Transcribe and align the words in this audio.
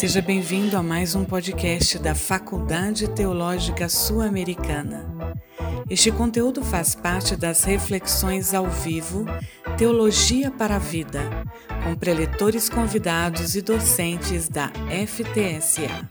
Seja 0.00 0.22
bem-vindo 0.22 0.78
a 0.78 0.82
mais 0.82 1.14
um 1.14 1.26
podcast 1.26 1.98
da 1.98 2.14
Faculdade 2.14 3.06
Teológica 3.06 3.86
Sul-Americana. 3.86 5.04
Este 5.90 6.10
conteúdo 6.10 6.64
faz 6.64 6.94
parte 6.94 7.36
das 7.36 7.64
reflexões 7.64 8.54
ao 8.54 8.66
vivo 8.66 9.26
Teologia 9.76 10.50
para 10.50 10.76
a 10.76 10.78
Vida, 10.78 11.20
com 11.84 11.94
preletores 11.94 12.66
convidados 12.66 13.54
e 13.54 13.60
docentes 13.60 14.48
da 14.48 14.72
FTSA. 15.06 16.08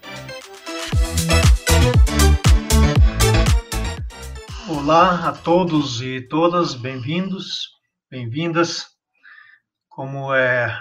Olá 4.67 5.29
a 5.29 5.31
todos 5.31 5.99
e 5.99 6.21
todas, 6.29 6.75
bem-vindos, 6.75 7.69
bem-vindas. 8.11 8.85
Como 9.89 10.31
é 10.31 10.79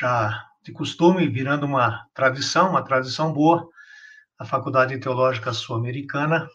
já 0.00 0.47
de 0.68 0.72
costume, 0.72 1.26
virando 1.26 1.64
uma 1.64 2.06
tradição, 2.12 2.68
uma 2.68 2.84
tradição 2.84 3.32
boa, 3.32 3.66
a 4.38 4.44
Faculdade 4.44 4.98
Teológica 4.98 5.50
Sul-Americana 5.50 6.46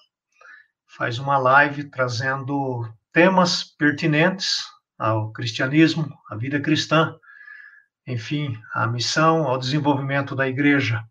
faz 0.86 1.18
uma 1.18 1.36
live 1.40 1.86
trazendo 1.86 2.88
temas 3.12 3.64
pertinentes 3.64 4.66
ao 5.00 5.32
cristianismo, 5.34 6.08
à 6.30 6.36
vida 6.36 6.62
cristã, 6.62 7.16
enfim, 8.06 8.56
à 8.72 8.86
missão, 8.86 9.48
ao 9.48 9.58
desenvolvimento 9.58 10.36
da 10.36 10.48
igreja. 10.48 11.04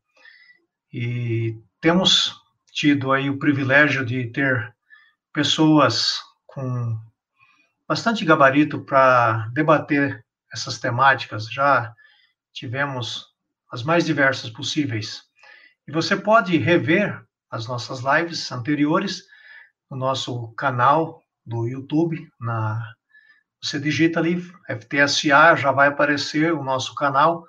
E 0.93 1.59
temos 1.81 2.41
tido 2.73 3.11
aí 3.11 3.29
o 3.29 3.39
privilégio 3.41 4.07
de 4.07 4.29
ter 4.29 4.73
pessoas 5.33 6.21
com 6.47 6.97
bastante 7.89 8.25
gabarito 8.25 8.85
para 8.85 9.49
debater 9.53 10.25
essas 10.53 10.79
temáticas. 10.79 11.47
Já 11.51 11.93
tivemos 12.53 13.27
as 13.73 13.83
mais 13.83 14.05
diversas 14.05 14.51
possíveis. 14.51 15.23
E 15.87 15.93
você 15.93 16.17
pode 16.17 16.57
rever 16.59 17.25
as 17.51 17.67
nossas 17.67 18.01
lives 18.01 18.51
anteriores 18.53 19.23
no 19.91 19.97
nosso 19.97 20.53
canal 20.55 21.23
do 21.45 21.67
YouTube. 21.67 22.31
Na, 22.41 22.81
você 23.63 23.79
digita 23.79 24.21
ali 24.21 24.41
FTSA, 24.69 25.57
já 25.57 25.73
vai 25.73 25.89
aparecer 25.89 26.53
o 26.53 26.65
nosso 26.65 26.95
canal, 26.95 27.45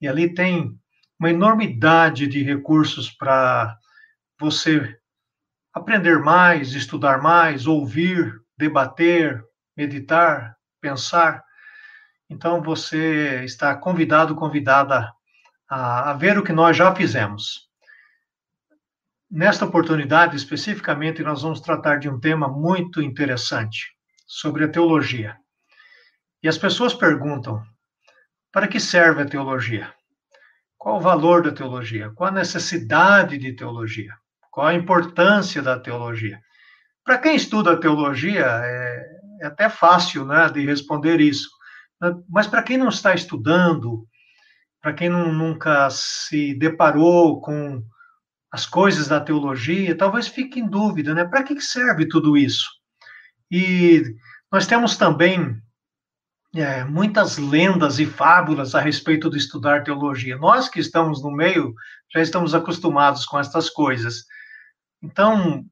e 0.00 0.08
ali 0.08 0.32
tem 0.32 0.78
uma 1.18 1.30
enormidade 1.30 2.26
de 2.26 2.42
recursos 2.42 3.10
para 3.10 3.76
você 4.38 4.98
aprender 5.72 6.18
mais, 6.18 6.72
estudar 6.72 7.20
mais, 7.20 7.66
ouvir, 7.66 8.40
debater, 8.56 9.44
meditar, 9.76 10.56
pensar. 10.80 11.44
Então 12.30 12.62
você 12.62 13.44
está 13.44 13.74
convidado, 13.74 14.36
convidada 14.36 15.12
a, 15.68 16.10
a 16.10 16.14
ver 16.14 16.38
o 16.38 16.44
que 16.44 16.52
nós 16.52 16.76
já 16.76 16.94
fizemos. 16.94 17.68
Nesta 19.28 19.64
oportunidade, 19.64 20.36
especificamente, 20.36 21.24
nós 21.24 21.42
vamos 21.42 21.60
tratar 21.60 21.98
de 21.98 22.08
um 22.08 22.20
tema 22.20 22.48
muito 22.48 23.02
interessante 23.02 23.88
sobre 24.26 24.64
a 24.64 24.68
teologia. 24.68 25.36
E 26.40 26.48
as 26.48 26.56
pessoas 26.56 26.94
perguntam: 26.94 27.62
para 28.52 28.68
que 28.68 28.78
serve 28.78 29.22
a 29.22 29.26
teologia? 29.26 29.92
Qual 30.78 30.96
o 30.96 31.00
valor 31.00 31.42
da 31.42 31.52
teologia? 31.52 32.10
Qual 32.14 32.28
a 32.28 32.32
necessidade 32.32 33.38
de 33.38 33.52
teologia? 33.54 34.14
Qual 34.50 34.66
a 34.66 34.74
importância 34.74 35.60
da 35.60 35.78
teologia? 35.78 36.40
Para 37.04 37.18
quem 37.18 37.34
estuda 37.34 37.78
teologia, 37.78 38.46
é, 38.46 39.06
é 39.42 39.46
até 39.46 39.68
fácil 39.68 40.24
né, 40.24 40.48
de 40.48 40.64
responder 40.64 41.20
isso. 41.20 41.59
Mas 42.28 42.46
para 42.46 42.62
quem 42.62 42.78
não 42.78 42.88
está 42.88 43.14
estudando, 43.14 44.06
para 44.80 44.94
quem 44.94 45.08
não, 45.08 45.32
nunca 45.32 45.90
se 45.90 46.54
deparou 46.54 47.40
com 47.40 47.82
as 48.50 48.66
coisas 48.66 49.08
da 49.08 49.20
teologia, 49.20 49.96
talvez 49.96 50.26
fique 50.26 50.58
em 50.58 50.68
dúvida, 50.68 51.14
né? 51.14 51.24
Para 51.24 51.42
que 51.42 51.60
serve 51.60 52.08
tudo 52.08 52.36
isso? 52.36 52.68
E 53.50 54.02
nós 54.50 54.66
temos 54.66 54.96
também 54.96 55.60
é, 56.54 56.82
muitas 56.84 57.38
lendas 57.38 57.98
e 57.98 58.06
fábulas 58.06 58.74
a 58.74 58.80
respeito 58.80 59.30
de 59.30 59.38
estudar 59.38 59.84
teologia. 59.84 60.36
Nós 60.36 60.68
que 60.68 60.80
estamos 60.80 61.22
no 61.22 61.30
meio 61.30 61.74
já 62.12 62.20
estamos 62.20 62.54
acostumados 62.54 63.24
com 63.24 63.38
estas 63.38 63.70
coisas. 63.70 64.24
Então, 65.02 65.64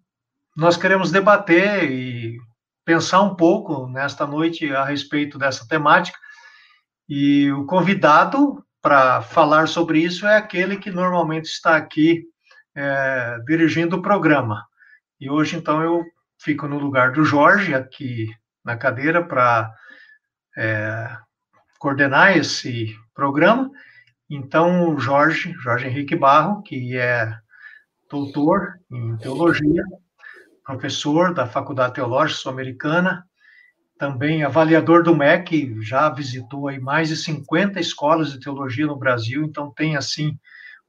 nós 0.56 0.76
queremos 0.76 1.10
debater 1.10 1.90
e 1.90 2.38
pensar 2.84 3.22
um 3.22 3.34
pouco 3.34 3.88
nesta 3.88 4.26
noite 4.26 4.72
a 4.72 4.84
respeito 4.84 5.38
dessa 5.38 5.66
temática. 5.66 6.18
E 7.08 7.50
o 7.52 7.64
convidado 7.64 8.62
para 8.82 9.22
falar 9.22 9.66
sobre 9.66 10.00
isso 10.00 10.26
é 10.26 10.36
aquele 10.36 10.76
que 10.76 10.90
normalmente 10.90 11.46
está 11.46 11.76
aqui 11.76 12.24
é, 12.74 13.38
dirigindo 13.46 13.96
o 13.96 14.02
programa. 14.02 14.66
E 15.20 15.28
hoje, 15.28 15.56
então, 15.56 15.82
eu 15.82 16.04
fico 16.38 16.68
no 16.68 16.78
lugar 16.78 17.12
do 17.12 17.24
Jorge, 17.24 17.74
aqui 17.74 18.28
na 18.64 18.76
cadeira, 18.76 19.24
para 19.24 19.72
é, 20.56 21.16
coordenar 21.78 22.36
esse 22.36 22.94
programa. 23.14 23.70
Então, 24.30 24.94
o 24.94 25.00
Jorge, 25.00 25.54
Jorge 25.54 25.86
Henrique 25.86 26.14
Barro, 26.14 26.62
que 26.62 26.96
é 26.96 27.34
doutor 28.10 28.78
em 28.90 29.16
teologia, 29.16 29.82
professor 30.64 31.34
da 31.34 31.46
Faculdade 31.46 31.94
Teológica 31.94 32.40
Sul-Americana, 32.40 33.27
também 33.98 34.44
avaliador 34.44 35.02
do 35.02 35.14
MEC, 35.14 35.76
já 35.82 36.08
visitou 36.08 36.68
aí 36.68 36.78
mais 36.78 37.08
de 37.08 37.16
50 37.16 37.80
escolas 37.80 38.32
de 38.32 38.40
teologia 38.40 38.86
no 38.86 38.96
Brasil, 38.96 39.44
então 39.44 39.72
tem 39.72 39.96
assim 39.96 40.38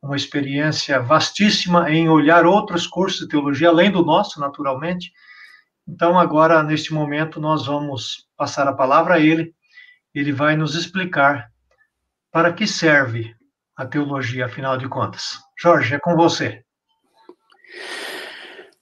uma 0.01 0.15
experiência 0.15 1.01
vastíssima 1.01 1.91
em 1.91 2.07
olhar 2.07 2.45
outros 2.45 2.87
cursos 2.87 3.21
de 3.21 3.27
teologia 3.27 3.69
além 3.69 3.91
do 3.91 4.05
nosso, 4.05 4.39
naturalmente. 4.39 5.11
Então 5.87 6.17
agora 6.17 6.63
neste 6.63 6.93
momento 6.93 7.41
nós 7.41 7.65
vamos 7.65 8.27
passar 8.37 8.67
a 8.67 8.73
palavra 8.73 9.15
a 9.15 9.19
ele. 9.19 9.53
Ele 10.13 10.31
vai 10.31 10.55
nos 10.55 10.75
explicar 10.75 11.49
para 12.31 12.53
que 12.53 12.65
serve 12.65 13.35
a 13.75 13.85
teologia, 13.85 14.45
afinal 14.45 14.77
de 14.77 14.87
contas. 14.87 15.39
Jorge, 15.59 15.95
é 15.95 15.99
com 15.99 16.15
você. 16.15 16.63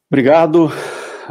Obrigado. 0.09 0.69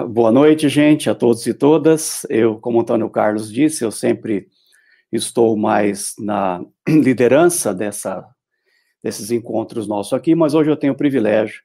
Boa 0.05 0.31
noite, 0.31 0.69
gente, 0.69 1.09
a 1.09 1.15
todos 1.15 1.47
e 1.47 1.55
todas. 1.55 2.27
Eu, 2.29 2.59
como 2.59 2.79
Antônio 2.79 3.09
Carlos 3.09 3.51
disse, 3.51 3.83
eu 3.83 3.91
sempre 3.91 4.47
estou 5.11 5.57
mais 5.57 6.15
na 6.19 6.63
liderança 6.87 7.73
dessa, 7.73 8.23
desses 9.03 9.31
encontros 9.31 9.87
nossos 9.89 10.13
aqui, 10.13 10.35
mas 10.35 10.53
hoje 10.53 10.71
eu 10.71 10.77
tenho 10.77 10.93
o 10.93 10.97
privilégio 10.97 11.63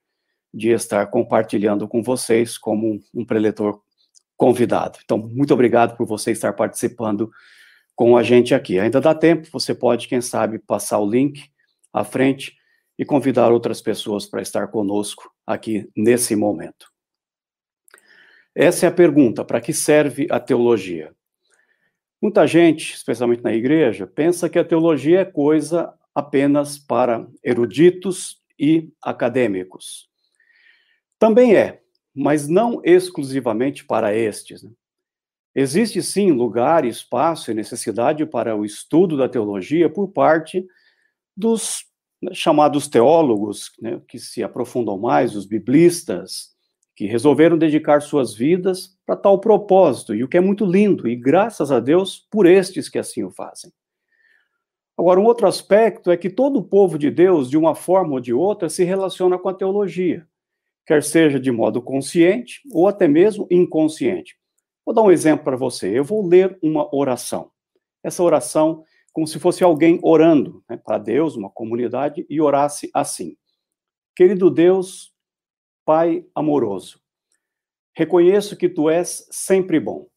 de 0.53 0.69
estar 0.69 1.07
compartilhando 1.07 1.89
com 1.89 2.01
vocês 2.01 2.57
como 2.57 3.01
um 3.13 3.25
preletor 3.25 3.81
convidado. 4.37 4.99
Então, 5.03 5.17
muito 5.17 5.53
obrigado 5.53 5.97
por 5.97 6.07
você 6.07 6.31
estar 6.31 6.53
participando 6.53 7.29
com 7.93 8.15
a 8.15 8.23
gente 8.23 8.55
aqui. 8.55 8.79
Ainda 8.79 9.01
dá 9.01 9.13
tempo, 9.13 9.49
você 9.51 9.75
pode, 9.75 10.07
quem 10.07 10.21
sabe, 10.21 10.57
passar 10.57 10.99
o 10.99 11.09
link 11.09 11.49
à 11.91 12.05
frente 12.05 12.55
e 12.97 13.03
convidar 13.03 13.51
outras 13.51 13.81
pessoas 13.81 14.25
para 14.25 14.41
estar 14.41 14.67
conosco 14.67 15.29
aqui 15.45 15.89
nesse 15.97 16.33
momento. 16.33 16.91
Essa 18.55 18.85
é 18.85 18.89
a 18.89 18.93
pergunta: 18.93 19.43
para 19.43 19.61
que 19.61 19.73
serve 19.73 20.27
a 20.29 20.39
teologia? 20.39 21.13
Muita 22.21 22.45
gente, 22.45 22.93
especialmente 22.93 23.43
na 23.43 23.53
igreja, 23.53 24.05
pensa 24.05 24.49
que 24.49 24.59
a 24.59 24.65
teologia 24.65 25.21
é 25.21 25.25
coisa 25.25 25.93
apenas 26.13 26.77
para 26.77 27.27
eruditos 27.43 28.41
e 28.59 28.91
acadêmicos. 29.01 30.07
Também 31.17 31.55
é, 31.55 31.81
mas 32.13 32.47
não 32.47 32.81
exclusivamente 32.83 33.85
para 33.85 34.13
estes. 34.13 34.61
Né? 34.61 34.71
Existe 35.55 36.03
sim 36.03 36.31
lugar, 36.31 36.85
espaço 36.85 37.49
e 37.49 37.55
necessidade 37.55 38.25
para 38.25 38.55
o 38.55 38.63
estudo 38.63 39.17
da 39.17 39.27
teologia 39.27 39.89
por 39.89 40.09
parte 40.09 40.65
dos 41.35 41.85
né, 42.21 42.33
chamados 42.33 42.87
teólogos, 42.87 43.71
né, 43.81 43.99
que 44.07 44.19
se 44.19 44.43
aprofundam 44.43 44.97
mais, 44.97 45.35
os 45.35 45.45
biblistas, 45.45 46.50
que 47.01 47.07
resolveram 47.07 47.57
dedicar 47.57 47.99
suas 47.99 48.31
vidas 48.31 48.95
para 49.07 49.15
tal 49.15 49.39
propósito, 49.39 50.13
e 50.13 50.23
o 50.23 50.27
que 50.27 50.37
é 50.37 50.39
muito 50.39 50.63
lindo, 50.63 51.07
e 51.07 51.15
graças 51.15 51.71
a 51.71 51.79
Deus 51.79 52.27
por 52.29 52.45
estes 52.45 52.87
que 52.87 52.99
assim 52.99 53.23
o 53.23 53.31
fazem. 53.31 53.73
Agora, 54.95 55.19
um 55.19 55.23
outro 55.23 55.47
aspecto 55.47 56.11
é 56.11 56.15
que 56.15 56.29
todo 56.29 56.59
o 56.59 56.63
povo 56.63 56.99
de 56.99 57.09
Deus, 57.09 57.49
de 57.49 57.57
uma 57.57 57.73
forma 57.73 58.13
ou 58.13 58.19
de 58.19 58.31
outra, 58.31 58.69
se 58.69 58.83
relaciona 58.83 59.39
com 59.39 59.49
a 59.49 59.53
teologia, 59.55 60.27
quer 60.85 61.01
seja 61.01 61.39
de 61.39 61.51
modo 61.51 61.81
consciente 61.81 62.61
ou 62.71 62.87
até 62.87 63.07
mesmo 63.07 63.47
inconsciente. 63.49 64.37
Vou 64.85 64.93
dar 64.93 65.01
um 65.01 65.11
exemplo 65.11 65.43
para 65.43 65.57
você. 65.57 65.97
Eu 65.97 66.03
vou 66.03 66.23
ler 66.23 66.55
uma 66.61 66.87
oração. 66.95 67.49
Essa 68.03 68.21
oração, 68.21 68.83
como 69.11 69.25
se 69.25 69.39
fosse 69.39 69.63
alguém 69.63 69.99
orando 70.03 70.63
né, 70.69 70.77
para 70.77 70.99
Deus, 70.99 71.35
uma 71.35 71.49
comunidade, 71.49 72.27
e 72.29 72.39
orasse 72.39 72.91
assim: 72.93 73.35
Querido 74.15 74.51
Deus, 74.51 75.10
Pai 75.83 76.25
amoroso, 76.35 77.01
reconheço 77.93 78.55
que 78.55 78.69
tu 78.69 78.89
és 78.89 79.27
sempre 79.31 79.79
bom. 79.79 80.07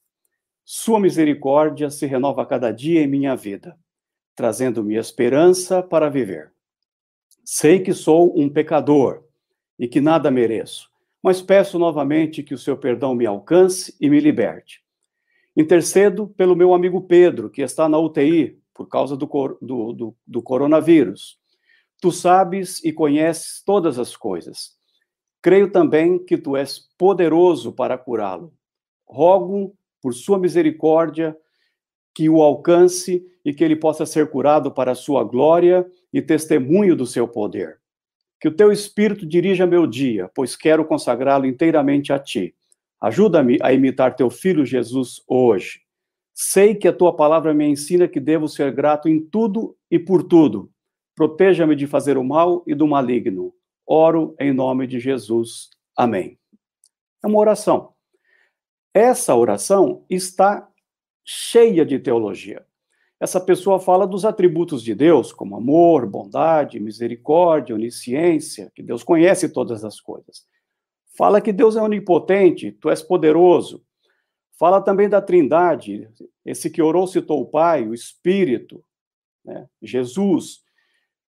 Sua 0.64 1.00
misericórdia 1.00 1.90
se 1.90 2.06
renova 2.06 2.42
a 2.42 2.46
cada 2.46 2.70
dia 2.70 3.00
em 3.00 3.06
minha 3.06 3.34
vida, 3.34 3.78
trazendo-me 4.34 4.96
esperança 4.96 5.82
para 5.82 6.10
viver. 6.10 6.52
Sei 7.44 7.80
que 7.80 7.92
sou 7.92 8.38
um 8.38 8.48
pecador 8.48 9.24
e 9.78 9.88
que 9.88 10.00
nada 10.00 10.30
mereço, 10.30 10.90
mas 11.22 11.40
peço 11.40 11.78
novamente 11.78 12.42
que 12.42 12.54
o 12.54 12.58
seu 12.58 12.76
perdão 12.76 13.14
me 13.14 13.26
alcance 13.26 13.96
e 14.00 14.10
me 14.10 14.20
liberte. 14.20 14.82
Intercedo 15.56 16.28
pelo 16.28 16.56
meu 16.56 16.74
amigo 16.74 17.00
Pedro, 17.00 17.48
que 17.48 17.62
está 17.62 17.88
na 17.88 17.98
UTI 17.98 18.58
por 18.74 18.88
causa 18.88 19.16
do, 19.16 19.26
do, 19.62 19.92
do, 19.92 20.16
do 20.26 20.42
coronavírus. 20.42 21.38
Tu 22.00 22.10
sabes 22.10 22.82
e 22.84 22.92
conheces 22.92 23.62
todas 23.64 23.98
as 23.98 24.16
coisas. 24.16 24.76
Creio 25.44 25.70
também 25.70 26.18
que 26.18 26.38
tu 26.38 26.56
és 26.56 26.88
poderoso 26.96 27.70
para 27.70 27.98
curá-lo. 27.98 28.50
Rogo, 29.06 29.76
por 30.00 30.14
sua 30.14 30.38
misericórdia, 30.38 31.36
que 32.14 32.30
o 32.30 32.40
alcance 32.40 33.22
e 33.44 33.52
que 33.52 33.62
ele 33.62 33.76
possa 33.76 34.06
ser 34.06 34.30
curado 34.30 34.72
para 34.72 34.92
a 34.92 34.94
sua 34.94 35.22
glória 35.22 35.86
e 36.10 36.22
testemunho 36.22 36.96
do 36.96 37.04
seu 37.04 37.28
poder. 37.28 37.78
Que 38.40 38.48
o 38.48 38.56
teu 38.56 38.72
espírito 38.72 39.26
dirija 39.26 39.66
meu 39.66 39.86
dia, 39.86 40.30
pois 40.34 40.56
quero 40.56 40.82
consagrá-lo 40.82 41.44
inteiramente 41.44 42.10
a 42.10 42.18
ti. 42.18 42.54
Ajuda-me 42.98 43.58
a 43.60 43.70
imitar 43.70 44.16
teu 44.16 44.30
filho 44.30 44.64
Jesus 44.64 45.22
hoje. 45.28 45.82
Sei 46.32 46.74
que 46.74 46.88
a 46.88 46.92
tua 46.92 47.14
palavra 47.14 47.52
me 47.52 47.66
ensina 47.66 48.08
que 48.08 48.18
devo 48.18 48.48
ser 48.48 48.72
grato 48.72 49.10
em 49.10 49.20
tudo 49.20 49.76
e 49.90 49.98
por 49.98 50.22
tudo. 50.22 50.70
Proteja-me 51.14 51.76
de 51.76 51.86
fazer 51.86 52.16
o 52.16 52.24
mal 52.24 52.64
e 52.66 52.74
do 52.74 52.88
maligno. 52.88 53.52
Oro 53.86 54.34
em 54.38 54.52
nome 54.52 54.86
de 54.86 54.98
Jesus. 54.98 55.70
Amém. 55.96 56.38
É 57.22 57.26
uma 57.26 57.38
oração. 57.38 57.94
Essa 58.92 59.34
oração 59.34 60.04
está 60.08 60.68
cheia 61.24 61.84
de 61.84 61.98
teologia. 61.98 62.64
Essa 63.20 63.40
pessoa 63.40 63.80
fala 63.80 64.06
dos 64.06 64.24
atributos 64.24 64.82
de 64.82 64.94
Deus, 64.94 65.32
como 65.32 65.56
amor, 65.56 66.06
bondade, 66.06 66.80
misericórdia, 66.80 67.74
onisciência, 67.74 68.70
que 68.74 68.82
Deus 68.82 69.02
conhece 69.02 69.48
todas 69.48 69.84
as 69.84 70.00
coisas. 70.00 70.46
Fala 71.16 71.40
que 71.40 71.52
Deus 71.52 71.76
é 71.76 71.82
onipotente, 71.82 72.72
tu 72.72 72.90
és 72.90 73.02
poderoso. 73.02 73.84
Fala 74.58 74.80
também 74.80 75.08
da 75.08 75.22
Trindade, 75.22 76.08
esse 76.44 76.68
que 76.70 76.82
orou 76.82 77.06
citou 77.06 77.40
o 77.40 77.46
Pai, 77.46 77.86
o 77.86 77.94
Espírito, 77.94 78.84
né? 79.44 79.68
Jesus. 79.82 80.63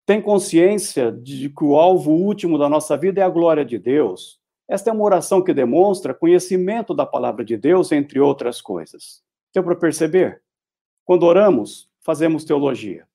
Tem 0.05 0.21
consciência 0.21 1.11
de 1.11 1.49
que 1.49 1.63
o 1.63 1.75
alvo 1.75 2.11
último 2.11 2.59
da 2.59 2.69
nossa 2.69 2.95
vida 2.95 3.21
é 3.21 3.23
a 3.23 3.29
glória 3.29 3.65
de 3.65 3.79
Deus. 3.79 4.39
Esta 4.67 4.91
é 4.91 4.93
uma 4.93 5.03
oração 5.03 5.43
que 5.43 5.53
demonstra 5.53 6.13
conhecimento 6.13 6.93
da 6.93 7.05
palavra 7.05 7.43
de 7.43 7.57
Deus, 7.57 7.91
entre 7.91 8.19
outras 8.19 8.61
coisas. 8.61 9.23
Deu 9.53 9.63
para 9.63 9.75
perceber? 9.75 10.43
Quando 11.03 11.23
oramos, 11.23 11.89
fazemos 12.01 12.43
teologia. 12.43 13.07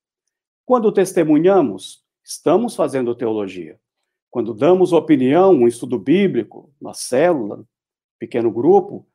Quando 0.65 0.91
testemunhamos, 0.91 2.05
estamos 2.23 2.75
fazendo 2.75 3.15
teologia. 3.15 3.79
Quando 4.29 4.53
damos 4.53 4.93
opinião, 4.93 5.51
um 5.51 5.67
estudo 5.67 5.97
bíblico, 5.97 6.73
na 6.79 6.93
célula, 6.93 7.65
pequeno 8.19 8.51
grupo, 8.51 9.05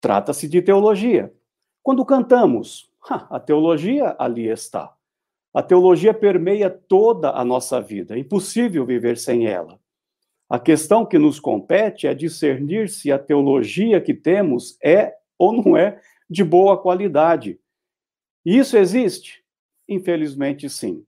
trata-se 0.00 0.48
de 0.48 0.60
teologia. 0.60 1.32
Quando 1.82 2.04
cantamos, 2.04 2.90
a 3.08 3.38
teologia 3.40 4.16
ali 4.18 4.48
está. 4.48 4.97
A 5.54 5.62
teologia 5.62 6.12
permeia 6.12 6.68
toda 6.70 7.30
a 7.30 7.44
nossa 7.44 7.80
vida, 7.80 8.14
é 8.14 8.18
impossível 8.18 8.84
viver 8.84 9.16
sem 9.16 9.46
ela. 9.46 9.80
A 10.48 10.58
questão 10.58 11.04
que 11.04 11.18
nos 11.18 11.38
compete 11.38 12.06
é 12.06 12.14
discernir 12.14 12.88
se 12.88 13.12
a 13.12 13.18
teologia 13.18 14.00
que 14.00 14.14
temos 14.14 14.78
é 14.82 15.14
ou 15.38 15.52
não 15.52 15.76
é 15.76 16.00
de 16.28 16.42
boa 16.42 16.76
qualidade. 16.76 17.58
Isso 18.44 18.76
existe? 18.76 19.44
Infelizmente, 19.88 20.68
sim. 20.68 21.04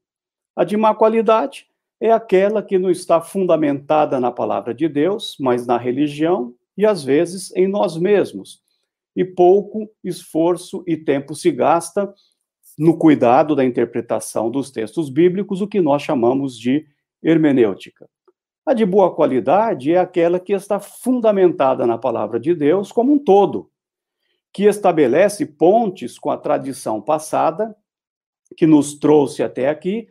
A 0.54 0.64
de 0.64 0.76
má 0.76 0.94
qualidade 0.94 1.66
é 2.00 2.10
aquela 2.10 2.62
que 2.62 2.78
não 2.78 2.90
está 2.90 3.20
fundamentada 3.20 4.18
na 4.20 4.30
palavra 4.30 4.74
de 4.74 4.88
Deus, 4.88 5.36
mas 5.38 5.66
na 5.66 5.76
religião 5.76 6.54
e 6.76 6.86
às 6.86 7.04
vezes 7.04 7.54
em 7.54 7.68
nós 7.68 7.96
mesmos. 7.96 8.62
E 9.14 9.24
pouco 9.24 9.90
esforço 10.04 10.82
e 10.86 10.96
tempo 10.96 11.34
se 11.34 11.50
gasta 11.50 12.12
no 12.80 12.96
cuidado 12.96 13.54
da 13.54 13.62
interpretação 13.62 14.50
dos 14.50 14.70
textos 14.70 15.10
bíblicos, 15.10 15.60
o 15.60 15.68
que 15.68 15.82
nós 15.82 16.00
chamamos 16.00 16.58
de 16.58 16.86
hermenêutica. 17.22 18.08
A 18.64 18.72
de 18.72 18.86
boa 18.86 19.14
qualidade 19.14 19.92
é 19.92 19.98
aquela 19.98 20.40
que 20.40 20.54
está 20.54 20.80
fundamentada 20.80 21.86
na 21.86 21.98
palavra 21.98 22.40
de 22.40 22.54
Deus 22.54 22.90
como 22.90 23.12
um 23.12 23.18
todo, 23.18 23.70
que 24.50 24.64
estabelece 24.64 25.44
pontes 25.44 26.18
com 26.18 26.30
a 26.30 26.38
tradição 26.38 27.02
passada, 27.02 27.76
que 28.56 28.66
nos 28.66 28.98
trouxe 28.98 29.42
até 29.42 29.68
aqui, 29.68 30.08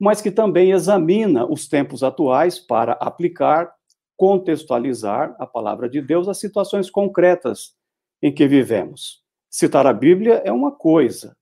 mas 0.00 0.22
que 0.22 0.30
também 0.30 0.70
examina 0.70 1.44
os 1.44 1.68
tempos 1.68 2.02
atuais 2.02 2.58
para 2.58 2.92
aplicar, 2.92 3.70
contextualizar 4.16 5.36
a 5.38 5.46
palavra 5.46 5.86
de 5.86 6.00
Deus 6.00 6.28
às 6.28 6.38
situações 6.38 6.88
concretas 6.88 7.74
em 8.22 8.32
que 8.32 8.48
vivemos. 8.48 9.22
Citar 9.50 9.86
a 9.86 9.92
Bíblia 9.92 10.40
é 10.46 10.50
uma 10.50 10.72
coisa, 10.72 11.36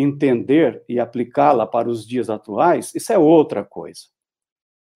entender 0.00 0.82
e 0.88 0.98
aplicá-la 0.98 1.66
para 1.66 1.88
os 1.88 2.06
dias 2.06 2.30
atuais, 2.30 2.94
isso 2.94 3.12
é 3.12 3.18
outra 3.18 3.64
coisa. 3.64 4.02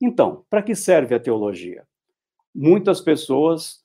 Então, 0.01 0.45
para 0.51 0.63
que 0.63 0.75
serve 0.75 1.15
a 1.15 1.21
teologia? 1.21 1.87
Muitas 2.55 3.01
pessoas 3.01 3.85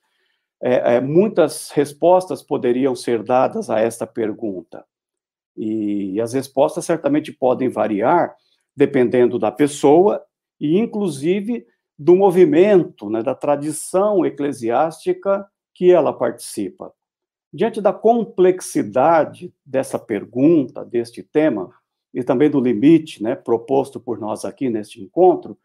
é, 0.61 0.95
é, 0.95 1.01
muitas 1.01 1.69
respostas 1.71 2.43
poderiam 2.43 2.95
ser 2.95 3.23
dadas 3.23 3.69
a 3.69 3.79
esta 3.79 4.05
pergunta. 4.05 4.85
E 5.55 6.19
as 6.19 6.33
respostas 6.33 6.85
certamente 6.85 7.31
podem 7.31 7.69
variar 7.69 8.35
dependendo 8.75 9.39
da 9.39 9.51
pessoa 9.51 10.23
e, 10.59 10.77
inclusive, 10.77 11.65
do 11.97 12.15
movimento, 12.15 13.09
né, 13.09 13.21
da 13.21 13.35
tradição 13.35 14.25
eclesiástica 14.25 15.45
que 15.73 15.91
ela 15.91 16.13
participa. 16.13 16.93
Diante 17.51 17.81
da 17.81 17.91
complexidade 17.91 19.53
dessa 19.65 19.97
pergunta, 19.97 20.85
deste 20.85 21.23
tema, 21.23 21.73
e 22.13 22.23
também 22.23 22.49
do 22.49 22.59
limite 22.59 23.21
né, 23.21 23.35
proposto 23.35 23.99
por 23.99 24.19
nós 24.19 24.45
aqui 24.45 24.69
neste 24.69 25.01
encontro, 25.01 25.57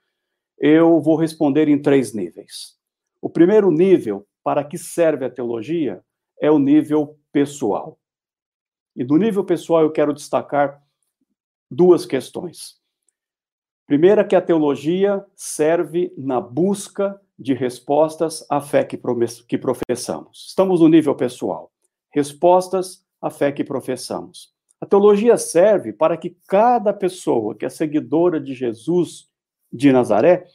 eu 0.59 1.01
vou 1.01 1.17
responder 1.17 1.69
em 1.69 1.81
três 1.81 2.13
níveis. 2.13 2.79
O 3.21 3.29
primeiro 3.29 3.71
nível 3.71 4.27
para 4.43 4.63
que 4.63 4.79
serve 4.79 5.25
a 5.25 5.31
teologia 5.31 6.05
é 6.41 6.51
o 6.51 6.59
nível 6.59 7.19
pessoal. 7.33 7.99
E 8.95 9.03
do 9.03 9.17
nível 9.17 9.45
pessoal 9.45 9.83
eu 9.83 9.91
quero 9.91 10.13
destacar 10.13 10.83
duas 11.71 12.07
questões. 12.07 12.81
Primeira, 13.87 14.25
que 14.25 14.37
a 14.37 14.41
teologia 14.41 15.25
serve 15.35 16.12
na 16.17 16.41
busca 16.41 17.21
de 17.38 17.53
respostas 17.53 18.47
à 18.49 18.61
fé 18.61 18.85
que, 18.85 18.99
que 19.47 19.59
professamos. 19.59 20.47
Estamos 20.49 20.81
no 20.81 20.88
nível 20.88 21.14
pessoal. 21.14 21.74
Respostas 22.14 23.04
à 23.21 23.28
fé 23.28 23.50
que 23.50 23.64
professamos. 23.64 24.54
A 24.80 24.87
teologia 24.87 25.37
serve 25.37 25.92
para 25.92 26.16
que 26.16 26.37
cada 26.47 26.92
pessoa 26.92 27.54
que 27.54 27.64
é 27.64 27.68
seguidora 27.68 28.40
de 28.40 28.54
Jesus 28.54 29.28
de 29.73 29.90
Nazaré 29.92 30.47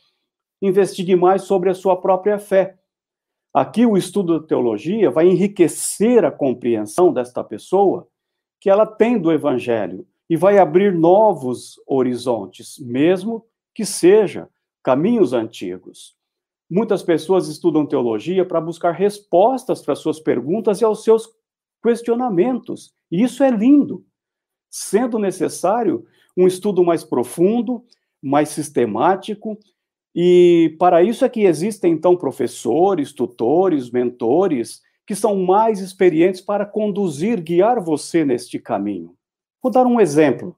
investigue 0.62 1.16
mais 1.16 1.44
sobre 1.44 1.70
a 1.70 1.74
sua 1.74 2.00
própria 2.00 2.40
fé 2.40 2.80
Aqui 3.54 3.84
o 3.84 3.98
estudo 3.98 4.40
da 4.40 4.48
teologia 4.48 5.10
vai 5.10 5.28
enriquecer 5.28 6.24
a 6.24 6.32
compreensão 6.32 7.12
desta 7.12 7.44
pessoa 7.44 8.08
que 8.60 8.70
ela 8.70 8.86
tem 8.86 9.20
do 9.20 9.32
evangelho 9.32 10.06
e 10.30 10.38
vai 10.38 10.60
abrir 10.60 10.94
novos 10.94 11.82
horizontes, 11.88 12.78
mesmo 12.78 13.44
que 13.74 13.86
seja 13.86 14.48
caminhos 14.84 15.34
antigos. 15.34 16.16
Muitas 16.70 17.02
pessoas 17.02 17.48
estudam 17.48 17.88
teologia 17.88 18.46
para 18.46 18.62
buscar 18.62 18.92
respostas 18.92 19.82
para 19.82 19.96
suas 19.96 20.20
perguntas 20.20 20.82
e 20.82 20.86
aos 20.86 21.04
seus 21.04 21.26
questionamentos. 21.82 22.94
E 23.12 23.24
isso 23.24 23.44
é 23.44 23.50
lindo. 23.50 24.06
Sendo 24.70 25.18
necessário 25.18 26.06
um 26.38 26.48
estudo 26.48 26.84
mais 26.84 27.04
profundo, 27.04 27.84
mais 28.22 28.50
sistemático 28.50 29.58
e 30.14 30.76
para 30.80 31.04
isso 31.04 31.24
é 31.24 31.30
que 31.30 31.42
existem, 31.42 31.94
então, 31.94 32.16
professores, 32.16 33.14
tutores, 33.14 33.92
mentores, 33.92 34.82
que 35.06 35.16
são 35.16 35.38
mais 35.38 35.80
experientes 35.80 36.42
para 36.42 36.66
conduzir, 36.66 37.42
guiar 37.42 37.80
você 37.80 38.26
neste 38.26 38.60
caminho. 38.60 39.16
Vou 39.62 39.72
dar 39.72 39.86
um 39.86 40.00
exemplo 40.00 40.56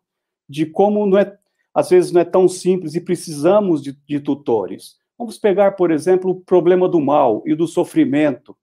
de 0.48 0.66
como 0.66 1.06
não 1.06 1.18
é, 1.18 1.38
às 1.74 1.90
vezes 1.90 2.12
não 2.12 2.22
é 2.22 2.26
tão 2.26 2.48
simples 2.48 2.96
e 2.96 3.02
precisamos 3.02 3.82
de, 3.82 3.98
de 4.08 4.20
tutores. 4.20 4.98
Vamos 5.18 5.38
pegar, 5.38 5.74
por 5.74 5.92
exemplo, 5.92 6.32
o 6.32 6.42
problema 6.42 6.90
do 6.90 7.00
mal 7.00 7.44
e 7.46 7.56
do 7.56 7.68
sofrimento, 7.68 8.56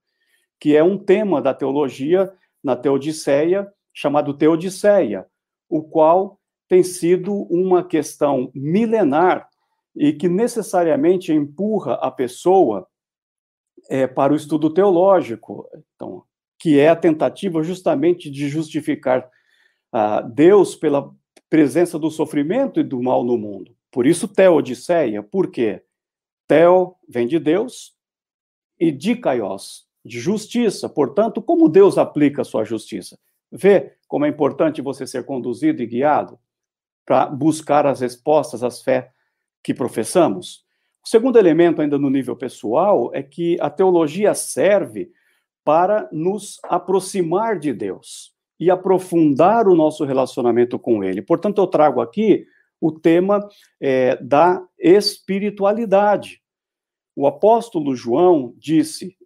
que 0.60 0.76
é 0.76 0.82
um 0.82 0.98
tema 0.98 1.40
da 1.40 1.54
teologia 1.54 2.30
na 2.62 2.76
Teodiceia, 2.76 3.70
chamado 3.92 4.34
Teodiceia, 4.34 5.26
o 5.68 5.82
qual 5.82 6.38
tem 6.68 6.82
sido 6.82 7.32
uma 7.50 7.82
questão 7.82 8.50
milenar 8.54 9.48
e 9.96 10.12
que 10.12 10.28
necessariamente 10.28 11.32
empurra 11.32 11.94
a 11.94 12.10
pessoa 12.10 12.86
é, 13.88 14.06
para 14.06 14.32
o 14.32 14.36
estudo 14.36 14.72
teológico, 14.72 15.66
então, 15.94 16.22
que 16.58 16.78
é 16.78 16.88
a 16.88 16.96
tentativa 16.96 17.62
justamente 17.62 18.30
de 18.30 18.48
justificar 18.48 19.28
uh, 19.94 20.28
Deus 20.28 20.76
pela 20.76 21.10
presença 21.48 21.98
do 21.98 22.10
sofrimento 22.10 22.80
e 22.80 22.84
do 22.84 23.02
mal 23.02 23.24
no 23.24 23.38
mundo. 23.38 23.74
Por 23.90 24.06
isso, 24.06 24.28
teodiceia, 24.28 25.22
por 25.22 25.50
quê? 25.50 25.82
Teo 26.46 26.96
vem 27.08 27.26
de 27.26 27.38
Deus 27.38 27.96
e 28.78 28.92
dikaios, 28.92 29.87
de 30.04 30.20
justiça. 30.20 30.88
Portanto, 30.88 31.42
como 31.42 31.68
Deus 31.68 31.98
aplica 31.98 32.42
a 32.42 32.44
sua 32.44 32.64
justiça? 32.64 33.18
Vê 33.50 33.94
como 34.06 34.24
é 34.24 34.28
importante 34.28 34.82
você 34.82 35.06
ser 35.06 35.24
conduzido 35.24 35.82
e 35.82 35.86
guiado 35.86 36.38
para 37.04 37.26
buscar 37.26 37.86
as 37.86 38.00
respostas 38.00 38.62
às 38.62 38.82
fé 38.82 39.10
que 39.62 39.72
professamos. 39.72 40.64
O 41.04 41.08
segundo 41.08 41.38
elemento, 41.38 41.80
ainda 41.80 41.98
no 41.98 42.10
nível 42.10 42.36
pessoal, 42.36 43.10
é 43.14 43.22
que 43.22 43.56
a 43.60 43.70
teologia 43.70 44.34
serve 44.34 45.10
para 45.64 46.08
nos 46.12 46.58
aproximar 46.64 47.58
de 47.58 47.72
Deus 47.72 48.32
e 48.58 48.70
aprofundar 48.70 49.68
o 49.68 49.74
nosso 49.74 50.04
relacionamento 50.04 50.78
com 50.78 51.04
Ele. 51.04 51.22
Portanto, 51.22 51.60
eu 51.60 51.66
trago 51.66 52.00
aqui 52.00 52.46
o 52.80 52.92
tema 52.92 53.46
é, 53.80 54.16
da 54.16 54.62
espiritualidade. 54.78 56.42
O 57.14 57.26
apóstolo 57.26 57.94
João 57.94 58.54
disse: 58.56 59.16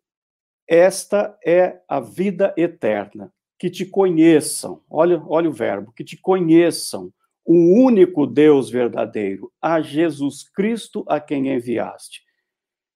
Esta 0.72 1.38
é 1.44 1.82
a 1.86 2.00
vida 2.00 2.54
eterna, 2.56 3.30
que 3.58 3.68
te 3.68 3.84
conheçam. 3.84 4.80
Olha, 4.88 5.22
olha 5.26 5.50
o 5.50 5.52
verbo, 5.52 5.92
que 5.92 6.02
te 6.02 6.16
conheçam, 6.16 7.12
o 7.44 7.54
único 7.84 8.26
Deus 8.26 8.70
verdadeiro, 8.70 9.52
a 9.60 9.82
Jesus 9.82 10.48
Cristo 10.48 11.04
a 11.06 11.20
quem 11.20 11.52
enviaste. 11.52 12.22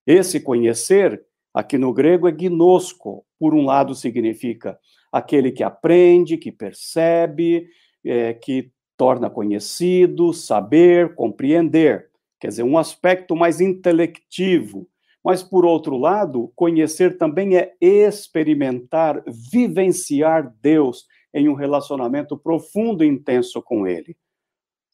Esse 0.06 0.40
conhecer, 0.40 1.23
aqui 1.52 1.76
no 1.76 1.92
grego, 1.92 2.26
é 2.26 2.33
gnosco. 2.33 3.26
Por 3.38 3.52
um 3.52 3.66
lado, 3.66 3.95
significa 3.95 4.78
aquele 5.12 5.52
que 5.52 5.62
aprende, 5.62 6.38
que 6.38 6.50
percebe, 6.50 7.68
é, 8.02 8.33
que 8.33 8.73
torna 8.97 9.28
conhecido, 9.28 10.33
saber, 10.33 11.14
compreender. 11.14 12.09
Quer 12.40 12.49
dizer, 12.49 12.62
um 12.62 12.78
aspecto 12.78 13.37
mais 13.37 13.61
intelectivo. 13.61 14.88
Mas, 15.26 15.42
por 15.42 15.64
outro 15.64 15.97
lado, 15.97 16.52
conhecer 16.54 17.18
também 17.18 17.56
é 17.56 17.75
experimentar, 17.80 19.25
vivenciar 19.26 20.54
Deus 20.62 21.04
em 21.35 21.49
um 21.49 21.54
relacionamento 21.54 22.38
profundo 22.38 23.02
e 23.02 23.09
intenso 23.09 23.61
com 23.61 23.88
Ele. 23.88 24.16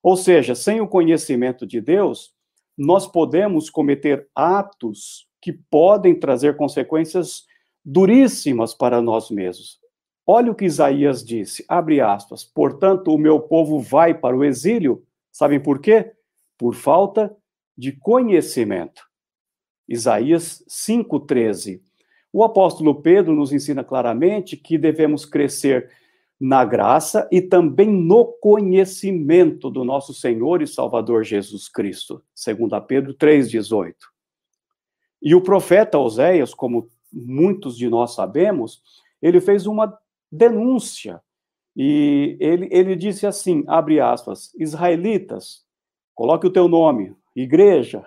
Ou 0.02 0.16
seja, 0.16 0.54
sem 0.54 0.80
o 0.80 0.88
conhecimento 0.88 1.66
de 1.66 1.82
Deus, 1.82 2.32
nós 2.78 3.06
podemos 3.06 3.68
cometer 3.68 4.26
atos 4.34 5.28
que 5.38 5.52
podem 5.52 6.18
trazer 6.18 6.56
consequências 6.56 7.44
duríssimas 7.84 8.72
para 8.72 9.02
nós 9.02 9.30
mesmos. 9.30 9.78
Olha 10.26 10.50
o 10.50 10.54
que 10.54 10.64
Isaías 10.64 11.22
disse, 11.22 11.62
abre 11.68 12.00
aspas, 12.00 12.42
portanto 12.42 13.14
o 13.14 13.18
meu 13.18 13.38
povo 13.38 13.78
vai 13.78 14.14
para 14.14 14.34
o 14.34 14.42
exílio, 14.42 15.04
sabem 15.30 15.60
por 15.60 15.78
quê? 15.78 16.10
Por 16.56 16.74
falta 16.74 17.36
de 17.76 17.92
conhecimento. 17.92 19.11
Isaías 19.88 20.64
5,13. 20.68 21.80
O 22.32 22.42
apóstolo 22.42 22.94
Pedro 23.02 23.34
nos 23.34 23.52
ensina 23.52 23.84
claramente 23.84 24.56
que 24.56 24.78
devemos 24.78 25.26
crescer 25.26 25.90
na 26.40 26.64
graça 26.64 27.28
e 27.30 27.40
também 27.40 27.88
no 27.88 28.24
conhecimento 28.24 29.70
do 29.70 29.84
nosso 29.84 30.12
Senhor 30.12 30.60
e 30.60 30.66
Salvador 30.66 31.22
Jesus 31.22 31.68
Cristo, 31.68 32.22
segundo 32.34 32.80
Pedro 32.80 33.14
3,18. 33.14 33.94
E 35.22 35.36
o 35.36 35.40
profeta 35.40 35.98
Oséias, 35.98 36.52
como 36.52 36.88
muitos 37.12 37.76
de 37.76 37.88
nós 37.88 38.14
sabemos, 38.14 38.82
ele 39.20 39.40
fez 39.40 39.66
uma 39.66 39.96
denúncia. 40.30 41.22
E 41.76 42.36
ele, 42.40 42.68
ele 42.72 42.96
disse 42.96 43.24
assim, 43.24 43.62
abre 43.68 44.00
aspas, 44.00 44.52
israelitas, 44.58 45.64
coloque 46.14 46.46
o 46.46 46.52
teu 46.52 46.66
nome, 46.66 47.14
igreja, 47.36 48.04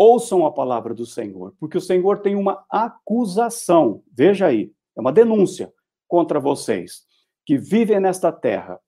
ouçam 0.00 0.46
a 0.46 0.50
palavra 0.50 0.94
do 0.94 1.04
Senhor, 1.04 1.52
porque 1.60 1.76
o 1.76 1.80
Senhor 1.80 2.20
tem 2.20 2.34
uma 2.34 2.64
acusação, 2.70 4.02
veja 4.10 4.46
aí, 4.46 4.72
é 4.96 5.00
uma 5.00 5.12
denúncia 5.12 5.70
contra 6.08 6.40
vocês, 6.40 7.02
que 7.44 7.58
vivem 7.58 8.00
nesta 8.00 8.32
terra. 8.32 8.80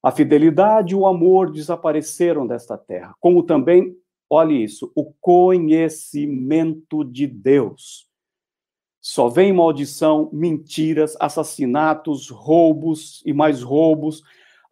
A 0.00 0.12
fidelidade 0.12 0.92
e 0.92 0.96
o 0.96 1.04
amor 1.04 1.50
desapareceram 1.50 2.46
desta 2.46 2.78
terra, 2.78 3.12
como 3.18 3.42
também, 3.42 3.92
olhe 4.30 4.62
isso, 4.62 4.92
o 4.94 5.12
conhecimento 5.20 7.02
de 7.02 7.26
Deus. 7.26 8.08
Só 9.00 9.28
vem 9.28 9.52
maldição, 9.52 10.30
mentiras, 10.32 11.16
assassinatos, 11.18 12.30
roubos 12.30 13.20
e 13.26 13.32
mais 13.32 13.64
roubos, 13.64 14.22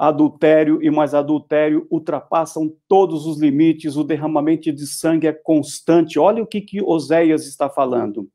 adultério 0.00 0.83
e 0.83 0.90
mais 0.90 1.12
adultério 1.12 1.87
ultrapassam 1.90 2.75
todos 2.88 3.26
os 3.26 3.38
limites, 3.38 3.97
o 3.97 4.02
derramamento 4.02 4.73
de 4.73 4.87
sangue 4.87 5.26
é 5.26 5.33
constante. 5.33 6.19
Olha 6.19 6.42
o 6.42 6.47
que, 6.47 6.62
que 6.62 6.83
Oséias 6.83 7.47
está 7.47 7.69
falando. 7.69 8.26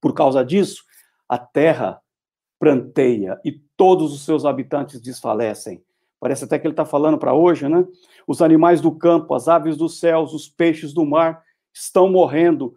Por 0.00 0.12
causa 0.12 0.44
disso, 0.44 0.82
a 1.28 1.38
terra 1.38 2.00
pranteia 2.58 3.40
e 3.44 3.52
todos 3.76 4.12
os 4.12 4.24
seus 4.24 4.44
habitantes 4.44 5.00
desfalecem. 5.00 5.80
Parece 6.18 6.46
até 6.46 6.58
que 6.58 6.66
ele 6.66 6.72
está 6.72 6.84
falando 6.84 7.16
para 7.16 7.32
hoje, 7.32 7.68
né? 7.68 7.86
Os 8.26 8.42
animais 8.42 8.80
do 8.80 8.90
campo, 8.90 9.34
as 9.34 9.46
aves 9.46 9.76
dos 9.76 10.00
céus, 10.00 10.34
os 10.34 10.48
peixes 10.48 10.92
do 10.92 11.06
mar 11.06 11.44
estão 11.72 12.10
morrendo, 12.10 12.74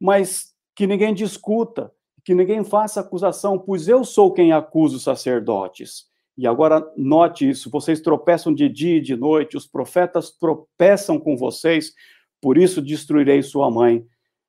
mas 0.00 0.52
que 0.74 0.88
ninguém 0.88 1.14
discuta, 1.14 1.92
que 2.24 2.34
ninguém 2.34 2.64
faça 2.64 2.98
acusação, 2.98 3.60
pois 3.60 3.86
eu 3.86 4.04
sou 4.04 4.32
quem 4.32 4.52
acusa 4.52 4.96
os 4.96 5.04
sacerdotes. 5.04 6.12
E 6.36 6.46
agora 6.46 6.84
note 6.96 7.48
isso: 7.48 7.70
vocês 7.70 8.00
tropeçam 8.00 8.52
de 8.52 8.68
dia 8.68 8.96
e 8.96 9.00
de 9.00 9.16
noite, 9.16 9.56
os 9.56 9.66
profetas 9.66 10.30
tropeçam 10.30 11.18
com 11.18 11.36
vocês, 11.36 11.92
por 12.40 12.58
isso 12.58 12.82
destruirei 12.82 13.42
sua 13.42 13.70
mãe. 13.70 14.04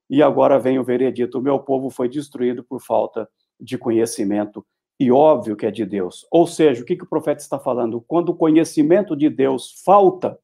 E 0.10 0.22
agora 0.22 0.60
vem 0.60 0.80
o 0.80 0.84
veredito: 0.84 1.40
o 1.40 1.42
meu 1.42 1.60
povo 1.60 1.90
foi 1.90 2.10
destruído 2.10 2.64
por 2.64 2.82
falta 2.82 3.30
de 3.60 3.78
conhecimento. 3.78 4.66
E 5.00 5.12
óbvio 5.12 5.56
que 5.56 5.66
é 5.66 5.72
de 5.72 5.86
Deus. 5.86 6.26
Ou 6.32 6.48
seja, 6.48 6.82
o 6.82 6.86
que, 6.86 6.96
que 6.96 7.04
o 7.04 7.10
profeta 7.10 7.42
está 7.42 7.60
falando? 7.60 8.02
Quando 8.02 8.30
o 8.30 8.36
conhecimento 8.36 9.16
de 9.16 9.30
Deus 9.30 9.82
falta, 9.84 10.40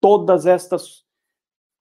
todas 0.00 0.46
estas 0.46 1.04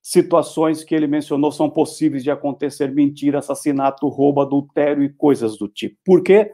situações 0.02 0.84
que 0.84 0.94
ele 0.94 1.08
mencionou 1.08 1.52
são 1.52 1.70
possíveis 1.70 2.24
de 2.24 2.32
acontecer: 2.32 2.94
mentira, 2.94 3.40
assassinato, 3.40 4.08
roubo, 4.08 4.42
adultério 4.42 5.04
e 5.04 5.10
coisas 5.10 5.58
do 5.58 5.68
tipo. 5.68 5.98
Por 6.06 6.24
quê? 6.24 6.54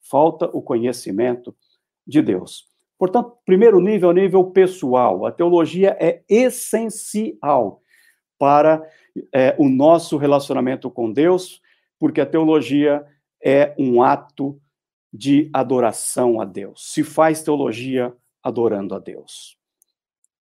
Falta 0.00 0.46
o 0.52 0.62
conhecimento 0.62 1.54
de 2.06 2.22
Deus. 2.22 2.68
Portanto, 2.98 3.36
primeiro 3.44 3.80
nível, 3.80 4.12
nível 4.12 4.44
pessoal. 4.44 5.26
A 5.26 5.32
teologia 5.32 5.96
é 6.00 6.22
essencial 6.28 7.80
para 8.38 8.82
é, 9.32 9.54
o 9.58 9.68
nosso 9.68 10.16
relacionamento 10.16 10.90
com 10.90 11.12
Deus, 11.12 11.60
porque 11.98 12.20
a 12.20 12.26
teologia 12.26 13.04
é 13.42 13.74
um 13.78 14.02
ato 14.02 14.60
de 15.12 15.50
adoração 15.52 16.40
a 16.40 16.44
Deus. 16.44 16.92
Se 16.92 17.04
faz 17.04 17.42
teologia 17.42 18.12
adorando 18.42 18.94
a 18.94 18.98
Deus. 18.98 19.56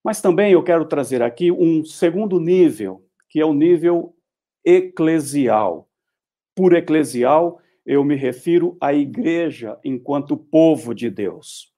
Mas 0.03 0.22
também 0.22 0.51
eu 0.51 0.63
quero 0.63 0.86
trazer 0.86 1.22
aqui 1.22 1.51
um 1.51 1.86
segundo 1.86 2.39
nível, 2.39 3.05
que 3.29 3.39
é 3.39 3.46
o 3.46 3.53
nível 3.53 4.15
eclesial. 4.65 5.88
Por 6.55 6.74
eclesial, 6.74 7.60
eu 7.86 8.04
me 8.04 8.16
refiro 8.16 8.78
à 8.80 8.94
igreja 8.94 9.80
enquanto 9.84 10.38
povo 10.38 10.94
de 10.94 11.10
Deus. 11.10 11.74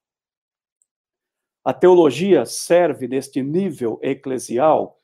A 1.64 1.74
teologia 1.74 2.46
serve 2.46 3.08
neste 3.08 3.42
nível 3.42 4.00
eclesial 4.04 5.00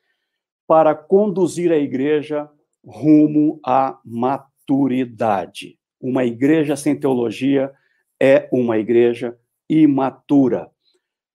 para 0.67 0.93
conduzir 0.93 1.71
a 1.71 1.77
igreja 1.77 2.49
rumo 2.85 3.59
à 3.65 3.99
maturidade. 4.05 5.79
Uma 5.99 6.23
igreja 6.23 6.75
sem 6.75 6.99
teologia 6.99 7.73
é 8.19 8.47
uma 8.51 8.77
igreja 8.77 9.37
imatura 9.67 10.71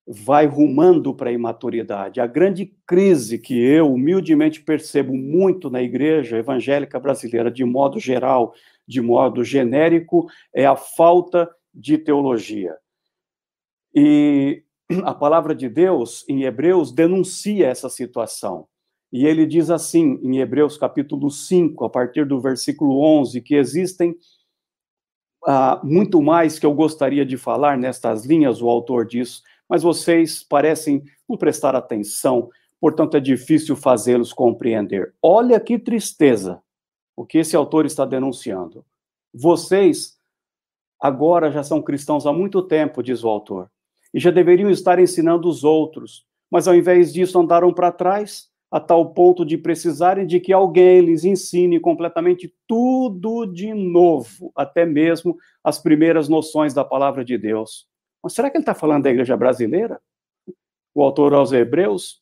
vai 0.06 0.46
rumando 0.46 1.12
para 1.12 1.30
a 1.30 1.32
imaturidade. 1.32 2.20
A 2.20 2.26
grande 2.26 2.72
crise 2.86 3.38
que 3.38 3.58
eu 3.58 3.92
humildemente 3.92 4.62
percebo 4.62 5.12
muito 5.14 5.68
na 5.68 5.82
igreja 5.82 6.38
evangélica 6.38 7.00
brasileira, 7.00 7.50
de 7.50 7.64
modo 7.64 7.98
geral, 7.98 8.54
de 8.86 9.00
modo 9.00 9.42
genérico, 9.42 10.26
é 10.54 10.64
a 10.66 10.76
falta 10.76 11.50
de 11.74 11.98
teologia. 11.98 12.76
E 13.94 14.62
a 15.04 15.14
palavra 15.14 15.54
de 15.54 15.68
Deus, 15.68 16.24
em 16.28 16.44
Hebreus, 16.44 16.92
denuncia 16.92 17.66
essa 17.66 17.88
situação. 17.88 18.66
E 19.12 19.26
ele 19.26 19.46
diz 19.46 19.70
assim, 19.70 20.18
em 20.22 20.38
Hebreus 20.38 20.76
capítulo 20.76 21.30
5, 21.30 21.84
a 21.84 21.90
partir 21.90 22.26
do 22.26 22.40
versículo 22.40 23.00
11, 23.20 23.40
que 23.40 23.54
existem 23.54 24.16
ah, 25.46 25.80
muito 25.82 26.20
mais 26.20 26.58
que 26.58 26.66
eu 26.66 26.74
gostaria 26.74 27.24
de 27.24 27.36
falar 27.36 27.78
nestas 27.78 28.24
linhas, 28.24 28.60
o 28.60 28.68
autor 28.68 29.06
diz, 29.06 29.42
mas 29.68 29.82
vocês 29.82 30.42
parecem 30.42 31.02
não 31.28 31.36
prestar 31.36 31.74
atenção, 31.76 32.50
portanto 32.80 33.16
é 33.16 33.20
difícil 33.20 33.76
fazê-los 33.76 34.32
compreender. 34.32 35.14
Olha 35.22 35.60
que 35.60 35.78
tristeza 35.78 36.60
o 37.16 37.24
que 37.24 37.38
esse 37.38 37.56
autor 37.56 37.86
está 37.86 38.04
denunciando. 38.04 38.84
Vocês 39.32 40.18
agora 41.00 41.50
já 41.50 41.62
são 41.62 41.82
cristãos 41.82 42.26
há 42.26 42.32
muito 42.32 42.62
tempo, 42.62 43.02
diz 43.02 43.24
o 43.24 43.28
autor, 43.28 43.70
e 44.12 44.20
já 44.20 44.30
deveriam 44.30 44.70
estar 44.70 44.98
ensinando 44.98 45.48
os 45.48 45.64
outros 45.64 46.26
mas 46.50 46.68
ao 46.68 46.74
invés 46.74 47.12
disso 47.12 47.38
andaram 47.38 47.72
para 47.72 47.92
trás, 47.92 48.48
a 48.70 48.80
tal 48.80 49.12
ponto 49.12 49.44
de 49.44 49.56
precisarem 49.56 50.26
de 50.26 50.40
que 50.40 50.52
alguém 50.52 51.00
lhes 51.00 51.24
ensine 51.24 51.78
completamente 51.78 52.52
tudo 52.66 53.46
de 53.46 53.72
novo, 53.72 54.52
até 54.56 54.84
mesmo 54.84 55.36
as 55.62 55.78
primeiras 55.78 56.28
noções 56.28 56.74
da 56.74 56.84
palavra 56.84 57.24
de 57.24 57.38
Deus. 57.38 57.86
Mas 58.22 58.34
será 58.34 58.50
que 58.50 58.56
ele 58.56 58.62
está 58.62 58.74
falando 58.74 59.04
da 59.04 59.10
igreja 59.10 59.36
brasileira? 59.36 60.00
O 60.94 61.02
autor 61.02 61.32
aos 61.34 61.52
Hebreus? 61.52 62.20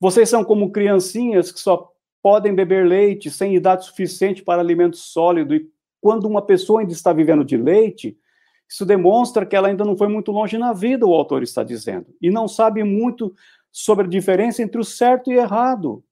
Vocês 0.00 0.28
são 0.28 0.44
como 0.44 0.70
criancinhas 0.70 1.50
que 1.50 1.58
só 1.58 1.90
podem 2.28 2.54
beber 2.54 2.86
leite 2.86 3.30
sem 3.30 3.54
idade 3.54 3.86
suficiente 3.86 4.42
para 4.42 4.60
alimento 4.60 4.98
sólido, 4.98 5.54
e 5.54 5.66
quando 5.98 6.26
uma 6.26 6.42
pessoa 6.42 6.80
ainda 6.80 6.92
está 6.92 7.10
vivendo 7.10 7.42
de 7.42 7.56
leite, 7.56 8.18
isso 8.68 8.84
demonstra 8.84 9.46
que 9.46 9.56
ela 9.56 9.68
ainda 9.68 9.82
não 9.82 9.96
foi 9.96 10.08
muito 10.08 10.30
longe 10.30 10.58
na 10.58 10.74
vida, 10.74 11.06
o 11.06 11.14
autor 11.14 11.42
está 11.42 11.64
dizendo, 11.64 12.04
e 12.20 12.30
não 12.30 12.46
sabe 12.46 12.84
muito 12.84 13.34
sobre 13.72 14.04
a 14.04 14.10
diferença 14.10 14.62
entre 14.62 14.78
o 14.78 14.84
certo 14.84 15.32
e 15.32 15.36
o 15.36 15.40
errado. 15.40 16.04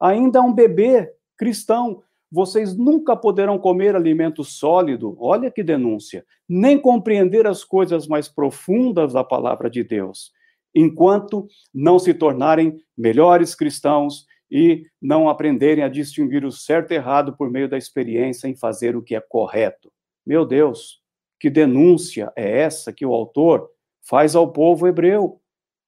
Ainda 0.00 0.40
é 0.40 0.42
um 0.42 0.52
bebê 0.52 1.12
cristão. 1.36 2.02
Vocês 2.32 2.76
nunca 2.76 3.14
poderão 3.14 3.56
comer 3.56 3.94
alimento 3.94 4.42
sólido, 4.42 5.16
olha 5.20 5.52
que 5.52 5.62
denúncia, 5.62 6.26
nem 6.48 6.76
compreender 6.76 7.46
as 7.46 7.62
coisas 7.62 8.08
mais 8.08 8.26
profundas 8.26 9.12
da 9.12 9.22
palavra 9.22 9.70
de 9.70 9.84
Deus, 9.84 10.32
enquanto 10.74 11.46
não 11.72 12.00
se 12.00 12.12
tornarem 12.12 12.82
melhores 12.98 13.54
cristãos 13.54 14.26
e 14.56 14.86
não 15.02 15.28
aprenderem 15.28 15.82
a 15.82 15.88
distinguir 15.88 16.44
o 16.44 16.52
certo 16.52 16.92
e 16.92 16.94
errado 16.94 17.36
por 17.36 17.50
meio 17.50 17.68
da 17.68 17.76
experiência 17.76 18.46
em 18.46 18.54
fazer 18.54 18.94
o 18.94 19.02
que 19.02 19.16
é 19.16 19.20
correto. 19.20 19.92
Meu 20.24 20.46
Deus, 20.46 21.02
que 21.40 21.50
denúncia 21.50 22.32
é 22.36 22.60
essa 22.60 22.92
que 22.92 23.04
o 23.04 23.12
autor 23.12 23.68
faz 24.00 24.36
ao 24.36 24.52
povo 24.52 24.86
hebreu? 24.86 25.40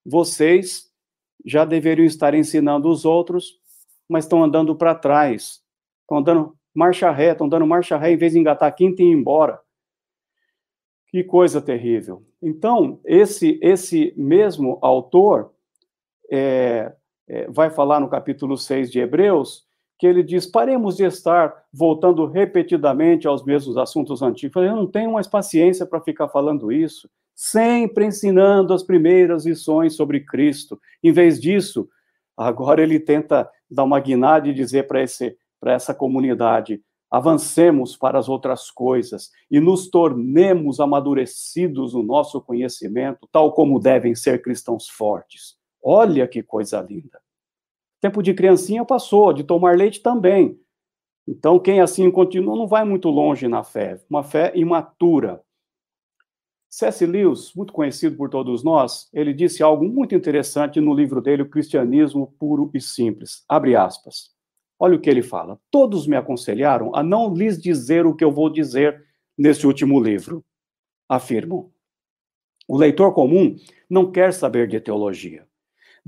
Vocês 0.04 0.90
já 1.44 1.64
deveriam 1.64 2.04
estar 2.04 2.34
ensinando 2.34 2.88
os 2.88 3.04
outros, 3.04 3.60
mas 4.08 4.24
estão 4.24 4.42
andando 4.42 4.74
para 4.74 4.96
trás, 4.96 5.62
estão 6.00 6.18
andando 6.18 6.58
marcha 6.74 7.08
ré, 7.12 7.30
estão 7.30 7.48
dando 7.48 7.68
marcha 7.68 7.96
ré 7.96 8.10
em 8.10 8.16
vez 8.16 8.32
de 8.32 8.40
engatar 8.40 8.68
a 8.68 8.72
quinta 8.72 9.00
e 9.00 9.06
ir 9.06 9.12
embora. 9.12 9.60
Que 11.06 11.22
coisa 11.22 11.62
terrível. 11.62 12.26
Então, 12.42 12.98
esse, 13.04 13.60
esse 13.62 14.12
mesmo 14.16 14.80
autor 14.82 15.54
é, 16.28 16.92
vai 17.48 17.70
falar 17.70 18.00
no 18.00 18.08
capítulo 18.08 18.56
6 18.56 18.90
de 18.90 19.00
Hebreus, 19.00 19.64
que 19.98 20.06
ele 20.06 20.22
diz: 20.22 20.46
paremos 20.46 20.96
de 20.96 21.04
estar 21.04 21.64
voltando 21.72 22.26
repetidamente 22.26 23.26
aos 23.26 23.44
mesmos 23.44 23.76
assuntos 23.76 24.22
antigos. 24.22 24.62
Eu 24.62 24.76
não 24.76 24.86
tenho 24.86 25.12
mais 25.12 25.26
paciência 25.26 25.86
para 25.86 26.00
ficar 26.00 26.28
falando 26.28 26.70
isso 26.70 27.08
sempre 27.36 28.06
ensinando 28.06 28.72
as 28.72 28.82
primeiras 28.82 29.44
lições 29.44 29.94
sobre 29.94 30.20
Cristo. 30.20 30.80
Em 31.04 31.12
vez 31.12 31.38
disso, 31.38 31.86
agora 32.34 32.82
ele 32.82 32.98
tenta 32.98 33.48
dar 33.70 33.84
uma 33.84 34.00
guinada 34.00 34.48
e 34.48 34.54
dizer 34.54 34.88
para 34.88 35.02
essa 35.72 35.94
comunidade: 35.94 36.80
avancemos 37.10 37.94
para 37.94 38.18
as 38.18 38.28
outras 38.28 38.70
coisas 38.70 39.30
e 39.50 39.60
nos 39.60 39.88
tornemos 39.90 40.80
amadurecidos 40.80 41.92
no 41.92 42.02
nosso 42.02 42.40
conhecimento, 42.40 43.28
tal 43.30 43.52
como 43.52 43.78
devem 43.78 44.14
ser 44.14 44.40
cristãos 44.40 44.88
fortes. 44.88 45.55
Olha 45.88 46.26
que 46.26 46.42
coisa 46.42 46.80
linda. 46.80 47.22
Tempo 48.00 48.20
de 48.20 48.34
criancinha 48.34 48.84
passou, 48.84 49.32
de 49.32 49.44
tomar 49.44 49.76
leite 49.76 50.02
também. 50.02 50.60
Então, 51.28 51.60
quem 51.60 51.80
assim 51.80 52.10
continua 52.10 52.56
não 52.56 52.66
vai 52.66 52.84
muito 52.84 53.08
longe 53.08 53.46
na 53.46 53.62
fé, 53.62 54.00
uma 54.10 54.24
fé 54.24 54.50
imatura. 54.56 55.40
C.S. 56.68 57.06
Lewis, 57.06 57.54
muito 57.54 57.72
conhecido 57.72 58.16
por 58.16 58.28
todos 58.28 58.64
nós, 58.64 59.08
ele 59.12 59.32
disse 59.32 59.62
algo 59.62 59.84
muito 59.84 60.12
interessante 60.12 60.80
no 60.80 60.92
livro 60.92 61.22
dele, 61.22 61.42
O 61.42 61.48
Cristianismo 61.48 62.34
Puro 62.36 62.68
e 62.74 62.80
Simples. 62.80 63.44
Abre 63.48 63.76
aspas. 63.76 64.34
Olha 64.80 64.96
o 64.96 65.00
que 65.00 65.08
ele 65.08 65.22
fala. 65.22 65.56
Todos 65.70 66.04
me 66.08 66.16
aconselharam 66.16 66.90
a 66.96 67.02
não 67.04 67.32
lhes 67.32 67.62
dizer 67.62 68.06
o 68.06 68.14
que 68.14 68.24
eu 68.24 68.32
vou 68.32 68.50
dizer 68.50 69.06
nesse 69.38 69.64
último 69.64 70.00
livro. 70.00 70.44
Afirmam. 71.08 71.70
O 72.66 72.76
leitor 72.76 73.14
comum 73.14 73.54
não 73.88 74.10
quer 74.10 74.32
saber 74.32 74.66
de 74.66 74.80
teologia. 74.80 75.46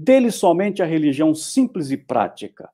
Dele 0.00 0.30
somente 0.30 0.80
a 0.80 0.86
religião 0.86 1.34
simples 1.34 1.90
e 1.90 1.96
prática. 1.96 2.70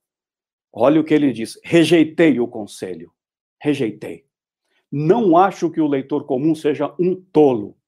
Olha 0.70 1.00
o 1.00 1.04
que 1.04 1.14
ele 1.14 1.32
diz. 1.32 1.58
Rejeitei 1.64 2.38
o 2.38 2.46
conselho. 2.46 3.10
Rejeitei. 3.58 4.26
Não 4.92 5.34
acho 5.34 5.70
que 5.70 5.80
o 5.80 5.86
leitor 5.86 6.26
comum 6.26 6.54
seja 6.54 6.94
um 7.00 7.14
tolo. 7.14 7.78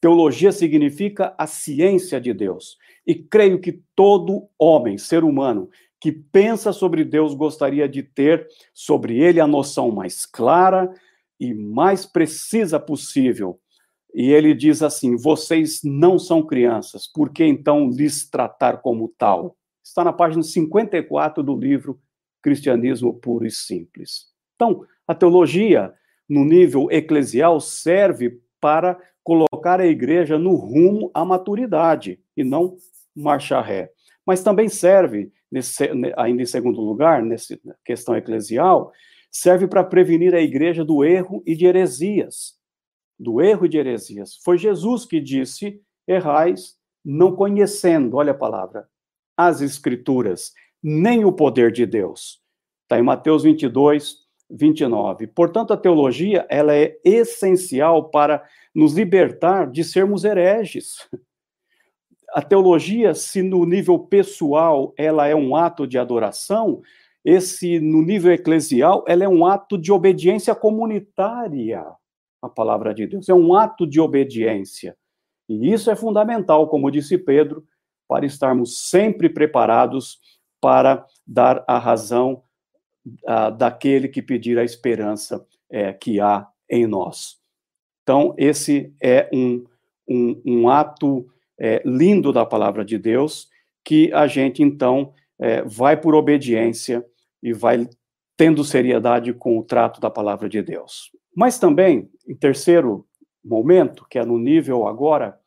Teologia 0.00 0.52
significa 0.52 1.34
a 1.36 1.44
ciência 1.44 2.20
de 2.20 2.32
Deus. 2.32 2.78
E 3.04 3.16
creio 3.16 3.60
que 3.60 3.82
todo 3.96 4.48
homem, 4.56 4.96
ser 4.96 5.24
humano, 5.24 5.68
que 6.00 6.12
pensa 6.12 6.72
sobre 6.72 7.04
Deus 7.04 7.34
gostaria 7.34 7.88
de 7.88 8.04
ter 8.04 8.46
sobre 8.72 9.18
ele 9.18 9.40
a 9.40 9.46
noção 9.46 9.90
mais 9.90 10.24
clara 10.24 10.88
e 11.38 11.52
mais 11.52 12.06
precisa 12.06 12.78
possível. 12.78 13.58
E 14.14 14.30
ele 14.30 14.54
diz 14.54 14.82
assim: 14.82 15.16
vocês 15.16 15.80
não 15.82 16.18
são 16.18 16.42
crianças, 16.42 17.06
por 17.06 17.30
que 17.30 17.44
então 17.44 17.88
lhes 17.88 18.28
tratar 18.28 18.78
como 18.78 19.12
tal? 19.16 19.56
Está 19.82 20.04
na 20.04 20.12
página 20.12 20.42
54 20.42 21.42
do 21.42 21.56
livro 21.56 21.98
Cristianismo 22.42 23.14
Puro 23.14 23.46
e 23.46 23.50
Simples. 23.50 24.26
Então, 24.54 24.84
a 25.06 25.14
teologia, 25.14 25.92
no 26.28 26.44
nível 26.44 26.88
eclesial, 26.90 27.60
serve 27.60 28.40
para 28.60 28.98
colocar 29.24 29.80
a 29.80 29.86
igreja 29.86 30.38
no 30.38 30.54
rumo 30.54 31.10
à 31.14 31.24
maturidade 31.24 32.20
e 32.36 32.44
não 32.44 32.76
marcha 33.14 33.60
ré. 33.60 33.90
Mas 34.26 34.42
também 34.42 34.68
serve, 34.68 35.32
nesse, 35.50 35.90
ainda 36.16 36.42
em 36.42 36.46
segundo 36.46 36.80
lugar, 36.80 37.22
nessa 37.22 37.58
questão 37.84 38.16
eclesial, 38.16 38.92
serve 39.30 39.66
para 39.66 39.82
prevenir 39.82 40.34
a 40.34 40.40
igreja 40.40 40.84
do 40.84 41.04
erro 41.04 41.42
e 41.46 41.56
de 41.56 41.66
heresias. 41.66 42.54
Do 43.22 43.40
erro 43.40 43.66
e 43.66 43.68
de 43.68 43.78
heresias. 43.78 44.36
Foi 44.44 44.58
Jesus 44.58 45.04
que 45.04 45.20
disse: 45.20 45.80
errais, 46.08 46.76
não 47.04 47.36
conhecendo, 47.36 48.16
olha 48.16 48.32
a 48.32 48.36
palavra, 48.36 48.88
as 49.36 49.60
Escrituras, 49.60 50.52
nem 50.82 51.24
o 51.24 51.32
poder 51.32 51.70
de 51.70 51.86
Deus. 51.86 52.40
Está 52.82 52.98
em 52.98 53.02
Mateus 53.02 53.44
22, 53.44 54.16
29. 54.50 55.28
Portanto, 55.28 55.72
a 55.72 55.76
teologia 55.76 56.44
ela 56.50 56.74
é 56.74 56.98
essencial 57.04 58.10
para 58.10 58.44
nos 58.74 58.94
libertar 58.94 59.70
de 59.70 59.84
sermos 59.84 60.24
hereges. 60.24 61.08
A 62.34 62.40
teologia, 62.40 63.14
se 63.14 63.42
no 63.42 63.64
nível 63.66 63.98
pessoal 63.98 64.94
ela 64.96 65.26
é 65.26 65.34
um 65.34 65.54
ato 65.54 65.86
de 65.86 65.98
adoração, 65.98 66.80
esse 67.24 67.78
no 67.78 68.02
nível 68.02 68.32
eclesial 68.32 69.04
ela 69.06 69.22
é 69.22 69.28
um 69.28 69.46
ato 69.46 69.78
de 69.78 69.92
obediência 69.92 70.54
comunitária. 70.54 71.84
A 72.42 72.48
palavra 72.48 72.92
de 72.92 73.06
Deus 73.06 73.28
é 73.28 73.34
um 73.34 73.54
ato 73.54 73.86
de 73.86 74.00
obediência. 74.00 74.96
E 75.48 75.72
isso 75.72 75.90
é 75.90 75.96
fundamental, 75.96 76.68
como 76.68 76.90
disse 76.90 77.16
Pedro, 77.16 77.64
para 78.08 78.26
estarmos 78.26 78.90
sempre 78.90 79.28
preparados 79.28 80.18
para 80.60 81.06
dar 81.26 81.64
a 81.66 81.78
razão 81.78 82.42
uh, 83.06 83.50
daquele 83.56 84.08
que 84.08 84.20
pedir 84.20 84.58
a 84.58 84.64
esperança 84.64 85.46
é, 85.70 85.92
que 85.92 86.20
há 86.20 86.46
em 86.68 86.86
nós. 86.86 87.38
Então, 88.02 88.34
esse 88.36 88.92
é 89.00 89.28
um, 89.32 89.64
um, 90.08 90.42
um 90.44 90.68
ato 90.68 91.26
é, 91.58 91.80
lindo 91.84 92.32
da 92.32 92.44
palavra 92.44 92.84
de 92.84 92.98
Deus, 92.98 93.48
que 93.84 94.12
a 94.12 94.26
gente, 94.26 94.62
então, 94.62 95.12
é, 95.38 95.62
vai 95.62 95.96
por 95.96 96.14
obediência 96.14 97.04
e 97.42 97.52
vai 97.52 97.88
tendo 98.36 98.64
seriedade 98.64 99.32
com 99.32 99.58
o 99.58 99.62
trato 99.62 100.00
da 100.00 100.10
palavra 100.10 100.48
de 100.48 100.62
Deus. 100.62 101.10
Mas 101.34 101.58
também, 101.58 102.10
em 102.26 102.34
terceiro 102.34 103.06
momento, 103.44 104.06
que 104.08 104.18
é 104.18 104.24
no 104.24 104.38
nível 104.38 104.86
agora 104.86 105.38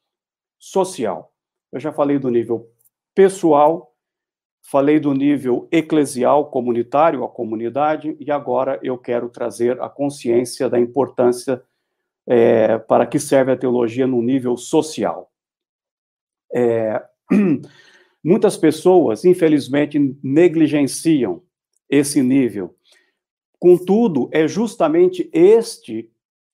social. 0.60 1.34
Eu 1.72 1.80
já 1.80 1.94
falei 1.94 2.20
do 2.20 2.30
nível 2.30 2.70
pessoal, 3.14 3.96
Falei 4.68 5.00
do 5.00 5.14
nível 5.14 5.68
eclesial, 5.72 6.50
comunitário, 6.50 7.24
a 7.24 7.30
comunidade, 7.30 8.18
e 8.20 8.32
agora 8.32 8.80
eu 8.82 8.98
quero 8.98 9.30
trazer 9.30 9.80
a 9.80 9.88
consciência 9.88 10.68
da 10.68 10.80
importância 10.80 11.62
é, 12.28 12.80
para 12.80 13.06
que 13.06 13.20
serve 13.20 13.52
a 13.52 13.58
teologia 13.58 14.08
no 14.08 14.24
nível 14.24 14.58
social. 14.58 15.32
É, 16.52 17.00
muitas 18.24 18.58
pessoas, 18.58 19.24
infelizmente, 19.24 20.00
negligenciam 20.24 21.44
esse 21.88 22.24
nível. 22.24 22.76
Contudo, 23.66 24.30
é 24.32 24.48
justamente 24.48 25.28
este 25.34 26.08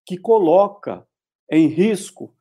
que 0.06 0.18
coloca 0.18 1.06
em 1.52 1.68
risco 1.68 2.34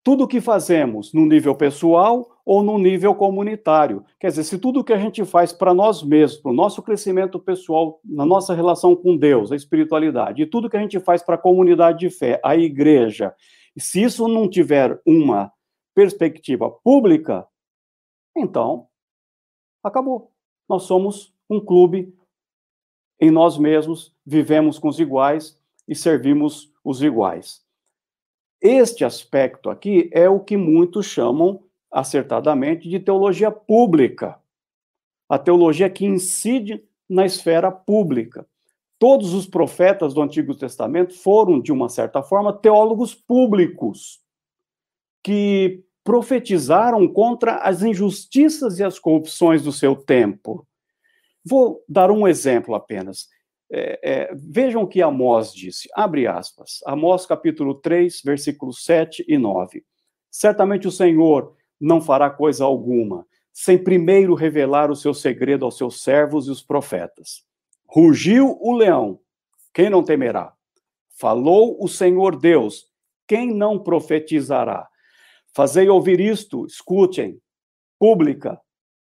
tudo 0.00 0.22
o 0.22 0.28
que 0.28 0.40
fazemos 0.40 1.12
no 1.12 1.26
nível 1.26 1.56
pessoal 1.56 2.30
ou 2.46 2.62
no 2.62 2.78
nível 2.78 3.16
comunitário. 3.16 4.04
Quer 4.20 4.28
dizer, 4.28 4.44
se 4.44 4.58
tudo 4.58 4.84
que 4.84 4.92
a 4.92 4.96
gente 4.96 5.24
faz 5.24 5.52
para 5.52 5.74
nós 5.74 6.04
mesmos, 6.04 6.40
para 6.40 6.52
o 6.52 6.54
nosso 6.54 6.80
crescimento 6.84 7.36
pessoal, 7.40 7.98
na 8.04 8.24
nossa 8.24 8.54
relação 8.54 8.94
com 8.94 9.16
Deus, 9.16 9.50
a 9.50 9.56
espiritualidade, 9.56 10.40
e 10.40 10.46
tudo 10.46 10.70
que 10.70 10.76
a 10.76 10.80
gente 10.80 11.00
faz 11.00 11.20
para 11.20 11.34
a 11.34 11.38
comunidade 11.38 11.98
de 11.98 12.08
fé, 12.08 12.40
a 12.44 12.56
igreja, 12.56 13.34
se 13.76 14.04
isso 14.04 14.28
não 14.28 14.48
tiver 14.48 15.02
uma 15.04 15.52
perspectiva 15.96 16.70
pública, 16.70 17.44
então 18.36 18.86
acabou. 19.82 20.30
Nós 20.68 20.84
somos 20.84 21.34
um 21.50 21.58
clube 21.58 22.14
em 23.22 23.30
nós 23.30 23.56
mesmos, 23.56 24.12
vivemos 24.26 24.80
com 24.80 24.88
os 24.88 24.98
iguais 24.98 25.56
e 25.86 25.94
servimos 25.94 26.72
os 26.84 27.00
iguais. 27.04 27.62
Este 28.60 29.04
aspecto 29.04 29.70
aqui 29.70 30.10
é 30.12 30.28
o 30.28 30.40
que 30.40 30.56
muitos 30.56 31.06
chamam 31.06 31.62
acertadamente 31.88 32.88
de 32.88 32.98
teologia 32.98 33.52
pública. 33.52 34.40
A 35.28 35.38
teologia 35.38 35.88
que 35.88 36.04
incide 36.04 36.82
na 37.08 37.24
esfera 37.24 37.70
pública. 37.70 38.44
Todos 38.98 39.34
os 39.34 39.46
profetas 39.46 40.12
do 40.12 40.20
Antigo 40.20 40.52
Testamento 40.52 41.14
foram, 41.14 41.60
de 41.60 41.70
uma 41.70 41.88
certa 41.88 42.24
forma, 42.24 42.52
teólogos 42.52 43.14
públicos, 43.14 44.20
que 45.22 45.84
profetizaram 46.02 47.06
contra 47.06 47.58
as 47.58 47.84
injustiças 47.84 48.80
e 48.80 48.82
as 48.82 48.98
corrupções 48.98 49.62
do 49.62 49.70
seu 49.70 49.94
tempo. 49.94 50.66
Vou 51.44 51.84
dar 51.88 52.10
um 52.10 52.26
exemplo 52.26 52.74
apenas. 52.74 53.28
É, 53.70 54.00
é, 54.02 54.34
vejam 54.34 54.82
o 54.82 54.86
que 54.86 55.00
Amós 55.00 55.52
disse, 55.52 55.88
abre 55.94 56.26
aspas, 56.26 56.80
Amós 56.84 57.24
capítulo 57.24 57.74
3, 57.76 58.20
versículos 58.22 58.84
7 58.84 59.24
e 59.26 59.38
9. 59.38 59.82
Certamente 60.30 60.86
o 60.86 60.92
Senhor 60.92 61.56
não 61.80 62.00
fará 62.00 62.28
coisa 62.28 62.64
alguma, 62.64 63.26
sem 63.52 63.82
primeiro 63.82 64.34
revelar 64.34 64.90
o 64.90 64.96
seu 64.96 65.14
segredo 65.14 65.64
aos 65.64 65.76
seus 65.76 66.02
servos 66.02 66.48
e 66.48 66.50
os 66.50 66.62
profetas. 66.62 67.44
Rugiu 67.86 68.58
o 68.60 68.76
leão, 68.76 69.20
quem 69.72 69.88
não 69.88 70.02
temerá? 70.02 70.52
Falou 71.18 71.82
o 71.82 71.88
Senhor 71.88 72.36
Deus, 72.36 72.86
quem 73.26 73.54
não 73.54 73.78
profetizará? 73.78 74.86
Fazei 75.54 75.88
ouvir 75.88 76.20
isto, 76.20 76.66
escutem, 76.66 77.38
pública, 77.98 78.60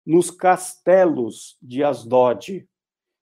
nos 0.08 0.32
castelos 0.32 1.58
de 1.62 1.84
Asdod 1.84 2.66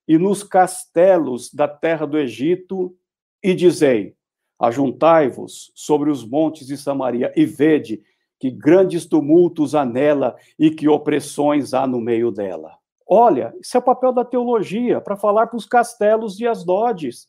e 0.07 0.17
nos 0.19 0.43
castelos 0.43 1.51
da 1.51 1.67
terra 1.67 2.05
do 2.05 2.15
Egito, 2.15 2.95
e 3.43 3.55
dizei: 3.55 4.15
Ajuntai-vos 4.59 5.71
sobre 5.73 6.11
os 6.11 6.23
montes 6.23 6.67
de 6.67 6.77
Samaria 6.77 7.33
e 7.35 7.43
vede 7.43 8.03
que 8.39 8.51
grandes 8.51 9.07
tumultos 9.07 9.73
há 9.73 9.83
nela 9.83 10.37
e 10.59 10.69
que 10.69 10.87
opressões 10.87 11.73
há 11.73 11.87
no 11.87 11.99
meio 11.99 12.29
dela. 12.29 12.77
Olha, 13.07 13.55
isso 13.59 13.75
é 13.75 13.79
o 13.79 13.83
papel 13.83 14.13
da 14.13 14.23
teologia, 14.23 15.01
para 15.01 15.17
falar 15.17 15.47
para 15.47 15.57
os 15.57 15.65
castelos 15.65 16.37
de 16.37 16.47
Asdodes 16.47 17.27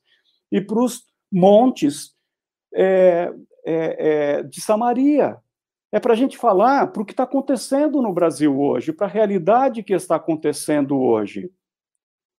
e 0.52 0.60
para 0.60 0.80
os 0.80 1.04
montes 1.32 2.14
é, 2.74 3.32
é, 3.64 3.96
é, 4.08 4.42
de 4.42 4.60
Samaria 4.60 5.38
é 5.92 6.00
para 6.00 6.12
a 6.12 6.16
gente 6.16 6.36
falar 6.36 6.88
para 6.88 7.02
o 7.02 7.04
que 7.04 7.12
está 7.12 7.22
acontecendo 7.22 8.02
no 8.02 8.12
Brasil 8.12 8.58
hoje, 8.60 8.92
para 8.92 9.06
a 9.06 9.10
realidade 9.10 9.82
que 9.82 9.94
está 9.94 10.16
acontecendo 10.16 10.98
hoje. 10.98 11.50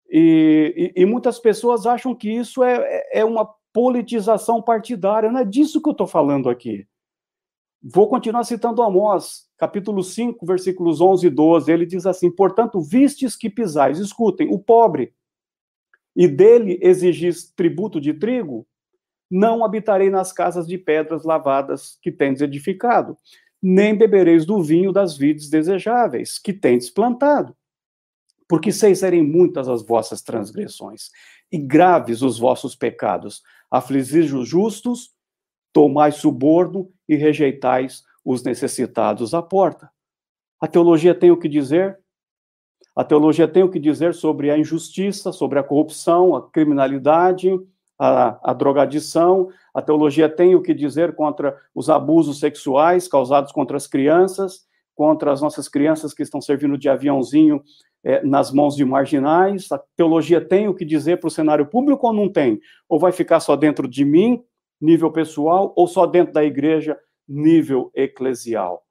E, 0.09 0.93
e, 0.95 1.01
e, 1.01 1.05
muitas 1.05 1.39
pessoas 1.39 1.85
acham 1.85 2.15
que 2.15 2.29
isso 2.29 2.63
é, 2.63 3.03
é 3.11 3.25
uma 3.25 3.45
politização 3.73 4.61
partidária. 4.61 5.31
Não 5.31 5.41
é 5.41 5.45
disso 5.45 5.81
que 5.81 5.89
eu 5.89 5.91
estou 5.91 6.07
falando 6.07 6.49
aqui. 6.49 6.87
Vou 7.81 8.07
continuar 8.09 8.43
citando 8.43 8.81
Amós, 8.81 9.47
capítulo 9.57 10.03
5, 10.03 10.45
versículos 10.45 10.99
11 10.99 11.27
e 11.27 11.29
12. 11.29 11.71
Ele 11.71 11.85
diz 11.85 12.05
assim: 12.05 12.31
Portanto, 12.31 12.81
vistes 12.81 13.35
que 13.35 13.49
pisais, 13.49 13.99
escutem, 13.99 14.47
o 14.49 14.57
pobre, 14.57 15.13
e 16.15 16.27
dele 16.27 16.79
exigis 16.81 17.51
tributo 17.51 18.01
de 18.01 18.13
trigo, 18.13 18.65
não 19.29 19.63
habitarei 19.63 20.09
nas 20.09 20.31
casas 20.31 20.67
de 20.67 20.77
pedras 20.77 21.23
lavadas 21.23 21.97
que 22.01 22.11
tendes 22.11 22.41
edificado, 22.41 23.17
nem 23.61 23.95
bebereis 23.95 24.45
do 24.45 24.61
vinho 24.61 24.91
das 24.91 25.17
vides 25.17 25.49
desejáveis 25.49 26.39
que 26.39 26.53
tendes 26.53 26.89
plantado. 26.89 27.55
Porque 28.47 28.71
sei 28.71 28.95
serem 28.95 29.23
muitas 29.23 29.67
as 29.67 29.85
vossas 29.85 30.21
transgressões, 30.21 31.09
e 31.51 31.57
graves 31.57 32.21
os 32.21 32.37
vossos 32.37 32.75
pecados. 32.75 33.41
Afligis 33.69 34.31
os 34.33 34.47
justos, 34.47 35.11
tomais 35.73 36.15
suborno 36.15 36.91
e 37.07 37.15
rejeitais 37.15 38.03
os 38.23 38.43
necessitados 38.43 39.33
à 39.33 39.41
porta. 39.41 39.89
A 40.59 40.67
teologia 40.67 41.13
tem 41.13 41.31
o 41.31 41.37
que 41.37 41.47
dizer? 41.47 41.99
A 42.95 43.03
teologia 43.03 43.47
tem 43.47 43.63
o 43.63 43.69
que 43.69 43.79
dizer 43.79 44.13
sobre 44.13 44.49
a 44.49 44.57
injustiça, 44.57 45.31
sobre 45.31 45.59
a 45.59 45.63
corrupção, 45.63 46.35
a 46.35 46.49
criminalidade, 46.49 47.49
a, 47.99 48.51
a 48.51 48.53
drogadição, 48.53 49.49
a 49.73 49.81
teologia 49.81 50.29
tem 50.29 50.55
o 50.55 50.61
que 50.61 50.73
dizer 50.73 51.15
contra 51.15 51.57
os 51.73 51.89
abusos 51.89 52.39
sexuais 52.39 53.07
causados 53.07 53.51
contra 53.51 53.77
as 53.77 53.87
crianças, 53.87 54.65
contra 54.95 55.31
as 55.31 55.41
nossas 55.41 55.67
crianças 55.67 56.13
que 56.13 56.23
estão 56.23 56.41
servindo 56.41 56.77
de 56.77 56.89
aviãozinho 56.89 57.61
é, 58.03 58.23
nas 58.23 58.51
mãos 58.51 58.75
de 58.75 58.85
marginais. 58.85 59.71
A 59.71 59.79
teologia 59.95 60.39
tem 60.39 60.67
o 60.67 60.73
que 60.73 60.85
dizer 60.85 61.19
para 61.19 61.27
o 61.27 61.31
cenário 61.31 61.65
público 61.65 62.07
ou 62.07 62.13
não 62.13 62.29
tem? 62.31 62.59
Ou 62.87 62.99
vai 62.99 63.11
ficar 63.11 63.39
só 63.39 63.55
dentro 63.55 63.87
de 63.87 64.05
mim, 64.05 64.43
nível 64.79 65.11
pessoal, 65.11 65.73
ou 65.75 65.87
só 65.87 66.05
dentro 66.05 66.33
da 66.33 66.43
igreja, 66.43 66.97
nível 67.27 67.91
eclesial? 67.95 68.83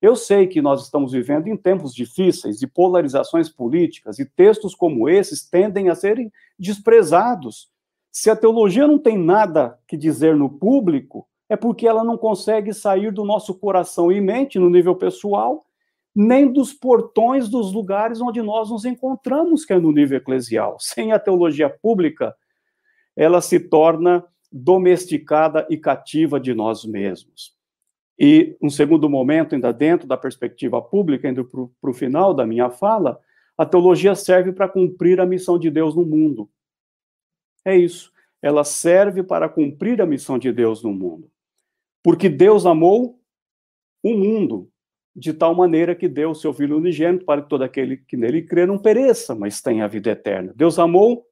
Eu 0.00 0.14
sei 0.14 0.46
que 0.46 0.60
nós 0.60 0.82
estamos 0.82 1.12
vivendo 1.12 1.48
em 1.48 1.56
tempos 1.56 1.94
difíceis 1.94 2.58
de 2.58 2.66
polarizações 2.66 3.48
políticas 3.48 4.18
e 4.18 4.26
textos 4.26 4.74
como 4.74 5.08
esses 5.08 5.48
tendem 5.48 5.88
a 5.88 5.94
serem 5.94 6.30
desprezados 6.58 7.70
se 8.18 8.30
a 8.30 8.34
teologia 8.34 8.86
não 8.86 8.98
tem 8.98 9.18
nada 9.18 9.78
que 9.86 9.94
dizer 9.94 10.34
no 10.34 10.48
público, 10.48 11.28
é 11.50 11.54
porque 11.54 11.86
ela 11.86 12.02
não 12.02 12.16
consegue 12.16 12.72
sair 12.72 13.12
do 13.12 13.26
nosso 13.26 13.54
coração 13.54 14.10
e 14.10 14.22
mente 14.22 14.58
no 14.58 14.70
nível 14.70 14.96
pessoal, 14.96 15.66
nem 16.14 16.50
dos 16.50 16.72
portões 16.72 17.46
dos 17.46 17.74
lugares 17.74 18.18
onde 18.22 18.40
nós 18.40 18.70
nos 18.70 18.86
encontramos, 18.86 19.66
que 19.66 19.74
é 19.74 19.78
no 19.78 19.92
nível 19.92 20.16
eclesial. 20.16 20.78
Sem 20.80 21.12
a 21.12 21.18
teologia 21.18 21.68
pública, 21.68 22.34
ela 23.14 23.42
se 23.42 23.60
torna 23.60 24.24
domesticada 24.50 25.66
e 25.68 25.76
cativa 25.76 26.40
de 26.40 26.54
nós 26.54 26.86
mesmos. 26.86 27.54
E 28.18 28.56
um 28.62 28.70
segundo 28.70 29.10
momento, 29.10 29.54
ainda 29.54 29.74
dentro 29.74 30.08
da 30.08 30.16
perspectiva 30.16 30.80
pública, 30.80 31.28
indo 31.28 31.44
para 31.44 31.90
o 31.90 31.94
final 31.94 32.32
da 32.32 32.46
minha 32.46 32.70
fala, 32.70 33.20
a 33.58 33.66
teologia 33.66 34.14
serve 34.14 34.54
para 34.54 34.70
cumprir 34.70 35.20
a 35.20 35.26
missão 35.26 35.58
de 35.58 35.70
Deus 35.70 35.94
no 35.94 36.06
mundo. 36.06 36.48
É 37.66 37.76
isso. 37.76 38.12
Ela 38.40 38.62
serve 38.62 39.24
para 39.24 39.48
cumprir 39.48 40.00
a 40.00 40.06
missão 40.06 40.38
de 40.38 40.52
Deus 40.52 40.84
no 40.84 40.92
mundo. 40.92 41.28
Porque 42.00 42.28
Deus 42.28 42.64
amou 42.64 43.20
o 44.00 44.14
mundo 44.14 44.70
de 45.16 45.32
tal 45.32 45.52
maneira 45.52 45.96
que 45.96 46.06
deu 46.06 46.30
o 46.30 46.34
seu 46.34 46.54
Filho 46.54 46.76
unigênito 46.76 47.24
para 47.24 47.42
que 47.42 47.48
todo 47.48 47.62
aquele 47.62 47.96
que 47.96 48.16
nele 48.16 48.42
crê 48.42 48.66
não 48.66 48.78
pereça, 48.78 49.34
mas 49.34 49.60
tenha 49.60 49.84
a 49.84 49.88
vida 49.88 50.10
eterna. 50.10 50.52
Deus 50.54 50.78
amou 50.78 51.26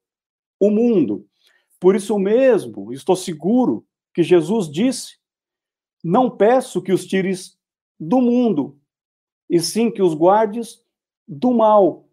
o 0.58 0.70
mundo. 0.70 1.24
Por 1.78 1.94
isso 1.94 2.18
mesmo, 2.18 2.92
estou 2.92 3.14
seguro 3.14 3.86
que 4.12 4.22
Jesus 4.22 4.68
disse: 4.68 5.18
Não 6.02 6.28
peço 6.28 6.82
que 6.82 6.92
os 6.92 7.06
tires 7.06 7.56
do 8.00 8.20
mundo, 8.20 8.80
e 9.48 9.60
sim 9.60 9.90
que 9.90 10.02
os 10.02 10.14
guardes 10.14 10.82
do 11.28 11.52
mal. 11.52 12.08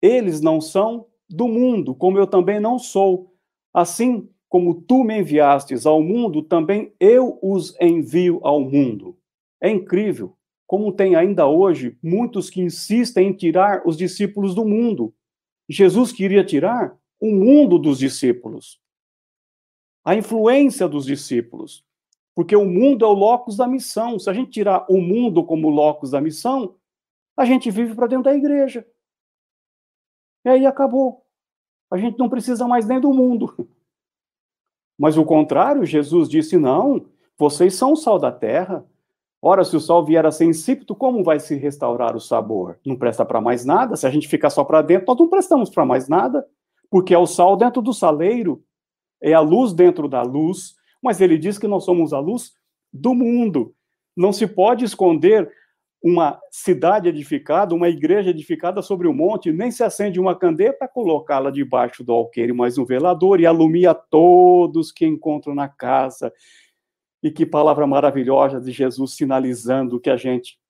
Eles 0.00 0.40
não 0.40 0.60
são 0.60 1.08
do 1.28 1.48
mundo, 1.48 1.94
como 1.94 2.18
eu 2.18 2.26
também 2.26 2.60
não 2.60 2.78
sou. 2.78 3.35
Assim 3.76 4.26
como 4.48 4.80
tu 4.80 5.04
me 5.04 5.18
enviastes 5.18 5.84
ao 5.84 6.02
mundo, 6.02 6.42
também 6.42 6.94
eu 6.98 7.38
os 7.42 7.78
envio 7.78 8.40
ao 8.42 8.58
mundo. 8.58 9.18
É 9.60 9.68
incrível 9.68 10.34
como 10.66 10.90
tem 10.90 11.14
ainda 11.14 11.46
hoje 11.46 11.98
muitos 12.02 12.48
que 12.48 12.62
insistem 12.62 13.28
em 13.28 13.32
tirar 13.34 13.86
os 13.86 13.94
discípulos 13.94 14.54
do 14.54 14.64
mundo. 14.64 15.14
Jesus 15.68 16.10
queria 16.10 16.42
tirar 16.42 16.98
o 17.20 17.30
mundo 17.30 17.78
dos 17.78 17.98
discípulos, 17.98 18.80
a 20.02 20.14
influência 20.14 20.88
dos 20.88 21.04
discípulos, 21.04 21.84
porque 22.34 22.56
o 22.56 22.64
mundo 22.64 23.04
é 23.04 23.08
o 23.08 23.12
locus 23.12 23.58
da 23.58 23.68
missão. 23.68 24.18
Se 24.18 24.30
a 24.30 24.32
gente 24.32 24.52
tirar 24.52 24.86
o 24.88 25.02
mundo 25.02 25.44
como 25.44 25.68
locus 25.68 26.12
da 26.12 26.20
missão, 26.20 26.76
a 27.36 27.44
gente 27.44 27.70
vive 27.70 27.94
para 27.94 28.06
dentro 28.06 28.24
da 28.24 28.34
igreja. 28.34 28.86
E 30.46 30.48
aí 30.48 30.64
acabou. 30.64 31.25
A 31.90 31.96
gente 31.96 32.18
não 32.18 32.28
precisa 32.28 32.66
mais 32.66 32.86
nem 32.86 33.00
do 33.00 33.12
mundo. 33.12 33.68
Mas 34.98 35.16
o 35.16 35.24
contrário, 35.24 35.84
Jesus 35.84 36.28
disse: 36.28 36.56
não, 36.56 37.06
vocês 37.38 37.74
são 37.74 37.92
o 37.92 37.96
sal 37.96 38.18
da 38.18 38.32
terra. 38.32 38.84
Ora, 39.40 39.64
se 39.64 39.76
o 39.76 39.80
sal 39.80 40.04
vier 40.04 40.24
a 40.24 40.32
ser 40.32 40.46
insípido, 40.46 40.94
como 40.94 41.22
vai 41.22 41.38
se 41.38 41.54
restaurar 41.54 42.16
o 42.16 42.20
sabor? 42.20 42.78
Não 42.84 42.96
presta 42.96 43.24
para 43.24 43.40
mais 43.40 43.64
nada. 43.64 43.94
Se 43.94 44.06
a 44.06 44.10
gente 44.10 44.26
ficar 44.26 44.50
só 44.50 44.64
para 44.64 44.82
dentro, 44.82 45.06
nós 45.06 45.18
não 45.18 45.28
prestamos 45.28 45.70
para 45.70 45.84
mais 45.84 46.08
nada, 46.08 46.46
porque 46.90 47.14
é 47.14 47.18
o 47.18 47.26
sal 47.26 47.56
dentro 47.56 47.82
do 47.82 47.92
saleiro, 47.92 48.64
é 49.20 49.34
a 49.34 49.40
luz 49.40 49.72
dentro 49.72 50.08
da 50.08 50.22
luz. 50.22 50.74
Mas 51.02 51.20
ele 51.20 51.38
diz 51.38 51.58
que 51.58 51.68
nós 51.68 51.84
somos 51.84 52.12
a 52.12 52.18
luz 52.18 52.54
do 52.92 53.14
mundo. 53.14 53.74
Não 54.16 54.32
se 54.32 54.46
pode 54.46 54.84
esconder 54.84 55.52
uma 56.08 56.40
cidade 56.52 57.08
edificada, 57.08 57.74
uma 57.74 57.88
igreja 57.88 58.30
edificada 58.30 58.80
sobre 58.80 59.08
o 59.08 59.10
um 59.10 59.14
monte, 59.14 59.50
nem 59.50 59.72
se 59.72 59.82
acende 59.82 60.20
uma 60.20 60.38
candeia 60.38 60.72
para 60.72 60.86
colocá-la 60.86 61.50
debaixo 61.50 62.04
do 62.04 62.12
alqueire, 62.12 62.52
mas 62.52 62.78
um 62.78 62.84
velador 62.84 63.40
e 63.40 63.46
alumia 63.46 63.92
todos 63.92 64.92
que 64.92 65.04
encontram 65.04 65.52
na 65.52 65.68
casa. 65.68 66.32
E 67.20 67.28
que 67.28 67.44
palavra 67.44 67.88
maravilhosa 67.88 68.60
de 68.60 68.70
Jesus 68.70 69.16
sinalizando 69.16 69.98
que 69.98 70.08
a 70.08 70.16
gente 70.16 70.60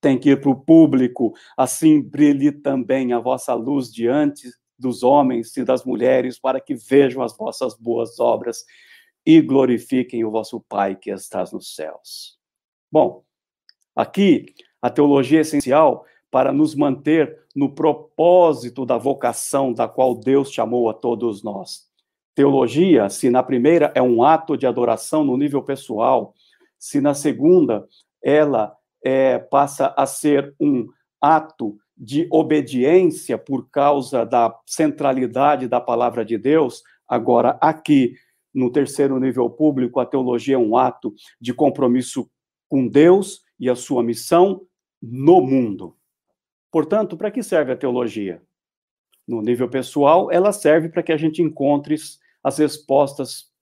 tem 0.00 0.18
que 0.18 0.30
ir 0.30 0.40
para 0.40 0.50
o 0.50 0.60
público, 0.60 1.32
assim 1.56 2.02
brilhe 2.02 2.50
também 2.50 3.12
a 3.12 3.20
vossa 3.20 3.54
luz 3.54 3.92
diante 3.92 4.50
dos 4.76 5.04
homens 5.04 5.56
e 5.56 5.62
das 5.62 5.84
mulheres, 5.84 6.36
para 6.36 6.60
que 6.60 6.74
vejam 6.74 7.22
as 7.22 7.36
vossas 7.36 7.76
boas 7.78 8.18
obras 8.18 8.64
e 9.24 9.40
glorifiquem 9.40 10.24
o 10.24 10.32
vosso 10.32 10.60
Pai 10.68 10.96
que 10.96 11.12
estás 11.12 11.52
nos 11.52 11.76
céus. 11.76 12.36
Bom, 12.90 13.22
aqui 13.98 14.54
a 14.80 14.88
teologia 14.88 15.38
é 15.38 15.40
essencial 15.40 16.04
para 16.30 16.52
nos 16.52 16.72
manter 16.72 17.36
no 17.54 17.74
propósito 17.74 18.86
da 18.86 18.96
vocação 18.96 19.72
da 19.72 19.88
qual 19.88 20.14
Deus 20.14 20.52
chamou 20.52 20.88
a 20.88 20.94
todos 20.94 21.42
nós. 21.42 21.88
Teologia, 22.32 23.08
se 23.08 23.28
na 23.28 23.42
primeira 23.42 23.90
é 23.96 24.00
um 24.00 24.22
ato 24.22 24.56
de 24.56 24.68
adoração 24.68 25.24
no 25.24 25.36
nível 25.36 25.60
pessoal, 25.64 26.32
se 26.78 27.00
na 27.00 27.12
segunda 27.12 27.88
ela 28.22 28.76
é, 29.04 29.38
passa 29.38 29.92
a 29.96 30.06
ser 30.06 30.54
um 30.60 30.86
ato 31.20 31.76
de 31.96 32.28
obediência 32.30 33.36
por 33.36 33.68
causa 33.68 34.24
da 34.24 34.56
centralidade 34.64 35.66
da 35.66 35.80
palavra 35.80 36.24
de 36.24 36.38
Deus, 36.38 36.84
agora 37.08 37.58
aqui 37.60 38.14
no 38.54 38.70
terceiro 38.70 39.18
nível 39.18 39.50
público, 39.50 39.98
a 39.98 40.06
teologia 40.06 40.54
é 40.54 40.58
um 40.58 40.76
ato 40.76 41.12
de 41.40 41.52
compromisso 41.52 42.30
com 42.68 42.86
Deus 42.86 43.40
e 43.58 43.68
a 43.68 43.74
sua 43.74 44.02
missão 44.02 44.66
no 45.00 45.40
mundo. 45.40 45.96
Portanto, 46.70 47.16
para 47.16 47.30
que 47.30 47.42
serve 47.42 47.72
a 47.72 47.76
teologia? 47.76 48.42
No 49.26 49.42
nível 49.42 49.68
pessoal, 49.68 50.30
ela 50.30 50.52
serve 50.52 50.88
para 50.88 51.02
que 51.02 51.12
a 51.12 51.16
gente 51.16 51.42
encontre 51.42 51.96
as 52.42 52.58
respostas 52.58 53.52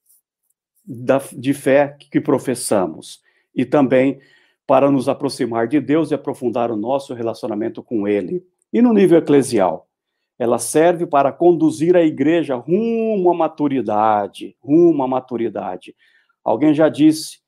da, 0.84 1.20
de 1.32 1.52
fé 1.52 1.96
que 1.98 2.20
professamos 2.20 3.20
e 3.54 3.64
também 3.64 4.20
para 4.66 4.90
nos 4.90 5.08
aproximar 5.08 5.66
de 5.66 5.80
Deus 5.80 6.10
e 6.10 6.14
aprofundar 6.14 6.70
o 6.70 6.76
nosso 6.76 7.14
relacionamento 7.14 7.82
com 7.82 8.06
Ele. 8.06 8.44
E 8.72 8.82
no 8.82 8.92
nível 8.92 9.18
eclesial, 9.18 9.88
ela 10.38 10.58
serve 10.58 11.06
para 11.06 11.32
conduzir 11.32 11.96
a 11.96 12.02
igreja 12.02 12.56
rumo 12.56 13.30
à 13.30 13.34
maturidade, 13.34 14.56
rumo 14.60 15.02
à 15.02 15.08
maturidade. 15.08 15.94
Alguém 16.44 16.74
já 16.74 16.88
disse, 16.88 17.38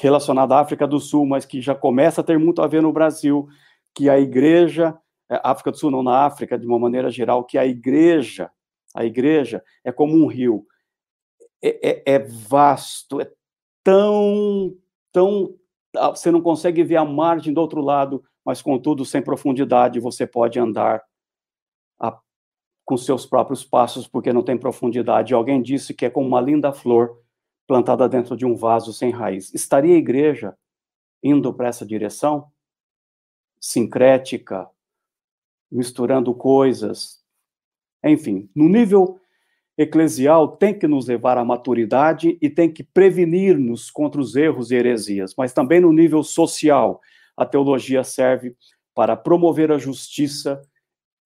relacionado 0.00 0.52
à 0.52 0.60
África 0.60 0.86
do 0.86 1.00
Sul, 1.00 1.26
mas 1.26 1.44
que 1.44 1.60
já 1.60 1.74
começa 1.74 2.20
a 2.20 2.24
ter 2.24 2.38
muito 2.38 2.62
a 2.62 2.66
ver 2.66 2.82
no 2.82 2.92
Brasil, 2.92 3.48
que 3.94 4.08
a 4.08 4.18
igreja, 4.18 4.96
é, 5.30 5.40
África 5.42 5.70
do 5.70 5.78
Sul 5.78 5.90
não 5.90 6.02
na 6.02 6.24
África, 6.24 6.58
de 6.58 6.66
uma 6.66 6.78
maneira 6.78 7.10
geral, 7.10 7.44
que 7.44 7.58
a 7.58 7.66
igreja, 7.66 8.50
a 8.94 9.04
igreja 9.04 9.62
é 9.84 9.90
como 9.90 10.14
um 10.14 10.26
rio, 10.26 10.66
é, 11.62 11.90
é, 11.90 12.14
é 12.14 12.18
vasto, 12.18 13.20
é 13.20 13.30
tão, 13.82 14.74
tão, 15.12 15.54
ah, 15.96 16.10
você 16.10 16.30
não 16.30 16.40
consegue 16.40 16.84
ver 16.84 16.96
a 16.96 17.04
margem 17.04 17.52
do 17.52 17.60
outro 17.60 17.80
lado, 17.80 18.22
mas 18.44 18.62
contudo 18.62 19.04
sem 19.04 19.22
profundidade 19.22 20.00
você 20.00 20.26
pode 20.26 20.58
andar 20.58 21.02
a, 22.00 22.18
com 22.84 22.96
seus 22.96 23.26
próprios 23.26 23.64
passos, 23.64 24.06
porque 24.06 24.32
não 24.32 24.42
tem 24.42 24.56
profundidade. 24.56 25.34
Alguém 25.34 25.60
disse 25.60 25.92
que 25.92 26.06
é 26.06 26.10
como 26.10 26.28
uma 26.28 26.40
linda 26.40 26.72
flor 26.72 27.18
plantada 27.68 28.08
dentro 28.08 28.34
de 28.34 28.46
um 28.46 28.56
vaso 28.56 28.94
sem 28.94 29.10
raiz. 29.10 29.52
Estaria 29.52 29.94
a 29.94 29.98
igreja 29.98 30.56
indo 31.22 31.52
para 31.52 31.68
essa 31.68 31.84
direção? 31.84 32.50
Sincrética, 33.60 34.66
misturando 35.70 36.34
coisas. 36.34 37.22
Enfim, 38.02 38.48
no 38.56 38.70
nível 38.70 39.20
eclesial 39.76 40.56
tem 40.56 40.76
que 40.76 40.88
nos 40.88 41.06
levar 41.06 41.36
à 41.36 41.44
maturidade 41.44 42.38
e 42.40 42.48
tem 42.48 42.72
que 42.72 42.82
prevenir-nos 42.82 43.90
contra 43.90 44.20
os 44.20 44.34
erros 44.34 44.70
e 44.70 44.76
heresias, 44.76 45.34
mas 45.36 45.52
também 45.52 45.80
no 45.80 45.92
nível 45.92 46.22
social, 46.22 47.00
a 47.36 47.44
teologia 47.44 48.02
serve 48.02 48.56
para 48.94 49.14
promover 49.14 49.70
a 49.70 49.78
justiça 49.78 50.60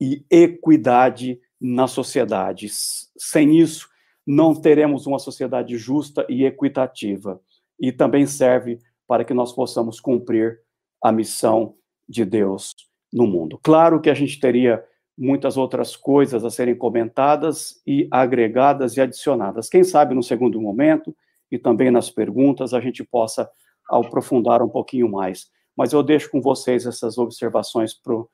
e 0.00 0.26
equidade 0.28 1.40
na 1.60 1.86
sociedade. 1.86 2.68
Sem 3.16 3.60
isso, 3.60 3.91
não 4.26 4.54
teremos 4.54 5.06
uma 5.06 5.18
sociedade 5.18 5.76
justa 5.76 6.24
e 6.28 6.44
equitativa. 6.44 7.40
E 7.80 7.90
também 7.90 8.26
serve 8.26 8.78
para 9.06 9.24
que 9.24 9.34
nós 9.34 9.52
possamos 9.52 10.00
cumprir 10.00 10.60
a 11.02 11.10
missão 11.10 11.74
de 12.08 12.24
Deus 12.24 12.74
no 13.12 13.26
mundo. 13.26 13.58
Claro 13.62 14.00
que 14.00 14.08
a 14.08 14.14
gente 14.14 14.38
teria 14.38 14.84
muitas 15.18 15.56
outras 15.56 15.96
coisas 15.96 16.44
a 16.44 16.50
serem 16.50 16.74
comentadas 16.74 17.80
e 17.86 18.08
agregadas 18.10 18.96
e 18.96 19.00
adicionadas. 19.00 19.68
Quem 19.68 19.84
sabe 19.84 20.14
no 20.14 20.22
segundo 20.22 20.60
momento 20.60 21.14
e 21.50 21.58
também 21.58 21.90
nas 21.90 22.10
perguntas 22.10 22.72
a 22.72 22.80
gente 22.80 23.04
possa 23.04 23.50
aprofundar 23.90 24.62
um 24.62 24.68
pouquinho 24.68 25.10
mais. 25.10 25.50
Mas 25.76 25.92
eu 25.92 26.02
deixo 26.02 26.30
com 26.30 26.40
vocês 26.40 26.86
essas 26.86 27.18
observações 27.18 27.94
para 27.94 28.14
o 28.14 28.28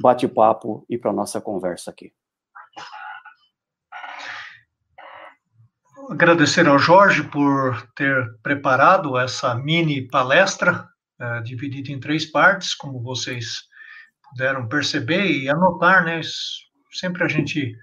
bate-papo 0.00 0.84
e 0.88 0.98
para 0.98 1.10
a 1.10 1.14
nossa 1.14 1.40
conversa 1.40 1.90
aqui. 1.90 2.12
Agradecer 6.10 6.66
ao 6.66 6.78
Jorge 6.78 7.22
por 7.22 7.86
ter 7.94 8.34
preparado 8.42 9.18
essa 9.18 9.54
mini 9.54 10.08
palestra, 10.08 10.88
é, 11.20 11.42
dividida 11.42 11.92
em 11.92 12.00
três 12.00 12.24
partes, 12.24 12.74
como 12.74 13.02
vocês 13.02 13.64
puderam 14.22 14.66
perceber 14.66 15.26
e 15.30 15.50
anotar, 15.50 16.06
né? 16.06 16.22
Sempre 16.92 17.24
a 17.24 17.28
gente 17.28 17.76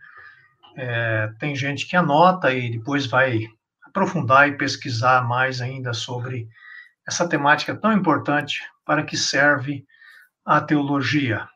é, 0.76 1.30
tem 1.40 1.56
gente 1.56 1.88
que 1.88 1.96
anota 1.96 2.52
e 2.52 2.72
depois 2.72 3.06
vai 3.06 3.46
aprofundar 3.86 4.50
e 4.50 4.58
pesquisar 4.58 5.28
mais 5.28 5.62
ainda 5.62 5.94
sobre 5.94 6.48
essa 7.08 7.30
temática 7.30 7.76
tão 7.76 7.94
importante 7.94 8.60
para 8.84 9.04
que 9.04 9.16
serve 9.16 9.86
a 10.44 10.60
teologia. 10.60 11.48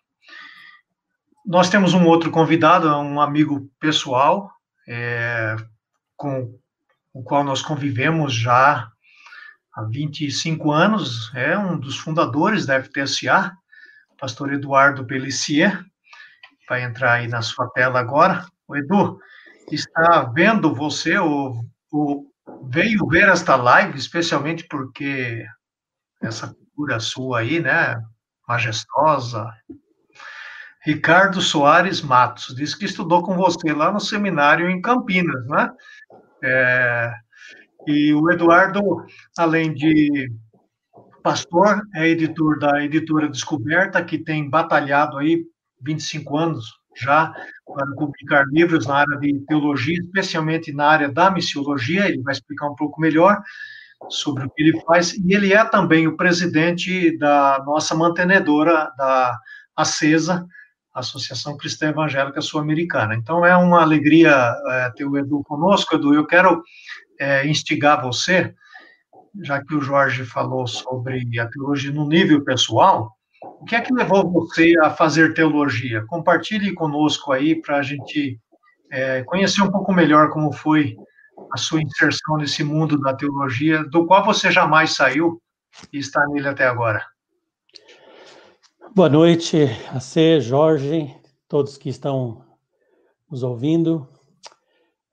Nós 1.44 1.68
temos 1.68 1.96
um 1.96 2.06
outro 2.06 2.30
convidado, 2.30 2.88
um 2.90 3.20
amigo 3.20 3.68
pessoal, 3.80 4.52
é, 4.88 5.56
com 6.16 6.59
o 7.20 7.24
qual 7.24 7.44
nós 7.44 7.62
convivemos 7.62 8.34
já 8.34 8.90
há 9.76 9.84
25 9.84 10.72
anos, 10.72 11.30
é 11.36 11.58
um 11.58 11.78
dos 11.78 11.98
fundadores 11.98 12.66
da 12.66 12.82
FTSA, 12.82 13.52
pastor 14.18 14.54
Eduardo 14.54 15.06
Pellissier, 15.06 15.84
vai 16.70 16.82
entrar 16.82 17.16
aí 17.16 17.28
na 17.28 17.42
sua 17.42 17.70
tela 17.72 18.00
agora. 18.00 18.46
O 18.66 18.78
Edu, 18.78 19.20
está 19.70 20.32
vendo 20.34 20.74
você, 20.74 21.18
ou, 21.18 21.62
ou 21.92 22.26
veio 22.70 23.06
ver 23.08 23.28
esta 23.28 23.58
live, 23.58 24.00
especialmente 24.00 24.66
porque 24.70 25.46
essa 26.22 26.48
figura 26.48 27.02
sua 27.02 27.40
aí, 27.40 27.60
né, 27.60 28.02
majestosa, 28.48 29.46
Ricardo 30.86 31.42
Soares 31.42 32.02
Matos, 32.02 32.56
disse 32.56 32.78
que 32.78 32.86
estudou 32.86 33.22
com 33.22 33.36
você 33.36 33.74
lá 33.74 33.92
no 33.92 34.00
seminário 34.00 34.70
em 34.70 34.82
Campinas, 34.82 35.46
né? 35.48 35.70
É, 36.44 37.14
e 37.88 38.14
o 38.14 38.32
Eduardo, 38.32 38.82
além 39.38 39.74
de 39.74 40.32
pastor, 41.24 41.82
é 41.96 42.08
editor 42.08 42.60
da 42.60 42.84
editora 42.84 43.30
Descoberta, 43.30 44.04
que 44.04 44.18
tem 44.18 44.50
batalhado 44.50 45.18
aí 45.18 45.44
25 45.82 46.38
anos 46.38 46.66
já 46.96 47.32
para 47.66 47.86
publicar 47.96 48.44
livros 48.52 48.86
na 48.86 48.96
área 48.96 49.18
de 49.20 49.40
teologia, 49.48 49.96
especialmente 49.96 50.74
na 50.74 50.88
área 50.88 51.10
da 51.10 51.32
missiologia. 51.32 52.08
Ele 52.08 52.22
vai 52.22 52.34
explicar 52.34 52.68
um 52.70 52.76
pouco 52.76 53.00
melhor 53.00 53.42
sobre 54.10 54.46
o 54.46 54.50
que 54.50 54.64
ele 54.64 54.82
faz. 54.82 55.14
E 55.14 55.34
ele 55.34 55.54
é 55.54 55.64
também 55.66 56.08
o 56.08 56.18
presidente 56.18 57.18
da 57.18 57.64
nossa 57.66 57.96
mantenedora 57.96 58.92
da 58.98 59.38
Acesa, 59.76 60.46
Associação 61.00 61.58
Cristã 61.58 61.90
Evangélica 61.90 62.42
Sul-Americana. 62.42 63.16
Então 63.16 63.46
é 63.46 63.56
uma 63.56 63.82
alegria 63.82 64.54
é, 64.68 64.92
ter 64.96 65.06
o 65.06 65.18
Edu 65.18 65.44
conosco, 65.44 65.96
Edu. 65.96 66.14
Eu 66.14 66.26
quero 66.26 66.62
é, 67.20 67.48
instigar 67.48 68.02
você 68.02 68.54
já 69.42 69.64
que 69.64 69.76
o 69.76 69.82
Jorge 69.82 70.26
falou 70.26 70.68
sobre 70.68 71.40
a 71.40 71.48
teologia 71.48 71.92
no 71.92 72.08
nível 72.08 72.44
pessoal, 72.44 73.14
o 73.42 73.66
que 73.66 73.76
é 73.76 73.82
que 73.82 73.94
levou 73.94 74.30
você 74.30 74.74
a 74.82 74.90
fazer 74.90 75.34
teologia? 75.34 76.04
Compartilhe 76.08 76.74
conosco 76.74 77.32
aí 77.32 77.60
para 77.62 77.78
a 77.78 77.82
gente 77.82 78.40
é, 78.92 79.24
conhecer 79.24 79.62
um 79.62 79.72
pouco 79.72 79.94
melhor 79.94 80.30
como 80.30 80.52
foi 80.52 80.96
a 81.54 81.58
sua 81.58 81.82
inserção 81.82 82.38
nesse 82.38 82.64
mundo 82.64 83.00
da 83.00 83.14
teologia, 83.14 83.84
do 83.84 84.06
qual 84.06 84.26
você 84.26 84.52
jamais 84.52 84.96
saiu 84.96 85.42
e 85.94 86.00
está 86.00 86.26
nele 86.28 86.48
até 86.48 86.68
agora. 86.68 87.06
Boa 88.96 89.08
noite 89.08 89.56
a 89.92 90.00
você, 90.00 90.42
Jorge, 90.42 91.16
todos 91.48 91.78
que 91.78 91.90
estão 91.90 92.44
nos 93.30 93.44
ouvindo. 93.44 94.10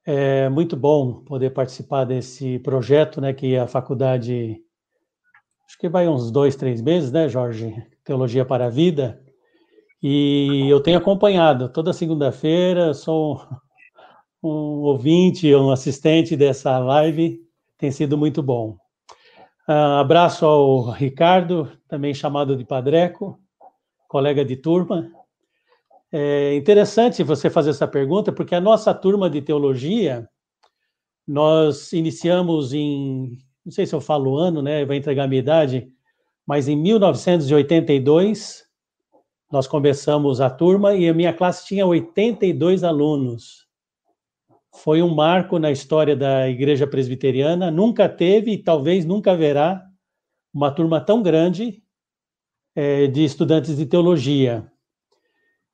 É 0.04 0.48
muito 0.48 0.74
bom 0.74 1.22
poder 1.24 1.50
participar 1.50 2.04
desse 2.04 2.58
projeto, 2.60 3.20
né, 3.20 3.34
que 3.34 3.54
a 3.54 3.66
faculdade, 3.66 4.56
acho 5.66 5.78
que 5.78 5.90
vai 5.90 6.08
uns 6.08 6.30
dois, 6.30 6.56
três 6.56 6.80
meses, 6.80 7.12
né, 7.12 7.28
Jorge? 7.28 7.76
Teologia 8.02 8.46
para 8.46 8.66
a 8.66 8.70
Vida. 8.70 9.22
E 10.02 10.66
eu 10.70 10.80
tenho 10.80 10.96
acompanhado 10.96 11.68
toda 11.68 11.92
segunda-feira, 11.92 12.94
sou 12.94 13.46
um 14.42 14.84
ouvinte, 14.84 15.54
um 15.54 15.70
assistente 15.70 16.34
dessa 16.34 16.78
live, 16.78 17.42
tem 17.76 17.90
sido 17.90 18.16
muito 18.16 18.42
bom. 18.42 18.78
Uh, 19.68 20.00
abraço 20.00 20.46
ao 20.46 20.90
Ricardo, 20.92 21.70
também 21.86 22.14
chamado 22.14 22.56
de 22.56 22.64
Padreco, 22.64 23.38
colega 24.16 24.42
de 24.42 24.56
turma. 24.56 25.12
É 26.10 26.54
interessante 26.54 27.22
você 27.22 27.50
fazer 27.50 27.68
essa 27.68 27.86
pergunta, 27.86 28.32
porque 28.32 28.54
a 28.54 28.60
nossa 28.60 28.94
turma 28.94 29.28
de 29.28 29.42
teologia, 29.42 30.26
nós 31.28 31.92
iniciamos 31.92 32.72
em, 32.72 33.36
não 33.62 33.70
sei 33.70 33.84
se 33.84 33.94
eu 33.94 34.00
falo 34.00 34.30
o 34.32 34.38
ano, 34.38 34.62
né, 34.62 34.86
vai 34.86 34.96
entregar 34.96 35.24
a 35.24 35.28
minha 35.28 35.40
idade, 35.40 35.92
mas 36.46 36.66
em 36.66 36.74
1982, 36.76 38.64
nós 39.52 39.66
começamos 39.66 40.40
a 40.40 40.48
turma 40.48 40.94
e 40.94 41.06
a 41.10 41.12
minha 41.12 41.34
classe 41.34 41.66
tinha 41.66 41.84
82 41.84 42.84
alunos. 42.84 43.66
Foi 44.76 45.02
um 45.02 45.14
marco 45.14 45.58
na 45.58 45.70
história 45.70 46.16
da 46.16 46.48
igreja 46.48 46.86
presbiteriana, 46.86 47.70
nunca 47.70 48.08
teve 48.08 48.52
e 48.52 48.62
talvez 48.62 49.04
nunca 49.04 49.32
haverá 49.32 49.84
uma 50.54 50.70
turma 50.70 51.02
tão 51.02 51.22
grande 51.22 51.82
é, 52.76 53.06
de 53.06 53.24
estudantes 53.24 53.74
de 53.74 53.86
teologia. 53.86 54.70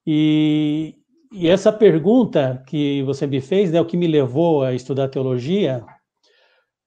E, 0.06 0.94
e, 1.32 1.48
essa 1.48 1.72
pergunta 1.72 2.62
que 2.68 3.02
você 3.02 3.26
me 3.26 3.40
fez, 3.40 3.72
né, 3.72 3.80
o 3.80 3.84
que 3.84 3.96
me 3.96 4.06
levou 4.06 4.62
a 4.62 4.72
estudar 4.72 5.08
teologia, 5.08 5.84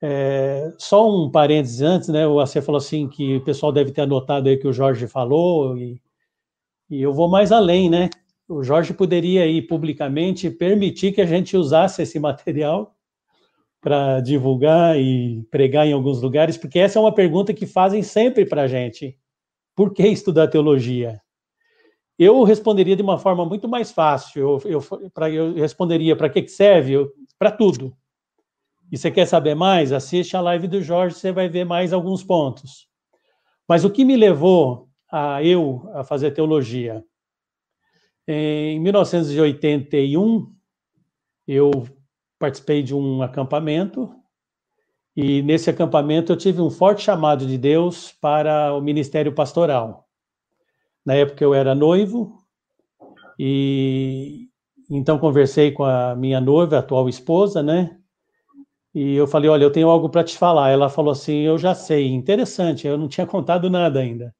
é, 0.02 0.72
só 0.78 1.10
um 1.10 1.30
parênteses 1.30 1.82
antes, 1.82 2.10
né? 2.10 2.24
AC 2.26 2.62
falou 2.62 2.78
assim 2.78 3.08
que 3.10 3.38
o 3.38 3.44
pessoal 3.44 3.72
deve 3.72 3.92
ter 3.92 4.02
anotado 4.02 4.50
aí 4.50 4.58
que 4.58 4.68
o 4.68 4.74
Jorge 4.74 5.08
falou, 5.08 5.78
e, 5.78 6.02
e 6.90 7.02
eu 7.02 7.14
vou 7.14 7.30
mais 7.30 7.52
além, 7.52 7.90
né? 7.90 8.10
O 8.48 8.64
Jorge 8.64 8.94
poderia 8.94 9.44
aí 9.44 9.62
publicamente 9.62 10.50
permitir 10.50 11.14
que 11.14 11.22
a 11.22 11.26
gente 11.26 11.58
usasse 11.58 12.02
esse 12.02 12.20
material 12.20 12.96
para 13.82 14.20
divulgar 14.22 15.00
e 15.00 15.44
pregar 15.52 15.88
em 15.88 15.94
alguns 15.94 16.22
lugares, 16.22 16.58
porque 16.58 16.80
essa 16.80 17.00
é 17.00 17.02
uma 17.02 17.14
pergunta 17.14 17.54
que 17.54 17.66
fazem 17.66 18.04
sempre 18.04 18.46
para 18.46 18.64
a 18.64 18.68
gente. 18.68 19.18
Por 19.76 19.94
que 19.94 20.08
estudar 20.08 20.48
teologia? 20.48 21.22
Eu 22.18 22.44
responderia 22.44 22.96
de 22.96 23.02
uma 23.02 23.18
forma 23.18 23.46
muito 23.46 23.68
mais 23.68 23.92
fácil. 23.92 24.62
Eu, 24.66 24.72
eu, 24.72 25.12
pra, 25.12 25.30
eu 25.30 25.54
responderia 25.54 26.16
para 26.16 26.30
que, 26.30 26.42
que 26.42 26.52
serve? 26.52 26.94
Para 27.38 27.52
tudo 27.52 27.96
e 28.92 28.98
você 28.98 29.12
quer 29.12 29.26
saber 29.26 29.56
mais, 29.56 29.92
assiste 29.92 30.38
a 30.38 30.42
live 30.42 30.68
do 30.68 30.82
Jorge, 30.82 31.16
você 31.16 31.32
vai 31.32 31.50
ver 31.50 31.66
mais 31.66 31.92
alguns 31.92 32.24
pontos. 32.24 32.88
Mas 33.68 33.84
o 33.84 33.90
que 33.90 34.06
me 34.06 34.16
levou 34.16 34.88
a 35.12 35.44
eu 35.44 35.90
a 35.94 36.04
fazer 36.04 36.32
teologia? 36.32 37.04
Em 38.28 38.80
1981, 38.80 40.54
eu 41.48 41.72
participei 42.40 42.84
de 42.84 42.94
um 42.94 43.22
acampamento 43.22 44.14
e 45.16 45.42
nesse 45.42 45.70
acampamento 45.70 46.34
eu 46.34 46.38
tive 46.38 46.62
um 46.62 46.70
forte 46.70 47.04
chamado 47.04 47.46
de 47.46 47.58
Deus 47.58 48.12
para 48.20 48.74
o 48.74 48.82
ministério 48.82 49.34
pastoral. 49.34 50.08
Na 51.06 51.14
época 51.14 51.44
eu 51.44 51.54
era 51.54 51.74
noivo 51.74 52.38
e 53.40 54.50
então 54.90 55.18
conversei 55.18 55.72
com 55.72 55.84
a 55.84 56.16
minha 56.16 56.42
noiva, 56.42 56.78
a 56.78 56.80
atual 56.80 57.08
esposa, 57.08 57.64
né? 57.64 57.98
E 58.94 59.14
eu 59.16 59.28
falei, 59.28 59.50
olha, 59.50 59.64
eu 59.64 59.72
tenho 59.72 59.90
algo 59.90 60.10
para 60.10 60.24
te 60.24 60.38
falar. 60.38 60.70
Ela 60.70 60.90
falou 60.90 61.12
assim, 61.12 61.42
eu 61.42 61.58
já 61.58 61.76
sei, 61.76 62.08
interessante, 62.08 62.88
eu 62.88 62.98
não 62.98 63.08
tinha 63.08 63.28
contado 63.28 63.70
nada 63.70 64.00
ainda. 64.00 64.34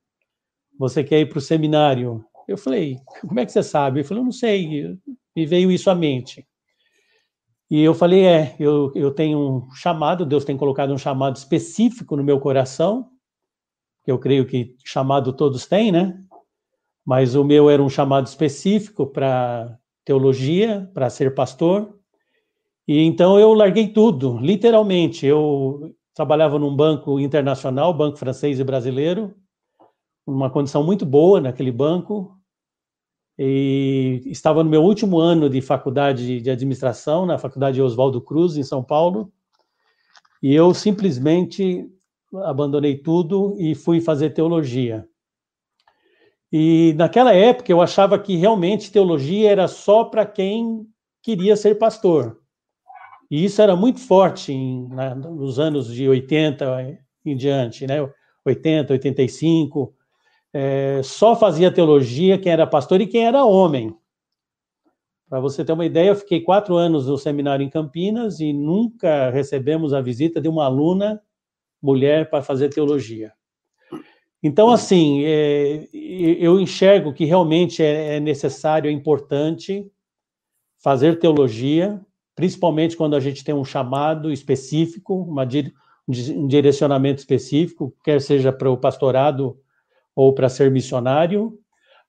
Você 0.80 1.04
quer 1.04 1.20
ir 1.20 1.30
para 1.30 1.40
o 1.40 1.42
seminário? 1.42 2.24
Eu 2.48 2.58
falei, 2.58 2.98
como 3.22 3.40
é 3.40 3.46
que 3.46 3.52
você 3.52 3.64
sabe? 3.64 4.00
Ele 4.00 4.08
falou, 4.08 4.24
não 4.24 4.32
sei, 4.32 4.98
me 5.36 5.46
veio 5.46 5.72
isso 5.72 5.90
à 5.90 5.96
mente. 5.96 6.48
E 7.70 7.82
eu 7.82 7.94
falei, 7.94 8.26
é, 8.26 8.56
eu, 8.60 8.92
eu 8.94 9.12
tenho 9.12 9.40
um 9.40 9.72
chamado, 9.72 10.26
Deus 10.26 10.46
tem 10.46 10.56
colocado 10.56 10.94
um 10.94 10.98
chamado 10.98 11.36
específico 11.36 12.16
no 12.16 12.24
meu 12.24 12.40
coração, 12.40 13.10
que 14.04 14.12
eu 14.12 14.20
creio 14.20 14.46
que 14.46 14.76
chamado 14.84 15.34
todos 15.34 15.66
têm, 15.66 15.92
né? 15.92 16.18
Mas 17.04 17.36
o 17.36 17.44
meu 17.44 17.70
era 17.70 17.82
um 17.82 17.90
chamado 17.90 18.28
específico 18.28 19.08
para 19.08 19.78
teologia, 20.04 20.90
para 20.94 21.10
ser 21.10 21.34
pastor. 21.34 21.98
E 22.88 23.02
então 23.02 23.40
eu 23.40 23.54
larguei 23.54 23.88
tudo, 23.88 24.38
literalmente. 24.38 25.26
Eu 25.26 25.96
trabalhava 26.14 26.60
num 26.60 26.76
banco 26.76 27.20
internacional, 27.20 27.94
banco 27.94 28.18
francês 28.18 28.60
e 28.60 28.64
brasileiro, 28.64 29.36
uma 30.26 30.50
condição 30.50 30.84
muito 30.84 31.06
boa 31.06 31.42
naquele 31.42 31.72
banco. 31.72 32.35
E 33.38 34.22
estava 34.26 34.64
no 34.64 34.70
meu 34.70 34.82
último 34.82 35.20
ano 35.20 35.50
de 35.50 35.62
faculdade 35.62 36.40
de 36.40 36.50
administração, 36.50 37.26
na 37.26 37.38
Faculdade 37.38 37.82
Oswaldo 37.82 38.22
Cruz, 38.22 38.56
em 38.56 38.64
São 38.64 38.82
Paulo. 38.82 39.32
E 40.42 40.54
eu 40.54 40.74
simplesmente 40.74 41.90
abandonei 42.44 42.98
tudo 42.98 43.56
e 43.58 43.76
fui 43.76 44.00
fazer 44.00 44.32
teologia. 44.32 45.08
E 46.52 46.94
naquela 46.98 47.34
época 47.34 47.72
eu 47.72 47.82
achava 47.82 48.18
que 48.18 48.36
realmente 48.36 48.92
teologia 48.92 49.52
era 49.52 49.68
só 49.68 50.06
para 50.06 50.26
quem 50.26 50.88
queria 51.22 51.56
ser 51.56 51.76
pastor. 51.76 52.40
E 53.30 53.44
isso 53.44 53.62
era 53.62 53.76
muito 53.76 54.00
forte 54.00 54.54
em, 54.54 54.88
na, 54.90 55.16
nos 55.16 55.60
anos 55.60 55.94
de 55.94 56.08
80 56.08 56.98
em 57.26 57.36
diante, 57.36 57.88
né? 57.88 58.08
80, 58.46 58.94
85. 58.94 59.94
É, 60.58 61.02
só 61.04 61.36
fazia 61.36 61.70
teologia 61.70 62.38
quem 62.38 62.50
era 62.50 62.66
pastor 62.66 63.02
e 63.02 63.08
quem 63.08 63.26
era 63.26 63.44
homem. 63.44 63.94
Para 65.28 65.42
você 65.42 65.66
ter 65.66 65.74
uma 65.74 65.86
ideia, 65.86 66.08
eu 66.08 66.16
fiquei 66.16 66.40
quatro 66.40 66.78
anos 66.78 67.08
no 67.08 67.18
seminário 67.18 67.62
em 67.62 67.70
Campinas 67.70 68.40
e 68.40 68.54
nunca 68.54 69.30
recebemos 69.32 69.94
a 69.94 70.00
visita 70.00 70.40
de 70.40 70.48
uma 70.48 70.64
aluna 70.64 71.22
mulher 71.82 72.30
para 72.30 72.42
fazer 72.42 72.70
teologia. 72.70 73.34
Então, 74.42 74.70
assim, 74.70 75.26
é, 75.26 75.90
eu 75.92 76.58
enxergo 76.58 77.12
que 77.12 77.26
realmente 77.26 77.84
é, 77.84 78.16
é 78.16 78.20
necessário, 78.22 78.88
é 78.88 78.94
importante 78.94 79.86
fazer 80.78 81.20
teologia, 81.20 82.00
principalmente 82.34 82.96
quando 82.96 83.18
a 83.18 83.20
gente 83.20 83.44
tem 83.44 83.54
um 83.54 83.66
chamado 83.66 84.32
específico, 84.32 85.16
uma, 85.16 85.46
um 86.08 86.48
direcionamento 86.48 87.20
específico, 87.20 87.94
quer 88.02 88.22
seja 88.22 88.54
para 88.54 88.72
o 88.72 88.78
pastorado 88.78 89.60
ou 90.16 90.34
para 90.34 90.50
ser 90.50 90.72
missionário. 90.72 91.60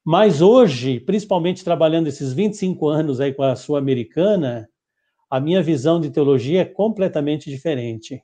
Mas 0.04 0.40
hoje, 0.40 1.00
principalmente 1.00 1.64
trabalhando 1.64 2.06
esses 2.06 2.32
25 2.32 2.88
anos 2.88 3.20
aí 3.20 3.34
com 3.34 3.42
a 3.42 3.56
Sul-Americana, 3.56 4.68
a 5.28 5.40
minha 5.40 5.62
visão 5.62 6.00
de 6.00 6.10
teologia 6.10 6.60
é 6.60 6.64
completamente 6.64 7.50
diferente. 7.50 8.22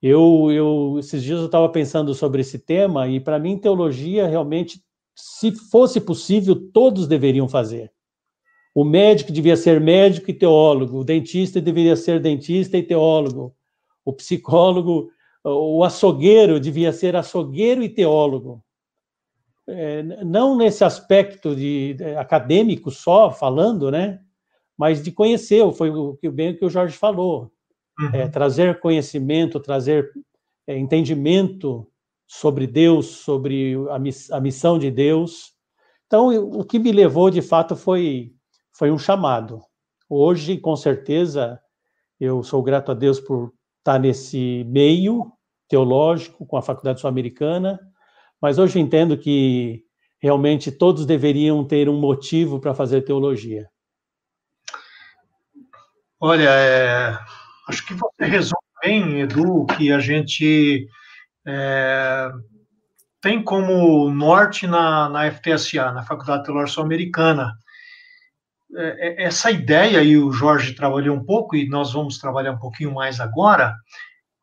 Eu, 0.00 0.50
eu 0.50 0.96
esses 0.98 1.22
dias 1.22 1.40
eu 1.40 1.46
estava 1.46 1.68
pensando 1.68 2.14
sobre 2.14 2.40
esse 2.40 2.58
tema 2.58 3.08
e 3.08 3.20
para 3.20 3.38
mim 3.38 3.58
teologia 3.58 4.26
realmente, 4.26 4.82
se 5.14 5.52
fosse 5.52 6.00
possível, 6.00 6.70
todos 6.72 7.06
deveriam 7.06 7.48
fazer. 7.48 7.92
O 8.74 8.84
médico 8.84 9.32
devia 9.32 9.56
ser 9.56 9.80
médico 9.80 10.30
e 10.30 10.34
teólogo, 10.34 10.98
o 10.98 11.04
dentista 11.04 11.60
deveria 11.60 11.96
ser 11.96 12.20
dentista 12.20 12.76
e 12.76 12.82
teólogo, 12.82 13.54
o 14.04 14.12
psicólogo, 14.12 15.10
o 15.42 15.82
açougueiro 15.82 16.60
devia 16.60 16.92
ser 16.92 17.16
açougueiro 17.16 17.82
e 17.82 17.88
teólogo. 17.88 18.62
É, 19.68 20.02
não 20.24 20.56
nesse 20.56 20.84
aspecto 20.84 21.54
de, 21.56 21.94
de, 21.94 22.04
acadêmico 22.16 22.90
só, 22.90 23.30
falando, 23.30 23.90
né? 23.90 24.20
Mas 24.78 25.02
de 25.02 25.10
conhecer, 25.10 25.68
foi 25.72 25.90
o 25.90 26.16
que 26.16 26.28
bem 26.28 26.50
o 26.50 26.58
que 26.58 26.64
o 26.64 26.70
Jorge 26.70 26.96
falou. 26.96 27.50
Uhum. 27.98 28.10
É, 28.12 28.28
trazer 28.28 28.78
conhecimento, 28.78 29.58
trazer 29.58 30.10
é, 30.66 30.76
entendimento 30.76 31.86
sobre 32.26 32.66
Deus, 32.66 33.06
sobre 33.06 33.74
a, 33.90 33.98
miss, 33.98 34.30
a 34.30 34.40
missão 34.40 34.78
de 34.78 34.90
Deus. 34.90 35.54
Então, 36.06 36.28
o 36.28 36.64
que 36.64 36.78
me 36.78 36.92
levou, 36.92 37.30
de 37.30 37.42
fato, 37.42 37.74
foi 37.74 38.32
foi 38.76 38.90
um 38.90 38.98
chamado. 38.98 39.62
Hoje, 40.08 40.58
com 40.58 40.76
certeza, 40.76 41.58
eu 42.20 42.42
sou 42.42 42.62
grato 42.62 42.92
a 42.92 42.94
Deus 42.94 43.18
por 43.18 43.52
estar 43.78 43.98
nesse 43.98 44.64
meio 44.68 45.32
teológico 45.66 46.44
com 46.46 46.56
a 46.56 46.62
Faculdade 46.62 47.00
Sul-Americana, 47.00 47.80
mas 48.40 48.58
hoje 48.58 48.78
entendo 48.78 49.16
que 49.16 49.82
realmente 50.20 50.70
todos 50.72 51.06
deveriam 51.06 51.64
ter 51.64 51.88
um 51.88 51.98
motivo 51.98 52.60
para 52.60 52.74
fazer 52.74 53.02
teologia. 53.02 53.66
Olha, 56.18 56.48
é, 56.48 57.18
acho 57.68 57.86
que 57.86 57.94
você 57.94 58.24
resume 58.24 58.56
bem, 58.82 59.20
Edu, 59.20 59.66
que 59.76 59.92
a 59.92 59.98
gente 59.98 60.86
é, 61.46 62.30
tem 63.20 63.42
como 63.42 64.10
norte 64.10 64.66
na, 64.66 65.08
na 65.08 65.30
FTSA, 65.30 65.92
na 65.92 66.02
Faculdade 66.02 66.44
Teológica 66.44 66.74
Sul-Americana, 66.74 67.52
é, 68.74 69.22
é, 69.22 69.24
essa 69.24 69.50
ideia, 69.50 70.02
e 70.02 70.16
o 70.16 70.32
Jorge 70.32 70.74
trabalhou 70.74 71.16
um 71.16 71.24
pouco, 71.24 71.54
e 71.56 71.68
nós 71.68 71.92
vamos 71.92 72.18
trabalhar 72.18 72.52
um 72.52 72.58
pouquinho 72.58 72.92
mais 72.92 73.20
agora, 73.20 73.74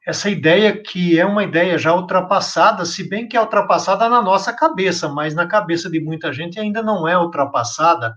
essa 0.05 0.29
ideia 0.29 0.75
que 0.81 1.17
é 1.17 1.25
uma 1.25 1.43
ideia 1.43 1.77
já 1.77 1.93
ultrapassada, 1.93 2.85
se 2.85 3.07
bem 3.07 3.27
que 3.27 3.37
é 3.37 3.41
ultrapassada 3.41 4.09
na 4.09 4.21
nossa 4.21 4.51
cabeça, 4.51 5.07
mas 5.07 5.33
na 5.33 5.47
cabeça 5.47 5.89
de 5.89 5.99
muita 5.99 6.33
gente 6.33 6.59
ainda 6.59 6.81
não 6.81 7.07
é 7.07 7.17
ultrapassada, 7.17 8.13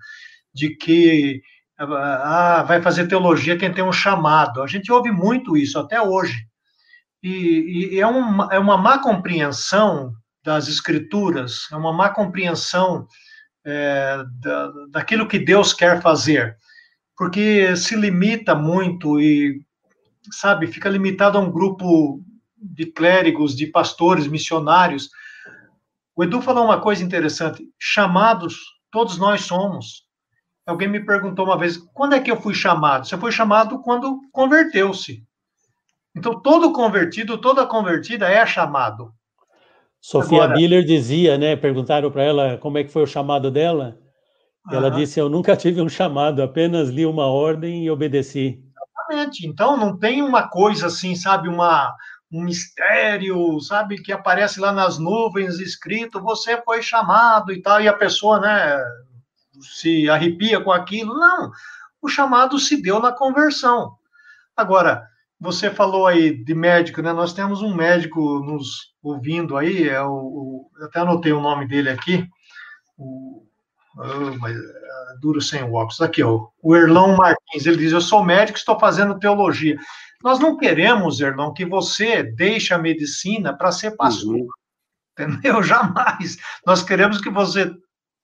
de 0.52 0.74
que 0.76 1.40
ah, 1.78 2.64
vai 2.66 2.82
fazer 2.82 3.06
teologia 3.06 3.56
quem 3.56 3.72
tem 3.72 3.84
um 3.84 3.92
chamado. 3.92 4.62
A 4.62 4.66
gente 4.66 4.90
ouve 4.90 5.10
muito 5.10 5.56
isso 5.56 5.78
até 5.78 6.00
hoje. 6.00 6.46
e, 7.22 7.94
e 7.94 8.00
é, 8.00 8.06
uma, 8.06 8.48
é 8.52 8.58
uma 8.58 8.76
má 8.76 8.98
compreensão 8.98 10.12
das 10.44 10.68
escrituras, 10.68 11.66
é 11.72 11.76
uma 11.76 11.92
má 11.92 12.10
compreensão 12.10 13.06
é, 13.64 14.22
da, 14.40 14.72
daquilo 14.90 15.26
que 15.26 15.38
Deus 15.40 15.72
quer 15.72 16.00
fazer, 16.00 16.56
porque 17.16 17.76
se 17.76 17.96
limita 17.96 18.54
muito 18.54 19.20
e, 19.20 19.60
sabe, 20.30 20.66
fica 20.66 20.88
limitado 20.88 21.38
a 21.38 21.40
um 21.40 21.50
grupo 21.50 22.22
de 22.56 22.86
clérigos, 22.86 23.54
de 23.54 23.66
pastores, 23.66 24.26
missionários. 24.26 25.10
O 26.14 26.24
Edu 26.24 26.40
falou 26.40 26.64
uma 26.64 26.80
coisa 26.80 27.04
interessante: 27.04 27.64
chamados, 27.78 28.56
todos 28.90 29.18
nós 29.18 29.42
somos. 29.42 30.04
Alguém 30.66 30.88
me 30.88 31.00
perguntou 31.04 31.44
uma 31.44 31.58
vez: 31.58 31.76
quando 31.94 32.14
é 32.14 32.20
que 32.20 32.30
eu 32.30 32.40
fui 32.40 32.54
chamado? 32.54 33.06
Você 33.06 33.16
foi 33.16 33.30
chamado 33.30 33.80
quando 33.82 34.20
converteu-se. 34.32 35.22
Então, 36.14 36.40
todo 36.40 36.72
convertido, 36.72 37.38
toda 37.38 37.66
convertida 37.66 38.26
é 38.28 38.44
chamado. 38.46 39.12
Sofia 40.00 40.44
Agora, 40.44 40.56
Miller 40.58 40.84
dizia, 40.84 41.36
né? 41.36 41.56
Perguntaram 41.56 42.10
para 42.10 42.22
ela 42.22 42.58
como 42.58 42.78
é 42.78 42.84
que 42.84 42.92
foi 42.92 43.02
o 43.02 43.06
chamado 43.06 43.50
dela. 43.50 43.98
Ela 44.70 44.90
disse: 44.90 45.20
Eu 45.20 45.28
nunca 45.28 45.56
tive 45.56 45.80
um 45.80 45.88
chamado, 45.88 46.42
apenas 46.42 46.88
li 46.88 47.06
uma 47.06 47.26
ordem 47.26 47.84
e 47.84 47.90
obedeci. 47.90 48.65
Exatamente. 49.06 49.46
Então, 49.46 49.76
não 49.76 49.96
tem 49.96 50.22
uma 50.22 50.48
coisa 50.48 50.86
assim, 50.86 51.14
sabe, 51.14 51.48
uma, 51.48 51.94
um 52.30 52.42
mistério, 52.42 53.60
sabe, 53.60 54.02
que 54.02 54.12
aparece 54.12 54.60
lá 54.60 54.72
nas 54.72 54.98
nuvens 54.98 55.58
escrito: 55.58 56.20
Você 56.20 56.60
foi 56.62 56.82
chamado 56.82 57.52
e 57.52 57.62
tal, 57.62 57.80
e 57.80 57.88
a 57.88 57.92
pessoa, 57.92 58.40
né, 58.40 58.78
se 59.60 60.08
arrepia 60.08 60.60
com 60.60 60.72
aquilo. 60.72 61.14
Não. 61.14 61.50
O 62.02 62.08
chamado 62.08 62.58
se 62.58 62.80
deu 62.80 63.00
na 63.00 63.12
conversão. 63.12 63.96
Agora, 64.56 65.06
você 65.40 65.70
falou 65.70 66.06
aí 66.06 66.32
de 66.32 66.54
médico, 66.54 67.02
né? 67.02 67.12
Nós 67.12 67.32
temos 67.32 67.62
um 67.62 67.74
médico 67.74 68.40
nos 68.40 68.94
ouvindo 69.02 69.56
aí, 69.56 69.88
é 69.88 70.02
o, 70.02 70.10
o 70.10 70.70
até 70.82 71.00
anotei 71.00 71.32
o 71.32 71.40
nome 71.40 71.66
dele 71.66 71.90
aqui, 71.90 72.26
o, 72.96 73.35
oh, 73.96 74.38
mas, 74.38 74.56
uh, 74.56 75.20
duro 75.20 75.40
sem 75.40 75.62
óculos, 75.62 76.00
aqui, 76.00 76.22
ó, 76.22 76.48
o 76.62 76.76
Erlão 76.76 77.16
Martins, 77.16 77.66
ele 77.66 77.78
diz, 77.78 77.92
eu 77.92 78.00
sou 78.00 78.24
médico, 78.24 78.58
estou 78.58 78.78
fazendo 78.78 79.18
teologia. 79.18 79.76
Nós 80.22 80.38
não 80.38 80.56
queremos, 80.56 81.20
Erlão, 81.20 81.52
que 81.52 81.64
você 81.64 82.22
deixe 82.22 82.72
a 82.72 82.78
medicina 82.78 83.56
para 83.56 83.72
ser 83.72 83.96
pastor, 83.96 84.34
uhum. 84.34 84.48
entendeu? 85.12 85.62
Jamais. 85.64 86.36
Nós 86.66 86.82
queremos 86.82 87.20
que 87.20 87.30
você 87.30 87.72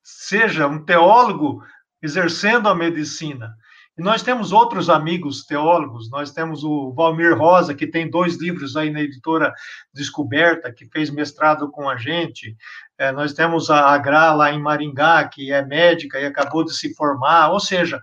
seja 0.02 0.66
um 0.66 0.84
teólogo 0.84 1.62
exercendo 2.02 2.68
a 2.68 2.74
medicina. 2.74 3.54
E 3.96 4.02
nós 4.02 4.22
temos 4.22 4.52
outros 4.52 4.88
amigos 4.88 5.44
teólogos, 5.44 6.10
nós 6.10 6.32
temos 6.32 6.64
o 6.64 6.92
Valmir 6.94 7.36
Rosa, 7.36 7.74
que 7.74 7.86
tem 7.86 8.08
dois 8.08 8.36
livros 8.36 8.74
aí 8.74 8.90
na 8.90 9.02
editora 9.02 9.52
Descoberta, 9.92 10.72
que 10.72 10.86
fez 10.86 11.10
mestrado 11.10 11.70
com 11.70 11.88
a 11.88 11.96
gente. 11.96 12.56
É, 13.02 13.10
nós 13.10 13.32
temos 13.32 13.68
a 13.68 13.80
Agra 13.80 14.32
lá 14.32 14.52
em 14.52 14.62
Maringá, 14.62 15.26
que 15.26 15.52
é 15.52 15.60
médica 15.64 16.20
e 16.20 16.24
acabou 16.24 16.64
de 16.64 16.72
se 16.72 16.94
formar. 16.94 17.50
Ou 17.50 17.58
seja, 17.58 18.00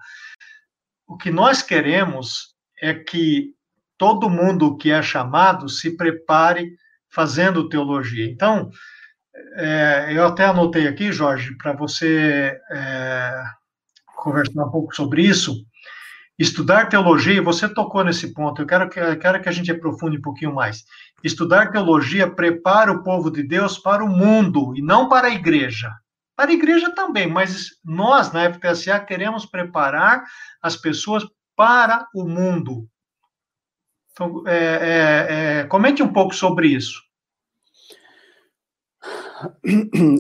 o 1.08 1.16
que 1.16 1.32
nós 1.32 1.62
queremos 1.62 2.54
é 2.82 2.93
que 2.93 3.54
todo 3.97 4.30
mundo 4.30 4.76
que 4.76 4.91
é 4.91 5.02
chamado 5.02 5.70
se 5.70 5.95
prepare 5.95 6.76
fazendo 7.10 7.70
teologia. 7.70 8.30
Então, 8.30 8.70
é, 9.56 10.10
eu 10.12 10.26
até 10.26 10.43
anotei 10.43 10.86
aqui, 10.86 11.14
Jorge, 11.14 11.56
para 11.56 11.72
você 11.72 12.60
é, 12.70 13.43
conversar 14.18 14.66
um 14.66 14.70
pouco 14.70 14.93
sobre 14.93 15.22
isso. 15.22 15.66
Estudar 16.38 16.89
teologia, 16.89 17.41
você 17.41 17.74
tocou 17.74 18.04
nesse 18.04 18.34
ponto, 18.34 18.62
eu 18.62 18.68
quero 18.68 18.89
que, 18.89 19.00
eu 19.00 19.18
quero 19.18 19.41
que 19.41 19.47
a 19.47 19.52
gente 19.54 19.72
aprofunde 19.72 20.18
um 20.18 20.22
pouquinho 20.22 20.54
mais. 20.54 20.84
Estudar 21.24 21.72
teologia 21.72 22.30
prepara 22.30 22.91
o 22.91 23.03
povo 23.03 23.30
de 23.30 23.43
Deus 23.43 23.78
para 23.78 24.03
o 24.03 24.09
mundo 24.09 24.76
e 24.76 24.82
não 24.82 25.09
para 25.09 25.28
a 25.28 25.34
igreja. 25.34 25.93
Para 26.36 26.51
a 26.51 26.53
igreja 26.53 26.93
também, 26.95 27.28
mas 27.28 27.72
nós, 27.84 28.32
na 28.32 28.51
FPSA, 28.53 28.99
queremos 28.99 29.45
preparar 29.45 30.24
as 30.61 30.78
pessoas 30.78 31.26
para 31.55 32.07
o 32.15 32.24
mundo. 32.24 32.88
Então, 34.13 34.43
é, 34.47 34.55
é, 34.55 35.59
é, 35.59 35.63
comente 35.65 36.01
um 36.01 36.11
pouco 36.11 36.34
sobre 36.34 36.67
isso. 36.67 37.01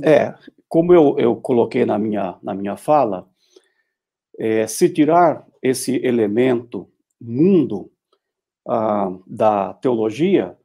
É, 0.03 0.33
como 0.67 0.93
eu, 0.93 1.15
eu 1.17 1.35
coloquei 1.35 1.85
na 1.85 1.97
minha, 1.97 2.37
na 2.41 2.53
minha 2.53 2.77
fala, 2.77 3.27
é, 4.37 4.65
se 4.67 4.87
tirar 4.89 5.45
esse 5.61 5.95
elemento 6.05 6.89
mundo 7.19 7.91
ah, 8.67 9.09
da 9.27 9.73
teologia, 9.73 10.57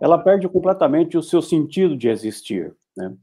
ela 0.00 0.18
perde 0.18 0.48
completamente 0.48 1.16
o 1.16 1.22
seu 1.22 1.42
sentido 1.42 1.96
de 1.96 2.08
existir, 2.08 2.74
né? 2.96 3.14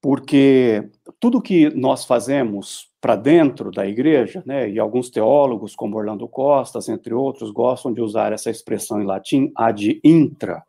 Porque 0.00 0.88
tudo 1.18 1.42
que 1.42 1.70
nós 1.70 2.04
fazemos 2.04 2.92
para 3.00 3.16
dentro 3.16 3.70
da 3.70 3.86
igreja, 3.86 4.42
né, 4.46 4.68
e 4.70 4.78
alguns 4.78 5.10
teólogos, 5.10 5.74
como 5.74 5.96
Orlando 5.96 6.28
Costas, 6.28 6.88
entre 6.88 7.12
outros, 7.12 7.50
gostam 7.50 7.92
de 7.92 8.00
usar 8.00 8.32
essa 8.32 8.50
expressão 8.50 9.00
em 9.00 9.04
latim, 9.04 9.50
ad 9.56 10.00
intra, 10.04 10.62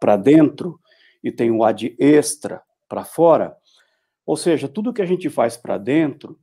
para 0.00 0.16
dentro, 0.16 0.80
e 1.22 1.30
tem 1.30 1.50
o 1.50 1.64
ad 1.64 1.94
extra, 1.98 2.62
para 2.88 3.04
fora. 3.04 3.56
Ou 4.24 4.36
seja, 4.36 4.68
tudo 4.68 4.92
que 4.92 5.02
a 5.02 5.06
gente 5.06 5.28
faz 5.28 5.56
para 5.56 5.76
dentro, 5.76 6.38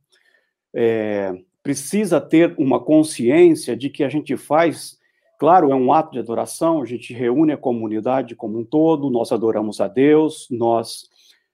é, 0.74 1.32
precisa 1.62 2.20
ter 2.20 2.54
uma 2.58 2.80
consciência 2.80 3.76
de 3.76 3.90
que 3.90 4.04
a 4.04 4.08
gente 4.08 4.36
faz, 4.36 4.98
claro, 5.40 5.72
é 5.72 5.74
um 5.74 5.90
ato 5.90 6.12
de 6.12 6.18
adoração, 6.18 6.82
a 6.82 6.84
gente 6.84 7.14
reúne 7.14 7.52
a 7.52 7.56
comunidade 7.56 8.36
como 8.36 8.58
um 8.58 8.64
todo, 8.64 9.08
nós 9.08 9.32
adoramos 9.32 9.80
a 9.80 9.88
Deus, 9.88 10.46
nós. 10.50 11.08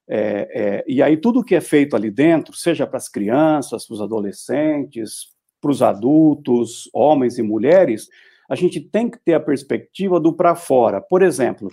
É, 0.09 0.49
é, 0.53 0.85
e 0.89 1.01
aí, 1.01 1.17
tudo 1.17 1.45
que 1.45 1.55
é 1.55 1.61
feito 1.61 1.95
ali 1.95 2.11
dentro, 2.11 2.53
seja 2.53 2.85
para 2.85 2.97
as 2.97 3.09
crianças, 3.09 3.87
para 3.87 3.95
os 3.95 4.01
adolescentes, 4.01 5.29
para 5.61 5.71
os 5.71 5.83
adultos, 5.83 6.91
homens 6.93 7.39
e 7.39 7.43
mulheres, 7.43 8.09
a 8.51 8.57
gente 8.57 8.81
tem 8.81 9.09
que 9.09 9.19
ter 9.25 9.35
a 9.35 9.41
perspectiva 9.41 10.19
do 10.19 10.33
para 10.33 10.57
fora. 10.57 11.01
Por 11.01 11.23
exemplo, 11.23 11.71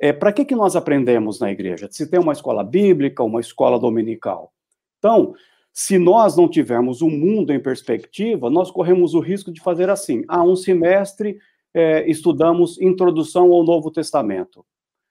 é, 0.00 0.12
para 0.12 0.32
que, 0.32 0.44
que 0.44 0.54
nós 0.54 0.76
aprendemos 0.76 1.40
na 1.40 1.50
igreja? 1.50 1.88
Se 1.90 2.08
tem 2.08 2.20
uma 2.20 2.32
escola 2.32 2.62
bíblica, 2.62 3.24
uma 3.24 3.40
escola 3.40 3.76
dominical. 3.76 4.52
Então, 4.98 5.34
se 5.76 5.98
nós 5.98 6.36
não 6.36 6.48
tivermos 6.48 7.02
o 7.02 7.06
um 7.08 7.10
mundo 7.10 7.52
em 7.52 7.58
perspectiva, 7.58 8.48
nós 8.48 8.70
corremos 8.70 9.12
o 9.12 9.18
risco 9.18 9.50
de 9.50 9.60
fazer 9.60 9.90
assim: 9.90 10.22
ah, 10.28 10.44
um 10.44 10.54
semestre 10.54 11.36
é, 11.74 12.08
estudamos 12.08 12.80
introdução 12.80 13.52
ao 13.52 13.64
Novo 13.64 13.90
Testamento. 13.90 14.64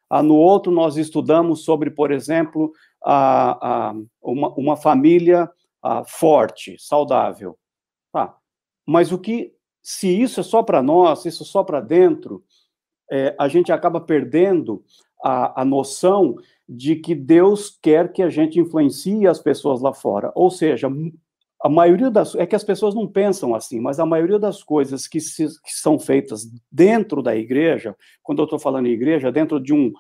Ah, 0.10 0.24
no 0.24 0.36
outro, 0.36 0.72
nós 0.72 0.96
estudamos 0.96 1.66
sobre, 1.66 1.92
por 1.92 2.12
exemplo, 2.12 2.72
a, 3.04 3.90
a 3.90 3.96
uma, 4.22 4.54
uma, 4.54 4.78
família 4.78 5.52
a, 5.82 6.00
ah, 6.00 6.06
forte, 6.06 6.78
saudável. 6.80 7.58
Tá. 8.14 8.34
Mas 8.86 9.12
o 9.12 9.20
que, 9.20 9.54
se 9.82 10.08
isso 10.08 10.40
é 10.40 10.44
só 10.44 10.64
para 10.64 10.82
nós, 10.82 11.26
isso 11.26 11.44
é 11.44 11.46
só 11.46 11.62
para 11.62 11.82
dentro, 11.82 12.42
é, 13.12 13.36
a 13.38 13.50
gente 13.50 13.70
acaba 13.70 14.00
perdendo 14.00 14.82
a, 15.24 15.62
a 15.62 15.66
noção 15.66 16.36
de 16.68 16.98
que 16.98 17.16
Deus 17.16 17.78
quer 17.82 18.12
que 18.12 18.22
a 18.22 18.30
gente 18.30 18.60
influencie 18.60 19.26
as 19.26 19.40
pessoas 19.40 19.82
lá 19.82 19.94
fora. 19.94 20.32
Ou 20.36 20.52
seja, 20.52 20.90
a 21.62 21.70
maioria 21.70 22.12
das 22.12 22.36
é 22.36 22.46
que 22.46 22.56
as 22.56 22.64
pessoas 22.64 22.94
não 22.94 23.08
pensam 23.08 23.56
assim, 23.56 23.80
mas 23.80 24.00
a 24.00 24.06
maioria 24.06 24.38
das 24.38 24.62
coisas 24.62 25.08
que, 25.08 25.22
se, 25.22 25.48
que 25.62 25.72
são 25.72 25.98
feitas 25.98 26.46
dentro 26.70 27.24
da 27.24 27.36
igreja, 27.36 27.96
quando 28.22 28.40
eu 28.40 28.44
estou 28.44 28.60
falando 28.60 28.88
em 28.88 28.92
igreja, 28.92 29.32
dentro 29.32 29.62
de 29.62 29.74
um, 29.74 29.94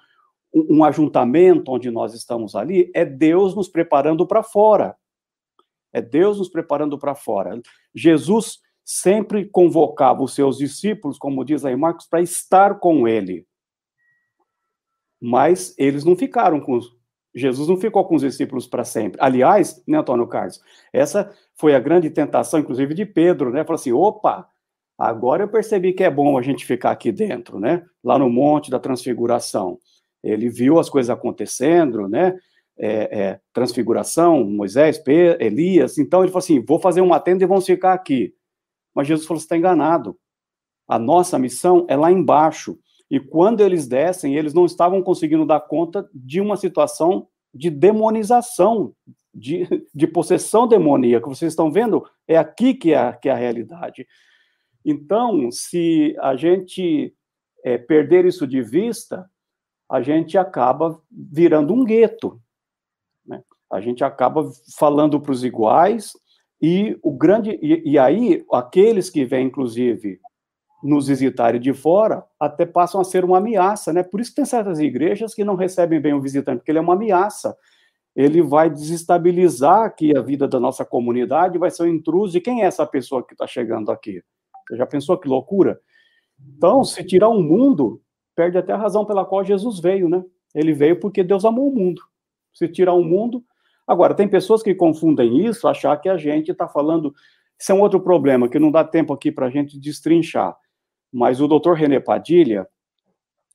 um, 0.53 0.83
ajuntamento 0.83 1.71
onde 1.71 1.89
nós 1.89 2.13
estamos 2.13 2.53
ali, 2.53 2.91
é 2.93 3.05
Deus 3.05 3.55
nos 3.55 3.69
preparando 3.69 4.27
para 4.27 4.43
fora. 4.43 4.95
É 5.93 6.01
Deus 6.01 6.39
nos 6.39 6.49
preparando 6.49 6.97
para 6.97 7.15
fora. 7.15 7.61
Jesus 7.95 8.59
sempre 8.83 9.45
convocava 9.45 10.21
os 10.21 10.33
seus 10.33 10.57
discípulos, 10.57 11.17
como 11.17 11.45
diz 11.45 11.63
aí 11.63 11.75
Marcos, 11.75 12.07
para 12.07 12.21
estar 12.21 12.79
com 12.79 13.07
ele 13.07 13.45
mas 15.23 15.73
eles 15.77 16.03
não 16.03 16.17
ficaram 16.17 16.59
com 16.59 16.73
os, 16.73 16.93
Jesus 17.33 17.69
não 17.69 17.77
ficou 17.77 18.03
com 18.03 18.15
os 18.15 18.21
discípulos 18.21 18.67
para 18.67 18.83
sempre. 18.83 19.17
Aliás, 19.21 19.81
né, 19.87 19.97
Antônio 19.97 20.27
Carlos, 20.27 20.61
essa 20.91 21.33
foi 21.55 21.73
a 21.73 21.79
grande 21.79 22.09
tentação, 22.09 22.59
inclusive, 22.59 22.93
de 22.93 23.05
Pedro, 23.05 23.49
né? 23.49 23.63
Falou 23.63 23.75
assim: 23.75 23.93
opa, 23.93 24.45
agora 24.97 25.43
eu 25.43 25.47
percebi 25.47 25.93
que 25.93 26.03
é 26.03 26.09
bom 26.09 26.37
a 26.37 26.41
gente 26.41 26.65
ficar 26.65 26.91
aqui 26.91 27.09
dentro, 27.09 27.57
né? 27.57 27.85
Lá 28.03 28.19
no 28.19 28.29
Monte 28.29 28.69
da 28.69 28.79
Transfiguração. 28.79 29.79
Ele 30.21 30.49
viu 30.49 30.77
as 30.77 30.89
coisas 30.89 31.09
acontecendo, 31.09 32.09
né? 32.09 32.37
É, 32.77 33.19
é, 33.21 33.39
transfiguração, 33.53 34.43
Moisés, 34.43 34.97
Pedro, 34.97 35.41
Elias. 35.41 35.97
Então 35.97 36.21
ele 36.21 36.31
falou 36.31 36.43
assim: 36.43 36.59
vou 36.63 36.79
fazer 36.79 36.99
uma 36.99 37.19
tenda 37.19 37.45
e 37.45 37.47
vamos 37.47 37.65
ficar 37.65 37.93
aqui. 37.93 38.33
Mas 38.93 39.07
Jesus 39.07 39.25
falou: 39.25 39.39
você 39.39 39.45
está 39.45 39.55
enganado. 39.55 40.17
A 40.85 40.99
nossa 40.99 41.39
missão 41.39 41.85
é 41.89 41.95
lá 41.95 42.11
embaixo. 42.11 42.77
E 43.13 43.19
quando 43.19 43.61
eles 43.61 43.87
descem, 43.87 44.35
eles 44.35 44.55
não 44.55 44.65
estavam 44.65 44.99
conseguindo 45.03 45.45
dar 45.45 45.59
conta 45.59 46.09
de 46.11 46.41
uma 46.41 46.57
situação 46.57 47.27
de 47.53 47.69
demonização, 47.69 48.91
de, 49.31 49.67
de 49.93 50.07
possessão 50.07 50.67
demoníaca. 50.67 51.29
Vocês 51.29 51.51
estão 51.51 51.71
vendo? 51.71 52.03
É 52.27 52.35
aqui 52.35 52.73
que 52.73 52.91
é, 52.91 53.13
que 53.13 53.29
é 53.29 53.31
a 53.31 53.35
realidade. 53.35 54.07
Então, 54.83 55.51
se 55.51 56.15
a 56.21 56.35
gente 56.35 57.13
é, 57.63 57.77
perder 57.77 58.25
isso 58.25 58.47
de 58.47 58.63
vista, 58.63 59.29
a 59.87 60.01
gente 60.01 60.35
acaba 60.35 60.99
virando 61.11 61.71
um 61.71 61.85
gueto. 61.85 62.41
Né? 63.23 63.43
A 63.71 63.79
gente 63.79 64.03
acaba 64.03 64.51
falando 64.75 65.21
para 65.21 65.33
os 65.33 65.43
iguais, 65.43 66.13
e 66.59 66.97
o 67.03 67.11
grande. 67.11 67.59
E, 67.61 67.91
e, 67.91 67.99
aí, 67.99 68.43
aqueles 68.51 69.11
que 69.11 69.23
vêm, 69.23 69.45
inclusive, 69.45 70.19
nos 70.83 71.07
visitarem 71.07 71.61
de 71.61 71.73
fora, 71.73 72.25
até 72.39 72.65
passam 72.65 72.99
a 72.99 73.03
ser 73.03 73.23
uma 73.23 73.37
ameaça, 73.37 73.93
né? 73.93 74.03
Por 74.03 74.19
isso 74.19 74.31
que 74.31 74.35
tem 74.35 74.45
certas 74.45 74.79
igrejas 74.79 75.33
que 75.33 75.43
não 75.43 75.55
recebem 75.55 75.99
bem 76.01 76.13
o 76.13 76.21
visitante, 76.21 76.57
porque 76.57 76.71
ele 76.71 76.79
é 76.79 76.81
uma 76.81 76.93
ameaça. 76.93 77.55
Ele 78.15 78.41
vai 78.41 78.69
desestabilizar 78.69 79.85
aqui 79.85 80.15
a 80.15 80.21
vida 80.21 80.47
da 80.47 80.59
nossa 80.59 80.85
comunidade, 80.85 81.57
vai 81.57 81.71
ser 81.71 81.83
um 81.83 81.87
intruso. 81.87 82.37
E 82.37 82.41
quem 82.41 82.61
é 82.61 82.65
essa 82.65 82.85
pessoa 82.85 83.25
que 83.25 83.33
está 83.33 83.47
chegando 83.47 83.91
aqui? 83.91 84.21
Você 84.67 84.77
já 84.77 84.85
pensou 84.85 85.17
que 85.17 85.27
loucura? 85.27 85.79
Então, 86.57 86.83
se 86.83 87.03
tirar 87.03 87.29
um 87.29 87.41
mundo, 87.41 88.01
perde 88.35 88.57
até 88.57 88.73
a 88.73 88.77
razão 88.77 89.05
pela 89.05 89.25
qual 89.25 89.43
Jesus 89.43 89.79
veio, 89.79 90.09
né? 90.09 90.23
Ele 90.53 90.73
veio 90.73 90.99
porque 90.99 91.23
Deus 91.23 91.45
amou 91.45 91.69
o 91.69 91.75
mundo. 91.75 92.01
Se 92.53 92.67
tirar 92.67 92.93
um 92.93 93.03
mundo. 93.03 93.43
Agora, 93.87 94.13
tem 94.13 94.27
pessoas 94.27 94.61
que 94.61 94.75
confundem 94.75 95.45
isso, 95.45 95.67
achar 95.67 95.95
que 95.99 96.07
a 96.07 96.17
gente 96.17 96.51
está 96.51 96.67
falando. 96.67 97.13
Isso 97.59 97.71
é 97.71 97.75
um 97.75 97.81
outro 97.81 97.99
problema, 97.99 98.47
que 98.47 98.59
não 98.59 98.71
dá 98.71 98.83
tempo 98.83 99.13
aqui 99.13 99.31
para 99.31 99.47
a 99.47 99.49
gente 99.49 99.79
destrinchar. 99.79 100.55
Mas 101.13 101.39
o 101.39 101.47
doutor 101.47 101.75
René 101.75 101.99
Padilha 101.99 102.67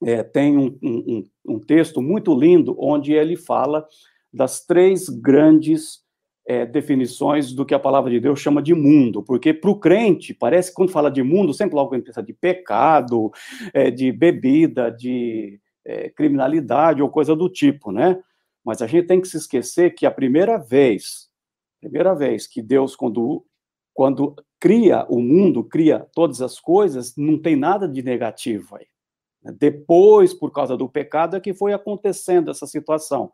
é, 0.04 0.22
tem 0.22 0.56
um, 0.56 0.78
um, 0.82 1.24
um 1.46 1.58
texto 1.58 2.00
muito 2.00 2.34
lindo 2.38 2.76
onde 2.78 3.12
ele 3.12 3.36
fala 3.36 3.86
das 4.32 4.64
três 4.64 5.08
grandes 5.08 6.06
é, 6.46 6.64
definições 6.64 7.52
do 7.52 7.66
que 7.66 7.74
a 7.74 7.78
palavra 7.78 8.10
de 8.10 8.20
Deus 8.20 8.40
chama 8.40 8.62
de 8.62 8.74
mundo, 8.74 9.22
porque 9.22 9.52
para 9.52 9.70
o 9.70 9.78
crente, 9.78 10.32
parece 10.32 10.70
que 10.70 10.76
quando 10.76 10.90
fala 10.90 11.10
de 11.10 11.22
mundo, 11.22 11.52
sempre 11.52 11.74
logo 11.74 11.94
gente 11.94 12.06
pensa 12.06 12.22
de 12.22 12.32
pecado, 12.32 13.30
é, 13.74 13.90
de 13.90 14.10
bebida, 14.10 14.90
de 14.90 15.60
é, 15.84 16.08
criminalidade 16.08 17.02
ou 17.02 17.10
coisa 17.10 17.36
do 17.36 17.50
tipo, 17.50 17.92
né? 17.92 18.18
Mas 18.64 18.80
a 18.80 18.86
gente 18.86 19.06
tem 19.06 19.20
que 19.20 19.28
se 19.28 19.36
esquecer 19.36 19.94
que 19.94 20.06
a 20.06 20.10
primeira 20.10 20.56
vez, 20.56 21.28
primeira 21.80 22.14
vez 22.14 22.46
que 22.46 22.62
Deus, 22.62 22.96
quando, 22.96 23.44
quando 23.92 24.34
cria 24.60 25.06
o 25.08 25.20
mundo, 25.20 25.64
cria 25.64 26.06
todas 26.14 26.42
as 26.42 26.58
coisas, 26.58 27.16
não 27.16 27.38
tem 27.38 27.56
nada 27.56 27.88
de 27.88 28.02
negativo 28.02 28.76
aí. 28.76 28.86
Depois, 29.58 30.34
por 30.34 30.50
causa 30.52 30.76
do 30.76 30.88
pecado, 30.88 31.36
é 31.36 31.40
que 31.40 31.54
foi 31.54 31.72
acontecendo 31.72 32.50
essa 32.50 32.66
situação. 32.66 33.30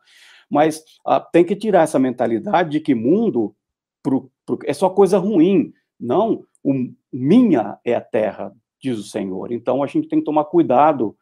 Mas 0.50 0.84
ah, 1.04 1.20
tem 1.20 1.44
que 1.44 1.56
tirar 1.56 1.82
essa 1.82 1.98
mentalidade 1.98 2.70
de 2.70 2.80
que 2.80 2.94
mundo 2.94 3.54
pro, 4.02 4.30
pro, 4.44 4.58
é 4.64 4.72
só 4.72 4.90
coisa 4.90 5.18
ruim. 5.18 5.72
Não, 5.98 6.44
o, 6.62 6.92
minha 7.12 7.78
é 7.84 7.94
a 7.94 8.00
terra, 8.00 8.54
diz 8.80 8.98
o 8.98 9.02
Senhor. 9.02 9.50
Então 9.50 9.82
a 9.82 9.86
gente 9.86 10.08
tem 10.08 10.18
que 10.18 10.24
tomar 10.24 10.44
cuidado 10.44 11.16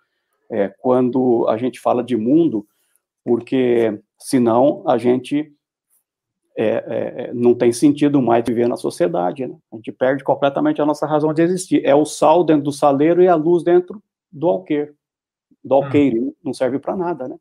é, 0.50 0.68
quando 0.80 1.46
a 1.48 1.56
gente 1.56 1.80
fala 1.80 2.02
de 2.02 2.16
mundo, 2.16 2.66
porque 3.24 4.00
senão 4.18 4.82
a 4.86 4.98
gente 4.98 5.52
é, 6.56 6.66
é, 6.66 7.24
é 7.24 7.34
não 7.34 7.54
tem 7.54 7.72
sentido 7.72 8.20
mais 8.20 8.44
viver 8.46 8.68
na 8.68 8.76
sociedade. 8.76 9.46
Né? 9.46 9.56
A 9.72 9.76
gente 9.76 9.92
perde 9.92 10.24
completamente 10.24 10.80
a 10.80 10.86
nossa 10.86 11.06
razão 11.06 11.32
de 11.32 11.42
existir. 11.42 11.84
É 11.84 11.94
o 11.94 12.04
sal 12.04 12.44
dentro 12.44 12.64
do 12.64 12.72
saleiro 12.72 13.22
e 13.22 13.28
a 13.28 13.34
luz 13.34 13.62
dentro 13.62 14.02
do 14.30 14.48
alqueire. 14.48 14.92
Do 15.64 15.74
hum. 15.74 15.84
alqueire, 15.84 16.20
hum. 16.20 16.34
não 16.44 16.52
serve 16.52 16.78
para 16.78 16.96
nada, 16.96 17.28
né? 17.28 17.36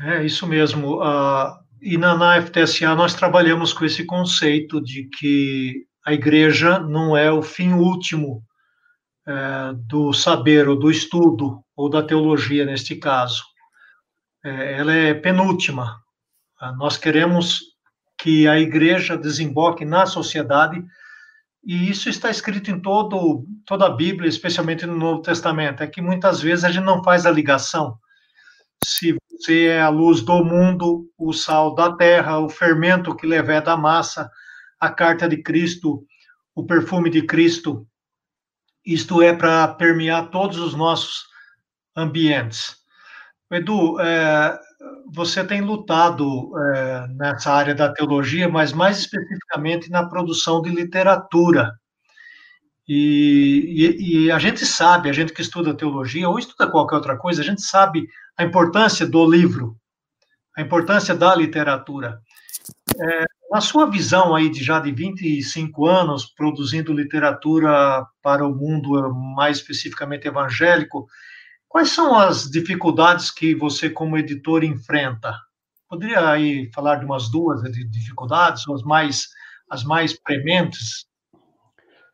É 0.00 0.24
isso 0.24 0.46
mesmo. 0.46 1.02
Uh, 1.02 1.52
e 1.82 1.98
na, 1.98 2.16
na 2.16 2.40
FTSA 2.40 2.94
nós 2.94 3.14
trabalhamos 3.14 3.72
com 3.72 3.84
esse 3.84 4.04
conceito 4.04 4.80
de 4.80 5.04
que 5.04 5.86
a 6.04 6.12
igreja 6.12 6.78
não 6.78 7.16
é 7.16 7.30
o 7.30 7.42
fim 7.42 7.72
último 7.72 8.42
é, 9.26 9.74
do 9.74 10.10
saber 10.12 10.68
ou 10.68 10.78
do 10.78 10.90
estudo 10.90 11.62
ou 11.76 11.90
da 11.90 12.02
teologia 12.02 12.64
neste 12.64 12.96
caso. 12.96 13.44
É, 14.42 14.78
ela 14.78 14.94
é 14.94 15.12
penúltima. 15.12 16.00
Uh, 16.60 16.76
nós 16.76 16.96
queremos 16.96 17.60
que 18.18 18.48
a 18.48 18.58
igreja 18.58 19.16
desemboque 19.16 19.84
na 19.84 20.06
sociedade 20.06 20.84
e 21.64 21.90
isso 21.90 22.08
está 22.08 22.30
escrito 22.30 22.70
em 22.70 22.80
todo, 22.80 23.44
toda 23.66 23.86
a 23.86 23.94
Bíblia, 23.94 24.28
especialmente 24.28 24.86
no 24.86 24.96
Novo 24.96 25.20
Testamento. 25.20 25.82
É 25.82 25.86
que 25.86 26.00
muitas 26.00 26.40
vezes 26.40 26.64
a 26.64 26.70
gente 26.70 26.84
não 26.84 27.02
faz 27.02 27.26
a 27.26 27.30
ligação. 27.30 27.98
Se 28.82 29.16
você 29.30 29.66
é 29.66 29.82
a 29.82 29.88
luz 29.88 30.22
do 30.22 30.44
mundo, 30.44 31.10
o 31.18 31.32
sal 31.32 31.74
da 31.74 31.92
terra, 31.94 32.38
o 32.38 32.48
fermento 32.48 33.14
que 33.14 33.26
leva 33.26 33.60
da 33.60 33.76
massa, 33.76 34.30
a 34.80 34.88
carta 34.88 35.28
de 35.28 35.42
Cristo, 35.42 36.04
o 36.54 36.64
perfume 36.64 37.10
de 37.10 37.22
Cristo. 37.22 37.86
Isto 38.82 39.20
é 39.20 39.34
para 39.34 39.68
permear 39.68 40.30
todos 40.30 40.58
os 40.58 40.74
nossos 40.74 41.26
ambientes. 41.94 42.76
Edu, 43.50 44.00
é, 44.00 44.58
você 45.12 45.44
tem 45.44 45.60
lutado 45.60 46.52
é, 46.58 47.06
nessa 47.08 47.52
área 47.52 47.74
da 47.74 47.92
teologia, 47.92 48.48
mas 48.48 48.72
mais 48.72 48.98
especificamente 48.98 49.90
na 49.90 50.06
produção 50.06 50.60
de 50.60 50.70
literatura. 50.70 51.72
E, 52.86 53.96
e, 54.00 54.24
e, 54.24 54.30
a 54.30 54.38
gente 54.38 54.64
sabe, 54.64 55.10
a 55.10 55.12
gente 55.12 55.32
que 55.32 55.42
estuda 55.42 55.74
teologia 55.74 56.28
ou 56.28 56.38
estuda 56.38 56.70
qualquer 56.70 56.96
outra 56.96 57.16
coisa, 57.16 57.42
a 57.42 57.44
gente 57.44 57.62
sabe 57.62 58.08
a 58.36 58.44
importância 58.44 59.06
do 59.06 59.28
livro, 59.28 59.76
a 60.56 60.62
importância 60.62 61.14
da 61.14 61.34
literatura. 61.34 62.20
É, 62.98 63.24
na 63.50 63.60
sua 63.60 63.90
visão 63.90 64.34
aí 64.34 64.50
de 64.50 64.62
já 64.62 64.78
de 64.78 64.92
25 64.92 65.86
anos 65.86 66.26
produzindo 66.26 66.92
literatura 66.92 68.06
para 68.22 68.46
o 68.46 68.54
mundo 68.54 69.12
mais 69.14 69.58
especificamente 69.58 70.26
evangélico, 70.26 71.06
quais 71.78 71.90
são 71.90 72.12
as 72.12 72.50
dificuldades 72.50 73.30
que 73.30 73.54
você 73.54 73.88
como 73.88 74.18
editor 74.18 74.64
enfrenta? 74.64 75.32
Poderia 75.88 76.28
aí 76.28 76.68
falar 76.74 76.96
de 76.96 77.04
umas 77.04 77.30
duas 77.30 77.62
dificuldades, 77.88 78.68
as 78.68 78.82
mais 78.82 79.28
as 79.70 79.84
mais 79.84 80.18
prementes? 80.20 81.06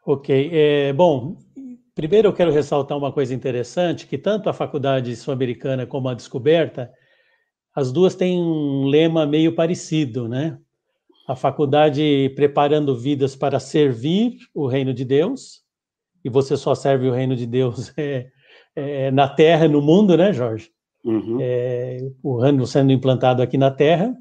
Ok, 0.05 0.51
é, 0.53 0.93
bom, 0.93 1.39
Primeiro, 1.95 2.27
eu 2.27 2.33
quero 2.33 2.51
ressaltar 2.51 2.99
uma 2.99 3.13
coisa 3.13 3.33
interessante, 3.33 4.09
que 4.09 4.19
tanto 4.19 4.51
a 4.51 4.53
Faculdade 4.53 5.15
Sul-Americana 5.15 5.87
como 5.87 6.09
a 6.09 6.15
Descoberta, 6.15 6.91
as 7.73 7.93
duas 7.93 8.17
têm 8.17 8.37
um 8.37 8.87
lema 8.87 9.25
meio 9.25 9.55
parecido, 9.55 10.29
né? 10.29 10.59
A 11.29 11.37
faculdade 11.37 12.33
preparando 12.35 12.99
vidas 12.99 13.37
para 13.37 13.61
servir 13.61 14.39
o 14.53 14.67
reino 14.67 14.93
de 14.93 15.05
Deus, 15.05 15.63
e 16.25 16.29
você 16.29 16.57
só 16.57 16.75
serve 16.75 17.09
o 17.09 17.13
reino 17.13 17.37
de 17.37 17.47
Deus 17.47 17.93
é, 17.97 18.27
é, 18.75 19.11
na 19.11 19.29
Terra, 19.29 19.69
no 19.69 19.81
mundo, 19.81 20.17
né, 20.17 20.33
Jorge? 20.33 20.71
Uhum. 21.05 21.39
É, 21.41 21.99
o 22.23 22.39
reino 22.39 22.67
sendo 22.67 22.93
implantado 22.93 23.43
aqui 23.43 23.59
na 23.59 23.71
Terra. 23.71 24.17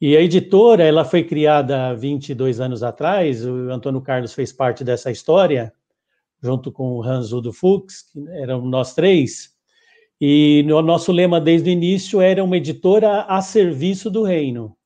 E 0.00 0.16
a 0.16 0.20
editora, 0.20 0.82
ela 0.82 1.04
foi 1.04 1.24
criada 1.24 1.88
há 1.88 1.94
22 1.94 2.60
anos 2.60 2.82
atrás, 2.82 3.46
o 3.46 3.70
Antônio 3.70 4.00
Carlos 4.02 4.34
fez 4.34 4.52
parte 4.52 4.84
dessa 4.84 5.10
história, 5.10 5.72
junto 6.42 6.70
com 6.70 6.96
o 6.96 7.02
Hans 7.02 7.32
Udo 7.32 7.50
Fuchs, 7.52 8.02
que 8.02 8.28
eram 8.28 8.60
nós 8.66 8.94
três, 8.94 9.56
e 10.20 10.66
o 10.70 10.82
nosso 10.82 11.12
lema 11.12 11.40
desde 11.40 11.70
o 11.70 11.72
início 11.72 12.20
era 12.20 12.44
uma 12.44 12.56
editora 12.56 13.22
a 13.22 13.40
serviço 13.40 14.10
do 14.10 14.22
reino. 14.22 14.76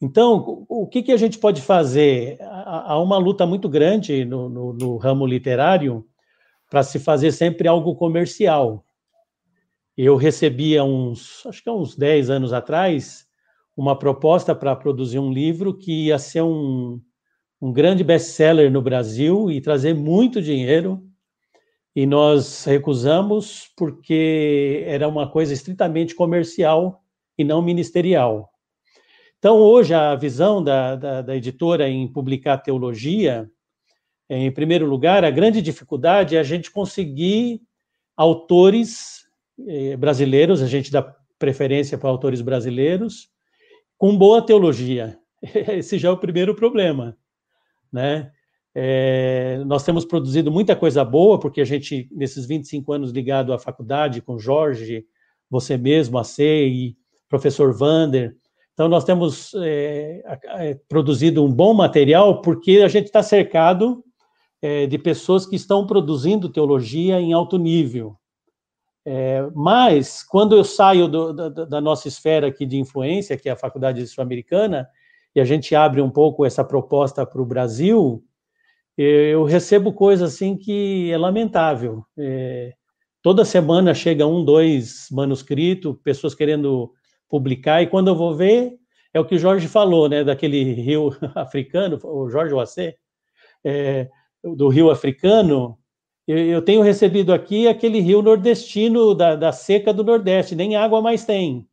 Então, 0.00 0.64
o 0.68 0.86
que, 0.86 1.02
que 1.02 1.12
a 1.12 1.16
gente 1.16 1.38
pode 1.38 1.62
fazer? 1.62 2.38
Há 2.40 2.98
uma 2.98 3.16
luta 3.16 3.46
muito 3.46 3.68
grande 3.68 4.24
no, 4.24 4.48
no, 4.48 4.72
no 4.74 4.96
ramo 4.98 5.26
literário 5.26 6.06
para 6.70 6.82
se 6.82 6.98
fazer 6.98 7.32
sempre 7.32 7.68
algo 7.68 7.94
comercial. 7.94 8.84
Eu 9.96 10.16
recebia 10.16 10.84
uns, 10.84 11.44
acho 11.46 11.62
que 11.62 11.68
há 11.68 11.72
uns 11.72 11.96
10 11.96 12.30
anos 12.30 12.52
atrás, 12.52 13.26
uma 13.76 13.98
proposta 13.98 14.54
para 14.54 14.76
produzir 14.76 15.18
um 15.18 15.32
livro 15.32 15.76
que 15.76 16.06
ia 16.06 16.18
ser 16.18 16.42
um, 16.42 17.00
um 17.60 17.72
grande 17.72 18.04
best-seller 18.04 18.70
no 18.70 18.82
Brasil 18.82 19.50
e 19.50 19.60
trazer 19.60 19.94
muito 19.94 20.42
dinheiro, 20.42 21.02
e 21.94 22.04
nós 22.04 22.64
recusamos 22.64 23.70
porque 23.74 24.84
era 24.86 25.08
uma 25.08 25.30
coisa 25.30 25.54
estritamente 25.54 26.14
comercial 26.14 27.02
e 27.38 27.44
não 27.44 27.62
ministerial. 27.62 28.50
Então, 29.38 29.56
hoje, 29.58 29.94
a 29.94 30.14
visão 30.14 30.62
da, 30.62 30.96
da, 30.96 31.22
da 31.22 31.36
editora 31.36 31.88
em 31.88 32.06
publicar 32.06 32.58
teologia, 32.58 33.50
em 34.28 34.50
primeiro 34.50 34.86
lugar, 34.86 35.24
a 35.24 35.30
grande 35.30 35.62
dificuldade 35.62 36.36
é 36.36 36.40
a 36.40 36.44
gente 36.44 36.70
conseguir 36.70 37.60
autores 38.16 39.26
eh, 39.68 39.96
brasileiros, 39.96 40.62
a 40.62 40.66
gente 40.66 40.90
dá 40.90 41.14
preferência 41.38 41.96
para 41.98 42.08
autores 42.08 42.40
brasileiros, 42.40 43.28
com 43.96 44.16
boa 44.16 44.44
teologia. 44.44 45.18
Esse 45.54 45.98
já 45.98 46.08
é 46.08 46.12
o 46.12 46.18
primeiro 46.18 46.54
problema 46.54 47.16
né? 47.92 48.30
É, 48.74 49.62
nós 49.64 49.82
temos 49.82 50.04
produzido 50.04 50.52
muita 50.52 50.76
coisa 50.76 51.02
boa, 51.02 51.40
porque 51.40 51.62
a 51.62 51.64
gente, 51.64 52.08
nesses 52.12 52.46
25 52.46 52.92
anos 52.92 53.10
ligado 53.10 53.54
à 53.54 53.58
faculdade, 53.58 54.20
com 54.20 54.38
Jorge, 54.38 55.06
você 55.48 55.78
mesmo, 55.78 56.18
a 56.18 56.24
CEI, 56.24 56.94
professor 57.26 57.72
Vander, 57.72 58.36
então 58.74 58.86
nós 58.86 59.04
temos 59.04 59.52
é, 59.62 60.22
produzido 60.86 61.42
um 61.42 61.50
bom 61.50 61.72
material, 61.72 62.42
porque 62.42 62.82
a 62.84 62.88
gente 62.88 63.06
está 63.06 63.22
cercado 63.22 64.04
é, 64.62 64.86
de 64.86 64.98
pessoas 64.98 65.46
que 65.46 65.56
estão 65.56 65.86
produzindo 65.86 66.48
teologia 66.48 67.20
em 67.20 67.32
alto 67.32 67.58
nível. 67.58 68.16
É, 69.04 69.48
mas, 69.54 70.24
quando 70.24 70.56
eu 70.56 70.64
saio 70.64 71.06
do, 71.06 71.32
da, 71.32 71.48
da, 71.48 71.80
nossa 71.80 72.08
esfera 72.08 72.48
aqui 72.48 72.66
de 72.66 72.76
influência, 72.76 73.36
que 73.36 73.48
é 73.48 73.52
a 73.52 73.56
Faculdade 73.56 74.04
Sul-Americana, 74.06 74.88
e 75.34 75.40
a 75.40 75.44
gente 75.44 75.74
abre 75.76 76.00
um 76.00 76.10
pouco 76.10 76.44
essa 76.44 76.64
proposta 76.64 77.24
para 77.24 77.40
o 77.40 77.46
Brasil, 77.46 78.24
eu 78.98 79.44
recebo 79.44 79.92
coisas 79.92 80.34
assim 80.34 80.56
que 80.56 81.10
é 81.12 81.18
lamentável. 81.18 82.04
É, 82.18 82.72
toda 83.22 83.44
semana 83.44 83.92
chega 83.94 84.26
um, 84.26 84.44
dois 84.44 85.06
manuscritos, 85.12 85.96
pessoas 86.02 86.34
querendo 86.34 86.90
publicar, 87.28 87.82
e 87.82 87.86
quando 87.86 88.08
eu 88.08 88.16
vou 88.16 88.34
ver, 88.34 88.76
é 89.12 89.20
o 89.20 89.24
que 89.24 89.34
o 89.34 89.38
Jorge 89.38 89.68
falou, 89.68 90.08
né, 90.08 90.24
daquele 90.24 90.62
rio 90.74 91.10
africano, 91.34 91.98
o 92.02 92.28
Jorge 92.28 92.54
Oacê, 92.54 92.96
é, 93.62 94.08
do 94.54 94.68
rio 94.68 94.90
africano, 94.90 95.78
eu, 96.26 96.38
eu, 96.38 96.62
tenho 96.62 96.82
recebido 96.82 97.32
aqui 97.32 97.66
aquele 97.66 98.00
rio 98.00 98.22
nordestino 98.22 99.14
da, 99.14 99.34
da 99.34 99.52
seca 99.52 99.92
do 99.92 100.04
Nordeste, 100.04 100.54
nem 100.54 100.76
água 100.76 101.00
mais 101.00 101.24
tem, 101.24 101.68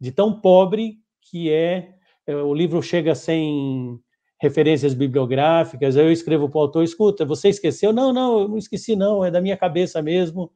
de 0.00 0.10
tão 0.10 0.40
pobre 0.40 0.98
que 1.20 1.50
é, 1.50 1.94
é 2.26 2.34
o 2.34 2.54
livro 2.54 2.82
chega 2.82 3.14
sem 3.14 3.98
referências 4.40 4.92
bibliográficas, 4.94 5.96
eu 5.96 6.10
escrevo 6.10 6.48
para 6.48 6.58
o 6.58 6.62
autor, 6.62 6.82
escuta, 6.82 7.24
você 7.24 7.48
esqueceu? 7.48 7.92
Não, 7.92 8.12
não, 8.12 8.40
eu 8.40 8.48
não 8.48 8.58
esqueci 8.58 8.94
não, 8.94 9.24
é 9.24 9.30
da 9.30 9.40
minha 9.40 9.56
cabeça 9.56 10.02
mesmo, 10.02 10.50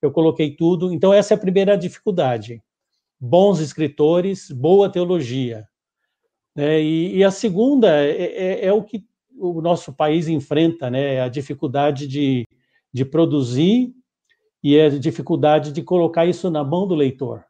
eu 0.00 0.10
coloquei 0.10 0.54
tudo. 0.54 0.92
Então 0.92 1.12
essa 1.12 1.34
é 1.34 1.36
a 1.36 1.40
primeira 1.40 1.76
dificuldade. 1.76 2.62
Bons 3.20 3.60
escritores, 3.60 4.50
boa 4.50 4.90
teologia. 4.90 5.66
É, 6.56 6.80
e, 6.80 7.16
e, 7.16 7.24
a 7.24 7.30
segunda 7.30 7.88
é, 7.88 8.10
é, 8.10 8.66
é, 8.66 8.72
o 8.72 8.82
que 8.82 9.04
o 9.36 9.60
nosso 9.60 9.92
país 9.92 10.28
enfrenta, 10.28 10.90
né? 10.90 11.20
A 11.20 11.28
dificuldade 11.28 12.06
de, 12.06 12.46
de 12.92 13.04
produzir 13.04 13.92
e 14.62 14.80
a 14.80 14.88
dificuldade 14.88 15.72
de 15.72 15.82
colocar 15.82 16.26
isso 16.26 16.50
na 16.50 16.64
mão 16.64 16.86
do 16.86 16.94
leitor. 16.94 17.44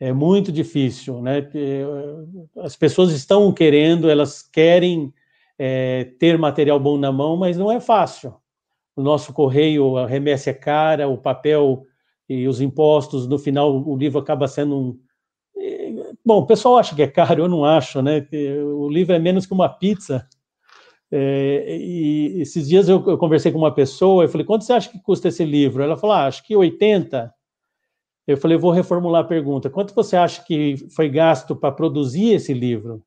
É 0.00 0.12
muito 0.12 0.50
difícil, 0.50 1.20
né? 1.20 1.46
Eh, 1.54 1.84
as 2.58 2.74
pessoas 2.74 3.12
estão 3.12 3.52
querendo, 3.52 4.08
elas 4.08 4.42
querem 4.42 5.12
é, 5.58 6.04
ter 6.18 6.38
material 6.38 6.80
bom 6.80 6.96
na 6.96 7.12
mão, 7.12 7.36
mas 7.36 7.58
não 7.58 7.70
é 7.70 7.78
fácil. 7.78 8.34
O 8.96 9.02
nosso 9.02 9.32
correio, 9.32 9.98
a 9.98 10.06
remessa 10.06 10.50
é 10.50 10.54
cara, 10.54 11.06
o 11.06 11.18
papel 11.18 11.84
e 12.28 12.48
os 12.48 12.60
impostos, 12.62 13.26
no 13.28 13.38
final 13.38 13.86
o 13.86 13.96
livro 13.96 14.18
acaba 14.18 14.48
sendo 14.48 14.76
um. 14.76 15.00
Eh, 15.56 16.12
bom, 16.24 16.38
o 16.38 16.46
pessoal 16.46 16.78
acha 16.78 16.96
que 16.96 17.02
é 17.02 17.08
caro, 17.08 17.42
eu 17.44 17.48
não 17.48 17.64
acho, 17.64 18.00
né? 18.00 18.26
O 18.74 18.88
livro 18.88 19.14
é 19.14 19.18
menos 19.18 19.46
que 19.46 19.52
uma 19.52 19.68
pizza. 19.68 20.26
É, 21.12 21.76
e 21.76 22.40
esses 22.40 22.68
dias 22.68 22.88
eu, 22.88 23.04
eu, 23.06 23.18
conversei 23.18 23.50
com 23.50 23.58
uma 23.58 23.74
pessoa, 23.74 24.24
eu 24.24 24.28
falei, 24.28 24.46
quanto 24.46 24.64
você 24.64 24.72
acha 24.72 24.88
que 24.88 25.00
custa 25.00 25.28
esse 25.28 25.44
livro? 25.44 25.82
Ela 25.82 25.96
falou, 25.96 26.14
ah, 26.14 26.26
acho 26.26 26.44
que 26.44 26.54
80. 26.54 27.32
Eu 28.26 28.36
falei, 28.36 28.56
vou 28.56 28.70
reformular 28.70 29.22
a 29.22 29.26
pergunta. 29.26 29.68
Quanto 29.68 29.94
você 29.94 30.16
acha 30.16 30.44
que 30.44 30.76
foi 30.90 31.08
gasto 31.08 31.56
para 31.56 31.72
produzir 31.72 32.34
esse 32.34 32.54
livro? 32.54 33.02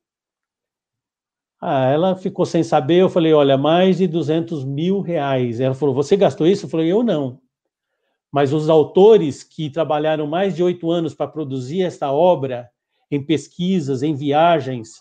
Ah, 1.60 1.86
ela 1.86 2.14
ficou 2.14 2.44
sem 2.44 2.62
saber. 2.62 2.96
Eu 2.96 3.08
falei, 3.08 3.32
olha, 3.32 3.56
mais 3.56 3.96
de 3.96 4.06
200 4.06 4.64
mil 4.64 5.00
reais. 5.00 5.60
Ela 5.60 5.74
falou, 5.74 5.94
você 5.94 6.14
gastou 6.14 6.46
isso? 6.46 6.66
Eu 6.66 6.70
falei, 6.70 6.92
eu 6.92 7.02
não. 7.02 7.40
Mas 8.30 8.52
os 8.52 8.68
autores 8.68 9.42
que 9.42 9.70
trabalharam 9.70 10.26
mais 10.26 10.54
de 10.54 10.62
oito 10.62 10.90
anos 10.90 11.14
para 11.14 11.26
produzir 11.26 11.82
esta 11.82 12.12
obra, 12.12 12.68
em 13.10 13.24
pesquisas, 13.24 14.02
em 14.02 14.14
viagens, 14.14 15.00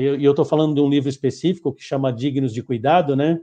e 0.00 0.24
eu 0.24 0.30
estou 0.30 0.44
falando 0.44 0.74
de 0.74 0.80
um 0.80 0.88
livro 0.88 1.08
específico 1.08 1.72
que 1.72 1.82
chama 1.82 2.12
Dignos 2.12 2.52
de 2.52 2.62
Cuidado, 2.62 3.16
né? 3.16 3.40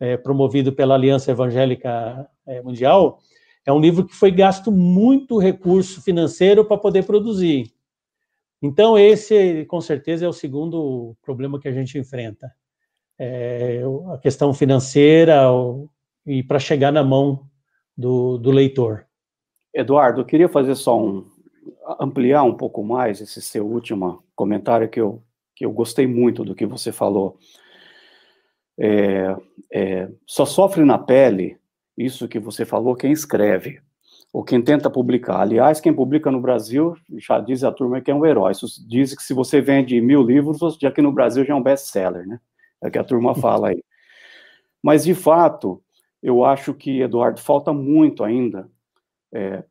É, 0.00 0.16
promovido 0.16 0.72
pela 0.72 0.94
Aliança 0.94 1.30
Evangélica 1.30 2.28
é, 2.46 2.60
Mundial, 2.62 3.20
é 3.64 3.72
um 3.72 3.80
livro 3.80 4.04
que 4.04 4.14
foi 4.14 4.30
gasto 4.30 4.70
muito 4.70 5.38
recurso 5.38 6.02
financeiro 6.02 6.64
para 6.64 6.76
poder 6.76 7.04
produzir. 7.04 7.72
Então, 8.60 8.98
esse, 8.98 9.64
com 9.66 9.80
certeza, 9.80 10.26
é 10.26 10.28
o 10.28 10.32
segundo 10.32 11.16
problema 11.22 11.60
que 11.60 11.68
a 11.68 11.72
gente 11.72 11.98
enfrenta. 11.98 12.52
É 13.18 13.82
a 14.12 14.18
questão 14.18 14.52
financeira 14.52 15.42
e 16.26 16.42
para 16.42 16.58
chegar 16.58 16.92
na 16.92 17.04
mão 17.04 17.46
do, 17.96 18.38
do 18.38 18.50
leitor. 18.50 19.06
Eduardo, 19.72 20.20
eu 20.20 20.24
queria 20.24 20.48
fazer 20.48 20.74
só 20.74 20.98
um. 21.00 21.26
ampliar 21.98 22.42
um 22.42 22.54
pouco 22.54 22.82
mais 22.82 23.20
esse 23.20 23.40
seu 23.40 23.66
último 23.66 24.22
comentário 24.34 24.88
que 24.88 25.00
eu, 25.00 25.22
que 25.54 25.64
eu 25.64 25.72
gostei 25.72 26.06
muito 26.06 26.44
do 26.44 26.54
que 26.54 26.66
você 26.66 26.92
falou. 26.92 27.38
É, 28.78 29.36
é, 29.72 30.08
só 30.26 30.44
sofre 30.44 30.84
na 30.84 30.98
pele 30.98 31.58
isso 31.96 32.28
que 32.28 32.40
você 32.40 32.64
falou, 32.64 32.96
quem 32.96 33.12
escreve, 33.12 33.80
ou 34.32 34.42
quem 34.42 34.60
tenta 34.60 34.90
publicar. 34.90 35.40
Aliás, 35.40 35.80
quem 35.80 35.94
publica 35.94 36.30
no 36.30 36.40
Brasil, 36.40 36.96
já 37.18 37.38
diz 37.38 37.62
a 37.62 37.70
turma 37.70 38.00
que 38.00 38.10
é 38.10 38.14
um 38.14 38.26
herói. 38.26 38.50
Isso 38.50 38.66
diz 38.88 39.14
que 39.14 39.22
se 39.22 39.32
você 39.32 39.60
vende 39.60 40.00
mil 40.00 40.22
livros, 40.22 40.76
já 40.80 40.90
que 40.90 41.00
no 41.00 41.12
Brasil 41.12 41.44
já 41.44 41.54
é 41.54 41.56
um 41.56 41.62
best-seller, 41.62 42.26
né? 42.26 42.40
É 42.82 42.88
o 42.88 42.90
que 42.90 42.98
a 42.98 43.04
turma 43.04 43.34
fala 43.36 43.68
aí. 43.68 43.82
Mas, 44.82 45.04
de 45.04 45.14
fato, 45.14 45.80
eu 46.20 46.44
acho 46.44 46.74
que, 46.74 47.00
Eduardo, 47.00 47.40
falta 47.40 47.72
muito 47.72 48.24
ainda 48.24 48.68
é, 49.32 49.62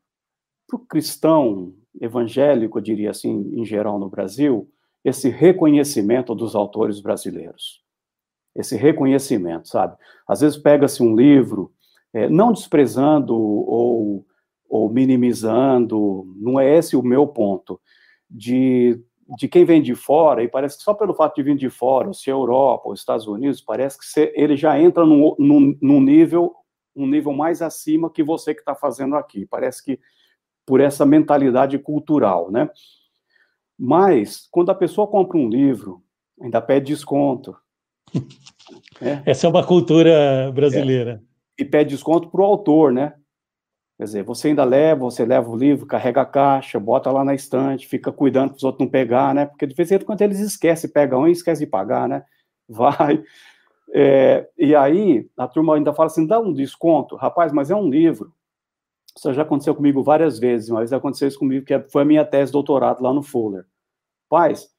para 0.66 0.76
o 0.76 0.78
cristão 0.78 1.74
evangélico, 2.00 2.78
eu 2.78 2.82
diria 2.82 3.10
assim, 3.10 3.52
em 3.54 3.64
geral 3.64 3.98
no 3.98 4.08
Brasil, 4.08 4.68
esse 5.04 5.28
reconhecimento 5.28 6.34
dos 6.34 6.54
autores 6.54 7.00
brasileiros. 7.00 7.82
Esse 8.54 8.76
reconhecimento, 8.76 9.68
sabe? 9.68 9.96
Às 10.26 10.40
vezes 10.40 10.56
pega-se 10.56 11.02
um 11.02 11.14
livro 11.14 11.72
é, 12.12 12.28
não 12.28 12.52
desprezando 12.52 13.36
ou, 13.36 14.24
ou 14.68 14.88
minimizando, 14.88 16.32
não 16.36 16.58
é 16.58 16.76
esse 16.76 16.96
o 16.96 17.02
meu 17.02 17.26
ponto, 17.26 17.80
de, 18.30 19.00
de 19.36 19.48
quem 19.48 19.64
vem 19.64 19.82
de 19.82 19.94
fora, 19.94 20.42
e 20.42 20.48
parece 20.48 20.78
que 20.78 20.84
só 20.84 20.94
pelo 20.94 21.14
fato 21.14 21.34
de 21.34 21.42
vir 21.42 21.56
de 21.56 21.68
fora, 21.68 22.12
se 22.12 22.30
a 22.30 22.34
Europa 22.34 22.84
ou 22.86 22.94
Estados 22.94 23.26
Unidos, 23.26 23.60
parece 23.60 23.98
que 23.98 24.32
ele 24.34 24.56
já 24.56 24.80
entra 24.80 25.04
num, 25.04 25.34
num, 25.38 25.76
num 25.82 26.00
nível 26.00 26.54
um 26.96 27.06
nível 27.06 27.32
mais 27.32 27.60
acima 27.60 28.10
que 28.10 28.22
você 28.22 28.54
que 28.54 28.60
está 28.60 28.74
fazendo 28.74 29.16
aqui. 29.16 29.46
Parece 29.46 29.84
que 29.84 29.98
por 30.64 30.80
essa 30.80 31.04
mentalidade 31.04 31.78
cultural, 31.78 32.50
né? 32.50 32.70
Mas, 33.78 34.48
quando 34.50 34.70
a 34.70 34.74
pessoa 34.74 35.06
compra 35.06 35.36
um 35.36 35.48
livro, 35.48 36.02
ainda 36.40 36.60
pede 36.60 36.86
desconto. 36.86 37.56
Né? 39.00 39.22
Essa 39.26 39.46
é 39.46 39.50
uma 39.50 39.66
cultura 39.66 40.50
brasileira. 40.52 41.22
É 41.30 41.34
e 41.58 41.64
pede 41.64 41.90
desconto 41.90 42.28
para 42.28 42.40
o 42.40 42.44
autor, 42.44 42.92
né? 42.92 43.14
Quer 43.96 44.04
dizer, 44.04 44.22
você 44.24 44.48
ainda 44.48 44.64
leva, 44.64 45.02
você 45.02 45.24
leva 45.24 45.48
o 45.48 45.56
livro, 45.56 45.86
carrega 45.86 46.22
a 46.22 46.26
caixa, 46.26 46.80
bota 46.80 47.12
lá 47.12 47.24
na 47.24 47.34
estante, 47.34 47.86
fica 47.86 48.10
cuidando 48.10 48.50
para 48.50 48.56
os 48.56 48.64
outros 48.64 48.84
não 48.84 48.90
pegar, 48.90 49.32
né? 49.32 49.46
Porque 49.46 49.66
de 49.66 49.74
vez 49.74 49.90
em 49.92 50.00
quando 50.00 50.22
eles 50.22 50.40
esquecem, 50.40 50.90
pegam 50.90 51.28
e 51.28 51.32
esquecem 51.32 51.64
de 51.64 51.70
pagar, 51.70 52.08
né? 52.08 52.24
Vai. 52.68 53.22
É, 53.92 54.48
e 54.58 54.74
aí, 54.74 55.28
a 55.36 55.46
turma 55.46 55.76
ainda 55.76 55.94
fala 55.94 56.08
assim: 56.08 56.26
dá 56.26 56.40
um 56.40 56.52
desconto, 56.52 57.14
rapaz, 57.14 57.52
mas 57.52 57.70
é 57.70 57.76
um 57.76 57.88
livro. 57.88 58.32
Isso 59.16 59.32
já 59.32 59.42
aconteceu 59.42 59.74
comigo 59.74 60.02
várias 60.02 60.38
vezes, 60.38 60.70
uma 60.70 60.80
vez 60.80 60.92
aconteceu 60.92 61.28
isso 61.28 61.38
comigo, 61.38 61.64
que 61.64 61.78
foi 61.90 62.02
a 62.02 62.04
minha 62.04 62.24
tese 62.24 62.50
de 62.50 62.52
doutorado 62.52 63.02
lá 63.02 63.12
no 63.12 63.22
Fuller. 63.22 63.64
Paz, 64.28 64.74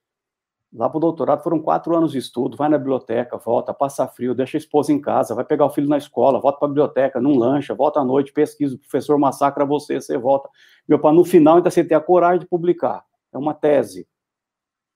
Lá 0.75 0.89
para 0.89 0.97
o 0.97 0.99
doutorado 0.99 1.41
foram 1.41 1.59
quatro 1.59 1.95
anos 1.95 2.11
de 2.11 2.17
estudo, 2.17 2.57
vai 2.57 2.67
na 2.67 2.77
biblioteca, 2.77 3.37
volta, 3.37 3.73
passa 3.73 4.05
frio, 4.07 4.35
deixa 4.35 4.57
a 4.57 4.59
esposa 4.59 4.91
em 4.91 4.99
casa, 4.99 5.33
vai 5.33 5.45
pegar 5.45 5.65
o 5.65 5.69
filho 5.69 5.87
na 5.87 5.97
escola, 5.97 6.37
volta 6.37 6.59
para 6.59 6.65
a 6.67 6.69
biblioteca, 6.69 7.21
não 7.21 7.33
lancha, 7.35 7.73
volta 7.73 8.01
à 8.01 8.03
noite, 8.03 8.33
pesquisa, 8.33 8.75
o 8.75 8.79
professor 8.79 9.17
massacra 9.17 9.65
você, 9.65 10.01
você 10.01 10.17
volta. 10.17 10.49
Meu 10.85 10.99
pai, 10.99 11.13
no 11.13 11.23
final 11.23 11.57
ainda 11.57 11.71
você 11.71 11.81
tem 11.81 11.95
a 11.95 12.01
coragem 12.01 12.41
de 12.41 12.45
publicar. 12.45 13.05
É 13.33 13.37
uma 13.37 13.53
tese. 13.53 14.05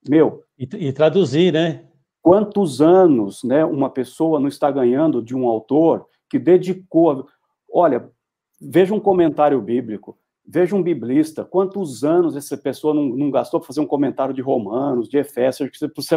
Meu. 0.08 0.44
E, 0.58 0.68
e 0.88 0.92
traduzir, 0.92 1.54
né? 1.54 1.88
Quantos 2.22 2.82
anos 2.82 3.42
né, 3.46 3.64
uma 3.64 3.90
pessoa 3.90 4.38
não 4.38 4.50
está 4.50 4.70
ganhando 4.70 5.22
de 5.22 5.34
um 5.34 5.48
autor 5.48 6.08
que 6.30 6.38
dedicou. 6.38 7.26
Olha, 7.72 8.12
veja 8.60 8.94
um 8.94 9.00
comentário 9.00 9.62
bíblico. 9.62 10.18
Veja 10.52 10.76
um 10.76 10.82
biblista, 10.82 11.46
quantos 11.46 12.04
anos 12.04 12.36
essa 12.36 12.58
pessoa 12.58 12.92
não, 12.92 13.04
não 13.04 13.30
gastou 13.30 13.60
para 13.60 13.68
fazer 13.68 13.82
um 13.82 13.86
comentário 13.86 14.34
de 14.34 14.42
Romanos, 14.42 15.08
de 15.08 15.20
Efésios, 15.20 15.70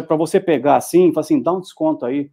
para 0.07 0.15
você 0.15 0.39
pegar 0.39 0.75
assim, 0.75 1.13
assim, 1.15 1.39
dá 1.39 1.53
um 1.53 1.61
desconto 1.61 2.03
aí. 2.03 2.31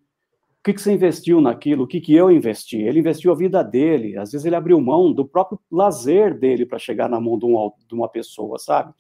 O 0.61 0.63
que, 0.65 0.73
que 0.73 0.81
você 0.81 0.93
investiu 0.93 1.41
naquilo? 1.43 1.85
O 1.85 1.87
que, 1.87 2.01
que 2.01 2.15
eu 2.15 2.31
investi? 2.31 2.79
Ele 2.79 3.01
investiu 3.01 3.33
a 3.33 3.35
vida 3.35 3.63
dele. 3.63 4.17
Às 4.17 4.33
vezes 4.33 4.47
ele 4.47 4.57
abriu 4.57 4.81
mão 4.81 5.13
do 5.13 5.27
próprio 5.27 5.61
lazer 5.71 6.39
dele 6.39 6.65
para 6.65 6.79
chegar 6.79 7.09
na 7.09 7.21
mão 7.21 7.39
de, 7.39 7.45
um, 7.45 7.73
de 7.87 7.95
uma 7.95 8.09
pessoa, 8.09 8.59
sabe? 8.59 8.95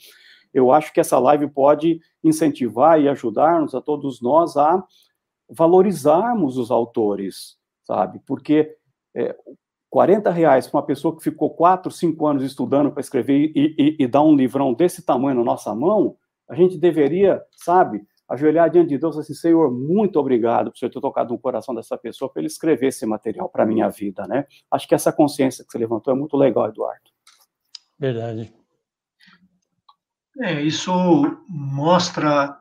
Eu 0.52 0.72
acho 0.72 0.92
que 0.92 1.00
essa 1.00 1.18
live 1.18 1.48
pode 1.48 2.00
incentivar 2.22 3.00
e 3.00 3.08
ajudar-nos 3.08 3.74
a 3.74 3.80
todos 3.80 4.20
nós 4.20 4.56
a 4.56 4.82
valorizarmos 5.48 6.56
os 6.58 6.70
autores, 6.70 7.56
sabe? 7.84 8.20
Porque 8.26 8.74
é, 9.14 9.34
40 9.90 10.30
reais 10.30 10.68
para 10.68 10.78
uma 10.78 10.86
pessoa 10.86 11.16
que 11.16 11.22
ficou 11.22 11.50
4, 11.50 11.90
5 11.90 12.26
anos 12.26 12.44
estudando 12.44 12.92
para 12.92 13.00
escrever 13.00 13.52
e, 13.54 13.74
e, 13.76 13.96
e 14.04 14.06
dar 14.06 14.22
um 14.22 14.36
livrão 14.36 14.72
desse 14.72 15.02
tamanho 15.02 15.36
na 15.38 15.44
nossa 15.44 15.74
mão, 15.74 16.16
a 16.48 16.54
gente 16.54 16.78
deveria, 16.78 17.42
sabe, 17.56 18.02
ajoelhar 18.28 18.70
diante 18.70 18.90
de 18.90 18.98
Deus 18.98 19.18
assim, 19.18 19.34
Senhor, 19.34 19.72
muito 19.72 20.16
obrigado 20.20 20.70
por 20.70 20.78
você 20.78 20.88
ter 20.88 21.00
tocado 21.00 21.32
no 21.32 21.38
coração 21.38 21.74
dessa 21.74 21.98
pessoa 21.98 22.30
para 22.32 22.40
ele 22.40 22.46
escrever 22.46 22.86
esse 22.86 23.04
material 23.04 23.48
para 23.48 23.64
a 23.64 23.66
minha 23.66 23.88
vida, 23.88 24.24
né? 24.28 24.46
Acho 24.70 24.86
que 24.86 24.94
essa 24.94 25.12
consciência 25.12 25.64
que 25.64 25.72
você 25.72 25.78
levantou 25.78 26.14
é 26.14 26.16
muito 26.16 26.36
legal, 26.36 26.68
Eduardo. 26.68 27.10
Verdade. 27.98 28.54
É, 30.38 30.62
isso 30.62 30.92
mostra 31.48 32.56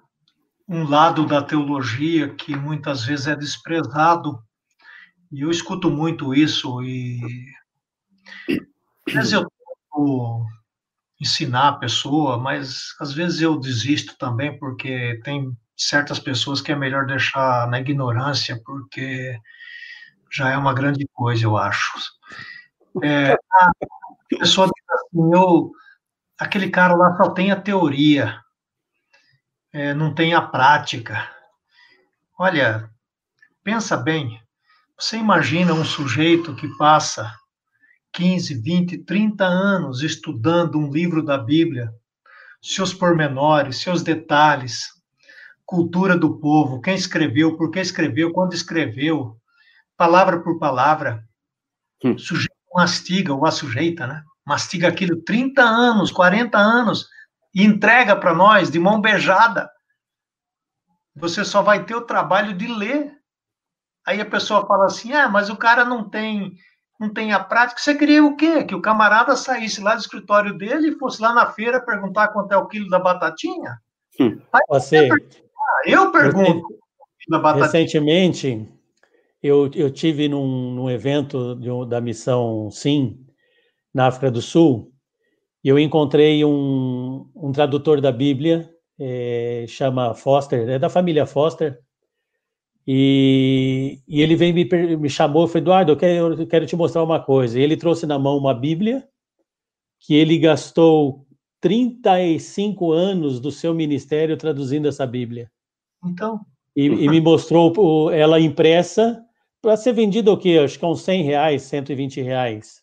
um 0.67 0.87
lado 0.87 1.25
da 1.25 1.43
teologia 1.43 2.29
que 2.33 2.55
muitas 2.55 3.05
vezes 3.05 3.27
é 3.27 3.35
desprezado, 3.35 4.39
e 5.31 5.41
eu 5.41 5.51
escuto 5.51 5.89
muito 5.89 6.33
isso, 6.33 6.81
e 6.83 7.19
às 9.07 9.13
vezes 9.13 9.33
eu 9.33 9.41
tento 9.41 10.45
ensinar 11.21 11.67
a 11.69 11.77
pessoa, 11.77 12.37
mas 12.37 12.95
às 12.99 13.13
vezes 13.13 13.41
eu 13.41 13.59
desisto 13.59 14.17
também, 14.17 14.57
porque 14.57 15.19
tem 15.23 15.55
certas 15.75 16.19
pessoas 16.19 16.61
que 16.61 16.71
é 16.71 16.75
melhor 16.75 17.05
deixar 17.05 17.67
na 17.67 17.79
ignorância, 17.79 18.61
porque 18.65 19.37
já 20.31 20.49
é 20.51 20.57
uma 20.57 20.73
grande 20.73 21.07
coisa, 21.13 21.43
eu 21.43 21.57
acho. 21.57 21.91
É, 23.03 23.33
a 23.33 23.71
pessoa 24.39 24.67
assim, 24.67 25.33
eu, 25.33 25.71
aquele 26.37 26.69
cara 26.69 26.95
lá 26.95 27.15
só 27.17 27.31
tem 27.31 27.51
a 27.51 27.59
teoria, 27.59 28.39
é, 29.71 29.93
não 29.93 30.13
tem 30.13 30.33
a 30.33 30.41
prática. 30.41 31.29
Olha, 32.37 32.89
pensa 33.63 33.97
bem, 33.97 34.41
você 34.99 35.17
imagina 35.17 35.73
um 35.73 35.85
sujeito 35.85 36.53
que 36.55 36.67
passa 36.77 37.33
15, 38.11 38.55
20, 38.55 38.97
30 39.05 39.45
anos 39.45 40.01
estudando 40.01 40.77
um 40.77 40.91
livro 40.91 41.23
da 41.23 41.37
Bíblia, 41.37 41.89
seus 42.61 42.93
pormenores, 42.93 43.81
seus 43.81 44.03
detalhes, 44.03 44.87
cultura 45.65 46.17
do 46.17 46.37
povo, 46.37 46.81
quem 46.81 46.95
escreveu, 46.95 47.55
por 47.55 47.71
que 47.71 47.79
escreveu, 47.79 48.33
quando 48.33 48.53
escreveu, 48.53 49.37
palavra 49.95 50.41
por 50.41 50.59
palavra. 50.59 51.23
Hum. 52.03 52.15
O 52.15 52.19
sujeito 52.19 52.53
mastiga, 52.75 53.33
ou 53.33 53.45
a 53.45 53.51
sujeita, 53.51 54.05
né? 54.05 54.21
Mastiga 54.45 54.87
aquilo 54.87 55.21
30 55.21 55.61
anos, 55.61 56.11
40 56.11 56.57
anos, 56.57 57.07
e 57.53 57.63
entrega 57.63 58.15
para 58.15 58.33
nós 58.33 58.69
de 58.69 58.79
mão 58.79 58.99
beijada. 58.99 59.69
Você 61.15 61.45
só 61.45 61.61
vai 61.61 61.85
ter 61.85 61.95
o 61.95 62.05
trabalho 62.05 62.53
de 62.53 62.67
ler. 62.67 63.18
Aí 64.09 64.19
a 64.19 64.25
pessoa 64.25 64.65
fala 64.65 64.87
assim: 64.87 65.13
ah, 65.13 65.29
mas 65.29 65.51
o 65.51 65.55
cara 65.55 65.85
não 65.85 66.09
tem 66.09 66.53
não 66.99 67.13
tem 67.13 67.31
a 67.31 67.39
prática. 67.39 67.79
Você 67.79 67.93
queria 67.93 68.25
o 68.25 68.35
quê? 68.35 68.63
Que 68.63 68.73
o 68.73 68.81
camarada 68.81 69.35
saísse 69.35 69.81
lá 69.81 69.93
do 69.93 70.01
escritório 70.01 70.57
dele 70.57 70.89
e 70.89 70.97
fosse 70.97 71.21
lá 71.21 71.31
na 71.31 71.45
feira 71.51 71.79
perguntar 71.79 72.29
quanto 72.29 72.51
é 72.51 72.57
o 72.57 72.67
quilo 72.67 72.89
da 72.89 72.97
batatinha? 72.97 73.77
Hum. 74.19 74.41
Você, 74.67 75.07
eu 75.85 76.11
pergunto. 76.11 76.67
Recentemente, 77.55 78.67
eu, 79.43 79.69
eu 79.75 79.91
tive 79.91 80.27
num, 80.27 80.73
num 80.73 80.89
evento 80.89 81.55
de, 81.55 81.69
da 81.87 82.01
missão 82.01 82.71
Sim, 82.71 83.23
na 83.93 84.07
África 84.07 84.31
do 84.31 84.41
Sul, 84.41 84.91
e 85.63 85.69
eu 85.69 85.77
encontrei 85.77 86.43
um, 86.43 87.29
um 87.35 87.51
tradutor 87.51 88.01
da 88.01 88.11
Bíblia, 88.11 88.67
é, 88.99 89.65
chama 89.67 90.15
Foster, 90.15 90.67
é 90.67 90.79
da 90.79 90.89
família 90.89 91.27
Foster, 91.27 91.79
e, 92.91 94.01
e 94.07 94.19
ele 94.19 94.35
veio 94.35 94.51
me, 94.51 94.65
me 94.97 95.09
chamou, 95.11 95.47
falou, 95.47 95.61
Eduardo, 95.61 95.91
eu 95.91 95.95
quero, 95.95 96.41
eu 96.41 96.47
quero 96.47 96.65
te 96.65 96.75
mostrar 96.75 97.03
uma 97.03 97.19
coisa. 97.19 97.59
E 97.59 97.61
ele 97.61 97.77
trouxe 97.77 98.07
na 98.07 98.17
mão 98.17 98.35
uma 98.35 98.51
Bíblia 98.51 99.07
que 99.99 100.15
ele 100.15 100.39
gastou 100.39 101.23
35 101.61 102.91
anos 102.91 103.39
do 103.39 103.51
seu 103.51 103.75
ministério 103.75 104.35
traduzindo 104.35 104.87
essa 104.87 105.05
Bíblia. 105.05 105.51
Então. 106.03 106.43
E, 106.75 106.85
e 106.85 107.07
me 107.07 107.21
mostrou 107.21 108.11
ela 108.11 108.39
impressa 108.39 109.23
para 109.61 109.77
ser 109.77 109.93
vendida 109.93 110.31
o 110.31 110.37
quê? 110.37 110.59
Acho 110.59 110.79
que 110.79 110.83
é 110.83 110.87
uns 110.87 111.03
100 111.03 111.21
reais, 111.21 111.61
120 111.61 112.21
reais. 112.21 112.81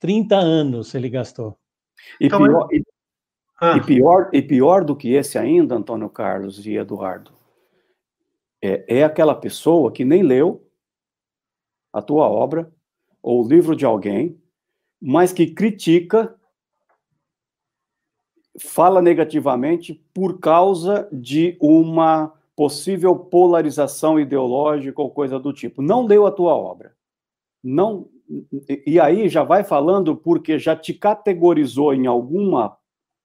30 0.00 0.34
anos 0.34 0.94
ele 0.94 1.10
gastou. 1.10 1.58
E, 2.18 2.24
então, 2.24 2.42
pior, 2.42 2.68
e, 2.72 2.82
ah. 3.60 3.76
e, 3.76 3.84
pior, 3.84 4.30
e 4.32 4.40
pior 4.40 4.82
do 4.82 4.96
que 4.96 5.12
esse 5.12 5.36
ainda, 5.36 5.74
Antônio 5.74 6.08
Carlos 6.08 6.64
e 6.64 6.76
Eduardo, 6.76 7.35
é, 8.66 8.84
é 8.98 9.04
aquela 9.04 9.34
pessoa 9.34 9.92
que 9.92 10.04
nem 10.04 10.22
leu 10.22 10.66
a 11.92 12.02
tua 12.02 12.28
obra 12.28 12.72
ou 13.22 13.44
o 13.44 13.48
livro 13.48 13.76
de 13.76 13.84
alguém, 13.84 14.40
mas 15.00 15.32
que 15.32 15.46
critica, 15.46 16.36
fala 18.58 19.00
negativamente 19.00 19.94
por 20.14 20.38
causa 20.40 21.08
de 21.12 21.56
uma 21.60 22.32
possível 22.54 23.14
polarização 23.14 24.18
ideológica 24.18 25.00
ou 25.00 25.10
coisa 25.10 25.38
do 25.38 25.52
tipo. 25.52 25.82
Não 25.82 26.06
leu 26.06 26.26
a 26.26 26.32
tua 26.32 26.54
obra. 26.54 26.96
Não 27.62 28.08
e 28.84 28.98
aí 28.98 29.28
já 29.28 29.44
vai 29.44 29.62
falando 29.62 30.16
porque 30.16 30.58
já 30.58 30.74
te 30.74 30.92
categorizou 30.92 31.94
em 31.94 32.06
alguma 32.06 32.76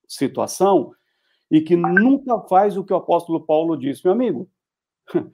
situação 0.08 0.94
e 1.50 1.60
que 1.60 1.76
nunca 1.76 2.40
faz 2.42 2.78
o 2.78 2.84
que 2.84 2.94
o 2.94 2.98
apóstolo 2.98 3.42
Paulo 3.42 3.76
disse, 3.76 4.06
meu 4.06 4.14
amigo 4.14 4.48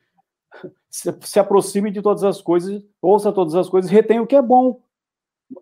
se, 0.89 1.15
se 1.21 1.39
aproxime 1.39 1.91
de 1.91 2.01
todas 2.01 2.23
as 2.23 2.41
coisas, 2.41 2.83
ouça 3.01 3.31
todas 3.31 3.55
as 3.55 3.69
coisas, 3.69 3.91
retém 3.91 4.19
o 4.19 4.27
que 4.27 4.35
é 4.35 4.41
bom. 4.41 4.81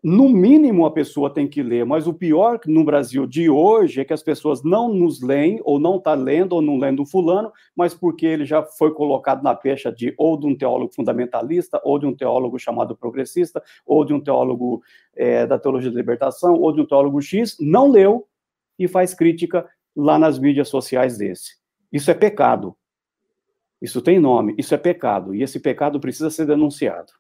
No 0.04 0.28
mínimo, 0.28 0.84
a 0.84 0.92
pessoa 0.92 1.30
tem 1.30 1.48
que 1.48 1.62
ler, 1.62 1.86
mas 1.86 2.08
o 2.08 2.14
pior 2.14 2.60
no 2.66 2.84
Brasil 2.84 3.28
de 3.28 3.52
hoje 3.52 4.02
é 4.02 4.06
que 4.06 4.14
as 4.14 4.24
pessoas 4.24 4.64
não 4.64 4.92
nos 4.92 5.22
leem, 5.22 5.62
ou 5.64 5.80
não 5.80 5.98
está 5.98 6.16
lendo, 6.16 6.54
ou 6.54 6.62
não 6.62 6.80
lendo 6.80 7.06
fulano, 7.06 7.52
mas 7.76 7.94
porque 7.94 8.26
ele 8.26 8.46
já 8.46 8.64
foi 8.64 8.92
colocado 8.96 9.44
na 9.44 9.54
pecha 9.54 9.92
de 9.92 10.12
ou 10.18 10.40
de 10.40 10.48
um 10.48 10.58
teólogo 10.58 10.92
fundamentalista, 10.92 11.80
ou 11.84 12.00
de 12.00 12.08
um 12.08 12.16
teólogo 12.16 12.58
chamado 12.58 12.98
progressista, 12.98 13.62
ou 13.86 14.04
de 14.04 14.12
um 14.12 14.20
teólogo 14.20 14.82
é, 15.16 15.46
da 15.46 15.60
teologia 15.60 15.92
da 15.92 15.98
libertação, 15.98 16.56
ou 16.56 16.74
de 16.74 16.82
um 16.82 16.86
teólogo 16.88 17.22
X, 17.22 17.56
não 17.60 17.92
leu 17.92 18.28
e 18.80 18.88
faz 18.88 19.14
crítica 19.14 19.70
lá 19.96 20.18
nas 20.18 20.40
mídias 20.40 20.68
sociais 20.68 21.16
desse. 21.16 21.58
Isso 21.94 22.10
é 22.10 22.16
pecado. 22.16 22.76
Isso 23.82 24.02
tem 24.02 24.20
nome, 24.20 24.56
isso 24.58 24.74
é 24.74 24.78
pecado, 24.78 25.34
e 25.36 25.44
esse 25.44 25.60
pecado 25.60 26.00
precisa 26.00 26.30
ser 26.30 26.46
denunciado. 26.46 27.12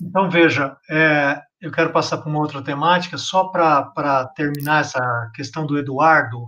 Então, 0.00 0.28
veja, 0.28 0.76
é, 0.90 1.40
eu 1.60 1.70
quero 1.70 1.92
passar 1.92 2.18
para 2.18 2.28
uma 2.28 2.40
outra 2.40 2.62
temática, 2.62 3.16
só 3.16 3.48
para 3.48 4.30
terminar 4.36 4.80
essa 4.82 5.30
questão 5.34 5.66
do 5.66 5.78
Eduardo. 5.78 6.46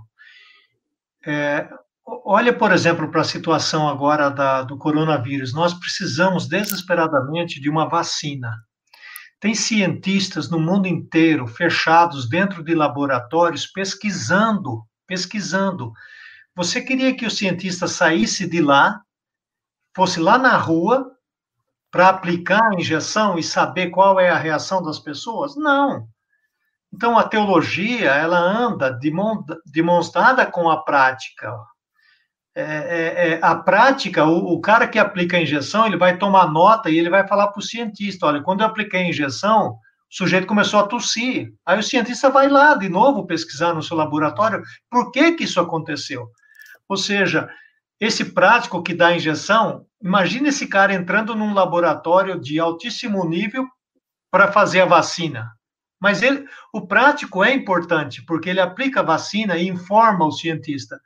É, 1.26 1.68
olha, 2.04 2.52
por 2.52 2.72
exemplo, 2.72 3.10
para 3.10 3.22
a 3.22 3.24
situação 3.24 3.88
agora 3.88 4.28
da, 4.28 4.62
do 4.62 4.76
coronavírus. 4.76 5.54
Nós 5.54 5.72
precisamos 5.74 6.46
desesperadamente 6.48 7.60
de 7.60 7.70
uma 7.70 7.88
vacina. 7.88 8.52
Tem 9.40 9.54
cientistas 9.54 10.50
no 10.50 10.58
mundo 10.58 10.86
inteiro 10.86 11.46
fechados 11.46 12.28
dentro 12.28 12.64
de 12.64 12.74
laboratórios 12.74 13.66
pesquisando, 13.66 14.82
pesquisando. 15.06 15.92
Você 16.54 16.80
queria 16.80 17.14
que 17.14 17.26
o 17.26 17.30
cientista 17.30 17.86
saísse 17.86 18.48
de 18.48 18.60
lá 18.60 19.00
fosse 19.96 20.20
lá 20.20 20.36
na 20.36 20.58
rua 20.58 21.10
para 21.90 22.10
aplicar 22.10 22.62
a 22.62 22.74
injeção 22.74 23.38
e 23.38 23.42
saber 23.42 23.88
qual 23.88 24.20
é 24.20 24.28
a 24.28 24.36
reação 24.36 24.82
das 24.82 24.98
pessoas? 24.98 25.56
Não. 25.56 26.06
Então, 26.92 27.18
a 27.18 27.26
teologia, 27.26 28.10
ela 28.10 28.38
anda 28.38 28.96
demonstrada 29.64 30.44
com 30.44 30.68
a 30.68 30.82
prática. 30.82 31.50
É, 32.54 32.62
é, 32.62 33.28
é, 33.32 33.38
a 33.42 33.54
prática, 33.54 34.26
o, 34.26 34.52
o, 34.52 34.60
cara 34.60 34.86
que 34.86 34.98
aplica 34.98 35.38
a 35.38 35.40
injeção, 35.40 35.86
ele 35.86 35.96
vai 35.96 36.18
tomar 36.18 36.52
nota 36.52 36.90
e 36.90 36.98
ele 36.98 37.08
vai 37.08 37.26
falar 37.26 37.48
para 37.48 37.60
o 37.60 37.62
cientista, 37.62 38.26
olha, 38.26 38.42
quando 38.42 38.60
eu 38.60 38.66
apliquei 38.66 39.00
a 39.00 39.08
injeção, 39.08 39.70
o 39.70 39.78
sujeito 40.10 40.46
começou 40.46 40.80
a 40.80 40.86
tossir. 40.86 41.54
Aí 41.64 41.78
o 41.78 41.82
cientista 41.82 42.28
vai 42.28 42.48
lá 42.48 42.74
de 42.74 42.90
novo 42.90 43.26
pesquisar 43.26 43.72
no 43.72 43.82
seu 43.82 43.96
laboratório 43.96 44.62
por 44.90 45.10
que 45.10 45.32
que 45.32 45.44
isso 45.44 45.58
aconteceu. 45.58 46.28
Ou 46.86 46.98
seja, 46.98 47.48
esse 47.98 48.32
prático 48.32 48.82
que 48.82 48.94
dá 48.94 49.08
a 49.08 49.16
injeção, 49.16 49.85
imagine 50.02 50.48
esse 50.48 50.66
cara 50.66 50.94
entrando 50.94 51.34
num 51.34 51.54
laboratório 51.54 52.40
de 52.40 52.58
altíssimo 52.58 53.24
nível 53.28 53.66
para 54.30 54.52
fazer 54.52 54.80
a 54.80 54.86
vacina. 54.86 55.50
Mas 56.00 56.22
ele, 56.22 56.46
o 56.72 56.86
prático 56.86 57.42
é 57.42 57.52
importante, 57.52 58.24
porque 58.24 58.50
ele 58.50 58.60
aplica 58.60 59.00
a 59.00 59.04
vacina 59.04 59.56
e 59.56 59.68
informa 59.68 60.26
o 60.26 60.32
cientista. 60.32 61.00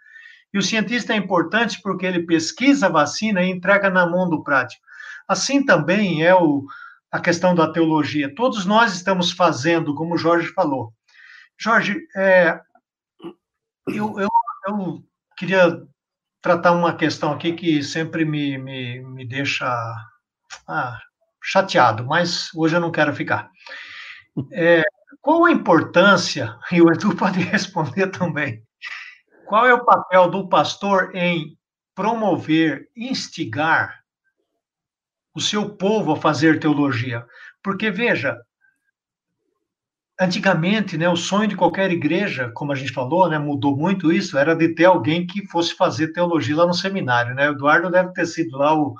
E 0.52 0.58
o 0.58 0.62
cientista 0.62 1.12
é 1.12 1.16
importante 1.16 1.80
porque 1.80 2.04
ele 2.04 2.26
pesquisa 2.26 2.86
a 2.86 2.90
vacina 2.90 3.42
e 3.42 3.50
entrega 3.50 3.88
na 3.88 4.04
mão 4.04 4.28
do 4.28 4.42
prático. 4.42 4.82
Assim 5.28 5.64
também 5.64 6.24
é 6.24 6.34
o, 6.34 6.64
a 7.10 7.20
questão 7.20 7.54
da 7.54 7.72
teologia. 7.72 8.34
Todos 8.34 8.66
nós 8.66 8.92
estamos 8.92 9.30
fazendo, 9.30 9.94
como 9.94 10.14
o 10.14 10.18
Jorge 10.18 10.48
falou. 10.48 10.92
Jorge, 11.56 12.00
é, 12.16 12.60
eu, 13.86 14.18
eu, 14.18 14.28
eu 14.66 15.04
queria 15.36 15.80
tratar 16.40 16.72
uma 16.72 16.96
questão 16.96 17.32
aqui 17.32 17.52
que 17.52 17.82
sempre 17.82 18.24
me, 18.24 18.56
me, 18.58 19.00
me 19.00 19.26
deixa 19.26 19.66
ah, 20.66 20.98
chateado, 21.42 22.04
mas 22.04 22.48
hoje 22.54 22.76
eu 22.76 22.80
não 22.80 22.90
quero 22.90 23.14
ficar. 23.14 23.50
É, 24.52 24.82
qual 25.20 25.44
a 25.44 25.52
importância, 25.52 26.56
e 26.72 26.80
o 26.80 26.90
Edu 26.92 27.14
pode 27.14 27.40
responder 27.44 28.08
também, 28.08 28.62
qual 29.46 29.66
é 29.66 29.74
o 29.74 29.84
papel 29.84 30.30
do 30.30 30.48
pastor 30.48 31.14
em 31.14 31.58
promover, 31.94 32.88
instigar 32.96 34.00
o 35.34 35.40
seu 35.40 35.68
povo 35.76 36.12
a 36.12 36.16
fazer 36.16 36.58
teologia. 36.58 37.26
Porque, 37.62 37.90
veja, 37.90 38.40
antigamente, 40.20 40.98
né, 40.98 41.08
o 41.08 41.16
sonho 41.16 41.48
de 41.48 41.56
qualquer 41.56 41.90
igreja, 41.90 42.50
como 42.54 42.72
a 42.72 42.74
gente 42.74 42.92
falou, 42.92 43.28
né, 43.28 43.38
mudou 43.38 43.74
muito 43.74 44.12
isso, 44.12 44.36
era 44.36 44.54
de 44.54 44.68
ter 44.74 44.84
alguém 44.84 45.26
que 45.26 45.46
fosse 45.46 45.74
fazer 45.74 46.08
teologia 46.08 46.56
lá 46.56 46.66
no 46.66 46.74
seminário, 46.74 47.34
né? 47.34 47.48
O 47.48 47.54
Eduardo 47.54 47.90
deve 47.90 48.12
ter 48.12 48.26
sido 48.26 48.58
lá 48.58 48.74
o, 48.74 48.94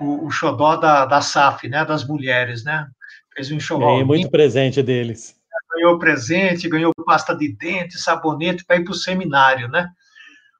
o, 0.00 0.26
o 0.26 0.30
xodó 0.30 0.74
da, 0.74 1.06
da 1.06 1.20
SAF, 1.20 1.68
né, 1.68 1.84
das 1.84 2.04
mulheres, 2.04 2.64
né? 2.64 2.88
Fez 3.32 3.52
um 3.52 3.60
xodó. 3.60 3.86
Ganhei 3.86 4.04
muito 4.04 4.28
presente 4.28 4.82
deles. 4.82 5.36
Ganhou 5.72 5.98
presente, 5.98 6.68
ganhou 6.68 6.92
pasta 7.04 7.34
de 7.36 7.54
dente, 7.56 7.96
sabonete 7.96 8.64
para 8.64 8.76
ir 8.76 8.84
para 8.84 8.92
o 8.92 8.94
seminário, 8.94 9.68
né? 9.68 9.88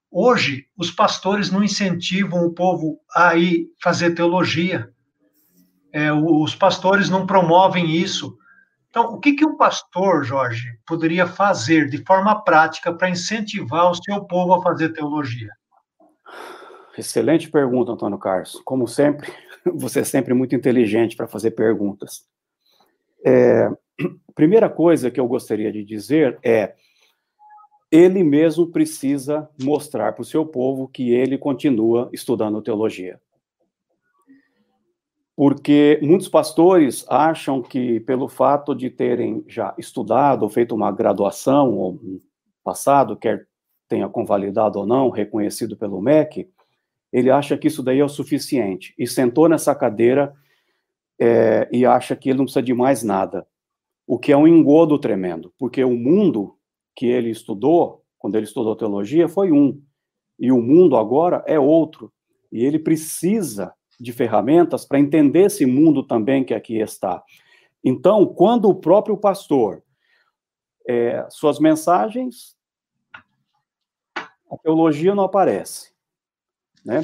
Hoje, 0.08 0.66
os 0.76 0.90
pastores 0.90 1.50
não 1.50 1.64
incentivam 1.64 2.44
o 2.44 2.54
povo 2.54 3.00
a 3.14 3.34
ir 3.34 3.66
fazer 3.82 4.12
teologia. 4.12 4.88
É, 5.92 6.12
os 6.12 6.54
pastores 6.54 7.10
não 7.10 7.26
promovem 7.26 7.96
isso. 7.96 8.36
Então, 8.96 9.12
o 9.12 9.20
que, 9.20 9.34
que 9.34 9.44
um 9.44 9.58
pastor, 9.58 10.24
Jorge, 10.24 10.78
poderia 10.86 11.26
fazer 11.26 11.86
de 11.86 12.02
forma 12.02 12.34
prática 12.42 12.90
para 12.90 13.10
incentivar 13.10 13.90
o 13.90 13.94
seu 13.94 14.24
povo 14.24 14.54
a 14.54 14.62
fazer 14.62 14.94
teologia? 14.94 15.50
Excelente 16.96 17.50
pergunta, 17.50 17.92
Antônio 17.92 18.16
Carlos. 18.16 18.58
Como 18.64 18.88
sempre, 18.88 19.30
você 19.74 20.00
é 20.00 20.04
sempre 20.04 20.32
muito 20.32 20.54
inteligente 20.54 21.14
para 21.14 21.28
fazer 21.28 21.50
perguntas. 21.50 22.24
É, 23.22 23.68
primeira 24.34 24.70
coisa 24.70 25.10
que 25.10 25.20
eu 25.20 25.28
gostaria 25.28 25.70
de 25.70 25.84
dizer 25.84 26.38
é 26.42 26.72
ele 27.92 28.24
mesmo 28.24 28.68
precisa 28.72 29.46
mostrar 29.62 30.14
para 30.14 30.22
o 30.22 30.24
seu 30.24 30.46
povo 30.46 30.88
que 30.88 31.12
ele 31.12 31.36
continua 31.36 32.08
estudando 32.14 32.62
teologia. 32.62 33.20
Porque 35.36 36.00
muitos 36.02 36.28
pastores 36.28 37.04
acham 37.08 37.60
que, 37.60 38.00
pelo 38.00 38.26
fato 38.26 38.74
de 38.74 38.88
terem 38.88 39.44
já 39.46 39.74
estudado, 39.76 40.48
feito 40.48 40.74
uma 40.74 40.90
graduação, 40.90 41.74
ou 41.74 42.00
passado, 42.64 43.16
quer 43.16 43.46
tenha 43.88 44.08
convalidado 44.08 44.80
ou 44.80 44.86
não, 44.86 45.10
reconhecido 45.10 45.76
pelo 45.76 46.00
MEC, 46.00 46.48
ele 47.12 47.30
acha 47.30 47.56
que 47.56 47.68
isso 47.68 47.82
daí 47.82 48.00
é 48.00 48.04
o 48.04 48.08
suficiente. 48.08 48.94
E 48.98 49.06
sentou 49.06 49.48
nessa 49.48 49.74
cadeira 49.74 50.34
é, 51.20 51.68
e 51.72 51.86
acha 51.86 52.16
que 52.16 52.28
ele 52.28 52.38
não 52.38 52.44
precisa 52.44 52.62
de 52.62 52.74
mais 52.74 53.02
nada. 53.02 53.46
O 54.06 54.18
que 54.18 54.32
é 54.32 54.36
um 54.36 54.46
engodo 54.46 54.98
tremendo, 54.98 55.52
porque 55.58 55.84
o 55.84 55.96
mundo 55.96 56.56
que 56.94 57.06
ele 57.06 57.30
estudou, 57.30 58.02
quando 58.18 58.36
ele 58.36 58.44
estudou 58.44 58.74
teologia, 58.74 59.28
foi 59.28 59.52
um. 59.52 59.80
E 60.38 60.50
o 60.50 60.60
mundo 60.60 60.96
agora 60.96 61.44
é 61.46 61.58
outro. 61.58 62.12
E 62.50 62.64
ele 62.64 62.78
precisa 62.78 63.72
de 63.98 64.12
ferramentas 64.12 64.84
para 64.84 64.98
entender 64.98 65.46
esse 65.46 65.66
mundo 65.66 66.02
também 66.02 66.44
que 66.44 66.54
aqui 66.54 66.78
está. 66.78 67.22
Então, 67.84 68.26
quando 68.26 68.68
o 68.68 68.74
próprio 68.74 69.16
pastor, 69.16 69.82
é, 70.88 71.26
suas 71.30 71.58
mensagens, 71.58 72.56
a 74.16 74.56
teologia 74.62 75.14
não 75.14 75.24
aparece. 75.24 75.92
Né? 76.84 77.02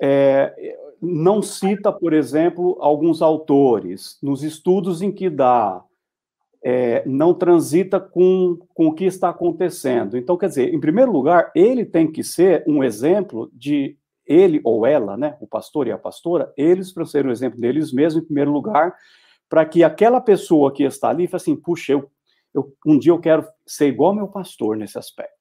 É, 0.00 0.76
não 1.00 1.42
cita, 1.42 1.92
por 1.92 2.12
exemplo, 2.12 2.76
alguns 2.80 3.22
autores, 3.22 4.18
nos 4.22 4.42
estudos 4.42 5.02
em 5.02 5.12
que 5.12 5.30
dá, 5.30 5.82
é, 6.62 7.06
não 7.06 7.32
transita 7.32 8.00
com, 8.00 8.58
com 8.74 8.88
o 8.88 8.94
que 8.94 9.04
está 9.04 9.28
acontecendo. 9.28 10.16
Então, 10.16 10.36
quer 10.36 10.48
dizer, 10.48 10.74
em 10.74 10.80
primeiro 10.80 11.12
lugar, 11.12 11.50
ele 11.54 11.84
tem 11.84 12.10
que 12.10 12.24
ser 12.24 12.64
um 12.66 12.82
exemplo 12.82 13.50
de 13.52 13.96
ele 14.26 14.60
ou 14.64 14.84
ela, 14.84 15.16
né, 15.16 15.36
o 15.40 15.46
pastor 15.46 15.86
e 15.86 15.92
a 15.92 15.98
pastora, 15.98 16.52
eles 16.56 16.92
para 16.92 17.04
ser 17.04 17.26
um 17.26 17.30
exemplo 17.30 17.60
deles 17.60 17.92
mesmos, 17.92 18.22
em 18.22 18.26
primeiro 18.26 18.50
lugar, 18.50 18.94
para 19.48 19.64
que 19.64 19.84
aquela 19.84 20.20
pessoa 20.20 20.72
que 20.72 20.82
está 20.82 21.10
ali 21.10 21.26
fale 21.26 21.36
assim, 21.40 21.56
puxa, 21.56 21.92
eu, 21.92 22.10
eu, 22.52 22.72
um 22.84 22.98
dia 22.98 23.12
eu 23.12 23.20
quero 23.20 23.46
ser 23.66 23.86
igual 23.86 24.14
meu 24.14 24.28
pastor 24.28 24.76
nesse 24.76 24.98
aspecto. 24.98 25.36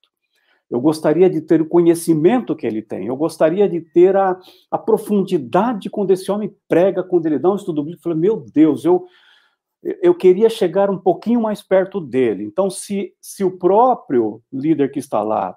Eu 0.70 0.80
gostaria 0.80 1.30
de 1.30 1.42
ter 1.42 1.62
o 1.62 1.68
conhecimento 1.68 2.56
que 2.56 2.66
ele 2.66 2.82
tem, 2.82 3.08
eu 3.08 3.16
gostaria 3.16 3.68
de 3.68 3.82
ter 3.82 4.16
a, 4.16 4.40
a 4.70 4.78
profundidade 4.78 5.90
quando 5.90 6.12
esse 6.12 6.32
homem 6.32 6.56
prega, 6.68 7.04
quando 7.04 7.26
ele 7.26 7.40
dá 7.40 7.52
um 7.52 7.56
estudo 7.56 7.84
bíblico, 7.84 8.00
eu 8.00 8.12
falo, 8.12 8.20
meu 8.20 8.46
Deus, 8.52 8.84
eu, 8.84 9.06
eu 10.02 10.16
queria 10.16 10.50
chegar 10.50 10.90
um 10.90 10.98
pouquinho 10.98 11.42
mais 11.42 11.62
perto 11.62 12.02
dele. 12.02 12.44
Então, 12.44 12.70
se, 12.70 13.14
se 13.22 13.44
o 13.44 13.58
próprio 13.58 14.42
líder 14.52 14.92
que 14.92 15.00
está 15.00 15.22
lá 15.22 15.56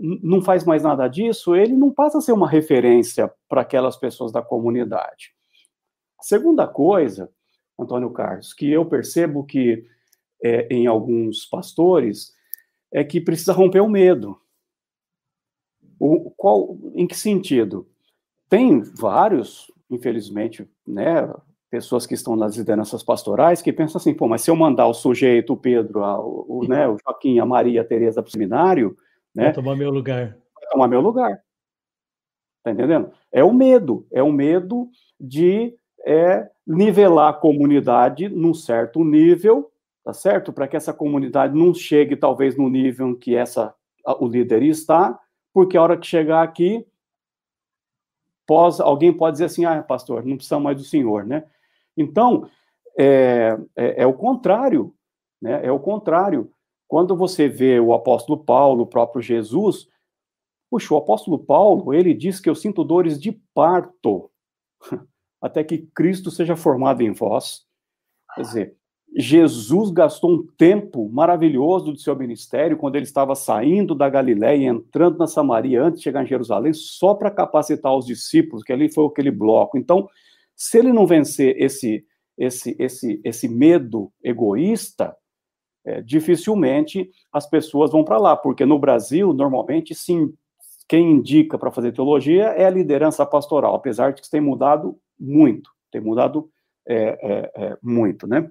não 0.00 0.40
faz 0.40 0.64
mais 0.64 0.82
nada 0.82 1.06
disso, 1.06 1.54
ele 1.54 1.74
não 1.74 1.90
passa 1.90 2.18
a 2.18 2.20
ser 2.20 2.32
uma 2.32 2.48
referência 2.48 3.30
para 3.48 3.60
aquelas 3.60 3.96
pessoas 3.96 4.32
da 4.32 4.40
comunidade. 4.40 5.34
Segunda 6.20 6.66
coisa, 6.66 7.30
Antônio 7.78 8.10
Carlos, 8.10 8.52
que 8.52 8.70
eu 8.70 8.86
percebo 8.86 9.44
que 9.44 9.84
é, 10.42 10.66
em 10.70 10.86
alguns 10.86 11.44
pastores 11.46 12.34
é 12.92 13.04
que 13.04 13.20
precisa 13.20 13.52
romper 13.52 13.80
o 13.80 13.88
medo. 13.88 14.40
O, 15.98 16.30
qual, 16.30 16.78
em 16.94 17.06
que 17.06 17.16
sentido? 17.16 17.86
Tem 18.48 18.80
vários, 18.80 19.70
infelizmente, 19.90 20.68
né, 20.86 21.32
pessoas 21.70 22.06
que 22.06 22.14
estão 22.14 22.34
nas 22.34 22.56
lideranças 22.56 23.02
pastorais 23.02 23.62
que 23.62 23.72
pensam 23.72 23.98
assim, 23.98 24.14
pô, 24.14 24.26
mas 24.26 24.42
se 24.42 24.50
eu 24.50 24.56
mandar 24.56 24.86
o 24.88 24.94
sujeito, 24.94 25.52
o 25.52 25.56
Pedro, 25.56 26.02
a, 26.02 26.18
o, 26.18 26.66
né, 26.68 26.88
o 26.88 26.96
Joaquim, 26.98 27.38
a 27.38 27.46
Maria, 27.46 27.82
a 27.82 27.84
Tereza 27.84 28.22
para 28.22 28.28
o 28.28 28.32
seminário, 28.32 28.96
né? 29.34 29.44
Vai 29.44 29.52
tomar 29.52 29.76
meu 29.76 29.90
lugar. 29.90 30.36
Vai 30.54 30.70
tomar 30.70 30.88
meu 30.88 31.00
lugar. 31.00 31.42
Tá 32.62 32.70
entendendo? 32.70 33.10
É 33.32 33.42
o 33.42 33.52
medo, 33.52 34.06
é 34.10 34.22
o 34.22 34.32
medo 34.32 34.88
de 35.18 35.74
é, 36.04 36.50
nivelar 36.66 37.30
a 37.30 37.36
comunidade 37.36 38.28
num 38.28 38.52
certo 38.52 39.02
nível, 39.02 39.70
tá 40.04 40.12
certo? 40.12 40.52
Para 40.52 40.68
que 40.68 40.76
essa 40.76 40.92
comunidade 40.92 41.56
não 41.56 41.72
chegue 41.72 42.16
talvez 42.16 42.56
no 42.56 42.68
nível 42.68 43.08
em 43.08 43.16
que 43.16 43.34
essa 43.34 43.74
o 44.18 44.26
líder 44.26 44.62
está, 44.62 45.18
porque 45.52 45.76
a 45.76 45.82
hora 45.82 45.96
que 45.96 46.06
chegar 46.06 46.42
aqui, 46.42 46.86
pós, 48.46 48.80
alguém 48.80 49.12
pode 49.12 49.34
dizer 49.34 49.44
assim, 49.46 49.64
ah, 49.64 49.82
pastor, 49.82 50.24
não 50.24 50.36
precisa 50.36 50.58
mais 50.58 50.76
do 50.76 50.84
senhor, 50.84 51.24
né? 51.24 51.44
Então, 51.96 52.48
é, 52.98 53.56
é, 53.76 54.02
é 54.02 54.06
o 54.06 54.14
contrário, 54.14 54.94
né? 55.40 55.64
É 55.64 55.70
o 55.70 55.78
contrário. 55.78 56.50
Quando 56.90 57.14
você 57.14 57.46
vê 57.48 57.78
o 57.78 57.94
apóstolo 57.94 58.42
Paulo, 58.42 58.82
o 58.82 58.86
próprio 58.86 59.22
Jesus, 59.22 59.86
puxa, 60.68 60.92
o 60.92 60.96
apóstolo 60.96 61.38
Paulo, 61.38 61.94
ele 61.94 62.12
diz 62.12 62.40
que 62.40 62.50
eu 62.50 62.54
sinto 62.56 62.82
dores 62.82 63.16
de 63.20 63.30
parto, 63.54 64.28
até 65.40 65.62
que 65.62 65.86
Cristo 65.94 66.32
seja 66.32 66.56
formado 66.56 67.00
em 67.00 67.12
vós. 67.12 67.64
Quer 68.34 68.42
dizer, 68.42 68.76
Jesus 69.16 69.92
gastou 69.92 70.32
um 70.32 70.46
tempo 70.58 71.08
maravilhoso 71.08 71.92
do 71.92 72.00
seu 72.00 72.16
ministério, 72.16 72.76
quando 72.76 72.96
ele 72.96 73.04
estava 73.04 73.36
saindo 73.36 73.94
da 73.94 74.08
Galiléia 74.08 74.56
e 74.56 74.66
entrando 74.66 75.16
na 75.16 75.28
Samaria, 75.28 75.80
antes 75.80 76.00
de 76.00 76.02
chegar 76.02 76.24
em 76.24 76.26
Jerusalém, 76.28 76.72
só 76.72 77.14
para 77.14 77.30
capacitar 77.30 77.96
os 77.96 78.04
discípulos, 78.04 78.64
que 78.64 78.72
ali 78.72 78.92
foi 78.92 79.06
aquele 79.06 79.30
bloco. 79.30 79.78
Então, 79.78 80.08
se 80.56 80.76
ele 80.76 80.92
não 80.92 81.06
vencer 81.06 81.54
esse, 81.56 82.04
esse, 82.36 82.74
esse, 82.80 83.20
esse 83.22 83.48
medo 83.48 84.12
egoísta, 84.24 85.16
é, 85.84 86.00
dificilmente 86.00 87.10
as 87.32 87.48
pessoas 87.48 87.90
vão 87.90 88.04
para 88.04 88.18
lá, 88.18 88.36
porque 88.36 88.66
no 88.66 88.78
Brasil, 88.78 89.32
normalmente, 89.32 89.94
sim, 89.94 90.32
quem 90.88 91.12
indica 91.12 91.58
para 91.58 91.70
fazer 91.70 91.92
teologia 91.92 92.46
é 92.46 92.64
a 92.64 92.70
liderança 92.70 93.24
pastoral, 93.24 93.74
apesar 93.74 94.10
de 94.10 94.16
que 94.16 94.22
isso 94.22 94.30
tem 94.30 94.40
mudado 94.40 94.98
muito, 95.18 95.70
tem 95.90 96.00
mudado 96.00 96.50
é, 96.86 96.96
é, 96.96 97.64
é 97.64 97.78
muito, 97.82 98.26
né? 98.26 98.50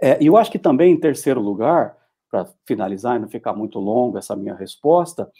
É, 0.00 0.20
e 0.20 0.26
eu 0.26 0.36
acho 0.36 0.50
que 0.50 0.58
também, 0.58 0.92
em 0.92 0.98
terceiro 0.98 1.40
lugar, 1.40 1.96
para 2.30 2.48
finalizar 2.66 3.16
e 3.16 3.20
não 3.20 3.28
ficar 3.28 3.52
muito 3.52 3.78
longo 3.78 4.18
essa 4.18 4.34
minha 4.34 4.54
resposta, 4.54 5.30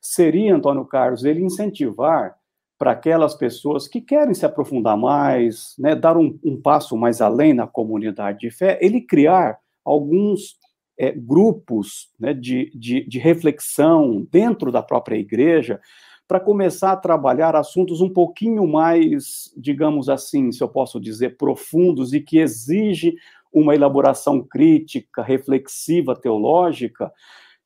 seria, 0.00 0.54
Antônio 0.54 0.84
Carlos, 0.84 1.24
ele 1.24 1.42
incentivar 1.42 2.36
para 2.78 2.92
aquelas 2.92 3.34
pessoas 3.34 3.88
que 3.88 4.00
querem 4.00 4.34
se 4.34 4.44
aprofundar 4.44 4.96
mais, 4.96 5.74
né, 5.78 5.94
dar 5.94 6.16
um, 6.16 6.38
um, 6.44 6.60
passo 6.60 6.96
mais 6.96 7.20
além 7.20 7.54
na 7.54 7.66
comunidade 7.66 8.40
de 8.40 8.50
fé, 8.50 8.78
ele 8.82 9.00
criar 9.00 9.58
alguns 9.86 10.56
é, 10.98 11.12
grupos 11.12 12.10
né, 12.18 12.34
de, 12.34 12.70
de, 12.74 13.06
de 13.06 13.18
reflexão 13.18 14.26
dentro 14.30 14.72
da 14.72 14.82
própria 14.82 15.16
igreja 15.16 15.80
para 16.26 16.40
começar 16.40 16.92
a 16.92 16.96
trabalhar 16.96 17.54
assuntos 17.54 18.00
um 18.00 18.08
pouquinho 18.08 18.66
mais, 18.66 19.52
digamos 19.56 20.08
assim, 20.08 20.50
se 20.50 20.62
eu 20.62 20.68
posso 20.68 21.00
dizer, 21.00 21.36
profundos 21.36 22.12
e 22.12 22.20
que 22.20 22.38
exige 22.38 23.14
uma 23.52 23.74
elaboração 23.74 24.42
crítica, 24.42 25.22
reflexiva, 25.22 26.16
teológica. 26.16 27.12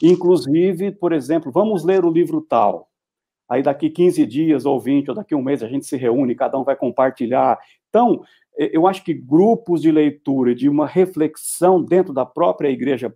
Inclusive, 0.03 0.93
por 0.93 1.13
exemplo, 1.13 1.51
vamos 1.51 1.85
ler 1.85 2.05
o 2.05 2.11
livro 2.11 2.43
tal. 2.43 2.91
Aí 3.49 3.63
daqui 3.63 3.91
15 3.91 4.25
dias 4.27 4.65
ou 4.65 4.79
20 4.79 5.09
ou 5.09 5.15
daqui 5.15 5.35
um 5.35 5.43
mês 5.43 5.63
a 5.63 5.69
gente 5.69 5.87
se 5.87 5.97
reúne, 5.97 6.37
cada 6.37 6.59
um 6.59 6.63
vai 6.63 6.77
compartilhar. 6.77 7.59
Então, 7.89 8.23
eu 8.57 8.87
acho 8.87 9.05
que 9.05 9.15
grupos 9.15 9.81
de 9.81 9.91
leitura, 9.91 10.55
de 10.55 10.69
uma 10.69 10.87
reflexão 10.87 11.83
dentro 11.83 12.13
da 12.13 12.27
própria 12.27 12.69
igreja, 12.69 13.15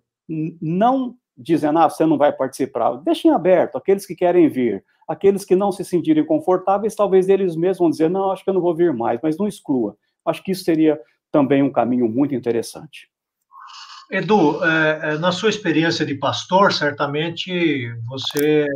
não 0.61 1.15
dizendo, 1.37 1.79
ah, 1.79 1.89
você 1.89 2.05
não 2.05 2.17
vai 2.17 2.31
participar. 2.31 2.95
Deixem 2.97 3.31
aberto, 3.31 3.77
aqueles 3.77 4.05
que 4.05 4.15
querem 4.15 4.47
vir. 4.47 4.83
Aqueles 5.07 5.45
que 5.45 5.55
não 5.55 5.71
se 5.71 5.85
sentirem 5.85 6.25
confortáveis, 6.25 6.95
talvez 6.95 7.29
eles 7.29 7.55
mesmos 7.55 7.77
vão 7.77 7.89
dizer, 7.89 8.09
não, 8.09 8.31
acho 8.31 8.43
que 8.43 8.49
eu 8.49 8.53
não 8.53 8.61
vou 8.61 8.75
vir 8.75 8.91
mais, 8.91 9.19
mas 9.21 9.37
não 9.37 9.47
exclua. 9.47 9.95
Acho 10.25 10.41
que 10.43 10.51
isso 10.51 10.63
seria 10.63 10.99
também 11.31 11.61
um 11.61 11.71
caminho 11.71 12.09
muito 12.09 12.33
interessante. 12.33 13.07
Edu, 14.09 14.63
é, 14.63 14.99
é, 15.03 15.17
na 15.17 15.31
sua 15.31 15.49
experiência 15.49 16.05
de 16.05 16.15
pastor, 16.15 16.71
certamente 16.73 17.91
você 18.07 18.67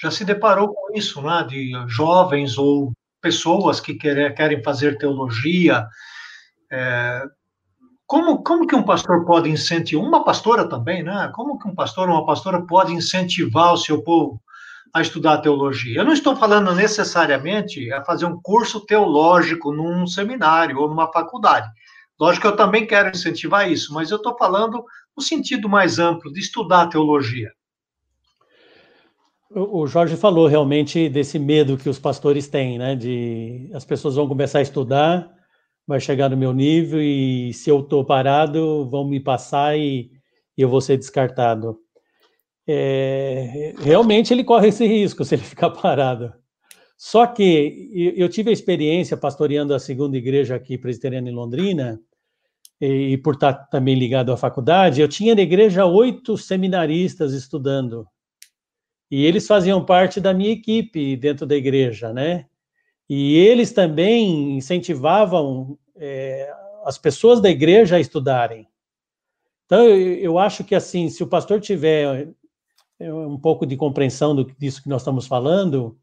já 0.00 0.10
se 0.10 0.24
deparou 0.24 0.68
com 0.68 0.96
isso, 0.96 1.20
né? 1.22 1.44
De 1.48 1.72
jovens 1.88 2.58
ou 2.58 2.92
pessoas 3.20 3.80
que 3.80 3.94
querem 3.94 4.62
fazer 4.62 4.98
teologia. 4.98 5.86
É, 6.70 7.22
como, 8.06 8.42
como 8.42 8.66
que 8.66 8.74
um 8.74 8.82
pastor 8.82 9.24
pode 9.24 9.48
incentivar, 9.48 10.04
uma 10.04 10.24
pastora 10.24 10.68
também, 10.68 11.02
né? 11.02 11.30
Como 11.34 11.58
que 11.58 11.68
um 11.68 11.74
pastor 11.74 12.08
ou 12.08 12.16
uma 12.16 12.26
pastora 12.26 12.60
pode 12.66 12.92
incentivar 12.92 13.72
o 13.72 13.76
seu 13.76 14.02
povo 14.02 14.40
a 14.92 15.00
estudar 15.00 15.38
teologia? 15.38 16.00
Eu 16.00 16.04
não 16.04 16.12
estou 16.12 16.34
falando 16.34 16.74
necessariamente 16.74 17.92
a 17.92 18.04
fazer 18.04 18.24
um 18.24 18.40
curso 18.42 18.84
teológico 18.84 19.72
num 19.72 20.06
seminário 20.06 20.78
ou 20.78 20.88
numa 20.88 21.12
faculdade. 21.12 21.68
Lógico 22.18 22.48
que 22.48 22.52
eu 22.52 22.56
também 22.56 22.86
quero 22.86 23.10
incentivar 23.10 23.70
isso, 23.70 23.94
mas 23.94 24.10
eu 24.10 24.16
estou 24.16 24.36
falando 24.36 24.84
no 25.16 25.22
sentido 25.22 25.68
mais 25.68 25.98
amplo 25.98 26.32
de 26.32 26.40
estudar 26.40 26.88
teologia. 26.88 27.50
O 29.52 29.84
Jorge 29.84 30.16
falou 30.16 30.46
realmente 30.46 31.08
desse 31.08 31.36
medo 31.36 31.76
que 31.76 31.88
os 31.88 31.98
pastores 31.98 32.46
têm, 32.46 32.78
né? 32.78 32.94
De 32.94 33.68
as 33.74 33.84
pessoas 33.84 34.14
vão 34.14 34.28
começar 34.28 34.60
a 34.60 34.62
estudar, 34.62 35.28
vai 35.84 35.98
chegar 35.98 36.28
no 36.30 36.36
meu 36.36 36.52
nível 36.52 37.02
e 37.02 37.52
se 37.52 37.68
eu 37.68 37.80
estou 37.80 38.04
parado, 38.04 38.88
vão 38.88 39.08
me 39.08 39.18
passar 39.18 39.76
e, 39.76 40.12
e, 40.56 40.62
eu 40.62 40.68
vou 40.68 40.80
ser 40.80 40.96
descartado. 40.96 41.80
É, 42.64 43.74
realmente 43.80 44.32
ele 44.32 44.44
corre 44.44 44.68
esse 44.68 44.86
risco 44.86 45.24
se 45.24 45.34
ele 45.34 45.42
ficar 45.44 45.70
parado. 45.70 46.32
Só 46.96 47.26
que 47.26 48.14
eu 48.16 48.28
tive 48.28 48.50
a 48.50 48.52
experiência 48.52 49.16
pastoreando 49.16 49.74
a 49.74 49.80
segunda 49.80 50.16
igreja 50.16 50.54
aqui 50.54 50.78
presbiteriana 50.78 51.28
em 51.28 51.34
Londrina, 51.34 52.00
e, 52.80 53.14
e 53.14 53.18
por 53.18 53.34
estar 53.34 53.54
também 53.68 53.96
ligado 53.96 54.32
à 54.32 54.36
faculdade, 54.36 55.00
eu 55.00 55.08
tinha 55.08 55.34
na 55.34 55.42
igreja 55.42 55.86
oito 55.86 56.36
seminaristas 56.36 57.32
estudando 57.32 58.06
e 59.10 59.24
eles 59.26 59.46
faziam 59.46 59.84
parte 59.84 60.20
da 60.20 60.32
minha 60.32 60.52
equipe 60.52 61.16
dentro 61.16 61.44
da 61.44 61.56
igreja, 61.56 62.12
né? 62.12 62.46
E 63.08 63.36
eles 63.36 63.72
também 63.72 64.56
incentivavam 64.56 65.76
é, 65.96 66.48
as 66.84 66.96
pessoas 66.96 67.40
da 67.40 67.50
igreja 67.50 67.96
a 67.96 68.00
estudarem. 68.00 68.68
Então, 69.66 69.84
eu, 69.84 70.14
eu, 70.14 70.38
acho 70.38 70.62
que, 70.62 70.74
assim, 70.76 71.08
se 71.08 71.22
o 71.22 71.26
pastor 71.26 71.60
tiver 71.60 72.28
é, 73.00 73.12
um 73.12 73.38
pouco 73.38 73.66
de 73.66 73.76
compreensão 73.76 74.34
do, 74.34 74.44
disso 74.44 74.82
que 74.82 74.88
nós 74.88 75.02
estamos 75.02 75.26
falando, 75.26 75.98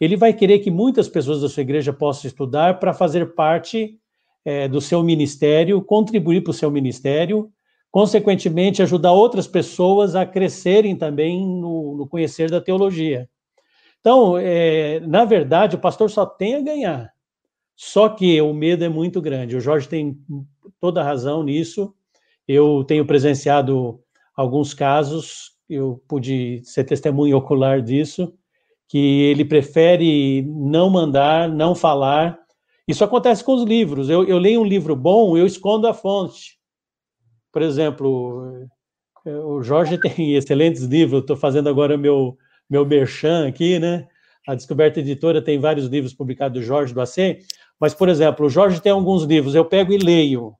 ele 0.00 0.16
vai 0.16 0.32
querer 0.32 0.60
que 0.60 0.70
muitas 0.70 1.08
pessoas 1.08 1.40
da 1.40 1.48
sua 1.48 1.62
igreja 1.62 1.92
possam 1.92 2.28
estudar 2.28 2.78
para 2.78 2.94
fazer 2.94 3.34
parte 3.34 3.98
é, 4.44 4.68
do 4.68 4.80
seu 4.80 5.02
ministério, 5.02 5.82
contribuir 5.82 6.42
para 6.42 6.50
o 6.52 6.54
seu 6.54 6.70
ministério 6.70 7.52
consequentemente, 7.92 8.82
ajudar 8.82 9.12
outras 9.12 9.46
pessoas 9.46 10.16
a 10.16 10.24
crescerem 10.24 10.96
também 10.96 11.46
no, 11.46 11.94
no 11.94 12.08
conhecer 12.08 12.50
da 12.50 12.58
teologia. 12.58 13.28
Então, 14.00 14.36
é, 14.38 14.98
na 15.00 15.26
verdade, 15.26 15.76
o 15.76 15.78
pastor 15.78 16.10
só 16.10 16.24
tem 16.24 16.54
a 16.54 16.62
ganhar. 16.62 17.12
Só 17.76 18.08
que 18.08 18.40
o 18.40 18.54
medo 18.54 18.82
é 18.82 18.88
muito 18.88 19.20
grande. 19.20 19.56
O 19.56 19.60
Jorge 19.60 19.88
tem 19.88 20.18
toda 20.80 21.02
a 21.02 21.04
razão 21.04 21.42
nisso. 21.42 21.94
Eu 22.48 22.82
tenho 22.82 23.04
presenciado 23.04 24.00
alguns 24.34 24.72
casos, 24.72 25.52
eu 25.68 26.02
pude 26.08 26.62
ser 26.64 26.84
testemunho 26.84 27.36
ocular 27.36 27.82
disso, 27.82 28.32
que 28.88 29.22
ele 29.24 29.44
prefere 29.44 30.42
não 30.42 30.88
mandar, 30.88 31.46
não 31.46 31.74
falar. 31.74 32.38
Isso 32.88 33.04
acontece 33.04 33.44
com 33.44 33.52
os 33.52 33.64
livros. 33.64 34.08
Eu, 34.08 34.24
eu 34.24 34.38
leio 34.38 34.62
um 34.62 34.64
livro 34.64 34.96
bom, 34.96 35.36
eu 35.36 35.46
escondo 35.46 35.86
a 35.86 35.92
fonte. 35.92 36.61
Por 37.52 37.62
exemplo, 37.62 38.66
o 39.24 39.62
Jorge 39.62 39.98
tem 40.00 40.34
excelentes 40.34 40.82
livros, 40.82 41.20
estou 41.20 41.36
fazendo 41.36 41.68
agora 41.68 41.96
meu, 41.96 42.36
meu 42.68 42.84
merchan 42.86 43.46
aqui, 43.46 43.78
né? 43.78 44.08
A 44.46 44.54
Descoberta 44.54 44.98
Editora 44.98 45.40
tem 45.40 45.60
vários 45.60 45.86
livros 45.86 46.12
publicados 46.12 46.60
do 46.60 46.66
Jorge 46.66 46.92
do 46.92 47.00
AC, 47.00 47.38
mas, 47.78 47.94
por 47.94 48.08
exemplo, 48.08 48.46
o 48.46 48.50
Jorge 48.50 48.80
tem 48.80 48.90
alguns 48.90 49.22
livros, 49.22 49.54
eu 49.54 49.64
pego 49.64 49.92
e 49.92 49.98
leio, 49.98 50.56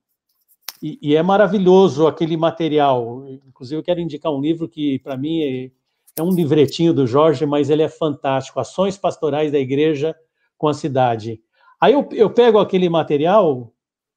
e, 0.82 0.98
e 1.00 1.16
é 1.16 1.22
maravilhoso 1.22 2.06
aquele 2.06 2.36
material. 2.36 3.24
Inclusive, 3.46 3.78
eu 3.78 3.84
quero 3.84 4.00
indicar 4.00 4.32
um 4.32 4.40
livro 4.40 4.68
que, 4.68 4.98
para 4.98 5.16
mim, 5.16 5.42
é, 5.42 5.70
é 6.16 6.22
um 6.22 6.30
livretinho 6.30 6.92
do 6.92 7.06
Jorge, 7.06 7.46
mas 7.46 7.70
ele 7.70 7.82
é 7.82 7.88
fantástico, 7.88 8.58
Ações 8.58 8.98
Pastorais 8.98 9.52
da 9.52 9.58
Igreja 9.58 10.14
com 10.58 10.68
a 10.68 10.74
Cidade. 10.74 11.40
Aí 11.80 11.92
eu, 11.92 12.08
eu 12.12 12.30
pego 12.30 12.58
aquele 12.58 12.88
material, 12.88 13.72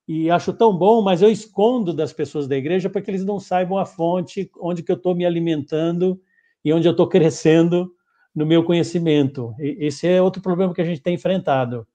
e 0.08 0.30
acho 0.30 0.54
tão 0.54 0.78
bom, 0.78 1.02
mas 1.02 1.22
eu 1.22 1.32
escondo 1.32 1.94
das 1.94 2.14
pessoas 2.14 2.48
da 2.48 2.56
igreja 2.56 2.90
para 2.90 3.02
que 3.02 3.10
eles 3.10 3.26
não 3.26 3.40
saibam 3.40 3.78
a 3.78 3.86
fonte 3.86 4.50
onde 4.60 4.84
que 4.84 4.92
eu 4.92 4.96
estou 4.96 5.16
me 5.16 5.26
alimentando 5.26 6.20
e 6.64 6.72
onde 6.72 6.88
eu 6.88 6.92
estou 6.92 7.08
crescendo 7.08 7.92
no 8.34 8.46
meu 8.46 8.64
conhecimento. 8.64 9.56
E, 9.60 9.86
esse 9.88 10.08
é 10.08 10.22
outro 10.22 10.42
problema 10.42 10.74
que 10.74 10.82
a 10.82 10.86
gente 10.86 11.02
tem 11.02 11.16
enfrentado. 11.16 11.88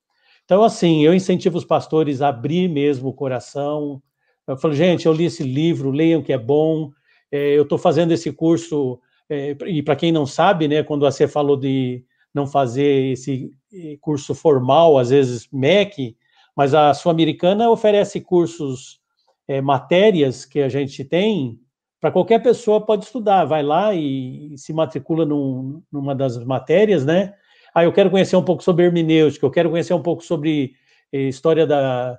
Então, 0.44 0.64
assim, 0.64 1.04
eu 1.04 1.14
incentivo 1.14 1.56
os 1.58 1.64
pastores 1.64 2.20
a 2.20 2.28
abrir 2.28 2.68
mesmo 2.68 3.08
o 3.08 3.14
coração. 3.14 4.02
Eu 4.46 4.56
falo, 4.56 4.74
gente, 4.74 5.06
eu 5.06 5.12
li 5.12 5.26
esse 5.26 5.44
livro, 5.44 5.92
leiam 5.92 6.22
que 6.22 6.32
é 6.32 6.38
bom. 6.38 6.90
É, 7.30 7.56
eu 7.56 7.62
estou 7.62 7.78
fazendo 7.78 8.10
esse 8.10 8.32
curso, 8.32 8.98
é, 9.28 9.56
e 9.66 9.80
para 9.82 9.94
quem 9.94 10.10
não 10.10 10.26
sabe, 10.26 10.66
né, 10.66 10.82
quando 10.82 11.02
você 11.02 11.28
falou 11.28 11.56
de 11.56 12.04
não 12.34 12.46
fazer 12.46 13.12
esse 13.12 13.52
eh, 13.72 13.96
curso 14.00 14.34
formal, 14.34 14.98
às 14.98 15.10
vezes 15.10 15.48
MEC, 15.52 16.16
mas 16.60 16.74
a 16.74 16.92
Sul-Americana 16.92 17.70
oferece 17.70 18.20
cursos, 18.20 19.00
é, 19.48 19.62
matérias 19.62 20.44
que 20.44 20.60
a 20.60 20.68
gente 20.68 21.02
tem, 21.02 21.58
para 21.98 22.10
qualquer 22.12 22.42
pessoa 22.42 22.84
pode 22.84 23.06
estudar, 23.06 23.46
vai 23.46 23.62
lá 23.62 23.94
e, 23.94 24.52
e 24.52 24.58
se 24.58 24.70
matricula 24.70 25.24
num, 25.24 25.82
numa 25.90 26.14
das 26.14 26.36
matérias, 26.44 27.02
né? 27.02 27.32
Ah, 27.74 27.84
eu 27.84 27.92
quero 27.94 28.10
conhecer 28.10 28.36
um 28.36 28.44
pouco 28.44 28.62
sobre 28.62 28.84
hermenêutica, 28.84 29.46
eu 29.46 29.50
quero 29.50 29.70
conhecer 29.70 29.94
um 29.94 30.02
pouco 30.02 30.22
sobre 30.22 30.74
eh, 31.10 31.28
história 31.28 31.66
da, 31.66 32.18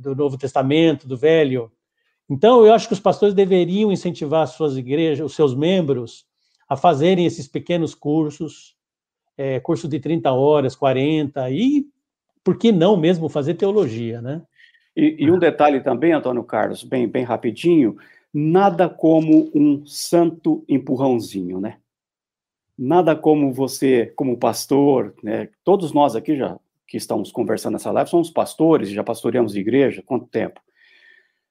do 0.00 0.12
Novo 0.12 0.36
Testamento, 0.36 1.06
do 1.06 1.16
Velho. 1.16 1.70
Então, 2.28 2.66
eu 2.66 2.74
acho 2.74 2.88
que 2.88 2.94
os 2.94 3.00
pastores 3.00 3.32
deveriam 3.32 3.92
incentivar 3.92 4.42
as 4.42 4.50
suas 4.50 4.76
igrejas, 4.76 5.24
os 5.24 5.36
seus 5.36 5.54
membros, 5.54 6.26
a 6.68 6.76
fazerem 6.76 7.26
esses 7.26 7.46
pequenos 7.46 7.94
cursos, 7.94 8.74
é, 9.36 9.60
curso 9.60 9.86
de 9.86 10.00
30 10.00 10.32
horas, 10.32 10.74
40, 10.74 11.48
e 11.52 11.86
por 12.48 12.56
que 12.56 12.72
não 12.72 12.96
mesmo 12.96 13.28
fazer 13.28 13.52
teologia, 13.56 14.22
né? 14.22 14.40
E, 14.96 15.16
e, 15.18 15.30
um 15.30 15.38
detalhe 15.38 15.82
também, 15.82 16.14
Antônio 16.14 16.42
Carlos, 16.42 16.82
bem, 16.82 17.06
bem 17.06 17.22
rapidinho, 17.22 17.98
nada 18.32 18.88
como 18.88 19.50
um 19.54 19.84
santo 19.84 20.64
empurrãozinho, 20.66 21.60
né? 21.60 21.76
Nada 22.78 23.14
como 23.14 23.52
você, 23.52 24.14
como 24.16 24.38
pastor, 24.38 25.14
né? 25.22 25.50
Todos 25.62 25.92
nós 25.92 26.16
aqui 26.16 26.36
já 26.36 26.58
que 26.86 26.96
estamos 26.96 27.30
conversando 27.30 27.74
nessa 27.74 27.92
live 27.92 28.08
somos 28.08 28.30
pastores, 28.30 28.88
já 28.88 29.04
pastoreamos 29.04 29.54
igreja, 29.54 30.02
quanto 30.02 30.24
tempo? 30.24 30.58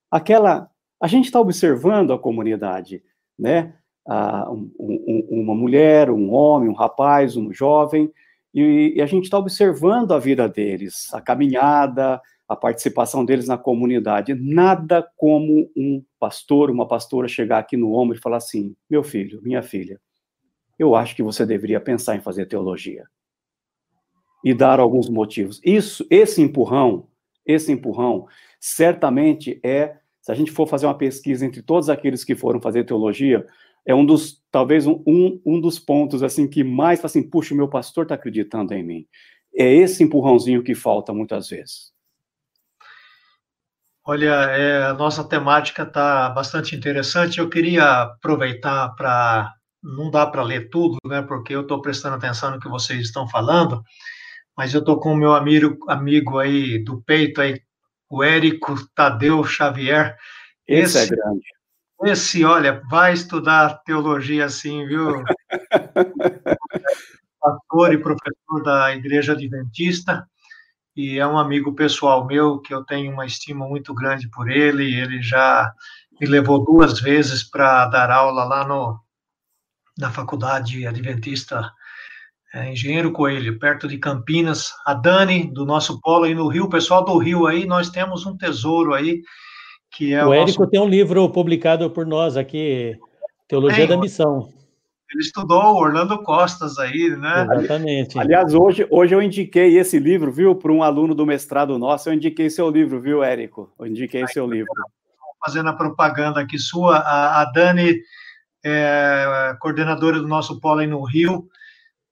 Aquela, 0.09 0.67
a 0.99 1.05
gente 1.05 1.25
está 1.25 1.39
observando 1.39 2.11
a 2.11 2.17
comunidade, 2.17 3.03
né? 3.37 3.75
Ah, 4.03 4.49
um, 4.49 4.71
um, 4.79 5.27
uma 5.43 5.53
mulher, 5.53 6.09
um 6.09 6.33
homem, 6.33 6.67
um 6.67 6.73
rapaz, 6.73 7.37
um 7.37 7.53
jovem, 7.53 8.11
e, 8.53 8.93
e 8.95 9.01
a 9.01 9.05
gente 9.05 9.25
está 9.25 9.37
observando 9.37 10.13
a 10.13 10.19
vida 10.19 10.47
deles, 10.47 11.13
a 11.13 11.21
caminhada, 11.21 12.21
a 12.47 12.55
participação 12.55 13.25
deles 13.25 13.47
na 13.47 13.57
comunidade. 13.57 14.33
Nada 14.33 15.07
como 15.15 15.69
um 15.75 16.03
pastor, 16.19 16.71
uma 16.71 16.87
pastora 16.87 17.27
chegar 17.27 17.59
aqui 17.59 17.75
no 17.75 17.93
ombro 17.93 18.17
e 18.17 18.21
falar 18.21 18.37
assim: 18.37 18.75
meu 18.89 19.03
filho, 19.03 19.41
minha 19.43 19.61
filha, 19.61 19.99
eu 20.79 20.95
acho 20.95 21.15
que 21.15 21.23
você 21.23 21.45
deveria 21.45 21.81
pensar 21.81 22.15
em 22.15 22.21
fazer 22.21 22.45
teologia. 22.45 23.05
E 24.43 24.53
dar 24.53 24.79
alguns 24.79 25.09
motivos. 25.09 25.59
Isso, 25.65 26.05
esse 26.09 26.41
empurrão, 26.41 27.07
esse 27.45 27.71
empurrão, 27.71 28.27
certamente 28.59 29.59
é, 29.63 29.97
se 30.21 30.31
a 30.31 30.35
gente 30.35 30.51
for 30.51 30.67
fazer 30.67 30.85
uma 30.85 30.97
pesquisa 30.97 31.45
entre 31.45 31.61
todos 31.61 31.89
aqueles 31.89 32.23
que 32.23 32.35
foram 32.35 32.61
fazer 32.61 32.85
teologia, 32.85 33.45
é 33.87 33.95
um 33.95 34.05
dos, 34.05 34.43
talvez, 34.51 34.85
um, 34.85 35.01
um, 35.07 35.41
um 35.45 35.61
dos 35.61 35.79
pontos, 35.79 36.21
assim, 36.21 36.45
que 36.45 36.61
mais, 36.61 37.03
assim, 37.05 37.23
puxa, 37.23 37.53
o 37.53 37.57
meu 37.57 37.69
pastor 37.69 38.03
está 38.03 38.15
acreditando 38.15 38.73
em 38.73 38.83
mim. 38.83 39.07
É 39.55 39.73
esse 39.73 40.03
empurrãozinho 40.03 40.61
que 40.61 40.75
falta 40.75 41.13
muitas 41.13 41.47
vezes. 41.47 41.93
Olha, 44.05 44.33
é, 44.51 44.83
a 44.83 44.93
nossa 44.93 45.23
temática 45.23 45.83
está 45.83 46.29
bastante 46.29 46.75
interessante. 46.75 47.39
Eu 47.39 47.49
queria 47.49 48.01
aproveitar 48.01 48.89
para. 48.89 49.53
Não 49.81 50.11
dá 50.11 50.27
para 50.27 50.43
ler 50.43 50.69
tudo, 50.69 50.97
né? 51.05 51.21
Porque 51.21 51.55
eu 51.55 51.61
estou 51.61 51.81
prestando 51.81 52.15
atenção 52.15 52.51
no 52.51 52.59
que 52.59 52.67
vocês 52.67 52.99
estão 52.99 53.27
falando, 53.27 53.81
mas 54.55 54.73
eu 54.73 54.81
estou 54.81 54.99
com 54.99 55.13
o 55.13 55.17
meu 55.17 55.33
amigo, 55.33 55.77
amigo 55.89 56.39
aí 56.39 56.83
do 56.83 57.01
peito 57.03 57.39
aí, 57.39 57.61
o 58.09 58.21
Érico 58.21 58.75
Tadeu 58.93 59.41
Xavier. 59.45 60.17
Esse, 60.67 60.97
é 60.97 61.03
esse 61.03 61.13
é 61.13 61.15
grande. 61.15 61.56
Esse, 62.03 62.43
olha, 62.45 62.81
vai 62.89 63.13
estudar 63.13 63.81
teologia 63.83 64.45
assim, 64.45 64.85
viu? 64.85 65.23
Pastor 67.39 67.93
e 67.93 67.97
professor 67.97 68.63
da 68.63 68.95
Igreja 68.95 69.33
Adventista, 69.33 70.27
e 70.95 71.19
é 71.19 71.27
um 71.27 71.37
amigo 71.37 71.73
pessoal 71.73 72.25
meu 72.25 72.59
que 72.59 72.73
eu 72.73 72.83
tenho 72.83 73.11
uma 73.11 73.25
estima 73.25 73.67
muito 73.67 73.93
grande 73.93 74.27
por 74.29 74.49
ele. 74.49 74.99
Ele 74.99 75.21
já 75.21 75.71
me 76.19 76.25
levou 76.25 76.65
duas 76.65 76.99
vezes 76.99 77.43
para 77.43 77.85
dar 77.85 78.09
aula 78.09 78.43
lá 78.43 78.67
no, 78.67 78.99
na 79.97 80.09
Faculdade 80.09 80.87
Adventista 80.87 81.71
é, 82.53 82.71
Engenheiro 82.71 83.11
Coelho, 83.11 83.59
perto 83.59 83.87
de 83.87 83.97
Campinas. 83.97 84.71
A 84.85 84.93
Dani, 84.93 85.51
do 85.53 85.65
nosso 85.65 86.01
polo 86.01 86.23
aí 86.23 86.33
no 86.33 86.47
Rio, 86.47 86.69
pessoal 86.69 87.05
do 87.05 87.17
Rio 87.17 87.45
aí, 87.45 87.65
nós 87.65 87.89
temos 87.89 88.25
um 88.25 88.35
tesouro 88.35 88.93
aí, 88.93 89.21
que 89.97 90.13
é 90.13 90.23
o, 90.23 90.29
o 90.29 90.33
Érico 90.33 90.59
nosso... 90.59 90.69
tem 90.69 90.79
um 90.79 90.87
livro 90.87 91.27
publicado 91.29 91.89
por 91.89 92.05
nós 92.05 92.37
aqui, 92.37 92.95
Teologia 93.47 93.85
é, 93.85 93.87
da 93.87 93.97
Missão. 93.97 94.53
Ele 95.11 95.23
estudou 95.23 95.75
Orlando 95.75 96.21
Costas 96.21 96.77
aí, 96.77 97.15
né? 97.17 97.47
Exatamente. 97.49 98.19
Aliás, 98.19 98.53
hoje, 98.53 98.85
hoje 98.91 99.15
eu 99.15 99.21
indiquei 99.21 99.75
esse 99.79 99.97
livro, 99.97 100.31
viu, 100.31 100.53
para 100.53 100.71
um 100.71 100.83
aluno 100.83 101.15
do 101.15 101.25
mestrado 101.25 101.79
nosso, 101.79 102.09
eu 102.09 102.13
indiquei 102.13 102.47
seu 102.47 102.69
livro, 102.69 103.01
viu, 103.01 103.23
Érico? 103.23 103.73
Eu 103.79 103.87
indiquei 103.87 104.21
aí, 104.21 104.27
seu 104.27 104.45
livro. 104.45 104.71
Fazendo 105.43 105.69
a 105.69 105.73
propaganda 105.73 106.41
aqui 106.41 106.59
sua, 106.59 106.97
a, 106.97 107.41
a 107.41 107.45
Dani 107.45 107.99
é 108.63 109.55
coordenadora 109.59 110.19
do 110.19 110.27
nosso 110.27 110.59
polo 110.59 110.81
aí 110.81 110.87
no 110.87 111.03
Rio, 111.03 111.47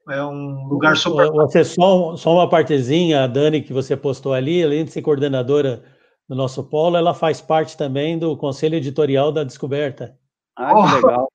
é 0.09 0.23
um 0.23 0.67
lugar 0.67 0.97
super. 0.97 1.29
Você 1.31 1.63
só, 1.63 2.15
só 2.15 2.33
uma 2.33 2.49
partezinha, 2.49 3.25
a 3.25 3.27
Dani, 3.27 3.61
que 3.61 3.73
você 3.73 3.95
postou 3.95 4.33
ali, 4.33 4.63
além 4.63 4.85
de 4.85 4.91
ser 4.91 5.01
coordenadora 5.03 5.83
do 6.27 6.35
nosso 6.35 6.63
polo, 6.63 6.97
ela 6.97 7.13
faz 7.13 7.39
parte 7.39 7.77
também 7.77 8.17
do 8.17 8.35
conselho 8.35 8.75
editorial 8.75 9.31
da 9.31 9.43
Descoberta. 9.43 10.17
Ah, 10.55 10.73
que 10.73 10.79
oh. 10.79 10.95
legal. 10.95 11.31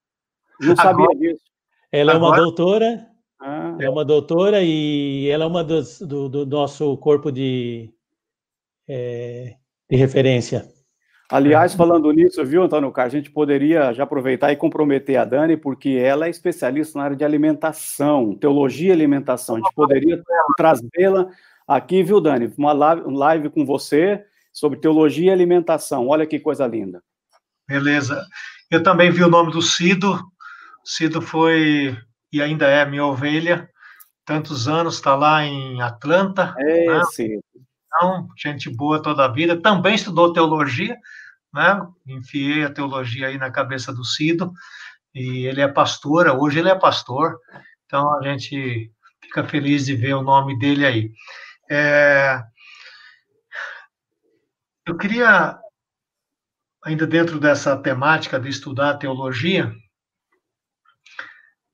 Não 0.60 0.76
sabia 0.76 1.04
Agora... 1.04 1.18
disso. 1.18 1.42
Ela 1.92 2.12
Agora... 2.14 2.26
é 2.26 2.30
uma 2.30 2.44
doutora, 2.44 3.06
ah. 3.40 3.76
é 3.80 3.90
uma 3.90 4.04
doutora 4.04 4.62
e 4.62 5.28
ela 5.28 5.44
é 5.44 5.46
uma 5.46 5.64
dos, 5.64 6.00
do, 6.00 6.28
do 6.28 6.46
nosso 6.46 6.96
corpo 6.98 7.30
de, 7.30 7.92
é, 8.88 9.56
de 9.88 9.96
referência. 9.96 10.68
Aliás, 11.30 11.74
falando 11.74 12.10
nisso, 12.10 12.44
viu, 12.44 12.64
Antônio 12.64 12.90
Carlos, 12.90 13.14
a 13.14 13.16
gente 13.18 13.30
poderia 13.30 13.92
já 13.92 14.02
aproveitar 14.02 14.50
e 14.50 14.56
comprometer 14.56 15.16
a 15.16 15.24
Dani, 15.24 15.56
porque 15.56 15.90
ela 15.90 16.26
é 16.26 16.30
especialista 16.30 16.98
na 16.98 17.04
área 17.04 17.16
de 17.16 17.24
alimentação, 17.24 18.34
teologia 18.34 18.88
e 18.88 18.92
alimentação. 18.92 19.54
A 19.54 19.58
gente 19.58 19.72
poderia 19.72 20.20
trazê-la 20.56 21.28
aqui, 21.68 22.02
viu, 22.02 22.20
Dani? 22.20 22.52
Uma 22.58 22.72
live 22.72 23.48
com 23.48 23.64
você 23.64 24.26
sobre 24.52 24.78
teologia 24.78 25.30
e 25.30 25.30
alimentação. 25.30 26.08
Olha 26.08 26.26
que 26.26 26.38
coisa 26.38 26.66
linda. 26.66 27.02
Beleza. 27.68 28.24
Eu 28.70 28.82
também 28.82 29.10
vi 29.10 29.22
o 29.22 29.30
nome 29.30 29.52
do 29.52 29.62
Cido. 29.62 30.20
Cido 30.84 31.20
foi 31.20 31.96
e 32.32 32.40
ainda 32.42 32.66
é 32.66 32.84
minha 32.84 33.04
ovelha. 33.04 33.68
Tantos 34.24 34.68
anos, 34.68 34.94
está 34.94 35.14
lá 35.14 35.44
em 35.44 35.80
Atlanta. 35.82 36.54
É, 36.58 36.86
né? 36.86 37.04
Cido. 37.04 37.42
Então, 37.86 38.28
gente 38.36 38.70
boa 38.70 39.02
toda 39.02 39.24
a 39.24 39.28
vida. 39.28 39.60
Também 39.60 39.94
estudou 39.94 40.32
teologia 40.32 40.96
né? 41.52 41.86
Enfiei 42.06 42.64
a 42.64 42.72
teologia 42.72 43.28
aí 43.28 43.38
na 43.38 43.50
cabeça 43.50 43.92
do 43.92 44.04
Cido, 44.04 44.52
e 45.14 45.46
ele 45.46 45.60
é 45.60 45.68
pastor, 45.68 46.28
hoje 46.28 46.60
ele 46.60 46.68
é 46.68 46.74
pastor, 46.74 47.38
então 47.84 48.16
a 48.18 48.22
gente 48.22 48.90
fica 49.22 49.44
feliz 49.44 49.84
de 49.84 49.96
ver 49.96 50.14
o 50.14 50.22
nome 50.22 50.58
dele 50.58 50.86
aí. 50.86 51.12
É... 51.68 52.42
Eu 54.90 54.96
queria, 54.96 55.56
ainda 56.84 57.06
dentro 57.06 57.38
dessa 57.38 57.76
temática 57.76 58.40
de 58.40 58.48
estudar 58.48 58.98
teologia, 58.98 59.72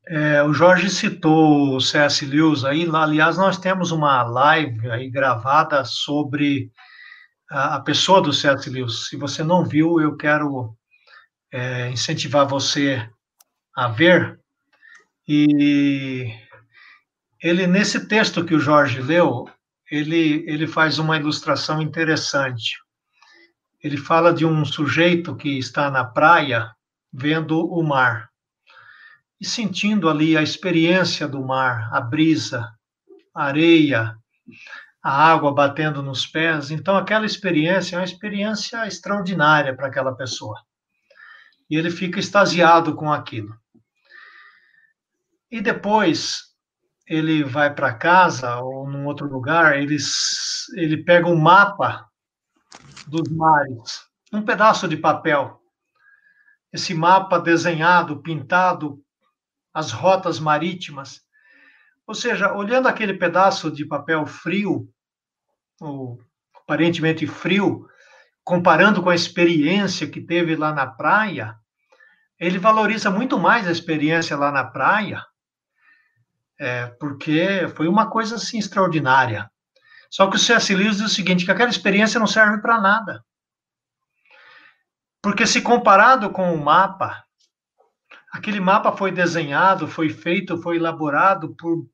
é, 0.07 0.43
o 0.43 0.53
Jorge 0.53 0.91
citou 0.91 1.77
o 1.77 1.81
C.S. 1.81 2.27
Lewis 2.27 2.63
aí, 2.63 2.87
aliás, 2.93 3.39
nós 3.39 3.57
temos 3.57 3.91
uma 3.91 4.23
live 4.23 4.91
aí 4.91 5.09
gravada 5.09 5.83
sobre 5.83 6.71
a, 7.51 7.77
a 7.77 7.81
pessoa 7.81 8.21
do 8.21 8.35
C.S. 8.35 8.69
Lewis. 8.69 9.09
Se 9.09 9.17
você 9.17 9.43
não 9.43 9.65
viu, 9.65 9.99
eu 9.99 10.15
quero 10.15 10.77
é, 11.51 11.89
incentivar 11.89 12.47
você 12.47 13.11
a 13.75 13.89
ver. 13.89 14.39
E 15.27 16.35
ele, 17.43 17.67
nesse 17.67 18.07
texto 18.07 18.45
que 18.45 18.55
o 18.55 18.61
Jorge 18.61 19.01
leu, 19.01 19.49
ele, 19.91 20.45
ele 20.47 20.67
faz 20.67 20.99
uma 20.99 21.17
ilustração 21.17 21.81
interessante. 21.81 22.85
Ele 23.87 23.97
fala 23.97 24.35
de 24.35 24.45
um 24.45 24.65
sujeito 24.65 25.37
que 25.37 25.61
está 25.61 25.89
na 25.89 26.05
praia 26.05 26.75
vendo 27.13 27.65
o 27.65 27.85
mar 27.85 28.29
e 29.41 29.47
sentindo 29.47 30.09
ali 30.09 30.37
a 30.37 30.43
experiência 30.43 31.29
do 31.29 31.41
mar, 31.41 31.89
a 31.93 32.01
brisa, 32.01 32.69
a 33.33 33.45
areia, 33.45 34.17
a 35.01 35.31
água 35.31 35.55
batendo 35.55 36.03
nos 36.03 36.27
pés. 36.27 36.73
Então, 36.73 36.97
aquela 36.97 37.25
experiência 37.25 37.95
é 37.95 38.01
uma 38.01 38.05
experiência 38.05 38.85
extraordinária 38.89 39.73
para 39.77 39.87
aquela 39.87 40.17
pessoa. 40.17 40.61
E 41.71 41.77
ele 41.77 41.93
fica 41.93 42.19
extasiado 42.19 42.97
com 42.97 43.13
aquilo. 43.13 43.57
E 45.49 45.61
depois 45.61 46.39
ele 47.07 47.45
vai 47.45 47.73
para 47.73 47.95
casa 47.95 48.57
ou 48.57 48.91
num 48.91 49.07
outro 49.07 49.29
lugar, 49.29 49.81
ele, 49.81 49.97
ele 50.75 51.05
pega 51.05 51.29
um 51.29 51.41
mapa 51.41 52.05
dos 53.07 53.29
mares, 53.31 54.05
um 54.33 54.43
pedaço 54.43 54.89
de 54.89 54.97
papel. 54.97 55.61
Esse 56.73 56.93
mapa 56.95 57.39
desenhado, 57.39 58.21
pintado, 58.23 59.03
as 59.73 59.93
rotas 59.93 60.41
marítimas. 60.41 61.23
Ou 62.07 62.15
seja, 62.15 62.53
olhando 62.55 62.89
aquele 62.89 63.15
pedaço 63.15 63.71
de 63.71 63.85
papel 63.85 64.27
frio, 64.27 64.89
ou 65.81 66.21
aparentemente 66.55 67.27
frio, 67.27 67.89
comparando 68.45 69.03
com 69.03 69.11
a 69.11 69.15
experiência 69.15 70.09
que 70.09 70.21
teve 70.21 70.57
lá 70.57 70.73
na 70.73 70.87
praia, 70.87 71.57
ele 72.39 72.59
valoriza 72.59 73.11
muito 73.11 73.39
mais 73.39 73.67
a 73.67 73.73
experiência 73.73 74.37
lá 74.37 74.53
na 74.53 74.65
praia, 74.65 75.25
é, 76.59 76.87
porque 77.01 77.69
foi 77.75 77.89
uma 77.89 78.09
coisa 78.11 78.37
assim 78.37 78.59
extraordinária. 78.59 79.51
Só 80.11 80.29
que 80.29 80.37
o 80.37 80.39
C.S. 80.39 80.75
Lewis 80.75 80.99
diz 80.99 81.07
o 81.07 81.15
seguinte, 81.15 81.45
que 81.45 81.51
aquela 81.51 81.71
experiência 81.71 82.21
não 82.21 82.27
serve 82.27 82.59
para 82.59 82.81
nada. 82.81 83.25
Porque 85.23 85.47
se 85.47 85.61
comparado 85.61 86.31
com 86.31 86.55
o 86.55 86.65
mapa, 86.65 87.25
aquele 88.33 88.61
mapa 88.61 88.93
foi 88.93 89.11
desenhado, 89.11 89.89
foi 89.89 90.09
feito, 90.09 90.61
foi 90.63 90.77
elaborado 90.77 91.55
por 91.57 91.87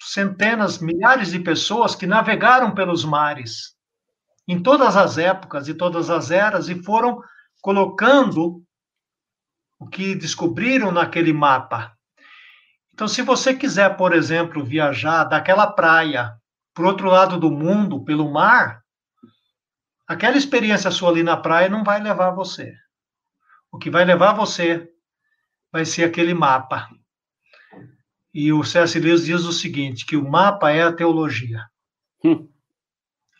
centenas, 0.00 0.78
milhares 0.78 1.32
de 1.32 1.40
pessoas 1.40 1.94
que 1.94 2.06
navegaram 2.06 2.72
pelos 2.72 3.04
mares 3.04 3.76
em 4.46 4.62
todas 4.62 4.96
as 4.96 5.18
épocas 5.18 5.68
e 5.68 5.74
todas 5.74 6.08
as 6.08 6.30
eras 6.30 6.68
e 6.68 6.82
foram 6.82 7.20
colocando 7.60 8.62
o 9.78 9.86
que 9.86 10.14
descobriram 10.14 10.90
naquele 10.90 11.32
mapa. 11.32 11.92
Então, 12.94 13.06
se 13.06 13.22
você 13.22 13.54
quiser, 13.54 13.96
por 13.96 14.12
exemplo, 14.12 14.64
viajar 14.64 15.24
daquela 15.24 15.66
praia 15.66 16.37
para 16.78 16.86
o 16.86 16.88
outro 16.90 17.08
lado 17.08 17.40
do 17.40 17.50
mundo, 17.50 18.04
pelo 18.04 18.30
mar, 18.30 18.84
aquela 20.06 20.36
experiência 20.36 20.92
sua 20.92 21.10
ali 21.10 21.24
na 21.24 21.36
praia 21.36 21.68
não 21.68 21.82
vai 21.82 22.00
levar 22.00 22.30
você. 22.30 22.72
O 23.72 23.78
que 23.78 23.90
vai 23.90 24.04
levar 24.04 24.32
você 24.32 24.88
vai 25.72 25.84
ser 25.84 26.04
aquele 26.04 26.32
mapa. 26.32 26.88
E 28.32 28.52
o 28.52 28.62
C.S. 28.62 28.96
Lewis 28.96 29.24
diz 29.24 29.42
o 29.44 29.52
seguinte, 29.52 30.06
que 30.06 30.16
o 30.16 30.30
mapa 30.30 30.70
é 30.70 30.84
a 30.84 30.92
teologia. 30.92 31.66
Hum. 32.24 32.48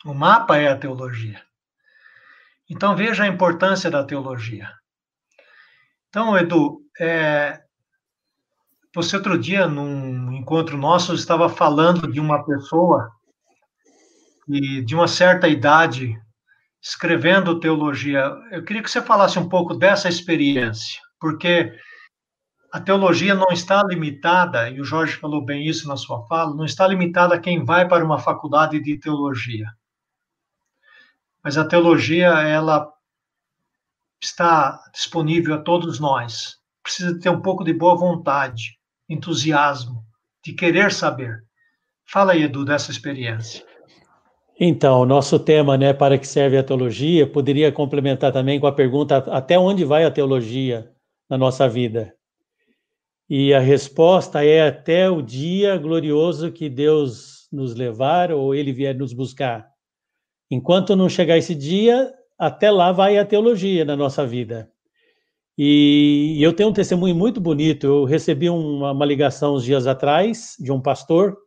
O 0.03 0.13
mapa 0.13 0.57
é 0.57 0.67
a 0.67 0.77
teologia. 0.77 1.41
Então 2.69 2.93
veja 2.93 3.23
a 3.23 3.27
importância 3.27 3.89
da 3.89 4.03
teologia. 4.03 4.69
Então, 6.09 6.37
Edu, 6.37 6.81
é, 6.99 7.63
você 8.93 9.15
outro 9.15 9.37
dia, 9.37 9.65
num 9.65 10.33
encontro 10.33 10.77
nosso, 10.77 11.13
estava 11.13 11.47
falando 11.47 12.11
de 12.11 12.19
uma 12.19 12.43
pessoa 12.43 13.17
e 14.49 14.81
de 14.81 14.95
uma 14.95 15.07
certa 15.07 15.47
idade 15.47 16.19
escrevendo 16.81 17.59
teologia. 17.59 18.33
Eu 18.51 18.63
queria 18.63 18.81
que 18.81 18.89
você 18.89 19.01
falasse 19.01 19.37
um 19.37 19.47
pouco 19.47 19.75
dessa 19.75 20.09
experiência, 20.09 20.99
porque 21.19 21.71
a 22.71 22.79
teologia 22.79 23.35
não 23.35 23.49
está 23.51 23.83
limitada, 23.83 24.69
e 24.69 24.81
o 24.81 24.83
Jorge 24.83 25.15
falou 25.15 25.45
bem 25.45 25.67
isso 25.67 25.87
na 25.87 25.95
sua 25.95 26.25
fala, 26.27 26.55
não 26.55 26.65
está 26.65 26.87
limitada 26.87 27.35
a 27.35 27.39
quem 27.39 27.63
vai 27.63 27.87
para 27.87 28.03
uma 28.03 28.17
faculdade 28.17 28.81
de 28.81 28.97
teologia. 28.97 29.67
Mas 31.43 31.57
a 31.57 31.65
teologia, 31.65 32.27
ela 32.27 32.91
está 34.21 34.79
disponível 34.93 35.55
a 35.55 35.61
todos 35.61 35.99
nós. 35.99 36.57
Precisa 36.83 37.17
ter 37.19 37.29
um 37.29 37.41
pouco 37.41 37.63
de 37.63 37.73
boa 37.73 37.95
vontade, 37.95 38.77
entusiasmo, 39.07 40.03
de 40.43 40.53
querer 40.53 40.91
saber. 40.91 41.43
Fala 42.05 42.33
aí, 42.33 42.43
Edu, 42.43 42.65
dessa 42.65 42.91
experiência. 42.91 43.68
Então, 44.61 44.99
o 44.99 45.05
nosso 45.05 45.39
tema, 45.39 45.77
né, 45.77 45.93
para 45.93 46.17
que 46.17 46.27
serve 46.27 46.57
a 46.57 46.63
teologia, 46.63 47.25
poderia 47.25 47.71
complementar 47.71 48.33
também 48.33 48.59
com 48.59 48.67
a 48.67 48.73
pergunta 48.73 49.17
até 49.17 49.57
onde 49.57 49.85
vai 49.85 50.03
a 50.03 50.11
teologia 50.11 50.91
na 51.29 51.37
nossa 51.37 51.69
vida? 51.69 52.13
E 53.29 53.53
a 53.53 53.59
resposta 53.61 54.43
é 54.43 54.67
até 54.67 55.09
o 55.09 55.21
dia 55.21 55.77
glorioso 55.77 56.51
que 56.51 56.67
Deus 56.67 57.47
nos 57.49 57.73
levar 57.73 58.33
ou 58.33 58.53
ele 58.53 58.73
vier 58.73 58.93
nos 58.93 59.13
buscar. 59.13 59.65
Enquanto 60.51 60.93
não 60.93 61.07
chegar 61.07 61.37
esse 61.37 61.55
dia, 61.55 62.11
até 62.37 62.69
lá 62.69 62.91
vai 62.91 63.17
a 63.17 63.23
teologia 63.23 63.85
na 63.85 63.95
nossa 63.95 64.25
vida. 64.25 64.69
E 65.57 66.37
eu 66.41 66.51
tenho 66.51 66.69
um 66.69 66.73
testemunho 66.73 67.15
muito 67.15 67.39
bonito. 67.39 67.85
Eu 67.85 68.03
recebi 68.03 68.49
uma, 68.49 68.91
uma 68.91 69.05
ligação 69.05 69.55
uns 69.55 69.63
dias 69.63 69.87
atrás 69.87 70.55
de 70.59 70.71
um 70.71 70.81
pastor 70.81 71.37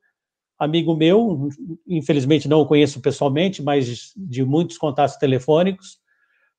amigo 0.63 0.95
meu, 0.95 1.49
infelizmente 1.87 2.49
não 2.49 2.61
o 2.61 2.67
conheço 2.67 3.01
pessoalmente, 3.01 3.61
mas 3.63 4.13
de 4.17 4.45
muitos 4.45 4.79
contatos 4.79 5.17
telefônicos, 5.17 5.99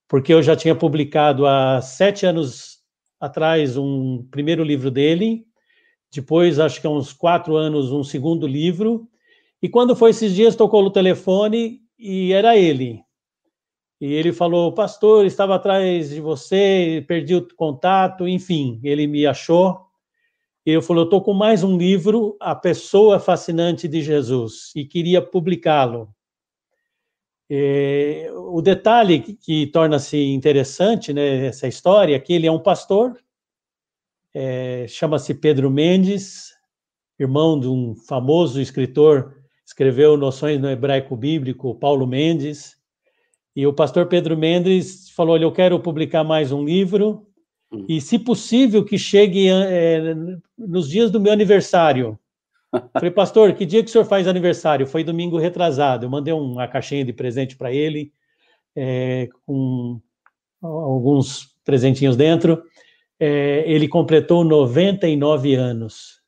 porque 0.10 0.34
eu 0.34 0.44
já 0.44 0.56
tinha 0.56 0.76
publicado 0.76 1.48
há 1.48 1.82
sete 1.82 2.26
anos 2.26 2.80
atrás 3.20 3.78
um 3.78 4.28
primeiro 4.30 4.64
livro 4.64 4.92
dele, 4.92 5.46
depois, 6.14 6.60
acho 6.60 6.82
que 6.82 6.86
há 6.86 6.90
uns 6.90 7.14
quatro 7.14 7.56
anos, 7.56 7.92
um 7.92 8.04
segundo 8.04 8.46
livro, 8.46 9.08
e 9.62 9.70
quando 9.70 9.96
foi 9.96 10.10
esses 10.10 10.36
dias, 10.36 10.56
tocou 10.56 10.84
no 10.84 10.92
telefone 10.92 11.80
e 11.98 12.34
era 12.34 12.58
ele. 12.58 13.02
E 14.02 14.14
ele 14.14 14.34
falou, 14.34 14.74
pastor, 14.74 15.26
estava 15.26 15.56
atrás 15.56 16.10
de 16.10 16.20
você, 16.20 17.04
perdi 17.08 17.36
o 17.36 17.48
contato, 17.56 18.28
enfim, 18.28 18.82
ele 18.84 19.08
me 19.08 19.26
achou, 19.26 19.80
eu 20.66 20.82
falei, 20.82 21.02
eu 21.02 21.06
estou 21.06 21.22
com 21.22 21.34
mais 21.34 21.64
um 21.64 21.78
livro, 21.78 22.38
A 22.40 22.56
Pessoa 22.56 23.20
Fascinante 23.20 23.88
de 23.88 24.02
Jesus, 24.02 24.72
e 24.76 24.86
queria 24.86 25.22
publicá-lo. 25.22 26.14
É, 27.50 28.32
o 28.34 28.62
detalhe 28.62 29.20
que, 29.20 29.34
que 29.34 29.68
torna-se 29.68 30.18
interessante, 30.18 31.12
né, 31.12 31.48
essa 31.48 31.68
história, 31.68 32.16
é 32.16 32.20
que 32.20 32.32
ele 32.32 32.48
é 32.48 32.52
um 32.52 32.60
pastor, 32.60 33.20
é, 34.34 34.86
chama-se 34.88 35.34
Pedro 35.34 35.70
Mendes, 35.70 36.54
irmão 37.20 37.60
de 37.60 37.68
um 37.68 37.94
famoso 37.94 38.62
escritor, 38.62 39.36
escreveu 39.66 40.16
Noções 40.16 40.60
no 40.60 40.70
Hebraico 40.70 41.16
Bíblico, 41.16 41.76
Paulo 41.76 42.08
Mendes, 42.08 42.78
e 43.56 43.68
o 43.68 43.74
pastor 43.74 44.08
Pedro 44.08 44.38
Mendes 44.38 45.10
falou, 45.10 45.34
olha, 45.34 45.44
eu 45.44 45.52
quero 45.52 45.80
publicar 45.80 46.24
mais 46.24 46.52
um 46.52 46.64
livro, 46.64 47.28
Hum. 47.74 47.86
E, 47.90 48.00
se 48.00 48.20
possível, 48.20 48.86
que 48.86 48.98
chegue 48.98 49.50
é, 49.50 50.16
nos 50.58 50.90
dias 50.90 51.10
do 51.10 51.20
meu 51.20 51.34
aniversário. 51.34 52.18
Falei, 52.94 53.12
pastor, 53.12 53.54
que 53.54 53.66
dia 53.66 53.84
que 53.84 53.90
o 53.90 53.92
senhor 53.92 54.06
faz 54.06 54.28
aniversário? 54.28 54.86
Foi 54.86 55.04
domingo 55.04 55.38
retrasado. 55.38 56.06
Eu 56.06 56.10
mandei 56.10 56.34
uma 56.34 56.68
caixinha 56.68 57.04
de 57.04 57.14
presente 57.14 57.56
para 57.56 57.72
ele, 57.72 58.12
é, 58.76 59.28
com 59.46 60.00
alguns 60.62 61.56
presentinhos 61.64 62.16
dentro. 62.16 62.64
É, 63.20 63.64
ele 63.66 63.88
completou 63.88 64.44
99 64.44 65.56
anos. 65.56 66.22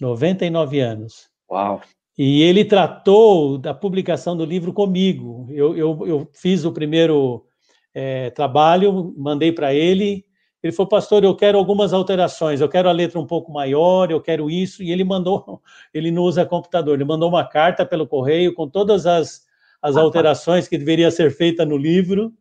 99 0.00 0.80
anos. 0.80 1.30
Uau! 1.50 1.80
E 2.18 2.42
ele 2.42 2.64
tratou 2.64 3.56
da 3.56 3.72
publicação 3.72 4.36
do 4.36 4.44
livro 4.44 4.72
comigo. 4.72 5.46
Eu, 5.50 5.76
eu, 5.76 6.06
eu 6.06 6.30
fiz 6.34 6.64
o 6.64 6.72
primeiro 6.72 7.46
é, 7.94 8.30
trabalho, 8.30 9.14
mandei 9.16 9.50
para 9.50 9.72
ele, 9.72 10.24
ele 10.62 10.72
falou, 10.72 10.88
pastor, 10.88 11.24
eu 11.24 11.34
quero 11.34 11.58
algumas 11.58 11.92
alterações, 11.92 12.60
eu 12.60 12.68
quero 12.68 12.88
a 12.88 12.92
letra 12.92 13.18
um 13.18 13.26
pouco 13.26 13.50
maior, 13.52 14.10
eu 14.10 14.20
quero 14.20 14.48
isso, 14.48 14.82
e 14.82 14.92
ele 14.92 15.02
mandou, 15.02 15.60
ele 15.92 16.10
não 16.10 16.22
usa 16.22 16.46
computador, 16.46 16.94
ele 16.94 17.04
mandou 17.04 17.28
uma 17.28 17.44
carta 17.44 17.84
pelo 17.84 18.06
correio 18.06 18.54
com 18.54 18.68
todas 18.68 19.04
as, 19.04 19.44
as 19.80 19.96
alterações 19.96 20.68
que 20.68 20.78
deveria 20.78 21.10
ser 21.10 21.32
feita 21.32 21.66
no 21.66 21.76
livro, 21.76 22.32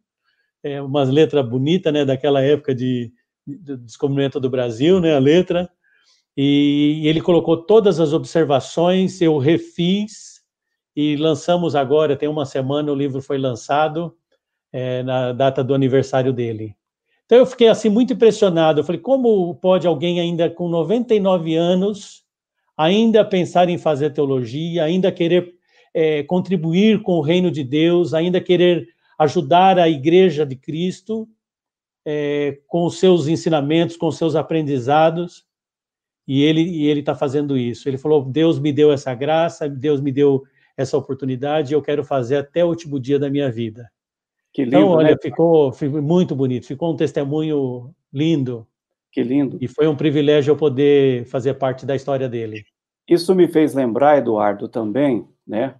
é, 0.64 0.80
umas 0.80 1.10
letras 1.10 1.48
bonitas, 1.48 1.92
né, 1.92 2.06
daquela 2.06 2.42
época 2.42 2.76
de, 2.76 3.12
de 3.48 3.78
descobrimento 3.78 4.40
do 4.40 4.50
Brasil, 4.50 5.00
né, 5.00 5.16
a 5.16 5.20
letra, 5.20 5.68
e, 6.38 7.00
e 7.02 7.08
ele 7.08 7.22
colocou 7.22 7.58
todas 7.58 8.00
as 8.00 8.14
observações, 8.14 9.20
eu 9.20 9.38
refiz, 9.40 10.42
e 10.96 11.16
lançamos 11.16 11.76
agora, 11.76 12.16
tem 12.16 12.30
uma 12.30 12.46
semana, 12.46 12.92
o 12.92 12.96
livro 12.96 13.22
foi 13.22 13.40
lançado, 13.40 14.16
é, 14.72 15.02
na 15.04 15.34
data 15.34 15.64
do 15.64 15.74
aniversário 15.74 16.32
dele. 16.32 16.76
Então 17.32 17.40
eu 17.40 17.46
fiquei 17.46 17.70
assim 17.70 17.88
muito 17.88 18.12
impressionado. 18.12 18.82
Eu 18.82 18.84
falei, 18.84 19.00
como 19.00 19.56
pode 19.56 19.88
alguém 19.88 20.20
ainda 20.20 20.50
com 20.50 20.68
99 20.68 21.56
anos 21.56 22.26
ainda 22.76 23.24
pensar 23.24 23.70
em 23.70 23.78
fazer 23.78 24.10
teologia, 24.10 24.84
ainda 24.84 25.10
querer 25.14 25.54
é, 25.94 26.24
contribuir 26.24 27.02
com 27.02 27.14
o 27.14 27.22
reino 27.22 27.50
de 27.50 27.64
Deus, 27.64 28.14
ainda 28.14 28.42
querer 28.42 28.86
ajudar 29.18 29.80
a 29.80 29.88
igreja 29.88 30.46
de 30.46 30.58
Cristo 30.58 31.26
é, 32.06 32.60
com 32.68 32.84
os 32.84 33.00
seus 33.00 33.30
ensinamentos, 33.30 33.96
com 33.96 34.08
os 34.08 34.18
seus 34.18 34.36
aprendizados? 34.36 35.46
E 36.28 36.44
ele 36.44 36.64
e 36.64 36.88
ele 36.88 37.00
está 37.00 37.16
fazendo 37.16 37.58
isso. 37.58 37.88
Ele 37.88 37.98
falou: 37.98 38.26
Deus 38.26 38.60
me 38.60 38.74
deu 38.74 38.92
essa 38.92 39.16
graça, 39.16 39.70
Deus 39.70 40.02
me 40.02 40.12
deu 40.12 40.44
essa 40.76 40.98
oportunidade, 40.98 41.72
e 41.72 41.76
eu 41.76 41.82
quero 41.82 42.04
fazer 42.04 42.36
até 42.36 42.66
o 42.66 42.68
último 42.68 43.00
dia 43.00 43.18
da 43.18 43.30
minha 43.30 43.50
vida. 43.50 43.90
Que 44.54 44.64
então, 44.64 44.80
lindo, 44.80 44.92
então, 44.92 44.98
olha, 44.98 45.12
né? 45.12 45.18
ficou, 45.22 45.72
ficou 45.72 46.02
muito 46.02 46.36
bonito, 46.36 46.68
ficou 46.68 46.94
um 46.94 46.96
testemunho 46.96 47.94
lindo. 48.12 48.68
Que 49.12 49.24
lindo. 49.24 49.58
E 49.62 49.68
foi 49.68 49.88
um 49.88 49.96
privilégio 49.96 50.52
eu 50.52 50.58
poder 50.58 51.26
fazer 51.26 51.54
parte 51.56 51.86
da 51.86 51.96
história 51.96 52.30
dele. 52.30 52.64
Isso 53.08 53.34
me 53.36 53.48
fez 53.48 53.74
lembrar, 53.74 54.18
Eduardo, 54.18 54.68
também, 54.68 55.28
né? 55.46 55.76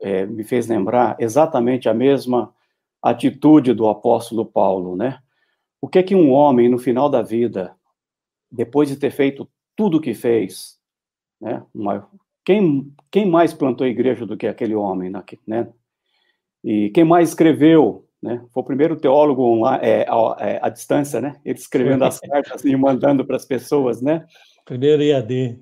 É, 0.00 0.26
me 0.26 0.42
fez 0.44 0.66
lembrar 0.66 1.16
exatamente 1.18 1.88
a 1.88 1.94
mesma 1.94 2.52
atitude 3.00 3.72
do 3.72 3.88
apóstolo 3.88 4.44
Paulo, 4.44 4.96
né? 4.96 5.18
O 5.80 5.88
que 5.88 5.98
é 5.98 6.02
que 6.02 6.14
um 6.14 6.30
homem, 6.30 6.68
no 6.68 6.78
final 6.78 7.08
da 7.08 7.22
vida, 7.22 7.74
depois 8.50 8.88
de 8.88 8.96
ter 8.96 9.10
feito 9.10 9.48
tudo 9.74 9.96
o 9.96 10.00
que 10.00 10.14
fez, 10.14 10.78
né? 11.40 11.64
Uma, 11.74 12.08
quem, 12.44 12.92
quem 13.10 13.26
mais 13.26 13.52
plantou 13.52 13.84
a 13.84 13.90
igreja 13.90 14.26
do 14.26 14.36
que 14.36 14.46
aquele 14.46 14.74
homem, 14.74 15.10
né? 15.46 15.68
E 16.64 16.90
quem 16.90 17.04
mais 17.04 17.30
escreveu, 17.30 18.06
né? 18.22 18.44
Foi 18.52 18.62
o 18.62 18.66
primeiro 18.66 18.96
teólogo 18.96 19.66
é, 19.68 20.02
é, 20.38 20.58
à 20.62 20.68
distância, 20.68 21.20
né? 21.20 21.36
Ele 21.44 21.58
escrevendo 21.58 22.04
as 22.04 22.20
cartas 22.20 22.64
e 22.64 22.76
mandando 22.76 23.24
para 23.24 23.36
as 23.36 23.44
pessoas, 23.44 24.00
né? 24.00 24.24
Primeiro 24.64 25.02
IAD. 25.02 25.58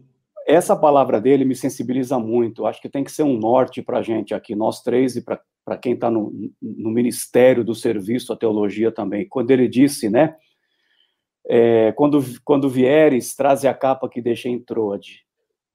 Essa 0.46 0.76
palavra 0.76 1.20
dele 1.20 1.44
me 1.44 1.54
sensibiliza 1.54 2.18
muito. 2.18 2.66
Acho 2.66 2.80
que 2.82 2.88
tem 2.88 3.04
que 3.04 3.12
ser 3.12 3.22
um 3.22 3.38
norte 3.38 3.82
para 3.82 3.98
a 3.98 4.02
gente 4.02 4.34
aqui, 4.34 4.54
nós 4.54 4.82
três, 4.82 5.16
e 5.16 5.22
para 5.22 5.78
quem 5.80 5.94
está 5.94 6.10
no, 6.10 6.32
no 6.60 6.90
ministério 6.90 7.64
do 7.64 7.74
serviço, 7.74 8.32
a 8.32 8.36
teologia 8.36 8.92
também. 8.92 9.26
Quando 9.28 9.50
ele 9.50 9.68
disse, 9.68 10.10
né? 10.10 10.36
É, 11.46 11.92
quando, 11.92 12.22
quando 12.44 12.68
vieres, 12.68 13.34
traze 13.34 13.66
a 13.66 13.74
capa 13.74 14.08
que 14.08 14.20
deixei 14.20 14.52
em 14.52 14.58
Troade 14.58 15.24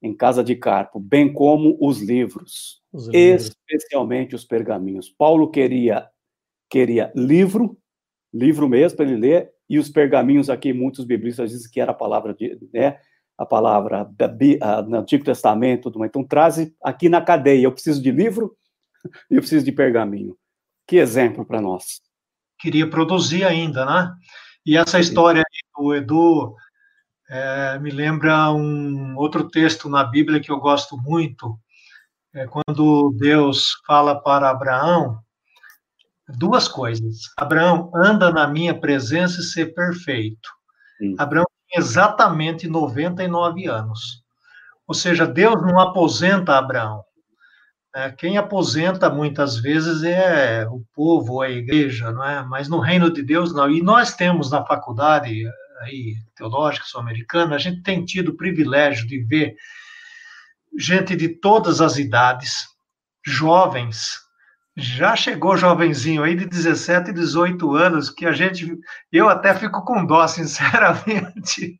em 0.05 0.15
casa 0.15 0.43
de 0.43 0.55
Carpo, 0.55 0.99
bem 0.99 1.33
como 1.33 1.77
os 1.81 1.99
livros, 1.99 2.81
os 2.93 3.07
livros, 3.07 3.47
especialmente 3.47 4.35
os 4.35 4.45
pergaminhos. 4.45 5.09
Paulo 5.09 5.49
queria 5.49 6.07
queria 6.69 7.11
livro, 7.15 7.77
livro 8.33 8.67
mesmo 8.67 8.97
para 8.97 9.05
ele 9.05 9.17
ler, 9.17 9.51
e 9.69 9.79
os 9.79 9.89
pergaminhos 9.89 10.49
aqui 10.49 10.73
muitos 10.73 11.05
biblistas 11.05 11.49
dizem 11.49 11.71
que 11.71 11.79
era 11.79 11.91
a 11.91 11.95
palavra 11.95 12.33
de, 12.33 12.57
né, 12.73 12.99
a 13.37 13.45
palavra 13.45 14.09
da, 14.15 14.29
a, 14.61 14.81
no 14.81 14.97
Antigo 14.97 15.23
Testamento, 15.23 15.91
então 16.03 16.23
traz 16.23 16.71
aqui 16.83 17.09
na 17.09 17.21
cadeia, 17.21 17.63
eu 17.63 17.71
preciso 17.71 18.01
de 18.01 18.11
livro 18.11 18.55
e 19.29 19.35
eu 19.35 19.41
preciso 19.41 19.65
de 19.65 19.71
pergaminho. 19.71 20.37
Que 20.87 20.97
exemplo 20.97 21.43
para 21.45 21.59
nós. 21.59 22.01
Queria 22.59 22.87
produzir 22.89 23.43
ainda, 23.43 23.85
né? 23.85 24.13
E 24.65 24.77
essa 24.77 24.99
história 24.99 25.43
do 25.75 25.93
Edu 25.95 26.55
é, 27.29 27.79
me 27.79 27.89
lembra 27.89 28.51
um 28.51 29.15
outro 29.17 29.49
texto 29.49 29.89
na 29.89 30.03
Bíblia 30.03 30.39
que 30.39 30.51
eu 30.51 30.59
gosto 30.59 30.97
muito, 30.97 31.57
é 32.33 32.45
quando 32.47 33.15
Deus 33.17 33.71
fala 33.87 34.19
para 34.19 34.49
Abraão 34.49 35.19
duas 36.27 36.67
coisas. 36.67 37.31
Abraão, 37.37 37.91
anda 37.95 38.31
na 38.31 38.47
minha 38.47 38.77
presença 38.77 39.39
e 39.39 39.43
ser 39.43 39.73
perfeito. 39.73 40.49
Sim. 40.97 41.15
Abraão 41.17 41.45
tinha 41.69 41.79
exatamente 41.81 42.67
99 42.67 43.67
anos. 43.67 44.23
Ou 44.87 44.93
seja, 44.93 45.25
Deus 45.25 45.61
não 45.61 45.79
aposenta 45.79 46.57
Abraão. 46.57 47.03
É, 47.95 48.11
quem 48.11 48.37
aposenta 48.37 49.09
muitas 49.09 49.57
vezes 49.57 50.03
é 50.03 50.67
o 50.69 50.83
povo, 50.93 51.41
a 51.41 51.49
igreja, 51.49 52.11
não 52.11 52.23
é? 52.23 52.43
Mas 52.43 52.67
no 52.67 52.79
reino 52.79 53.09
de 53.09 53.23
Deus 53.23 53.53
não. 53.53 53.69
E 53.69 53.81
nós 53.81 54.13
temos 54.13 54.51
na 54.51 54.65
faculdade 54.65 55.45
aí, 55.81 56.15
teológica 56.35 56.85
sul-americana, 56.85 57.55
a 57.55 57.59
gente 57.59 57.81
tem 57.83 58.03
tido 58.03 58.29
o 58.29 58.37
privilégio 58.37 59.07
de 59.07 59.23
ver 59.23 59.55
gente 60.77 61.15
de 61.15 61.29
todas 61.29 61.81
as 61.81 61.97
idades, 61.97 62.67
jovens, 63.25 64.25
já 64.77 65.15
chegou 65.15 65.55
jovenzinho 65.55 66.21
aí 66.21 66.35
de 66.35 66.45
17, 66.45 67.13
18 67.13 67.75
anos, 67.75 68.09
que 68.09 68.25
a 68.25 68.33
gente, 68.33 68.77
eu 69.09 69.29
até 69.29 69.53
fico 69.53 69.85
com 69.85 70.05
dó, 70.05 70.27
sinceramente, 70.27 71.79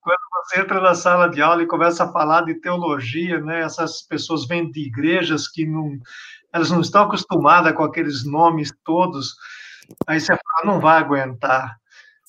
quando 0.00 0.18
você 0.44 0.60
entra 0.60 0.80
na 0.80 0.94
sala 0.94 1.28
de 1.28 1.42
aula 1.42 1.64
e 1.64 1.66
começa 1.66 2.04
a 2.04 2.12
falar 2.12 2.42
de 2.42 2.54
teologia, 2.60 3.40
né, 3.40 3.62
essas 3.62 4.02
pessoas 4.02 4.46
vêm 4.46 4.70
de 4.70 4.86
igrejas 4.86 5.48
que 5.48 5.66
não, 5.66 5.98
elas 6.52 6.70
não 6.70 6.80
estão 6.80 7.02
acostumadas 7.02 7.74
com 7.74 7.82
aqueles 7.82 8.24
nomes 8.24 8.72
todos, 8.84 9.34
aí 10.06 10.20
você 10.20 10.28
fala, 10.28 10.72
não 10.72 10.80
vai 10.80 10.98
aguentar, 10.98 11.76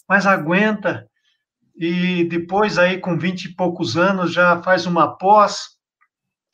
mas 0.07 0.25
aguenta, 0.25 1.07
e 1.75 2.23
depois 2.25 2.77
aí 2.77 2.99
com 2.99 3.17
20 3.17 3.45
e 3.45 3.55
poucos 3.55 3.97
anos 3.97 4.34
já 4.34 4.61
faz 4.63 4.85
uma 4.85 5.17
pós, 5.17 5.77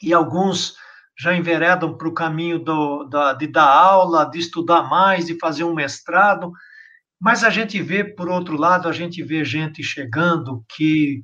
e 0.02 0.14
alguns 0.14 0.76
já 1.18 1.36
enveredam 1.36 1.96
para 1.96 2.08
o 2.08 2.14
caminho 2.14 2.60
do, 2.60 3.06
da, 3.06 3.34
de 3.34 3.48
dar 3.48 3.70
aula, 3.70 4.26
de 4.26 4.40
estudar 4.40 4.84
mais, 4.84 5.28
de 5.28 5.38
fazer 5.38 5.64
um 5.64 5.74
mestrado, 5.74 6.52
mas 7.24 7.44
a 7.44 7.50
gente 7.50 7.82
vê, 7.82 8.04
por 8.04 8.28
outro 8.28 8.58
lado, 8.58 8.90
a 8.90 8.92
gente 8.92 9.24
vê 9.24 9.46
gente 9.46 9.82
chegando 9.82 10.66
que 10.76 11.22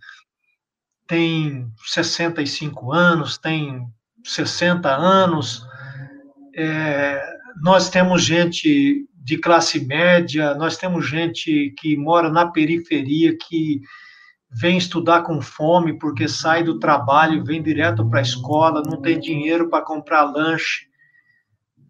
tem 1.05 1.69
65 1.85 2.93
anos, 2.93 3.37
tem 3.37 3.85
60 4.23 4.89
anos, 4.89 5.67
é, 6.55 7.21
nós 7.61 7.89
temos 7.89 8.23
gente 8.23 9.05
de 9.29 9.37
classe 9.37 9.85
média, 9.85 10.55
nós 10.55 10.75
temos 10.75 11.07
gente 11.07 11.71
que 11.77 11.95
mora 11.95 12.31
na 12.31 12.47
periferia, 12.47 13.37
que 13.37 13.79
vem 14.49 14.75
estudar 14.75 15.21
com 15.21 15.39
fome 15.39 15.99
porque 15.99 16.27
sai 16.27 16.63
do 16.63 16.79
trabalho, 16.79 17.45
vem 17.45 17.61
direto 17.61 18.09
para 18.09 18.17
a 18.17 18.23
escola, 18.23 18.81
não 18.83 18.99
tem 18.99 19.19
dinheiro 19.19 19.69
para 19.69 19.85
comprar 19.85 20.23
lanche. 20.23 20.87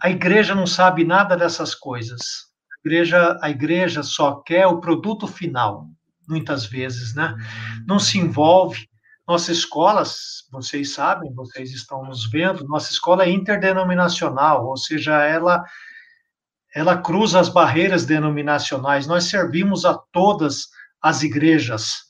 A 0.03 0.09
igreja 0.09 0.53
não 0.53 0.67
sabe 0.67 1.05
nada 1.05 1.37
dessas 1.37 1.73
coisas. 1.73 2.19
A 2.73 2.79
igreja, 2.85 3.39
a 3.41 3.49
igreja 3.49 4.03
só 4.03 4.41
quer 4.41 4.67
o 4.67 4.81
produto 4.81 5.25
final, 5.25 5.87
muitas 6.27 6.65
vezes, 6.65 7.15
né? 7.15 7.37
Não 7.87 7.99
se 7.99 8.17
envolve. 8.17 8.85
Nossa 9.25 9.53
escola, 9.53 10.03
vocês 10.51 10.91
sabem, 10.91 11.33
vocês 11.33 11.71
estão 11.71 12.03
nos 12.03 12.29
vendo, 12.29 12.67
nossa 12.67 12.91
escola 12.91 13.23
é 13.23 13.29
interdenominacional, 13.29 14.65
ou 14.65 14.75
seja, 14.75 15.23
ela 15.23 15.63
ela 16.73 16.97
cruza 16.97 17.39
as 17.39 17.49
barreiras 17.49 18.05
denominacionais. 18.05 19.07
Nós 19.07 19.25
servimos 19.25 19.85
a 19.85 19.93
todas 20.11 20.67
as 21.01 21.23
igrejas 21.23 22.09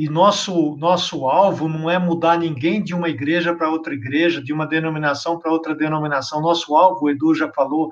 e 0.00 0.08
nosso, 0.08 0.76
nosso 0.76 1.26
alvo 1.26 1.68
não 1.68 1.90
é 1.90 1.98
mudar 1.98 2.38
ninguém 2.38 2.82
de 2.82 2.94
uma 2.94 3.10
igreja 3.10 3.54
para 3.54 3.68
outra 3.68 3.92
igreja, 3.92 4.42
de 4.42 4.50
uma 4.50 4.66
denominação 4.66 5.38
para 5.38 5.52
outra 5.52 5.74
denominação. 5.74 6.40
Nosso 6.40 6.74
alvo, 6.74 7.04
o 7.04 7.10
Edu 7.10 7.34
já 7.34 7.52
falou, 7.52 7.90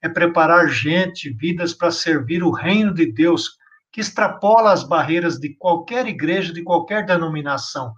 é 0.00 0.08
preparar 0.08 0.68
gente, 0.68 1.30
vidas 1.30 1.74
para 1.74 1.90
servir 1.90 2.42
o 2.42 2.50
reino 2.50 2.94
de 2.94 3.12
Deus, 3.12 3.58
que 3.92 4.00
extrapola 4.00 4.72
as 4.72 4.84
barreiras 4.84 5.38
de 5.38 5.54
qualquer 5.56 6.06
igreja, 6.06 6.50
de 6.50 6.62
qualquer 6.62 7.04
denominação. 7.04 7.92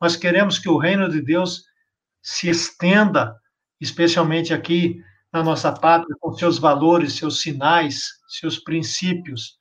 Nós 0.00 0.16
queremos 0.16 0.58
que 0.58 0.68
o 0.68 0.76
reino 0.76 1.08
de 1.08 1.20
Deus 1.20 1.62
se 2.20 2.48
estenda, 2.48 3.36
especialmente 3.80 4.52
aqui 4.52 5.00
na 5.32 5.42
nossa 5.42 5.72
pátria, 5.72 6.16
com 6.20 6.32
seus 6.32 6.58
valores, 6.58 7.14
seus 7.14 7.40
sinais, 7.40 8.04
seus 8.28 8.58
princípios. 8.58 9.58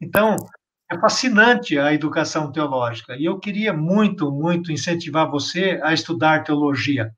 Então, 0.00 0.36
é 0.90 0.98
fascinante 0.98 1.78
a 1.78 1.92
educação 1.92 2.52
teológica 2.52 3.16
e 3.16 3.24
eu 3.24 3.38
queria 3.38 3.72
muito, 3.72 4.30
muito 4.30 4.70
incentivar 4.70 5.28
você 5.28 5.80
a 5.82 5.92
estudar 5.92 6.44
teologia. 6.44 7.10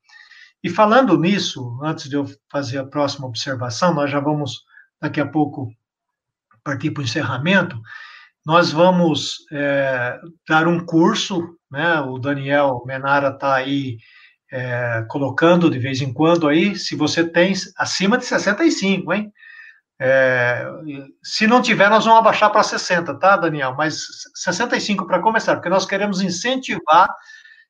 E 0.63 0.69
falando 0.69 1.17
nisso, 1.17 1.79
antes 1.83 2.09
de 2.09 2.15
eu 2.15 2.25
fazer 2.51 2.79
a 2.79 2.85
próxima 2.85 3.27
observação, 3.27 3.93
nós 3.93 4.09
já 4.09 4.19
vamos 4.19 4.63
daqui 4.99 5.21
a 5.21 5.27
pouco 5.27 5.71
partir 6.63 6.91
para 6.91 7.01
o 7.01 7.03
encerramento. 7.03 7.79
Nós 8.45 8.71
vamos 8.71 9.45
é, 9.51 10.19
dar 10.47 10.67
um 10.67 10.85
curso, 10.85 11.55
né? 11.71 12.01
O 12.01 12.17
Daniel 12.17 12.83
Menara 12.85 13.29
está 13.29 13.55
aí 13.55 13.97
é, 14.51 15.05
colocando 15.07 15.69
de 15.69 15.77
vez 15.77 16.01
em 16.01 16.11
quando 16.11 16.47
aí, 16.47 16.75
se 16.75 16.95
você 16.95 17.23
tem 17.23 17.53
acima 17.77 18.17
de 18.17 18.25
65, 18.25 19.13
hein? 19.13 19.31
É, 20.01 20.65
se 21.21 21.45
não 21.45 21.61
tiver, 21.61 21.89
nós 21.89 22.05
vamos 22.05 22.19
abaixar 22.19 22.49
para 22.51 22.63
60, 22.63 23.19
tá, 23.19 23.35
Daniel? 23.35 23.75
Mas 23.77 24.01
65 24.35 25.05
para 25.05 25.21
começar, 25.21 25.55
porque 25.55 25.69
nós 25.69 25.85
queremos 25.85 26.21
incentivar 26.21 27.09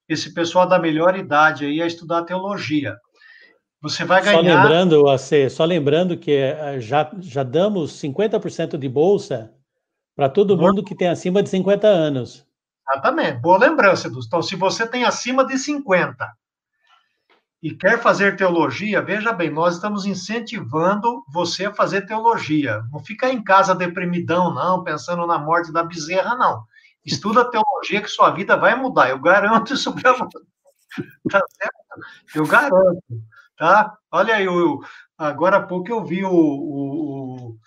esse 0.08 0.34
pessoal 0.34 0.68
da 0.68 0.80
melhor 0.80 1.18
idade 1.18 1.66
aí 1.66 1.82
a 1.82 1.88
estudar 1.88 2.24
teologia. 2.24 2.96
Você 3.82 4.04
vai 4.04 4.22
ganhar. 4.22 4.38
Só 4.38 4.42
lembrando, 4.42 5.10
AC, 5.10 5.50
só 5.50 5.66
lembrando 5.66 6.18
que 6.18 6.32
eh, 6.32 6.80
já, 6.80 7.10
já 7.20 7.44
damos 7.44 7.94
50% 8.02 8.78
de 8.78 8.90
bolsa 8.90 9.52
para 10.16 10.28
todo 10.30 10.58
mundo 10.58 10.84
que 10.84 10.96
tem 10.96 11.08
acima 11.08 11.42
de 11.42 11.50
50 11.50 11.88
anos. 11.88 12.46
Exatamente. 12.92 13.40
Boa 13.40 13.58
lembrança, 13.58 14.08
Edu. 14.08 14.20
Então, 14.26 14.42
se 14.42 14.56
você 14.56 14.86
tem 14.86 15.06
acima 15.06 15.46
de 15.46 15.58
50 15.58 16.28
e 17.62 17.76
quer 17.76 18.02
fazer 18.02 18.38
teologia, 18.38 19.02
veja 19.02 19.34
bem, 19.34 19.50
nós 19.50 19.76
estamos 19.76 20.06
incentivando 20.06 21.26
você 21.28 21.66
a 21.66 21.74
fazer 21.74 22.06
teologia. 22.06 22.82
Não 22.92 23.00
fica 23.00 23.30
em 23.30 23.44
casa 23.44 23.76
deprimidão, 23.76 24.54
não, 24.54 24.84
pensando 24.84 25.28
na 25.28 25.38
morte 25.38 25.72
da 25.72 25.84
bezerra, 25.84 26.36
não. 26.36 26.64
Estuda 27.06 27.50
teologia 27.50 28.02
que 28.02 28.08
sua 28.08 28.30
vida 28.32 28.56
vai 28.56 28.76
mudar. 28.76 29.10
Eu 29.10 29.20
garanto 29.20 29.74
isso 29.74 29.94
para 29.94 30.14
você. 30.14 30.40
Tá 31.30 31.42
certo? 31.52 31.80
Eu 32.34 32.48
garanto, 32.48 33.04
tá? 33.58 33.98
Olha 34.12 34.36
aí, 34.36 34.46
eu, 34.46 34.80
agora 35.18 35.58
há 35.58 35.62
pouco 35.62 35.92
eu 35.92 36.04
vi 36.04 36.24
o, 36.24 36.32
o, 36.32 37.52
o 37.52 37.60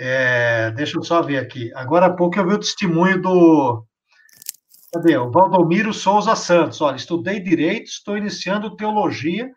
é, 0.00 0.70
deixa 0.72 0.98
eu 0.98 1.02
só 1.02 1.22
ver 1.22 1.38
aqui. 1.38 1.72
Agora 1.74 2.06
há 2.06 2.12
pouco 2.12 2.38
eu 2.38 2.46
vi 2.46 2.54
o 2.54 2.58
testemunho 2.58 3.20
do 3.20 3.84
Cadê? 4.92 5.16
O 5.16 5.30
Valdomiro 5.30 5.92
Souza 5.92 6.34
Santos. 6.34 6.80
Olha, 6.80 6.96
estudei 6.96 7.40
direito, 7.40 7.86
estou 7.86 8.16
iniciando 8.16 8.76
teologia 8.76 9.50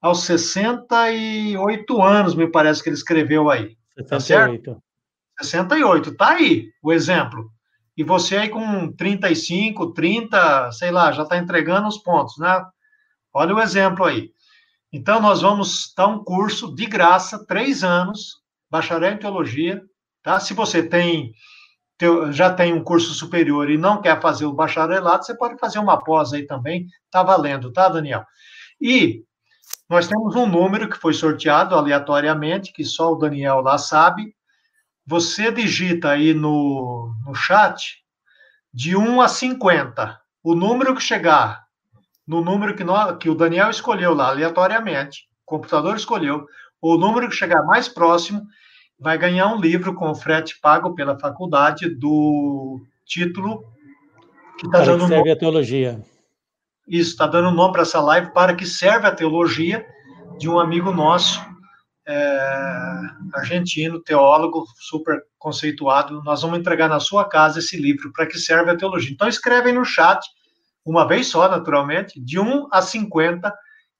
aos 0.00 0.24
68 0.24 2.02
anos, 2.02 2.34
me 2.34 2.50
parece 2.50 2.82
que 2.82 2.88
ele 2.88 2.96
escreveu 2.96 3.50
aí. 3.50 3.76
68. 3.98 4.74
Tá 4.74 5.44
68, 5.44 6.16
tá 6.16 6.30
aí 6.30 6.70
o 6.82 6.92
exemplo. 6.92 7.50
E 7.96 8.04
você 8.04 8.36
aí 8.36 8.48
com 8.48 8.92
35, 8.92 9.92
30, 9.92 10.70
sei 10.72 10.90
lá, 10.90 11.10
já 11.12 11.22
está 11.22 11.38
entregando 11.38 11.88
os 11.88 11.98
pontos, 11.98 12.36
né? 12.38 12.62
Olha 13.32 13.54
o 13.54 13.60
exemplo 13.60 14.04
aí. 14.04 14.30
Então, 14.92 15.20
nós 15.20 15.42
vamos 15.42 15.92
dar 15.96 16.06
um 16.06 16.22
curso 16.22 16.74
de 16.74 16.86
graça, 16.86 17.44
três 17.44 17.82
anos, 17.82 18.42
bacharel 18.70 19.12
em 19.12 19.18
teologia, 19.18 19.82
tá? 20.22 20.38
Se 20.38 20.54
você 20.54 20.82
tem 20.82 21.32
já 22.30 22.52
tem 22.52 22.72
um 22.72 22.84
curso 22.84 23.14
superior 23.14 23.70
e 23.70 23.78
não 23.78 24.00
quer 24.00 24.20
fazer 24.20 24.44
o 24.44 24.52
bacharelado, 24.52 25.24
você 25.24 25.34
pode 25.34 25.58
fazer 25.58 25.78
uma 25.78 25.98
pós 25.98 26.32
aí 26.32 26.46
também, 26.46 26.86
tá 27.10 27.22
valendo, 27.22 27.72
tá, 27.72 27.88
Daniel? 27.88 28.24
E 28.80 29.22
nós 29.88 30.06
temos 30.06 30.34
um 30.34 30.46
número 30.46 30.88
que 30.88 30.98
foi 30.98 31.14
sorteado 31.14 31.74
aleatoriamente, 31.74 32.72
que 32.72 32.84
só 32.84 33.12
o 33.12 33.16
Daniel 33.16 33.60
lá 33.60 33.78
sabe. 33.78 34.34
Você 35.06 35.50
digita 35.52 36.10
aí 36.10 36.34
no, 36.34 37.14
no 37.24 37.34
chat 37.34 38.02
de 38.74 38.96
1 38.96 39.20
a 39.20 39.28
50. 39.28 40.20
O 40.42 40.54
número 40.54 40.94
que 40.94 41.02
chegar, 41.02 41.64
no 42.26 42.42
número 42.42 42.74
que, 42.74 42.84
nós, 42.84 43.16
que 43.18 43.30
o 43.30 43.34
Daniel 43.34 43.70
escolheu 43.70 44.12
lá 44.12 44.28
aleatoriamente, 44.28 45.28
o 45.46 45.46
computador 45.46 45.96
escolheu, 45.96 46.46
o 46.80 46.96
número 46.98 47.28
que 47.28 47.36
chegar 47.36 47.62
mais 47.62 47.88
próximo, 47.88 48.44
vai 48.98 49.18
ganhar 49.18 49.48
um 49.48 49.60
livro 49.60 49.94
com 49.94 50.14
frete 50.14 50.58
pago 50.60 50.94
pela 50.94 51.18
faculdade 51.18 51.88
do 51.88 52.80
título 53.04 53.64
que 54.58 54.66
está 54.66 54.80
dando 54.80 55.02
que 55.02 55.08
serve 55.08 55.16
nome. 55.16 55.30
a 55.30 55.36
teologia. 55.36 56.04
Isso, 56.88 57.10
está 57.10 57.26
dando 57.26 57.50
nome 57.50 57.72
para 57.72 57.82
essa 57.82 58.00
live, 58.00 58.32
para 58.32 58.54
que 58.54 58.64
serve 58.64 59.06
a 59.06 59.14
teologia, 59.14 59.84
de 60.38 60.48
um 60.48 60.58
amigo 60.58 60.92
nosso, 60.92 61.40
é, 62.06 63.00
argentino, 63.34 64.00
teólogo, 64.00 64.64
super 64.78 65.20
conceituado. 65.38 66.22
Nós 66.22 66.42
vamos 66.42 66.58
entregar 66.58 66.88
na 66.88 67.00
sua 67.00 67.28
casa 67.28 67.58
esse 67.58 67.76
livro, 67.76 68.12
para 68.12 68.26
que 68.26 68.38
serve 68.38 68.70
a 68.70 68.76
teologia. 68.76 69.12
Então, 69.12 69.28
escreve 69.28 69.70
aí 69.70 69.74
no 69.74 69.84
chat, 69.84 70.24
uma 70.84 71.06
vez 71.06 71.26
só, 71.26 71.48
naturalmente, 71.48 72.20
de 72.20 72.38
1 72.38 72.68
a 72.70 72.80
50, 72.80 73.52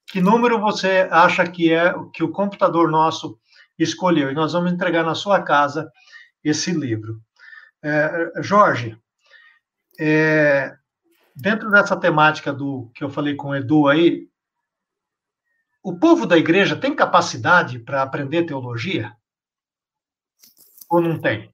que 0.06 0.20
número 0.20 0.60
você 0.60 1.08
acha 1.10 1.44
que 1.46 1.72
é 1.72 1.92
que 2.14 2.22
o 2.22 2.30
computador 2.30 2.88
nosso 2.88 3.36
escolheu. 3.78 4.30
E 4.30 4.34
nós 4.34 4.52
vamos 4.52 4.72
entregar 4.72 5.04
na 5.04 5.14
sua 5.14 5.42
casa 5.42 5.90
esse 6.42 6.70
livro. 6.72 7.20
É, 7.82 8.32
Jorge, 8.42 8.96
é, 9.98 10.76
dentro 11.34 11.70
dessa 11.70 11.96
temática 11.96 12.52
do 12.52 12.90
que 12.94 13.04
eu 13.04 13.10
falei 13.10 13.34
com 13.34 13.48
o 13.48 13.56
Edu 13.56 13.88
aí, 13.88 14.28
o 15.82 15.96
povo 15.98 16.26
da 16.26 16.36
igreja 16.36 16.74
tem 16.74 16.94
capacidade 16.94 17.78
para 17.78 18.02
aprender 18.02 18.44
teologia? 18.44 19.14
Ou 20.90 21.00
não 21.00 21.20
tem? 21.20 21.52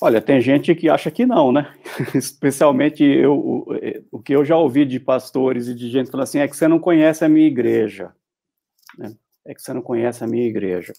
Olha, 0.00 0.20
tem 0.20 0.40
gente 0.40 0.74
que 0.74 0.88
acha 0.88 1.10
que 1.10 1.26
não, 1.26 1.50
né? 1.50 1.74
Especialmente 2.14 3.02
eu, 3.02 3.32
o, 3.32 3.66
o, 4.12 4.22
que 4.22 4.34
eu 4.34 4.44
já 4.44 4.56
ouvi 4.56 4.84
de 4.84 5.00
pastores 5.00 5.66
e 5.66 5.74
de 5.74 5.90
gente 5.90 6.10
falando 6.10 6.24
assim 6.24 6.38
é 6.38 6.46
que 6.46 6.56
você 6.56 6.68
não 6.68 6.78
conhece 6.78 7.24
a 7.24 7.28
minha 7.28 7.46
igreja. 7.46 8.14
Né? 8.96 9.12
É 9.48 9.54
que 9.54 9.62
você 9.62 9.72
não 9.72 9.80
conhece 9.80 10.22
a 10.22 10.26
minha 10.26 10.46
igreja. 10.46 10.92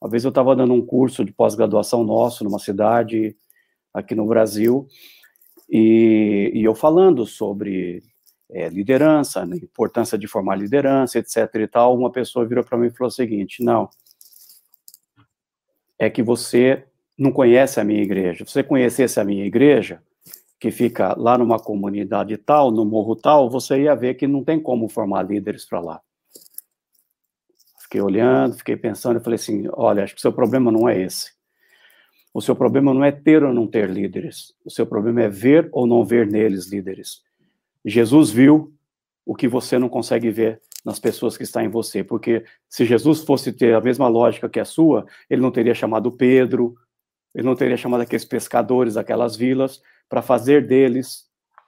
Uma 0.00 0.10
vez 0.10 0.24
eu 0.24 0.30
estava 0.30 0.56
dando 0.56 0.72
um 0.72 0.84
curso 0.84 1.22
de 1.22 1.32
pós-graduação 1.32 2.02
nosso 2.02 2.42
numa 2.42 2.58
cidade 2.58 3.36
aqui 3.92 4.14
no 4.14 4.26
Brasil, 4.26 4.88
e, 5.68 6.50
e 6.54 6.64
eu 6.64 6.74
falando 6.74 7.26
sobre 7.26 8.02
é, 8.50 8.68
liderança, 8.70 9.44
né, 9.44 9.56
importância 9.56 10.16
de 10.16 10.26
formar 10.26 10.56
liderança, 10.56 11.18
etc. 11.18 11.54
e 11.56 11.68
tal, 11.68 11.96
uma 11.96 12.10
pessoa 12.10 12.46
virou 12.46 12.64
para 12.64 12.78
mim 12.78 12.86
e 12.86 12.90
falou 12.90 13.08
o 13.08 13.12
seguinte: 13.12 13.62
não, 13.62 13.90
é 15.98 16.08
que 16.08 16.22
você 16.22 16.84
não 17.18 17.30
conhece 17.30 17.78
a 17.78 17.84
minha 17.84 18.02
igreja. 18.02 18.46
Se 18.46 18.52
você 18.52 18.62
conhecesse 18.62 19.20
a 19.20 19.24
minha 19.24 19.44
igreja, 19.44 20.02
que 20.58 20.70
fica 20.70 21.14
lá 21.18 21.36
numa 21.36 21.58
comunidade 21.58 22.36
tal, 22.38 22.70
no 22.70 22.84
morro 22.84 23.14
tal, 23.14 23.50
você 23.50 23.82
ia 23.82 23.94
ver 23.94 24.14
que 24.14 24.26
não 24.26 24.42
tem 24.42 24.58
como 24.58 24.88
formar 24.88 25.22
líderes 25.22 25.66
para 25.66 25.80
lá. 25.80 26.00
Fiquei 27.90 28.00
olhando, 28.00 28.56
fiquei 28.56 28.76
pensando 28.76 29.18
e 29.18 29.22
falei 29.22 29.34
assim: 29.34 29.64
olha, 29.72 30.04
acho 30.04 30.14
que 30.14 30.20
o 30.20 30.22
seu 30.22 30.32
problema 30.32 30.70
não 30.70 30.88
é 30.88 31.02
esse. 31.02 31.32
O 32.32 32.40
seu 32.40 32.54
problema 32.54 32.94
não 32.94 33.02
é 33.02 33.10
ter 33.10 33.42
ou 33.42 33.52
não 33.52 33.66
ter 33.66 33.90
líderes. 33.90 34.54
O 34.64 34.70
seu 34.70 34.86
problema 34.86 35.22
é 35.22 35.28
ver 35.28 35.68
ou 35.72 35.88
não 35.88 36.04
ver 36.04 36.24
neles 36.24 36.68
líderes. 36.68 37.20
Jesus 37.84 38.30
viu 38.30 38.72
o 39.26 39.34
que 39.34 39.48
você 39.48 39.76
não 39.76 39.88
consegue 39.88 40.30
ver 40.30 40.60
nas 40.84 41.00
pessoas 41.00 41.36
que 41.36 41.42
estão 41.42 41.62
em 41.62 41.68
você, 41.68 42.04
porque 42.04 42.44
se 42.68 42.84
Jesus 42.84 43.24
fosse 43.24 43.52
ter 43.52 43.74
a 43.74 43.80
mesma 43.80 44.06
lógica 44.06 44.48
que 44.48 44.60
a 44.60 44.64
sua, 44.64 45.04
ele 45.28 45.42
não 45.42 45.50
teria 45.50 45.74
chamado 45.74 46.12
Pedro, 46.12 46.76
ele 47.34 47.44
não 47.44 47.56
teria 47.56 47.76
chamado 47.76 48.02
aqueles 48.02 48.24
pescadores, 48.24 48.96
aquelas 48.96 49.34
vilas, 49.34 49.82
para 50.08 50.22
fazer 50.22 50.64
deles, 50.64 51.24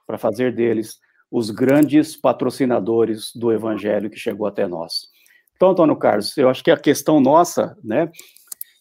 para 0.07 0.17
fazer 0.17 0.55
deles 0.55 1.01
os 1.29 1.49
grandes 1.49 2.15
patrocinadores 2.15 3.33
do 3.35 3.51
evangelho 3.51 4.09
que 4.09 4.17
chegou 4.17 4.47
até 4.47 4.65
nós. 4.65 5.11
Então, 5.63 5.71
Antônio 5.71 5.95
Carlos, 5.95 6.37
eu 6.37 6.49
acho 6.49 6.61
que 6.61 6.71
a 6.71 6.75
questão 6.75 7.21
nossa, 7.21 7.77
né, 7.81 8.11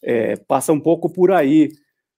é, 0.03 0.35
passa 0.35 0.73
um 0.73 0.81
pouco 0.81 1.09
por 1.09 1.31
aí. 1.31 1.69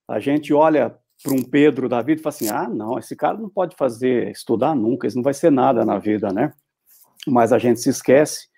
A 0.09 0.19
gente 0.19 0.55
olha 0.55 0.97
para 1.23 1.35
um 1.35 1.43
Pedro 1.43 1.87
da 1.87 2.01
vida 2.01 2.19
e 2.19 2.23
fala 2.23 2.35
assim: 2.35 2.49
ah, 2.49 2.67
não, 2.67 2.99
esse 2.99 3.15
cara 3.15 3.37
não 3.37 3.51
pode 3.51 3.77
fazer, 3.77 4.31
estudar 4.31 4.75
nunca, 4.75 5.07
isso 5.07 5.19
não 5.19 5.23
vai 5.23 5.35
ser 5.35 5.53
nada 5.53 5.85
na 5.85 5.99
vida, 5.99 6.33
né? 6.33 6.51
Mas 7.27 7.53
a 7.53 7.59
gente 7.59 7.79
se 7.79 7.91
esquece 7.91 8.49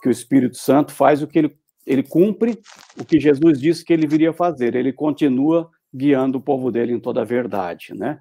que 0.00 0.08
o 0.08 0.12
Espírito 0.12 0.56
Santo 0.56 0.92
faz 0.92 1.20
o 1.20 1.26
que 1.26 1.40
ele, 1.40 1.58
ele 1.84 2.04
cumpre, 2.04 2.60
o 2.96 3.04
que 3.04 3.18
Jesus 3.18 3.60
disse 3.60 3.84
que 3.84 3.92
ele 3.92 4.06
viria 4.06 4.32
fazer, 4.32 4.76
ele 4.76 4.92
continua 4.92 5.68
guiando 5.92 6.38
o 6.38 6.40
povo 6.42 6.70
dele 6.70 6.92
em 6.92 7.00
toda 7.00 7.22
a 7.22 7.24
verdade, 7.24 7.92
né? 7.92 8.20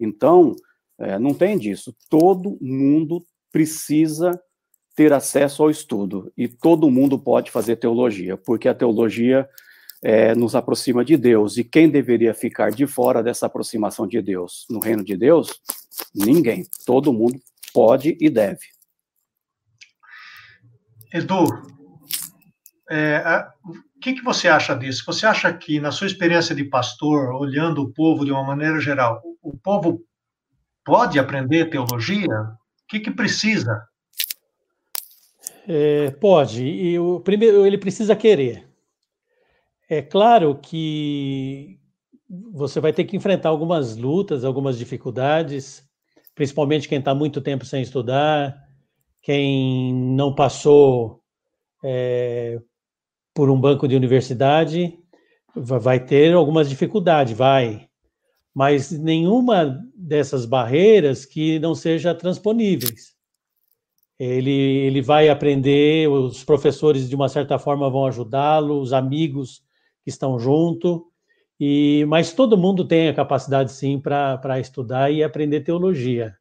Então, 0.00 0.56
é, 0.98 1.20
não 1.20 1.34
tem 1.34 1.56
disso. 1.56 1.94
Todo 2.08 2.58
mundo 2.60 3.24
precisa 3.52 4.32
ter 5.00 5.14
acesso 5.14 5.62
ao 5.62 5.70
estudo 5.70 6.30
e 6.36 6.46
todo 6.46 6.90
mundo 6.90 7.18
pode 7.18 7.50
fazer 7.50 7.76
teologia, 7.76 8.36
porque 8.36 8.68
a 8.68 8.74
teologia 8.74 9.48
é, 10.02 10.34
nos 10.34 10.54
aproxima 10.54 11.02
de 11.02 11.16
Deus. 11.16 11.56
E 11.56 11.64
quem 11.64 11.88
deveria 11.88 12.34
ficar 12.34 12.70
de 12.70 12.86
fora 12.86 13.22
dessa 13.22 13.46
aproximação 13.46 14.06
de 14.06 14.20
Deus 14.20 14.66
no 14.68 14.78
reino 14.78 15.02
de 15.02 15.16
Deus? 15.16 15.58
Ninguém. 16.14 16.66
Todo 16.84 17.14
mundo 17.14 17.40
pode 17.72 18.14
e 18.20 18.28
deve. 18.28 18.60
Edu, 21.14 21.46
é, 22.90 23.16
a, 23.24 23.50
o 23.64 24.00
que, 24.02 24.12
que 24.12 24.22
você 24.22 24.48
acha 24.48 24.74
disso? 24.74 25.02
Você 25.06 25.24
acha 25.24 25.50
que, 25.50 25.80
na 25.80 25.92
sua 25.92 26.08
experiência 26.08 26.54
de 26.54 26.64
pastor, 26.64 27.32
olhando 27.32 27.80
o 27.80 27.90
povo 27.90 28.22
de 28.22 28.32
uma 28.32 28.44
maneira 28.44 28.78
geral, 28.78 29.22
o 29.40 29.56
povo 29.56 30.04
pode 30.84 31.18
aprender 31.18 31.70
teologia? 31.70 32.28
O 32.28 32.86
que, 32.86 33.00
que 33.00 33.10
precisa? 33.10 33.88
É, 35.68 36.10
pode. 36.12 36.64
E 36.64 36.98
o 36.98 37.20
primeiro, 37.20 37.66
ele 37.66 37.78
precisa 37.78 38.16
querer. 38.16 38.68
É 39.88 40.00
claro 40.00 40.56
que 40.56 41.78
você 42.52 42.80
vai 42.80 42.92
ter 42.92 43.04
que 43.04 43.16
enfrentar 43.16 43.48
algumas 43.48 43.96
lutas, 43.96 44.44
algumas 44.44 44.78
dificuldades, 44.78 45.82
principalmente 46.34 46.88
quem 46.88 46.98
está 47.00 47.14
muito 47.14 47.40
tempo 47.40 47.64
sem 47.64 47.82
estudar, 47.82 48.56
quem 49.20 49.92
não 49.92 50.34
passou 50.34 51.20
é, 51.84 52.60
por 53.34 53.50
um 53.50 53.60
banco 53.60 53.88
de 53.88 53.96
universidade, 53.96 54.96
vai 55.54 56.04
ter 56.04 56.32
algumas 56.34 56.68
dificuldades, 56.68 57.36
vai. 57.36 57.88
Mas 58.54 58.90
nenhuma 58.92 59.80
dessas 59.94 60.46
barreiras 60.46 61.24
que 61.24 61.58
não 61.58 61.74
seja 61.74 62.14
transponíveis. 62.14 63.19
Ele, 64.20 64.50
ele 64.50 65.00
vai 65.00 65.30
aprender, 65.30 66.06
os 66.06 66.44
professores 66.44 67.08
de 67.08 67.16
uma 67.16 67.26
certa 67.26 67.58
forma 67.58 67.88
vão 67.88 68.04
ajudá-lo, 68.04 68.78
os 68.78 68.92
amigos 68.92 69.62
que 70.04 70.10
estão 70.10 70.38
junto, 70.38 71.06
e 71.58 72.04
mas 72.06 72.34
todo 72.34 72.58
mundo 72.58 72.86
tem 72.86 73.08
a 73.08 73.14
capacidade 73.14 73.72
sim 73.72 73.98
para 73.98 74.60
estudar 74.60 75.10
e 75.10 75.24
aprender 75.24 75.62
teologia. 75.62 76.36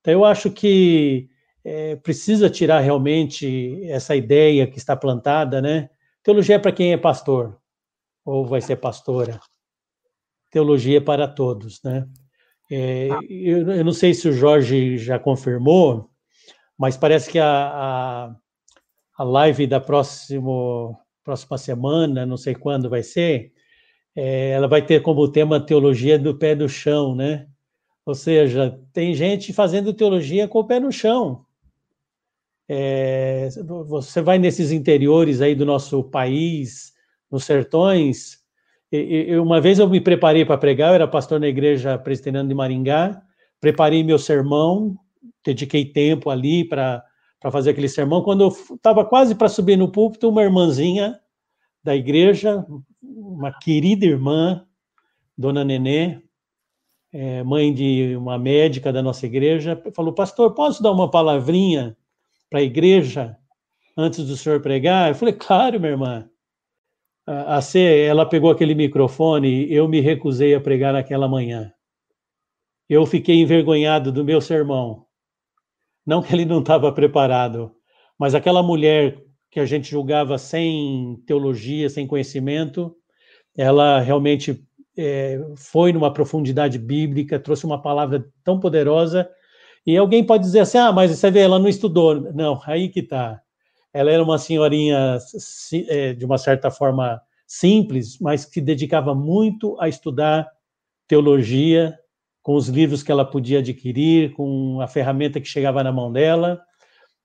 Então 0.00 0.12
eu 0.12 0.24
acho 0.26 0.50
que 0.50 1.30
é, 1.64 1.96
precisa 1.96 2.50
tirar 2.50 2.80
realmente 2.80 3.82
essa 3.84 4.14
ideia 4.14 4.66
que 4.66 4.76
está 4.76 4.94
plantada, 4.94 5.62
né? 5.62 5.88
Teologia 6.22 6.56
é 6.56 6.58
para 6.58 6.72
quem 6.72 6.92
é 6.92 6.98
pastor 6.98 7.58
ou 8.26 8.44
vai 8.44 8.60
ser 8.60 8.76
pastora. 8.76 9.40
Teologia 10.50 10.98
é 10.98 11.00
para 11.00 11.26
todos, 11.26 11.82
né? 11.82 12.06
É, 12.70 13.08
eu, 13.26 13.70
eu, 13.70 13.84
não 13.84 13.92
sei 13.92 14.12
se 14.12 14.28
o 14.28 14.32
Jorge 14.32 14.98
já 14.98 15.18
confirmou, 15.18 16.10
mas 16.78 16.96
parece 16.96 17.30
que 17.30 17.38
a, 17.38 17.46
a, 17.46 18.36
a 19.18 19.24
live 19.24 19.66
da 19.66 19.80
próximo, 19.80 20.98
próxima 21.24 21.56
semana, 21.58 22.26
não 22.26 22.36
sei 22.36 22.54
quando 22.54 22.90
vai 22.90 23.02
ser, 23.02 23.52
é, 24.14 24.50
ela 24.50 24.68
vai 24.68 24.80
ter 24.80 25.00
como 25.02 25.30
tema 25.30 25.60
teologia 25.60 26.18
do 26.18 26.36
pé 26.36 26.54
no 26.54 26.68
chão, 26.68 27.14
né? 27.14 27.46
Ou 28.04 28.14
seja, 28.14 28.80
tem 28.92 29.14
gente 29.14 29.52
fazendo 29.52 29.92
teologia 29.92 30.46
com 30.46 30.60
o 30.60 30.66
pé 30.66 30.78
no 30.78 30.92
chão. 30.92 31.44
É, 32.68 33.48
você 33.86 34.20
vai 34.22 34.38
nesses 34.38 34.72
interiores 34.72 35.40
aí 35.40 35.54
do 35.54 35.66
nosso 35.66 36.02
país, 36.04 36.92
nos 37.30 37.44
sertões. 37.44 38.38
Uma 39.42 39.60
vez 39.60 39.78
eu 39.78 39.88
me 39.88 40.00
preparei 40.00 40.44
para 40.44 40.58
pregar, 40.58 40.90
eu 40.90 40.94
era 40.94 41.08
pastor 41.08 41.40
na 41.40 41.48
igreja 41.48 41.98
presbiteriana 41.98 42.48
de 42.48 42.54
Maringá, 42.54 43.20
preparei 43.60 44.02
meu 44.02 44.18
sermão, 44.18 44.96
dediquei 45.46 45.84
tempo 45.84 46.30
ali 46.30 46.64
para 46.64 47.04
fazer 47.50 47.70
aquele 47.70 47.88
sermão. 47.88 48.22
Quando 48.22 48.42
eu 48.44 48.48
estava 48.48 49.04
quase 49.04 49.34
para 49.34 49.48
subir 49.48 49.76
no 49.76 49.90
púlpito, 49.90 50.28
uma 50.28 50.42
irmãzinha 50.42 51.18
da 51.82 51.94
igreja, 51.94 52.66
uma 53.02 53.52
querida 53.52 54.04
irmã, 54.04 54.66
Dona 55.38 55.64
Nenê, 55.64 56.20
é, 57.12 57.42
mãe 57.42 57.72
de 57.72 58.16
uma 58.16 58.38
médica 58.38 58.92
da 58.92 59.02
nossa 59.02 59.24
igreja, 59.26 59.80
falou: 59.94 60.12
Pastor, 60.12 60.54
posso 60.54 60.82
dar 60.82 60.92
uma 60.92 61.10
palavrinha 61.10 61.96
para 62.50 62.58
a 62.60 62.62
igreja 62.62 63.36
antes 63.96 64.26
do 64.26 64.36
senhor 64.36 64.60
pregar? 64.60 65.10
Eu 65.10 65.14
falei: 65.14 65.34
Claro, 65.34 65.78
minha 65.78 65.92
irmã. 65.92 66.30
A 67.26 67.60
C, 67.60 67.80
ela 68.04 68.24
pegou 68.24 68.50
aquele 68.50 68.72
microfone, 68.72 69.72
eu 69.72 69.88
me 69.88 70.00
recusei 70.00 70.54
a 70.54 70.60
pregar 70.60 70.92
naquela 70.92 71.26
manhã. 71.26 71.72
Eu 72.88 73.04
fiquei 73.04 73.40
envergonhado 73.40 74.12
do 74.12 74.24
meu 74.24 74.40
sermão. 74.40 75.05
Não 76.06 76.22
que 76.22 76.32
ele 76.32 76.44
não 76.44 76.60
estava 76.60 76.92
preparado, 76.92 77.72
mas 78.18 78.34
aquela 78.34 78.62
mulher 78.62 79.20
que 79.50 79.58
a 79.58 79.66
gente 79.66 79.90
julgava 79.90 80.38
sem 80.38 81.20
teologia, 81.26 81.90
sem 81.90 82.06
conhecimento, 82.06 82.94
ela 83.56 84.00
realmente 84.00 84.64
é, 84.96 85.38
foi 85.56 85.92
numa 85.92 86.12
profundidade 86.12 86.78
bíblica, 86.78 87.40
trouxe 87.40 87.66
uma 87.66 87.80
palavra 87.80 88.24
tão 88.44 88.60
poderosa. 88.60 89.28
E 89.86 89.96
alguém 89.96 90.24
pode 90.24 90.44
dizer 90.44 90.60
assim: 90.60 90.78
ah, 90.78 90.92
mas 90.92 91.10
você 91.10 91.30
vê, 91.30 91.40
ela 91.40 91.58
não 91.58 91.68
estudou. 91.68 92.32
Não, 92.32 92.60
aí 92.66 92.88
que 92.88 93.00
está. 93.00 93.40
Ela 93.92 94.10
era 94.10 94.22
uma 94.22 94.38
senhorinha, 94.38 95.18
é, 95.88 96.12
de 96.12 96.24
uma 96.24 96.38
certa 96.38 96.70
forma, 96.70 97.20
simples, 97.46 98.18
mas 98.20 98.44
que 98.44 98.60
dedicava 98.60 99.14
muito 99.14 99.76
a 99.80 99.88
estudar 99.88 100.46
teologia, 101.08 101.96
com 102.46 102.54
os 102.54 102.68
livros 102.68 103.02
que 103.02 103.10
ela 103.10 103.24
podia 103.24 103.58
adquirir, 103.58 104.32
com 104.34 104.80
a 104.80 104.86
ferramenta 104.86 105.40
que 105.40 105.48
chegava 105.48 105.82
na 105.82 105.90
mão 105.90 106.12
dela. 106.12 106.62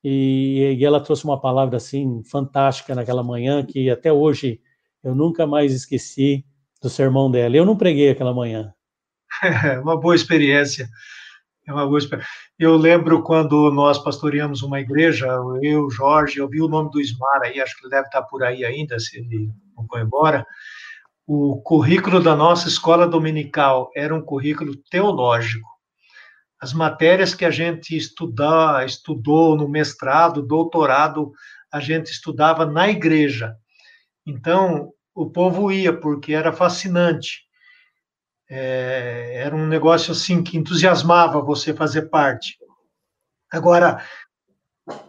E, 0.03 0.75
e, 0.79 0.83
ela 0.83 0.99
trouxe 0.99 1.25
uma 1.25 1.39
palavra 1.39 1.77
assim 1.77 2.23
fantástica 2.23 2.95
naquela 2.95 3.21
manhã 3.21 3.63
que 3.63 3.87
até 3.87 4.11
hoje 4.11 4.59
eu 5.03 5.13
nunca 5.13 5.45
mais 5.45 5.73
esqueci 5.73 6.43
do 6.81 6.89
sermão 6.89 7.29
dela. 7.29 7.55
Eu 7.55 7.67
não 7.67 7.77
preguei 7.77 8.09
aquela 8.09 8.33
manhã. 8.33 8.73
É 9.43 9.77
uma 9.79 9.95
boa 9.95 10.15
experiência. 10.15 10.89
É 11.67 11.71
uma 11.71 11.85
boa 11.85 11.99
experiência. 11.99 12.31
Eu 12.57 12.75
lembro 12.75 13.21
quando 13.21 13.69
nós 13.69 13.99
pastoreamos 13.99 14.63
uma 14.63 14.79
igreja, 14.79 15.27
eu, 15.61 15.87
Jorge, 15.91 16.39
eu 16.39 16.49
vi 16.49 16.63
o 16.63 16.67
nome 16.67 16.89
do 16.89 16.99
Ismar 16.99 17.43
aí, 17.43 17.61
acho 17.61 17.77
que 17.77 17.85
ele 17.85 17.91
deve 17.91 18.07
estar 18.07 18.23
por 18.23 18.41
aí 18.41 18.65
ainda, 18.65 18.97
se 18.97 19.19
ele 19.19 19.51
não 19.77 19.85
foi 19.85 20.01
embora 20.01 20.43
o 21.33 21.61
currículo 21.61 22.21
da 22.21 22.35
nossa 22.35 22.67
escola 22.67 23.07
dominical 23.07 23.89
era 23.95 24.13
um 24.13 24.21
currículo 24.21 24.75
teológico. 24.89 25.69
As 26.59 26.73
matérias 26.73 27.33
que 27.33 27.45
a 27.45 27.49
gente 27.49 27.95
estudar, 27.95 28.85
estudou 28.85 29.55
no 29.55 29.69
mestrado, 29.69 30.45
doutorado, 30.45 31.31
a 31.71 31.79
gente 31.79 32.11
estudava 32.11 32.65
na 32.65 32.89
igreja. 32.89 33.55
Então, 34.25 34.91
o 35.15 35.31
povo 35.31 35.71
ia, 35.71 35.97
porque 35.97 36.33
era 36.33 36.51
fascinante. 36.51 37.43
É, 38.49 39.35
era 39.35 39.55
um 39.55 39.67
negócio 39.67 40.11
assim 40.11 40.43
que 40.43 40.57
entusiasmava 40.57 41.41
você 41.41 41.73
fazer 41.73 42.09
parte. 42.09 42.57
Agora, 43.49 44.05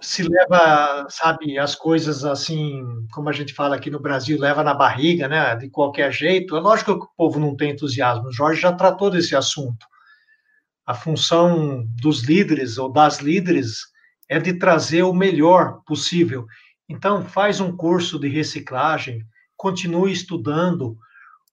se 0.00 0.22
leva, 0.22 1.06
sabe, 1.08 1.58
as 1.58 1.74
coisas 1.74 2.24
assim, 2.24 2.82
como 3.12 3.28
a 3.28 3.32
gente 3.32 3.54
fala 3.54 3.76
aqui 3.76 3.90
no 3.90 4.00
Brasil, 4.00 4.38
leva 4.38 4.62
na 4.62 4.74
barriga, 4.74 5.28
né, 5.28 5.54
de 5.56 5.68
qualquer 5.70 6.12
jeito. 6.12 6.56
É 6.56 6.60
lógico 6.60 6.98
que 6.98 7.04
o 7.06 7.16
povo 7.16 7.38
não 7.38 7.56
tem 7.56 7.70
entusiasmo. 7.70 8.28
O 8.28 8.32
Jorge 8.32 8.60
já 8.60 8.72
tratou 8.72 9.10
desse 9.10 9.36
assunto. 9.36 9.86
A 10.86 10.94
função 10.94 11.84
dos 12.00 12.22
líderes 12.22 12.78
ou 12.78 12.90
das 12.90 13.20
líderes 13.20 13.92
é 14.28 14.38
de 14.38 14.54
trazer 14.54 15.02
o 15.02 15.12
melhor 15.12 15.80
possível. 15.86 16.46
Então, 16.88 17.24
faz 17.24 17.60
um 17.60 17.76
curso 17.76 18.18
de 18.18 18.28
reciclagem, 18.28 19.24
continue 19.56 20.12
estudando. 20.12 20.96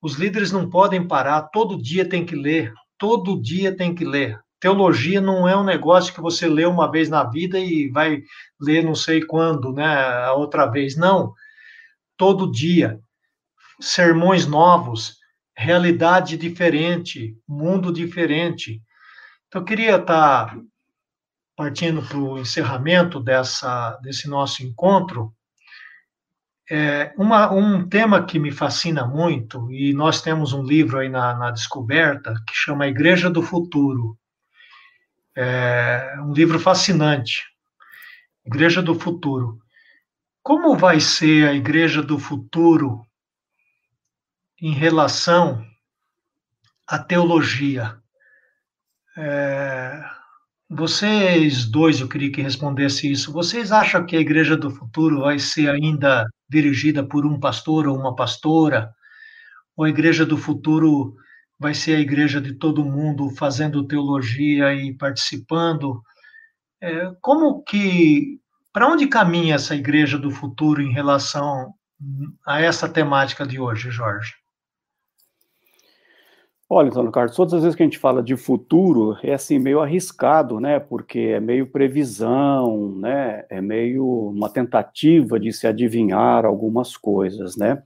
Os 0.02 0.16
líderes 0.16 0.52
não 0.52 0.70
podem 0.70 1.08
parar, 1.08 1.44
todo 1.44 1.82
dia 1.82 2.08
tem 2.08 2.26
que 2.26 2.36
ler, 2.36 2.74
todo 2.98 3.42
dia 3.42 3.76
tem 3.76 3.94
que 3.94 4.04
ler. 4.04 4.40
Teologia 4.60 5.22
não 5.22 5.48
é 5.48 5.56
um 5.56 5.64
negócio 5.64 6.14
que 6.14 6.22
você 6.22 6.48
lê 6.48 6.66
uma 6.66 6.92
vez 6.92 7.10
na 7.10 7.24
vida 7.24 7.58
e 7.58 7.90
vai 7.90 8.22
ler 8.60 8.84
não 8.84 8.94
sei 8.94 9.24
quando, 9.24 9.72
né, 9.72 9.86
a 10.26 10.34
outra 10.34 10.66
vez. 10.66 10.96
Não. 10.98 11.34
Todo 12.18 12.52
dia. 12.52 13.00
Sermões 13.80 14.46
novos, 14.46 15.18
realidade 15.56 16.36
diferente, 16.36 17.38
mundo 17.48 17.94
diferente. 17.94 18.82
Então, 19.48 19.62
eu 19.62 19.66
queria 19.66 19.96
estar 19.96 20.54
tá 20.54 20.62
partindo 21.56 22.02
para 22.02 22.18
o 22.18 22.38
encerramento 22.38 23.20
dessa, 23.20 23.98
desse 24.02 24.30
nosso 24.30 24.64
encontro, 24.64 25.34
é, 26.70 27.12
uma, 27.18 27.52
um 27.52 27.88
tema 27.90 28.24
que 28.24 28.38
me 28.38 28.52
fascina 28.52 29.06
muito, 29.06 29.72
e 29.72 29.92
nós 29.92 30.22
temos 30.22 30.54
um 30.54 30.62
livro 30.62 31.00
aí 31.00 31.10
na, 31.10 31.34
na 31.34 31.50
descoberta, 31.50 32.36
que 32.48 32.54
chama 32.54 32.88
Igreja 32.88 33.28
do 33.28 33.42
Futuro. 33.42 34.19
É 35.42 36.20
um 36.20 36.34
livro 36.34 36.60
fascinante. 36.60 37.46
Igreja 38.46 38.82
do 38.82 38.94
Futuro. 38.94 39.58
Como 40.44 40.76
vai 40.76 41.00
ser 41.00 41.48
a 41.48 41.54
Igreja 41.54 42.04
do 42.04 42.20
Futuro 42.20 43.06
em 44.62 44.74
relação 44.74 45.66
à 46.86 47.00
teologia? 47.00 47.98
É, 49.18 50.04
vocês 50.70 51.64
dois, 51.64 52.02
eu 52.02 52.10
queria 52.10 52.34
que 52.34 52.42
respondesse 52.42 53.10
isso. 53.10 53.32
Vocês 53.32 53.72
acham 53.72 54.06
que 54.06 54.18
a 54.18 54.20
Igreja 54.20 54.58
do 54.58 54.70
Futuro 54.70 55.22
vai 55.22 55.40
ser 55.40 55.70
ainda 55.70 56.28
dirigida 56.50 57.02
por 57.02 57.26
um 57.26 57.40
pastor 57.40 57.88
ou 57.88 57.98
uma 57.98 58.14
pastora? 58.14 58.94
Ou 59.78 59.86
a 59.86 59.90
Igreja 59.90 60.26
do 60.26 60.38
Futuro 60.38 61.16
vai 61.60 61.74
ser 61.74 61.96
a 61.96 62.00
igreja 62.00 62.40
de 62.40 62.54
todo 62.54 62.86
mundo 62.86 63.30
fazendo 63.32 63.86
teologia 63.86 64.74
e 64.74 64.94
participando? 64.94 66.02
É, 66.82 67.12
como 67.22 67.62
que, 67.64 68.40
para 68.72 68.88
onde 68.88 69.08
caminha 69.08 69.56
essa 69.56 69.76
igreja 69.76 70.18
do 70.18 70.32
futuro 70.32 70.82
em 70.82 70.94
relação 70.94 71.74
a 72.48 72.62
essa 72.62 72.88
temática 72.88 73.46
de 73.46 73.60
hoje, 73.60 73.92
Jorge? 73.92 74.34
Olha, 76.72 76.90
Antônio 76.90 77.12
Carlos, 77.12 77.36
todas 77.36 77.56
as 77.56 77.64
vezes 77.64 77.76
que 77.76 77.82
a 77.82 77.86
gente 77.86 77.98
fala 77.98 78.22
de 78.22 78.38
futuro, 78.38 79.18
é 79.24 79.34
assim, 79.34 79.58
meio 79.58 79.82
arriscado, 79.82 80.60
né? 80.60 80.80
Porque 80.80 81.20
é 81.20 81.40
meio 81.40 81.66
previsão, 81.66 82.96
né? 82.96 83.44
É 83.50 83.60
meio 83.60 84.06
uma 84.30 84.50
tentativa 84.50 85.40
de 85.40 85.52
se 85.52 85.66
adivinhar 85.66 86.46
algumas 86.46 86.96
coisas, 86.96 87.58
né? 87.58 87.82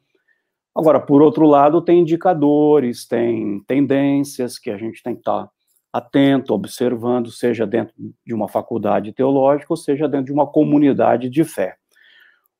Agora, 0.75 0.99
por 0.99 1.21
outro 1.21 1.45
lado, 1.45 1.81
tem 1.81 1.99
indicadores, 1.99 3.07
tem 3.07 3.59
tendências 3.67 4.57
que 4.57 4.71
a 4.71 4.77
gente 4.77 5.03
tem 5.03 5.13
que 5.13 5.19
estar 5.19 5.49
atento, 5.91 6.53
observando, 6.53 7.29
seja 7.29 7.67
dentro 7.67 7.93
de 8.25 8.33
uma 8.33 8.47
faculdade 8.47 9.13
teológica, 9.13 9.71
ou 9.71 9.77
seja 9.77 10.07
dentro 10.07 10.25
de 10.25 10.33
uma 10.33 10.47
comunidade 10.47 11.29
de 11.29 11.43
fé. 11.43 11.77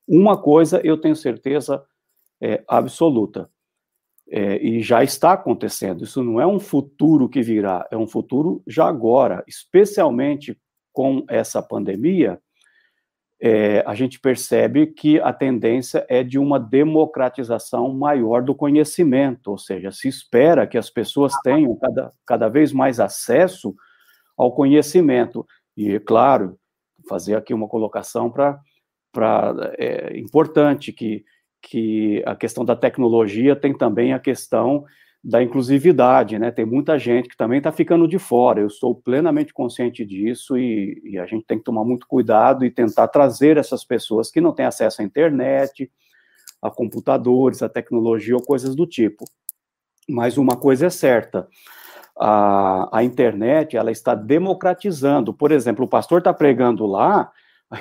Uma 0.07 0.37
coisa 0.37 0.79
eu 0.83 0.97
tenho 0.97 1.15
certeza 1.15 1.83
é, 2.39 2.63
absoluta, 2.67 3.49
é, 4.29 4.57
e 4.57 4.81
já 4.81 5.03
está 5.03 5.33
acontecendo. 5.33 6.03
Isso 6.03 6.23
não 6.23 6.39
é 6.39 6.47
um 6.47 6.59
futuro 6.59 7.27
que 7.27 7.41
virá, 7.41 7.87
é 7.91 7.97
um 7.97 8.07
futuro 8.07 8.61
já 8.67 8.87
agora, 8.87 9.43
especialmente 9.47 10.57
com 10.91 11.25
essa 11.27 11.61
pandemia. 11.61 12.39
É, 13.45 13.83
a 13.85 13.93
gente 13.93 14.21
percebe 14.21 14.87
que 14.87 15.19
a 15.19 15.33
tendência 15.33 16.05
é 16.07 16.23
de 16.23 16.39
uma 16.39 16.57
democratização 16.57 17.93
maior 17.93 18.41
do 18.41 18.55
conhecimento, 18.55 19.51
ou 19.51 19.57
seja, 19.57 19.91
se 19.91 20.07
espera 20.07 20.65
que 20.65 20.77
as 20.77 20.89
pessoas 20.89 21.33
tenham 21.43 21.75
cada, 21.75 22.11
cada 22.25 22.47
vez 22.47 22.71
mais 22.71 23.01
acesso 23.01 23.75
ao 24.37 24.53
conhecimento. 24.53 25.45
E, 25.75 25.95
é 25.95 25.99
claro, 25.99 26.57
fazer 27.09 27.35
aqui 27.35 27.53
uma 27.53 27.67
colocação 27.67 28.31
para 28.31 28.61
é 29.77 30.17
importante 30.17 30.93
que 30.93 31.25
que 31.63 32.21
a 32.25 32.35
questão 32.35 32.65
da 32.65 32.75
tecnologia 32.75 33.55
tem 33.55 33.75
também 33.75 34.13
a 34.13 34.19
questão 34.19 34.83
da 35.23 35.41
inclusividade, 35.41 36.37
né? 36.37 36.51
Tem 36.51 36.65
muita 36.65 36.99
gente 36.99 37.29
que 37.29 37.37
também 37.37 37.59
está 37.59 37.71
ficando 37.71 38.07
de 38.07 38.19
fora. 38.19 38.59
Eu 38.59 38.69
sou 38.69 38.93
plenamente 38.93 39.53
consciente 39.53 40.03
disso 40.03 40.57
e, 40.57 41.01
e, 41.03 41.17
a 41.17 41.25
gente 41.25 41.45
tem 41.45 41.57
que 41.57 41.63
tomar 41.63 41.85
muito 41.85 42.05
cuidado 42.05 42.65
e 42.65 42.69
tentar 42.69 43.07
trazer 43.07 43.55
essas 43.55 43.85
pessoas 43.85 44.29
que 44.29 44.41
não 44.41 44.51
têm 44.51 44.65
acesso 44.65 45.01
à 45.01 45.05
internet, 45.05 45.89
a 46.61 46.69
computadores, 46.69 47.63
a 47.63 47.69
tecnologia 47.69 48.35
ou 48.35 48.43
coisas 48.43 48.75
do 48.75 48.85
tipo. 48.85 49.23
Mas 50.09 50.37
uma 50.37 50.57
coisa 50.57 50.87
é 50.87 50.89
certa: 50.89 51.47
a, 52.19 52.99
a 52.99 53.01
internet 53.01 53.77
ela 53.77 53.91
está 53.91 54.13
democratizando. 54.13 55.33
Por 55.33 55.53
exemplo, 55.53 55.85
o 55.85 55.89
pastor 55.89 56.17
está 56.17 56.33
pregando 56.33 56.85
lá 56.85 57.31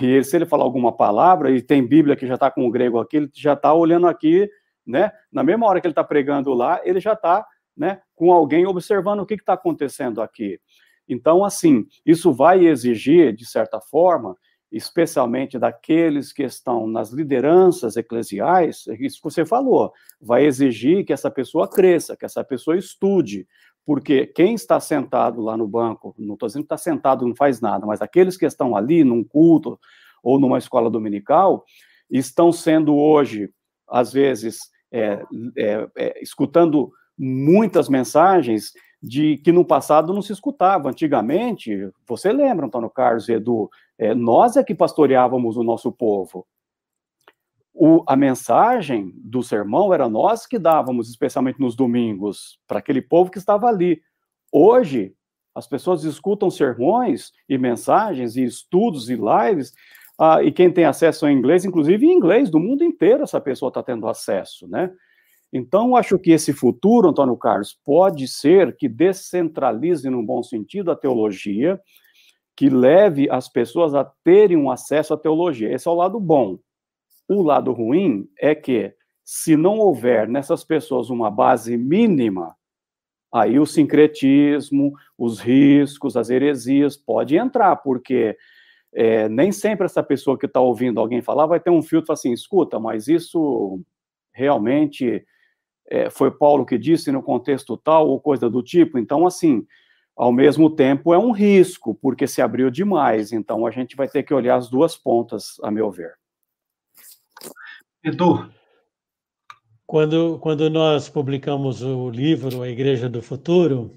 e 0.01 0.23
se 0.23 0.37
ele 0.37 0.47
falar 0.47 0.63
alguma 0.63 0.93
palavra, 0.93 1.51
e 1.51 1.61
tem 1.61 1.87
Bíblia 1.87 2.15
que 2.15 2.27
já 2.27 2.35
está 2.35 2.51
com 2.51 2.67
o 2.67 2.71
grego 2.71 3.01
aqui, 3.01 3.17
ele 3.17 3.31
já 3.35 3.55
está 3.55 3.75
olhando 3.75 4.07
aqui, 4.07 4.49
né? 4.87 5.13
Na 5.31 5.43
mesma 5.43 5.67
hora 5.67 5.81
que 5.81 5.87
ele 5.87 5.93
está 5.93 6.05
pregando 6.05 6.53
lá, 6.53 6.81
ele 6.85 7.01
já 7.01 7.13
está 7.13 7.47
né, 7.77 8.01
com 8.15 8.33
alguém 8.33 8.67
observando 8.67 9.21
o 9.21 9.27
que 9.27 9.35
está 9.35 9.55
acontecendo 9.55 10.21
aqui. 10.21 10.61
Então, 11.09 11.45
assim, 11.45 11.87
isso 12.05 12.33
vai 12.33 12.67
exigir, 12.67 13.35
de 13.35 13.45
certa 13.45 13.81
forma, 13.81 14.37
especialmente 14.71 15.59
daqueles 15.59 16.33
que 16.33 16.43
estão 16.43 16.87
nas 16.87 17.11
lideranças 17.11 17.97
eclesiais, 17.97 18.87
isso 18.99 19.19
que 19.19 19.25
você 19.25 19.45
falou, 19.45 19.93
vai 20.21 20.47
exigir 20.47 21.05
que 21.05 21.13
essa 21.13 21.31
pessoa 21.31 21.69
cresça, 21.69 22.17
que 22.17 22.25
essa 22.25 22.43
pessoa 22.43 22.77
estude, 22.77 23.47
porque 23.85 24.27
quem 24.27 24.55
está 24.55 24.81
sentado 24.81 25.43
lá 25.43 25.57
no 25.57 25.69
banco, 25.69 26.15
não 26.19 26.35
estou 26.35 26.47
dizendo 26.47 26.63
que 26.63 26.67
está 26.67 26.79
sentado 26.79 27.27
não 27.27 27.35
faz 27.35 27.61
nada, 27.61 27.85
mas 27.85 28.01
aqueles 28.01 28.37
que 28.37 28.47
estão 28.47 28.75
ali 28.75 29.05
num 29.05 29.23
culto 29.23 29.79
ou 30.23 30.39
numa 30.41 30.57
escola 30.57 30.89
dominical, 30.89 31.65
estão 32.09 32.53
sendo 32.53 32.97
hoje, 32.97 33.51
às 33.89 34.13
vezes, 34.13 34.72
é, 34.93 35.25
é, 35.57 35.89
é, 35.97 36.23
escutando 36.23 36.93
muitas 37.19 37.89
mensagens 37.89 38.73
de 39.03 39.39
que 39.39 39.51
no 39.51 39.65
passado 39.65 40.13
não 40.13 40.23
se 40.23 40.33
escutava. 40.33 40.91
Antigamente, 40.91 41.91
você 42.07 42.33
lembra, 42.33 42.67
Antônio 42.67 42.91
Carlos 42.91 43.29
e 43.29 43.33
Edu, 43.33 43.69
é, 43.99 44.15
nós 44.15 44.57
é 44.57 44.63
que 44.63 44.75
pastoreávamos 44.75 45.57
o 45.57 45.65
nosso 45.65 45.91
povo 45.91 46.47
o, 47.75 48.05
a 48.07 48.15
mensagem 48.15 49.13
do 49.17 49.43
sermão 49.43 49.93
era 49.95 50.09
nós 50.09 50.47
que 50.47 50.59
dávamos, 50.59 51.09
especialmente 51.09 51.61
nos 51.61 51.75
domingos, 51.75 52.59
para 52.67 52.79
aquele 52.79 53.01
povo 53.01 53.31
que 53.31 53.39
estava 53.39 53.67
ali. 53.67 54.03
Hoje, 54.51 55.15
as 55.55 55.67
pessoas 55.67 56.05
escutam 56.05 56.51
sermões 56.51 57.33
e 57.49 57.57
mensagens 57.57 58.37
e 58.37 58.45
estudos 58.45 59.09
e 59.09 59.17
lives, 59.17 59.73
ah, 60.19 60.43
e 60.43 60.53
quem 60.53 60.71
tem 60.71 60.85
acesso 60.85 61.27
ao 61.27 61.33
inglês, 61.33 61.65
inclusive 61.65 62.07
em 62.07 62.13
inglês, 62.13 62.51
do 62.51 62.61
mundo 62.61 62.85
inteiro, 62.85 63.23
essa 63.23 63.41
pessoa 63.41 63.69
está 63.69 63.83
tendo 63.83 64.07
acesso, 64.07 64.69
né? 64.69 64.91
Então, 65.53 65.97
acho 65.97 66.19
que 66.19 66.31
esse 66.31 66.53
futuro, 66.53 67.11
Antônio 67.11 67.37
Carlos, 67.37 67.79
pode 67.85 68.27
ser 68.27 68.75
que 68.75 68.89
descentralize, 68.89 70.09
num 70.09 70.25
bom 70.25 70.43
sentido, 70.43 70.91
a 70.91 70.97
teologia, 70.97 71.79
que 72.57 72.71
leve 72.71 73.29
as 73.31 73.49
pessoas 73.49 73.95
a 73.95 74.05
terem 74.25 74.57
um 74.57 74.71
acesso 74.71 75.13
à 75.13 75.19
teologia. 75.19 75.73
Esse 75.73 75.89
é 75.89 75.91
o 75.91 75.95
lado 75.95 76.19
bom. 76.19 76.59
O 77.29 77.43
lado 77.43 77.73
ruim 77.73 78.29
é 78.39 78.55
que, 78.55 78.95
se 79.25 79.57
não 79.57 79.79
houver 79.79 80.27
nessas 80.27 80.65
pessoas 80.65 81.11
uma 81.11 81.31
base 81.31 81.77
mínima, 81.77 82.57
aí 83.33 83.59
o 83.59 83.67
sincretismo, 83.67 84.93
os 85.19 85.39
riscos, 85.41 86.17
as 86.17 86.31
heresias 86.31 86.97
pode 86.97 87.37
entrar, 87.37 87.77
porque 87.77 88.37
é, 88.95 89.29
nem 89.29 89.51
sempre 89.51 89.87
essa 89.87 90.03
pessoa 90.03 90.39
que 90.39 90.47
está 90.47 90.61
ouvindo 90.61 91.01
alguém 91.01 91.23
falar 91.23 91.47
vai 91.47 91.59
ter 91.59 91.71
um 91.71 91.83
filtro 91.83 92.13
assim, 92.13 92.33
escuta, 92.33 92.79
mas 92.79 93.09
isso 93.09 93.81
realmente 94.33 95.25
é, 95.89 96.11
foi 96.11 96.31
Paulo 96.31 96.67
que 96.67 96.79
disse 96.79 97.11
no 97.11 97.23
contexto 97.23 97.77
tal 97.77 98.09
ou 98.09 98.21
coisa 98.21 98.49
do 98.49 98.63
tipo. 98.63 98.99
Então, 98.99 99.27
assim, 99.27 99.67
ao 100.17 100.33
mesmo 100.33 100.71
tempo 100.71 101.13
é 101.15 101.19
um 101.19 101.33
risco, 101.33 101.95
porque 101.95 102.27
se 102.27 102.43
abriu 102.43 102.71
demais. 102.71 103.33
Então, 103.33 103.67
a 103.67 103.71
gente 103.71 103.97
vai 103.97 104.09
ter 104.09 104.23
que 104.23 104.35
olhar 104.35 104.57
as 104.57 104.69
duas 104.69 104.97
pontas, 104.97 105.57
a 105.63 105.71
meu 105.71 105.91
ver. 105.91 106.15
Edu. 108.05 108.51
Quando, 109.87 110.39
quando 110.39 110.71
nós 110.71 111.09
publicamos 111.09 111.83
o 111.83 112.09
livro 112.09 112.63
A 112.63 112.69
Igreja 112.69 113.09
do 113.09 113.21
Futuro, 113.21 113.91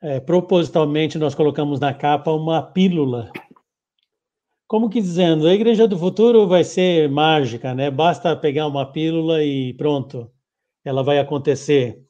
é, 0.00 0.20
propositalmente 0.20 1.18
nós 1.18 1.34
colocamos 1.34 1.78
na 1.80 1.92
capa 1.92 2.30
uma 2.30 2.62
pílula. 2.62 3.30
Como 4.68 4.90
que 4.90 5.00
dizendo, 5.00 5.46
a 5.46 5.54
Igreja 5.54 5.86
do 5.86 5.96
Futuro 5.96 6.48
vai 6.48 6.64
ser 6.64 7.08
mágica, 7.08 7.72
né? 7.72 7.88
Basta 7.88 8.34
pegar 8.34 8.66
uma 8.66 8.84
pílula 8.90 9.42
e 9.44 9.72
pronto, 9.74 10.28
ela 10.84 11.04
vai 11.04 11.20
acontecer. 11.20 12.02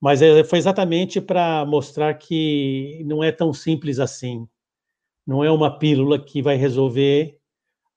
Mas 0.00 0.22
é, 0.22 0.44
foi 0.44 0.58
exatamente 0.58 1.20
para 1.20 1.66
mostrar 1.66 2.14
que 2.14 3.02
não 3.04 3.22
é 3.24 3.32
tão 3.32 3.52
simples 3.52 3.98
assim. 3.98 4.46
Não 5.26 5.42
é 5.44 5.50
uma 5.50 5.76
pílula 5.76 6.20
que 6.20 6.40
vai 6.40 6.56
resolver 6.56 7.36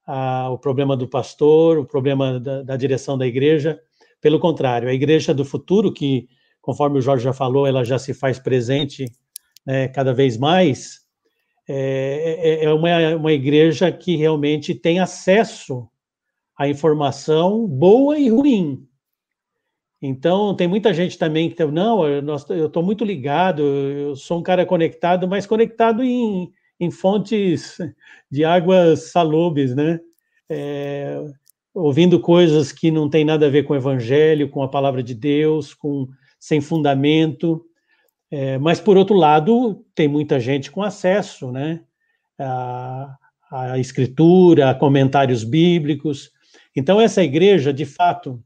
ah, 0.07 0.49
o 0.49 0.57
problema 0.57 0.97
do 0.97 1.07
pastor, 1.07 1.77
o 1.77 1.85
problema 1.85 2.39
da, 2.39 2.63
da 2.63 2.77
direção 2.77 3.17
da 3.17 3.27
igreja. 3.27 3.79
Pelo 4.19 4.39
contrário, 4.39 4.89
a 4.89 4.93
igreja 4.93 5.31
do 5.31 5.45
futuro, 5.45 5.93
que, 5.93 6.27
conforme 6.59 6.97
o 6.97 7.01
Jorge 7.01 7.23
já 7.23 7.33
falou, 7.33 7.67
ela 7.67 7.83
já 7.83 7.99
se 7.99 8.15
faz 8.15 8.39
presente 8.39 9.05
né, 9.65 9.87
cada 9.89 10.11
vez 10.11 10.37
mais, 10.37 11.00
é, 11.67 12.63
é, 12.63 12.65
é 12.65 12.73
uma, 12.73 13.15
uma 13.15 13.31
igreja 13.31 13.91
que 13.91 14.15
realmente 14.15 14.73
tem 14.75 14.99
acesso 14.99 15.87
à 16.57 16.67
informação 16.67 17.67
boa 17.67 18.17
e 18.17 18.29
ruim. 18.29 18.87
Então, 20.01 20.55
tem 20.55 20.67
muita 20.67 20.93
gente 20.93 21.17
também 21.17 21.49
que, 21.49 21.63
não, 21.65 22.07
eu 22.07 22.65
estou 22.65 22.81
muito 22.81 23.05
ligado, 23.05 23.61
eu 23.61 24.15
sou 24.15 24.39
um 24.39 24.43
cara 24.43 24.65
conectado, 24.65 25.27
mas 25.27 25.45
conectado 25.45 26.03
em, 26.03 26.51
em 26.79 26.89
fontes 26.89 27.77
de 28.29 28.43
águas 28.43 29.11
salubres, 29.11 29.75
né? 29.75 29.99
É, 30.49 31.23
ouvindo 31.73 32.19
coisas 32.19 32.71
que 32.71 32.89
não 32.89 33.09
tem 33.09 33.23
nada 33.23 33.45
a 33.45 33.49
ver 33.49 33.63
com 33.63 33.73
o 33.73 33.77
evangelho, 33.77 34.49
com 34.49 34.63
a 34.63 34.67
palavra 34.67 35.03
de 35.03 35.13
Deus, 35.13 35.73
com 35.73 36.07
sem 36.39 36.59
fundamento. 36.59 37.63
É, 38.31 38.57
mas, 38.57 38.79
por 38.79 38.95
outro 38.95 39.15
lado, 39.15 39.85
tem 39.93 40.07
muita 40.07 40.39
gente 40.39 40.71
com 40.71 40.81
acesso 40.81 41.51
né, 41.51 41.83
à, 42.39 43.17
à 43.51 43.77
escritura, 43.77 44.69
a 44.69 44.75
comentários 44.75 45.43
bíblicos. 45.43 46.31
Então, 46.73 47.01
essa 47.01 47.21
igreja, 47.21 47.73
de 47.73 47.85
fato, 47.85 48.41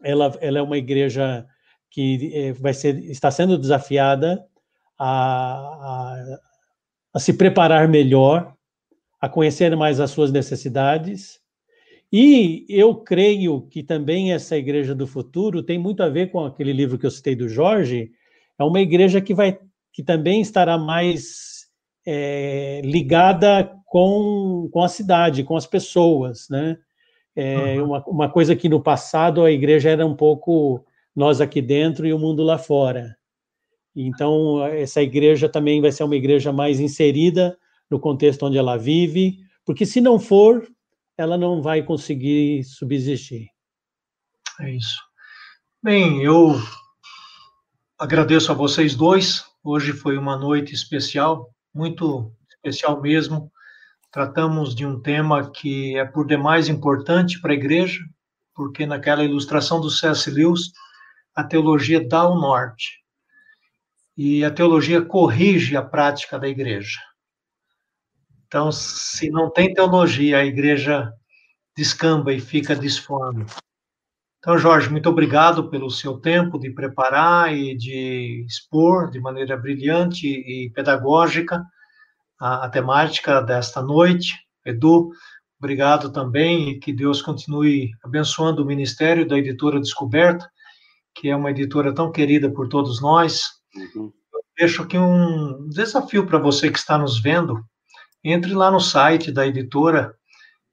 ela, 0.00 0.32
ela 0.40 0.60
é 0.60 0.62
uma 0.62 0.78
igreja 0.78 1.44
que 1.90 2.30
é, 2.32 2.52
vai 2.52 2.72
ser, 2.72 2.98
está 3.10 3.28
sendo 3.30 3.58
desafiada 3.58 4.46
a, 4.96 5.08
a, 5.08 6.38
a 7.14 7.18
se 7.18 7.32
preparar 7.32 7.88
melhor, 7.88 8.54
a 9.20 9.28
conhecer 9.28 9.74
mais 9.76 9.98
as 9.98 10.12
suas 10.12 10.30
necessidades. 10.30 11.40
E 12.12 12.64
eu 12.68 12.94
creio 12.94 13.62
que 13.62 13.82
também 13.82 14.32
essa 14.32 14.56
igreja 14.56 14.94
do 14.94 15.06
futuro 15.06 15.64
tem 15.64 15.78
muito 15.78 16.02
a 16.02 16.08
ver 16.08 16.30
com 16.30 16.44
aquele 16.44 16.72
livro 16.72 16.96
que 16.96 17.06
eu 17.06 17.10
citei 17.10 17.34
do 17.34 17.48
Jorge, 17.48 18.12
é 18.58 18.64
uma 18.64 18.80
igreja 18.80 19.20
que 19.20 19.34
vai 19.34 19.58
que 19.92 20.02
também 20.02 20.42
estará 20.42 20.76
mais 20.76 21.68
é, 22.06 22.82
ligada 22.84 23.72
com, 23.86 24.68
com 24.70 24.82
a 24.82 24.88
cidade, 24.88 25.42
com 25.42 25.56
as 25.56 25.66
pessoas, 25.66 26.48
né? 26.50 26.76
É, 27.34 27.80
uhum. 27.80 27.86
uma, 27.86 28.04
uma 28.06 28.28
coisa 28.30 28.54
que 28.54 28.68
no 28.68 28.82
passado 28.82 29.42
a 29.42 29.50
igreja 29.50 29.90
era 29.90 30.06
um 30.06 30.14
pouco 30.14 30.84
nós 31.14 31.40
aqui 31.40 31.62
dentro 31.62 32.06
e 32.06 32.12
o 32.12 32.18
mundo 32.18 32.42
lá 32.42 32.58
fora. 32.58 33.16
Então, 33.94 34.62
essa 34.66 35.00
igreja 35.00 35.48
também 35.48 35.80
vai 35.80 35.90
ser 35.90 36.04
uma 36.04 36.16
igreja 36.16 36.52
mais 36.52 36.78
inserida 36.78 37.56
no 37.90 37.98
contexto 37.98 38.44
onde 38.44 38.58
ela 38.58 38.76
vive, 38.76 39.38
porque 39.64 39.86
se 39.86 40.02
não 40.02 40.18
for, 40.18 40.68
ela 41.16 41.38
não 41.38 41.62
vai 41.62 41.82
conseguir 41.82 42.62
subsistir. 42.64 43.48
É 44.60 44.70
isso. 44.70 45.00
Bem, 45.82 46.22
eu 46.22 46.54
Agradeço 47.98 48.52
a 48.52 48.54
vocês 48.54 48.94
dois. 48.94 49.46
Hoje 49.64 49.94
foi 49.94 50.18
uma 50.18 50.36
noite 50.36 50.74
especial, 50.74 51.50
muito 51.72 52.30
especial 52.46 53.00
mesmo. 53.00 53.50
Tratamos 54.12 54.74
de 54.74 54.84
um 54.84 55.00
tema 55.00 55.50
que 55.50 55.96
é 55.96 56.04
por 56.04 56.26
demais 56.26 56.68
importante 56.68 57.40
para 57.40 57.52
a 57.52 57.54
igreja, 57.54 57.98
porque 58.54 58.84
naquela 58.84 59.24
ilustração 59.24 59.80
do 59.80 59.88
C.S. 59.88 60.30
Lewis, 60.30 60.72
a 61.34 61.42
teologia 61.42 62.06
dá 62.06 62.28
o 62.28 62.38
norte. 62.38 63.02
E 64.14 64.44
a 64.44 64.50
teologia 64.50 65.00
corrige 65.00 65.74
a 65.74 65.82
prática 65.82 66.38
da 66.38 66.46
igreja. 66.46 67.00
Então, 68.46 68.70
se 68.70 69.30
não 69.30 69.50
tem 69.50 69.72
teologia, 69.72 70.36
a 70.36 70.44
igreja 70.44 71.10
descamba 71.74 72.30
e 72.34 72.40
fica 72.40 72.76
disforme. 72.76 73.46
Então, 74.46 74.56
Jorge, 74.56 74.88
muito 74.88 75.08
obrigado 75.08 75.68
pelo 75.68 75.90
seu 75.90 76.18
tempo 76.18 76.56
de 76.56 76.70
preparar 76.70 77.52
e 77.52 77.76
de 77.76 78.44
expor 78.46 79.10
de 79.10 79.18
maneira 79.18 79.56
brilhante 79.56 80.24
e 80.24 80.70
pedagógica 80.70 81.64
a, 82.38 82.66
a 82.66 82.68
temática 82.68 83.40
desta 83.40 83.82
noite. 83.82 84.36
Edu, 84.64 85.10
obrigado 85.58 86.12
também 86.12 86.68
e 86.68 86.78
que 86.78 86.92
Deus 86.92 87.20
continue 87.20 87.90
abençoando 88.04 88.62
o 88.62 88.64
ministério 88.64 89.26
da 89.26 89.36
editora 89.36 89.80
Descoberta, 89.80 90.48
que 91.12 91.28
é 91.28 91.34
uma 91.34 91.50
editora 91.50 91.92
tão 91.92 92.12
querida 92.12 92.48
por 92.48 92.68
todos 92.68 93.02
nós. 93.02 93.42
Uhum. 93.74 94.12
Eu 94.32 94.40
deixo 94.56 94.84
aqui 94.84 94.96
um 94.96 95.68
desafio 95.70 96.24
para 96.24 96.38
você 96.38 96.70
que 96.70 96.78
está 96.78 96.96
nos 96.96 97.20
vendo. 97.20 97.64
Entre 98.22 98.54
lá 98.54 98.70
no 98.70 98.78
site 98.78 99.32
da 99.32 99.44
editora, 99.44 100.14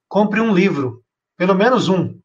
compre 0.08 0.40
um 0.40 0.54
livro, 0.54 1.04
pelo 1.36 1.56
menos 1.56 1.90
um, 1.90 2.22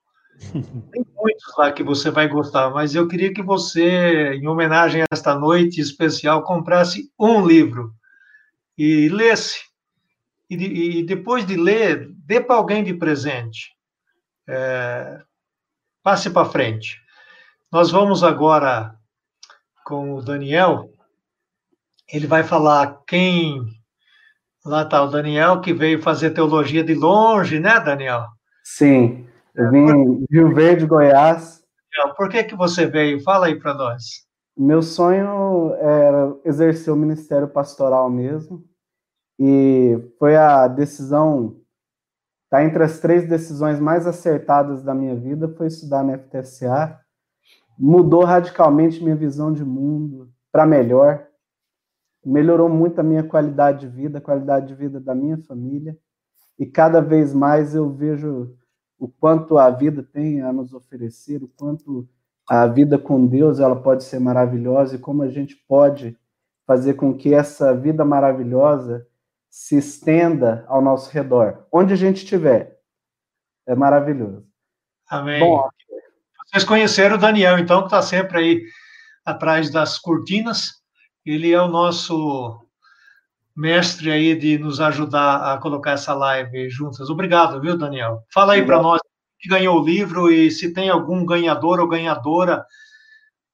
tem 0.93 1.05
muitos 1.17 1.57
lá 1.57 1.73
que 1.73 1.83
você 1.83 2.11
vai 2.11 2.29
gostar, 2.29 2.71
mas 2.71 2.95
eu 2.95 3.09
queria 3.09 3.33
que 3.33 3.43
você, 3.43 4.35
em 4.35 4.47
homenagem 4.47 5.03
a 5.03 5.07
esta 5.11 5.35
noite 5.35 5.81
especial, 5.81 6.43
comprasse 6.43 7.11
um 7.19 7.45
livro 7.45 7.93
e 8.77 9.09
lesse. 9.09 9.61
E, 10.49 11.01
e 11.01 11.03
depois 11.03 11.45
de 11.45 11.57
ler, 11.57 12.09
dê 12.25 12.41
para 12.41 12.57
alguém 12.57 12.83
de 12.83 12.95
presente. 12.95 13.77
É, 14.49 15.21
passe 16.03 16.31
para 16.31 16.49
frente. 16.49 16.99
Nós 17.71 17.91
vamos 17.91 18.25
agora 18.25 18.95
com 19.85 20.15
o 20.15 20.23
Daniel. 20.23 20.91
Ele 22.11 22.27
vai 22.27 22.43
falar 22.43 23.03
quem. 23.07 23.61
Lá 24.65 24.83
está 24.83 25.03
o 25.03 25.09
Daniel, 25.09 25.61
que 25.61 25.73
veio 25.73 26.01
fazer 26.01 26.31
teologia 26.31 26.83
de 26.83 26.95
longe, 26.95 27.59
né, 27.59 27.79
Daniel? 27.81 28.27
Sim. 28.65 29.28
Eu 29.59 29.73
vim 29.73 29.87
de 29.87 30.27
Rio 30.31 30.55
Verde, 30.55 30.87
Goiás. 30.87 31.65
Por 32.17 32.29
que, 32.29 32.45
que 32.45 32.55
você 32.55 32.87
veio? 32.87 33.21
Fala 33.25 33.47
aí 33.47 33.59
para 33.59 33.75
nós. 33.75 34.25
Meu 34.57 34.81
sonho 34.81 35.75
era 35.81 36.33
exercer 36.45 36.95
o 36.95 36.97
ministério 36.97 37.49
pastoral 37.49 38.09
mesmo. 38.09 38.65
E 39.37 39.99
foi 40.17 40.37
a 40.37 40.69
decisão, 40.69 41.61
tá 42.49 42.63
entre 42.63 42.85
as 42.85 43.01
três 43.01 43.29
decisões 43.29 43.81
mais 43.81 44.07
acertadas 44.07 44.85
da 44.85 44.95
minha 44.95 45.17
vida, 45.17 45.49
foi 45.49 45.67
estudar 45.67 46.05
na 46.05 46.17
FTSA. 46.17 46.97
Mudou 47.77 48.23
radicalmente 48.23 49.03
minha 49.03 49.17
visão 49.17 49.53
de 49.53 49.65
mundo 49.65 50.31
para 50.53 50.67
melhor. 50.67 51.27
Melhorou 52.25 52.69
muito 52.69 53.01
a 53.01 53.05
minha 53.05 53.25
qualidade 53.25 53.81
de 53.81 53.89
vida, 53.89 54.19
a 54.19 54.23
qualidade 54.23 54.69
de 54.69 54.75
vida 54.77 55.01
da 55.01 55.17
minha 55.17 55.39
família. 55.39 55.99
E 56.57 56.65
cada 56.65 57.01
vez 57.01 57.35
mais 57.35 57.75
eu 57.75 57.91
vejo 57.91 58.57
o 58.99 59.09
quanto 59.09 59.59
a 59.59 59.71
vida 59.71 60.03
tem 60.03 60.43
a 60.43 60.53
nos 60.53 60.75
oferecer, 60.75 61.43
o 61.43 61.49
quanto 61.49 62.09
a 62.49 62.67
vida 62.67 62.99
com 62.99 63.27
Deus 63.27 63.61
ela 63.61 63.77
pode 63.77 64.05
ser 64.05 64.19
maravilhosa 64.19 64.97
e 64.97 64.99
como 64.99 65.23
a 65.23 65.29
gente 65.29 65.55
pode 65.69 66.17
fazer 66.67 66.95
com 66.95 67.17
que 67.17 67.33
essa 67.33 67.75
vida 67.75 68.05
maravilhosa 68.05 69.07
se 69.49 69.77
estenda 69.77 70.65
ao 70.69 70.83
nosso 70.83 71.11
redor, 71.11 71.67
onde 71.73 71.93
a 71.93 71.97
gente 71.97 72.19
estiver. 72.19 72.79
É 73.67 73.75
maravilhoso. 73.75 74.47
Amém. 75.09 75.41
Bom, 75.41 75.69
vocês 76.47 76.65
conheceram 76.65 77.17
o 77.17 77.19
Daniel, 77.19 77.59
então, 77.59 77.81
que 77.81 77.87
está 77.87 78.03
sempre 78.03 78.39
aí 78.39 78.63
atrás 79.25 79.71
das 79.71 79.99
cortinas. 79.99 80.83
Ele 81.25 81.53
é 81.53 81.61
o 81.61 81.69
nosso 81.69 82.68
mestre 83.59 84.09
aí 84.13 84.37
de 84.37 84.57
nos 84.57 84.81
ajudar 84.81 85.53
a 85.53 85.59
colocar 85.59 85.91
essa 85.91 86.15
live 86.15 86.71
juntas. 86.71 87.11
Obrigado, 87.11 87.61
viu, 87.61 87.77
Daniel? 87.77 88.23
Fala 88.33 88.53
aí 88.53 88.65
para 88.65 88.81
nós 88.81 89.01
que 89.37 89.49
ganhou 89.49 89.81
o 89.81 89.85
livro 89.85 90.31
e 90.31 90.49
se 90.49 90.73
tem 90.73 90.89
algum 90.89 91.27
ganhador 91.27 91.81
ou 91.81 91.89
ganhadora 91.89 92.65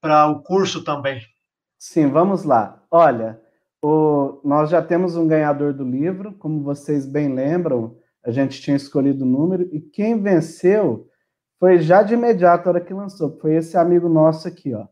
para 0.02 0.26
o 0.26 0.42
curso 0.42 0.84
também. 0.84 1.22
Sim, 1.78 2.08
vamos 2.08 2.44
lá. 2.44 2.82
Olha, 2.90 3.40
o, 3.82 4.42
nós 4.44 4.68
já 4.68 4.82
temos 4.82 5.16
um 5.16 5.26
ganhador 5.26 5.72
do 5.72 5.84
livro, 5.84 6.34
como 6.34 6.62
vocês 6.62 7.06
bem 7.06 7.34
lembram, 7.34 7.96
a 8.22 8.30
gente 8.30 8.60
tinha 8.60 8.76
escolhido 8.76 9.24
o 9.24 9.28
número, 9.28 9.66
e 9.72 9.80
quem 9.80 10.20
venceu 10.20 11.08
foi 11.58 11.78
já 11.78 12.02
de 12.02 12.12
imediato 12.12 12.68
a 12.68 12.72
hora 12.72 12.80
que 12.80 12.92
lançou, 12.92 13.38
foi 13.40 13.54
esse 13.54 13.74
amigo 13.78 14.06
nosso 14.06 14.46
aqui, 14.46 14.74
ó, 14.74 14.86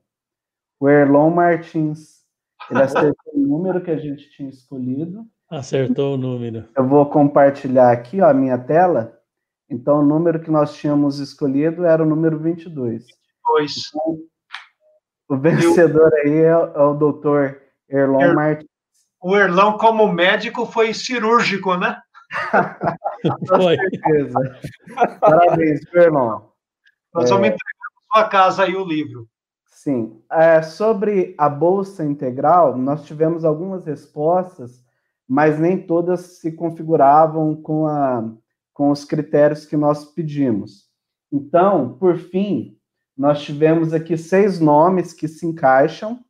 o 0.81 0.89
Erlon 0.89 1.29
Martins. 1.29 2.22
Ele 2.71 2.83
acertou 2.83 3.35
o 3.35 3.39
número 3.39 3.83
que 3.83 3.91
a 3.91 3.99
gente 3.99 4.31
tinha 4.31 4.49
escolhido. 4.49 5.25
Acertou 5.51 6.15
o 6.15 6.17
número. 6.17 6.69
Eu 6.77 6.87
vou 6.87 7.05
compartilhar 7.07 7.93
aqui 7.93 8.21
ó, 8.21 8.31
a 8.31 8.35
minha 8.35 8.59
tela. 8.59 9.19
Então, 9.69 10.01
o 10.01 10.05
número 10.05 10.41
que 10.41 10.51
nós 10.51 10.75
tínhamos 10.75 11.19
escolhido 11.19 11.85
era 11.85 12.03
o 12.03 12.07
número 12.07 12.39
22. 12.39 13.05
22. 13.59 13.75
Então, 13.89 14.19
o 15.29 15.37
vencedor 15.37 16.13
aí 16.25 16.41
é, 16.41 16.49
é 16.49 16.57
o 16.57 16.95
doutor 16.95 17.61
Erlon 17.89 18.21
er, 18.21 18.35
Martins. 18.35 18.69
O 19.23 19.37
Erlon, 19.37 19.79
como 19.79 20.13
médico, 20.13 20.67
foi 20.67 20.93
cirúrgico, 20.93 21.77
né? 21.77 22.01
Com 23.49 23.63
certeza. 23.63 24.59
Parabéns, 25.21 25.81
Erlon. 25.95 26.41
Nós 27.15 27.31
vamos 27.31 27.49
é... 27.49 27.49
entregar 27.49 27.57
na 27.57 28.21
sua 28.21 28.29
casa 28.29 28.65
aí 28.65 28.75
o 28.75 28.85
livro. 28.85 29.27
Sim. 29.83 30.23
É, 30.31 30.63
sobre 30.63 31.35
a 31.37 31.49
Bolsa 31.49 32.05
Integral, 32.05 32.79
nós 32.79 33.05
tivemos 33.05 33.45
algumas 33.45 33.85
respostas, 33.85 34.81
mas 35.27 35.59
nem 35.59 35.77
todas 35.77 36.21
se 36.39 36.53
configuravam 36.53 37.57
com, 37.57 37.89
a, 37.89 38.33
com 38.73 38.93
os 38.93 39.05
critérios 39.05 39.67
que 39.67 39.77
nós 39.77 40.05
pedimos. 40.05 40.89
Então, 41.33 41.99
por 41.99 42.17
fim, 42.17 42.79
nós 43.19 43.43
tivemos 43.43 43.93
aqui 43.93 44.17
seis 44.17 44.61
nomes 44.61 45.13
que 45.13 45.27
se 45.27 45.45
encaixam, 45.45 46.21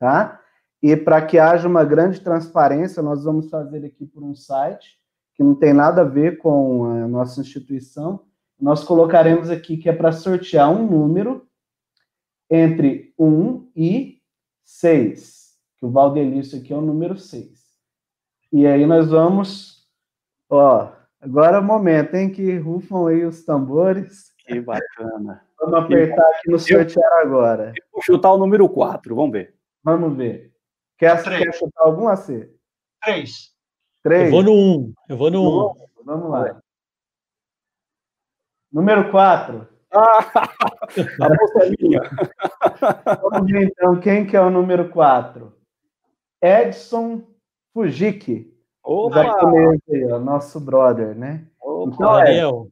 tá? 0.00 0.40
E 0.82 0.96
para 0.96 1.24
que 1.24 1.38
haja 1.38 1.68
uma 1.68 1.84
grande 1.84 2.20
transparência, 2.20 3.00
nós 3.00 3.22
vamos 3.22 3.48
fazer 3.48 3.84
aqui 3.84 4.06
por 4.06 4.24
um 4.24 4.34
site 4.34 4.98
que 5.36 5.44
não 5.44 5.54
tem 5.54 5.72
nada 5.72 6.00
a 6.00 6.04
ver 6.04 6.38
com 6.38 6.84
a 6.84 7.06
nossa 7.06 7.40
instituição. 7.40 8.24
Nós 8.60 8.82
colocaremos 8.82 9.50
aqui 9.50 9.76
que 9.76 9.88
é 9.88 9.92
para 9.92 10.10
sortear 10.10 10.68
um 10.68 10.84
número 10.84 11.47
entre 12.50 13.12
1 13.18 13.70
e 13.76 14.20
6, 14.64 15.56
que 15.76 15.86
o 15.86 15.90
Valdelício 15.90 16.58
aqui 16.58 16.72
é 16.72 16.76
o 16.76 16.80
número 16.80 17.16
6. 17.16 17.58
E 18.52 18.66
aí 18.66 18.86
nós 18.86 19.10
vamos, 19.10 19.86
ó, 20.48 20.92
agora 21.20 21.58
é 21.58 21.60
o 21.60 21.64
momento, 21.64 22.14
hein, 22.14 22.30
que 22.30 22.56
rufam 22.58 23.06
aí 23.06 23.24
os 23.24 23.44
tambores. 23.44 24.32
Que 24.38 24.60
bacana. 24.60 25.44
Vamos 25.60 25.80
apertar 25.80 26.26
aqui 26.30 26.50
no 26.50 26.58
sortear 26.58 27.12
agora. 27.20 27.72
Eu 27.76 27.84
vou 27.92 28.02
chutar 28.02 28.32
o 28.32 28.38
número 28.38 28.68
4, 28.68 29.14
vamos 29.14 29.32
ver. 29.32 29.54
Vamos 29.82 30.16
ver. 30.16 30.52
Quer, 30.96 31.22
quer 31.22 31.54
chutar 31.54 31.84
algum 31.84 32.08
AC? 32.08 32.48
3. 33.02 33.54
3. 34.02 34.24
Eu 34.24 34.30
vou 34.30 34.42
no 34.42 34.52
1. 34.52 34.94
Eu 35.08 35.16
vou 35.16 35.30
no 35.30 35.70
1. 35.72 35.74
Vamos 36.04 36.30
lá. 36.30 36.62
Número 38.72 39.10
4. 39.10 39.68
Ah, 39.92 40.18
a 41.22 41.28
bolsa 41.28 41.64
é 41.64 41.70
minha. 41.80 42.00
Vamos 43.22 43.50
ver 43.50 43.64
então 43.64 43.98
quem 44.00 44.26
que 44.26 44.36
é 44.36 44.40
o 44.40 44.50
número 44.50 44.88
4. 44.90 45.52
Edson 46.42 47.22
Fujiki. 47.72 48.52
Opa! 48.84 49.20
Aí, 49.20 50.12
ó, 50.12 50.18
nosso 50.18 50.60
brother, 50.60 51.14
né? 51.14 51.46
Opa, 51.60 51.94
então, 51.94 52.10
Ariel, 52.10 52.68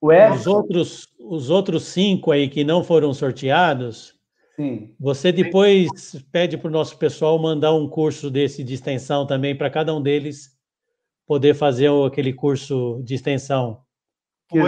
o 0.00 0.12
Edson, 0.12 0.34
os, 0.34 0.46
outros, 0.46 1.08
os 1.18 1.50
outros 1.50 1.84
cinco 1.84 2.30
aí 2.30 2.48
que 2.48 2.64
não 2.64 2.82
foram 2.82 3.12
sorteados, 3.12 4.14
Sim. 4.56 4.94
você 4.98 5.30
depois 5.30 6.16
pede 6.32 6.56
para 6.56 6.68
o 6.68 6.72
nosso 6.72 6.96
pessoal 6.96 7.38
mandar 7.38 7.74
um 7.74 7.88
curso 7.88 8.30
desse 8.30 8.64
de 8.64 8.74
extensão 8.74 9.26
também 9.26 9.56
para 9.56 9.70
cada 9.70 9.94
um 9.94 10.02
deles 10.02 10.58
poder 11.26 11.54
fazer 11.54 11.90
aquele 12.06 12.32
curso 12.32 13.00
de 13.04 13.14
extensão. 13.14 13.82
Que 14.48 14.58
o 14.58 14.66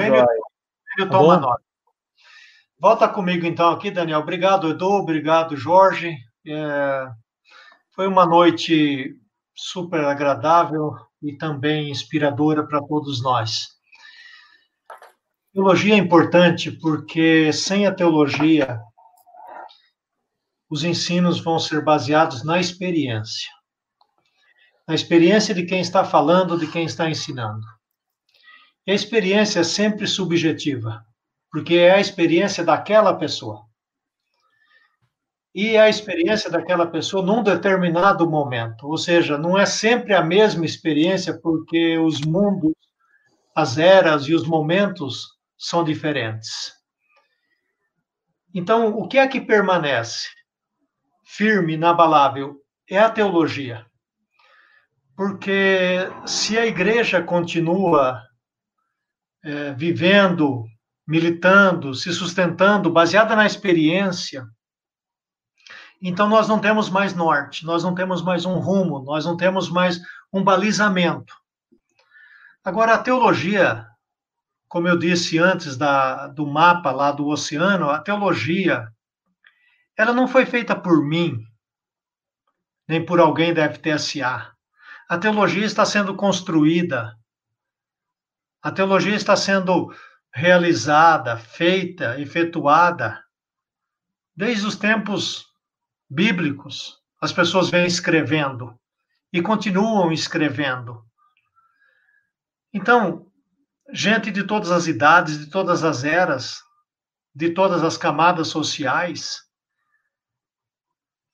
Enio, 0.99 1.07
Enio 1.07 1.11
tá 1.11 1.41
nota. 1.41 1.63
Volta 2.79 3.09
comigo 3.09 3.47
então 3.47 3.71
aqui, 3.71 3.91
Daniel. 3.91 4.21
Obrigado, 4.21 4.69
Edu. 4.71 4.89
Obrigado, 4.89 5.57
Jorge. 5.57 6.17
É, 6.47 7.09
foi 7.95 8.09
uma 8.09 8.27
noite 8.27 9.15
super 9.55 10.05
agradável 10.05 10.97
e 11.23 11.37
também 11.37 11.91
inspiradora 11.91 12.67
para 12.67 12.83
todos 12.83 13.23
nós. 13.23 13.69
Teologia 15.53 15.95
é 15.95 15.99
importante 15.99 16.73
porque 16.73 17.53
sem 17.53 17.87
a 17.87 17.95
teologia 17.95 18.81
os 20.69 20.83
ensinos 20.83 21.39
vão 21.39 21.59
ser 21.59 21.85
baseados 21.85 22.43
na 22.43 22.59
experiência. 22.59 23.51
Na 24.89 24.95
experiência 24.95 25.55
de 25.55 25.65
quem 25.65 25.81
está 25.81 26.03
falando, 26.03 26.59
de 26.59 26.67
quem 26.67 26.87
está 26.87 27.09
ensinando. 27.09 27.65
A 28.89 28.93
experiência 28.93 29.61
é 29.61 29.65
sempre 29.65 30.07
subjetiva, 30.09 31.05
porque 31.51 31.75
é 31.75 31.93
a 31.93 32.01
experiência 32.01 32.65
daquela 32.65 33.15
pessoa. 33.15 33.65
E 35.55 35.77
é 35.77 35.81
a 35.81 35.89
experiência 35.89 36.51
daquela 36.51 36.87
pessoa 36.87 37.25
num 37.25 37.43
determinado 37.43 38.29
momento. 38.29 38.89
Ou 38.89 38.97
seja, 38.97 39.39
não 39.39 39.57
é 39.57 39.67
sempre 39.67 40.15
a 40.15 40.25
mesma 40.25 40.65
experiência, 40.65 41.39
porque 41.39 41.99
os 41.99 42.23
mundos, 42.23 42.73
as 43.55 43.79
eras 43.79 44.25
e 44.25 44.35
os 44.35 44.47
momentos 44.47 45.29
são 45.59 45.85
diferentes. 45.85 46.73
Então, 48.55 48.97
o 48.97 49.07
que 49.07 49.19
é 49.19 49.29
que 49.29 49.41
permanece 49.41 50.27
firme, 51.25 51.75
inabalável? 51.75 52.57
É 52.91 52.99
a 52.99 53.11
teologia. 53.11 53.87
Porque 55.15 55.99
se 56.27 56.59
a 56.59 56.67
igreja 56.67 57.23
continua 57.23 58.23
é, 59.45 59.73
vivendo, 59.73 60.65
militando, 61.07 61.95
se 61.95 62.13
sustentando, 62.13 62.91
baseada 62.91 63.35
na 63.35 63.47
experiência, 63.47 64.47
então 66.03 66.29
nós 66.29 66.49
não 66.49 66.59
temos 66.59 66.91
mais 66.91 67.15
norte, 67.15 67.65
nós 67.65 67.85
não 67.85 67.95
temos 67.95 68.23
mais 68.23 68.45
um 68.45 68.59
rumo, 68.59 69.05
nós 69.05 69.25
não 69.25 69.37
temos 69.37 69.71
mais 69.71 70.01
um 70.33 70.43
balizamento. 70.43 71.33
Agora, 72.65 72.95
a 72.95 72.99
teologia, 72.99 73.87
como 74.69 74.89
eu 74.89 74.99
disse 74.99 75.39
antes 75.39 75.77
da, 75.77 76.27
do 76.27 76.45
mapa 76.45 76.91
lá 76.91 77.13
do 77.13 77.29
oceano, 77.29 77.89
a 77.89 78.01
teologia, 78.01 78.89
ela 79.97 80.13
não 80.13 80.27
foi 80.27 80.45
feita 80.45 80.75
por 80.75 81.05
mim, 81.05 81.41
nem 82.89 83.05
por 83.05 83.21
alguém 83.21 83.55
da 83.55 83.73
FTSA. 83.73 84.51
A 85.09 85.19
teologia 85.19 85.65
está 85.65 85.85
sendo 85.85 86.17
construída, 86.17 87.17
a 88.63 88.71
teologia 88.71 89.17
está 89.17 89.37
sendo 89.37 89.93
realizada, 90.33 91.37
feita, 91.37 92.19
efetuada, 92.21 93.23
desde 94.37 94.67
os 94.67 94.77
tempos 94.77 95.47
bíblicos. 96.09 96.99
As 97.21 97.33
pessoas 97.33 97.69
vêm 97.69 97.87
escrevendo 97.87 98.79
e 99.33 99.43
continuam 99.43 100.13
escrevendo. 100.13 101.05
Então, 102.73 103.27
gente 103.93 104.31
de 104.31 104.45
todas 104.45 104.71
as 104.71 104.87
idades, 104.87 105.39
de 105.39 105.51
todas 105.51 105.83
as 105.85 106.05
eras, 106.05 106.63
de 107.35 107.51
todas 107.51 107.83
as 107.83 107.97
camadas 107.97 108.49
sociais. 108.49 109.43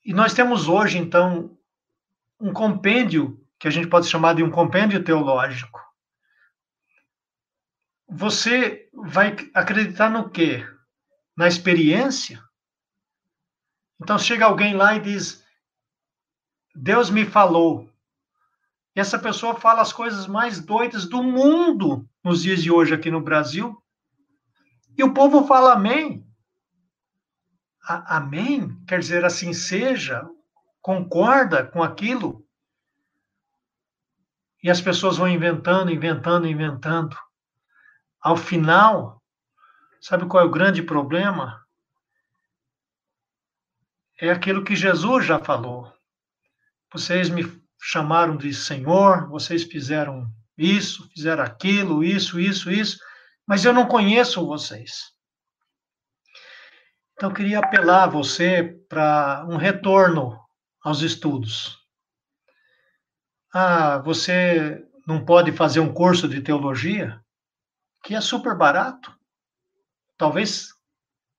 E 0.03 0.13
nós 0.13 0.33
temos 0.33 0.67
hoje, 0.67 0.97
então, 0.97 1.57
um 2.39 2.51
compêndio, 2.51 3.39
que 3.59 3.67
a 3.67 3.71
gente 3.71 3.87
pode 3.87 4.07
chamar 4.07 4.33
de 4.35 4.43
um 4.43 4.49
compêndio 4.49 5.03
teológico. 5.03 5.88
Você 8.09 8.89
vai 8.91 9.35
acreditar 9.53 10.09
no 10.09 10.29
quê? 10.29 10.65
Na 11.37 11.47
experiência? 11.47 12.43
Então 14.01 14.17
chega 14.17 14.45
alguém 14.45 14.75
lá 14.75 14.95
e 14.95 14.99
diz: 14.99 15.45
Deus 16.75 17.09
me 17.09 17.25
falou. 17.25 17.87
E 18.95 18.99
essa 18.99 19.19
pessoa 19.19 19.59
fala 19.59 19.81
as 19.81 19.93
coisas 19.93 20.25
mais 20.25 20.59
doidas 20.59 21.07
do 21.07 21.21
mundo 21.21 22.09
nos 22.23 22.41
dias 22.41 22.63
de 22.63 22.71
hoje 22.71 22.93
aqui 22.93 23.11
no 23.11 23.21
Brasil. 23.21 23.79
E 24.97 25.03
o 25.03 25.13
povo 25.13 25.45
fala 25.45 25.73
amém. 25.73 26.25
A, 27.83 28.17
amém 28.17 28.83
quer 28.85 28.99
dizer 28.99 29.23
assim 29.23 29.53
seja, 29.53 30.27
concorda 30.81 31.65
com 31.65 31.83
aquilo. 31.83 32.45
E 34.63 34.69
as 34.69 34.81
pessoas 34.81 35.17
vão 35.17 35.27
inventando, 35.27 35.91
inventando, 35.91 36.47
inventando. 36.47 37.15
Ao 38.21 38.35
final, 38.35 39.21
sabe 40.01 40.27
qual 40.27 40.43
é 40.43 40.45
o 40.45 40.51
grande 40.51 40.83
problema? 40.83 41.65
É 44.19 44.29
aquilo 44.29 44.63
que 44.63 44.75
Jesus 44.75 45.25
já 45.25 45.39
falou. 45.39 45.91
Vocês 46.91 47.29
me 47.29 47.43
chamaram 47.81 48.35
de 48.35 48.53
Senhor, 48.53 49.29
vocês 49.29 49.63
fizeram 49.63 50.29
isso, 50.57 51.09
fizeram 51.13 51.43
aquilo, 51.43 52.03
isso, 52.03 52.39
isso, 52.39 52.69
isso, 52.69 52.99
mas 53.47 53.63
eu 53.63 53.71
não 53.71 53.87
conheço 53.87 54.45
vocês. 54.45 55.13
Então, 57.13 57.29
eu 57.29 57.35
queria 57.35 57.59
apelar 57.59 58.03
a 58.03 58.07
você 58.07 58.63
para 58.89 59.45
um 59.47 59.57
retorno 59.57 60.39
aos 60.81 61.01
estudos. 61.01 61.77
Ah, 63.53 63.97
você 63.99 64.85
não 65.07 65.25
pode 65.25 65.51
fazer 65.51 65.79
um 65.79 65.93
curso 65.93 66.27
de 66.27 66.41
teologia? 66.41 67.19
Que 68.03 68.15
é 68.15 68.21
super 68.21 68.55
barato. 68.55 69.13
Talvez, 70.17 70.69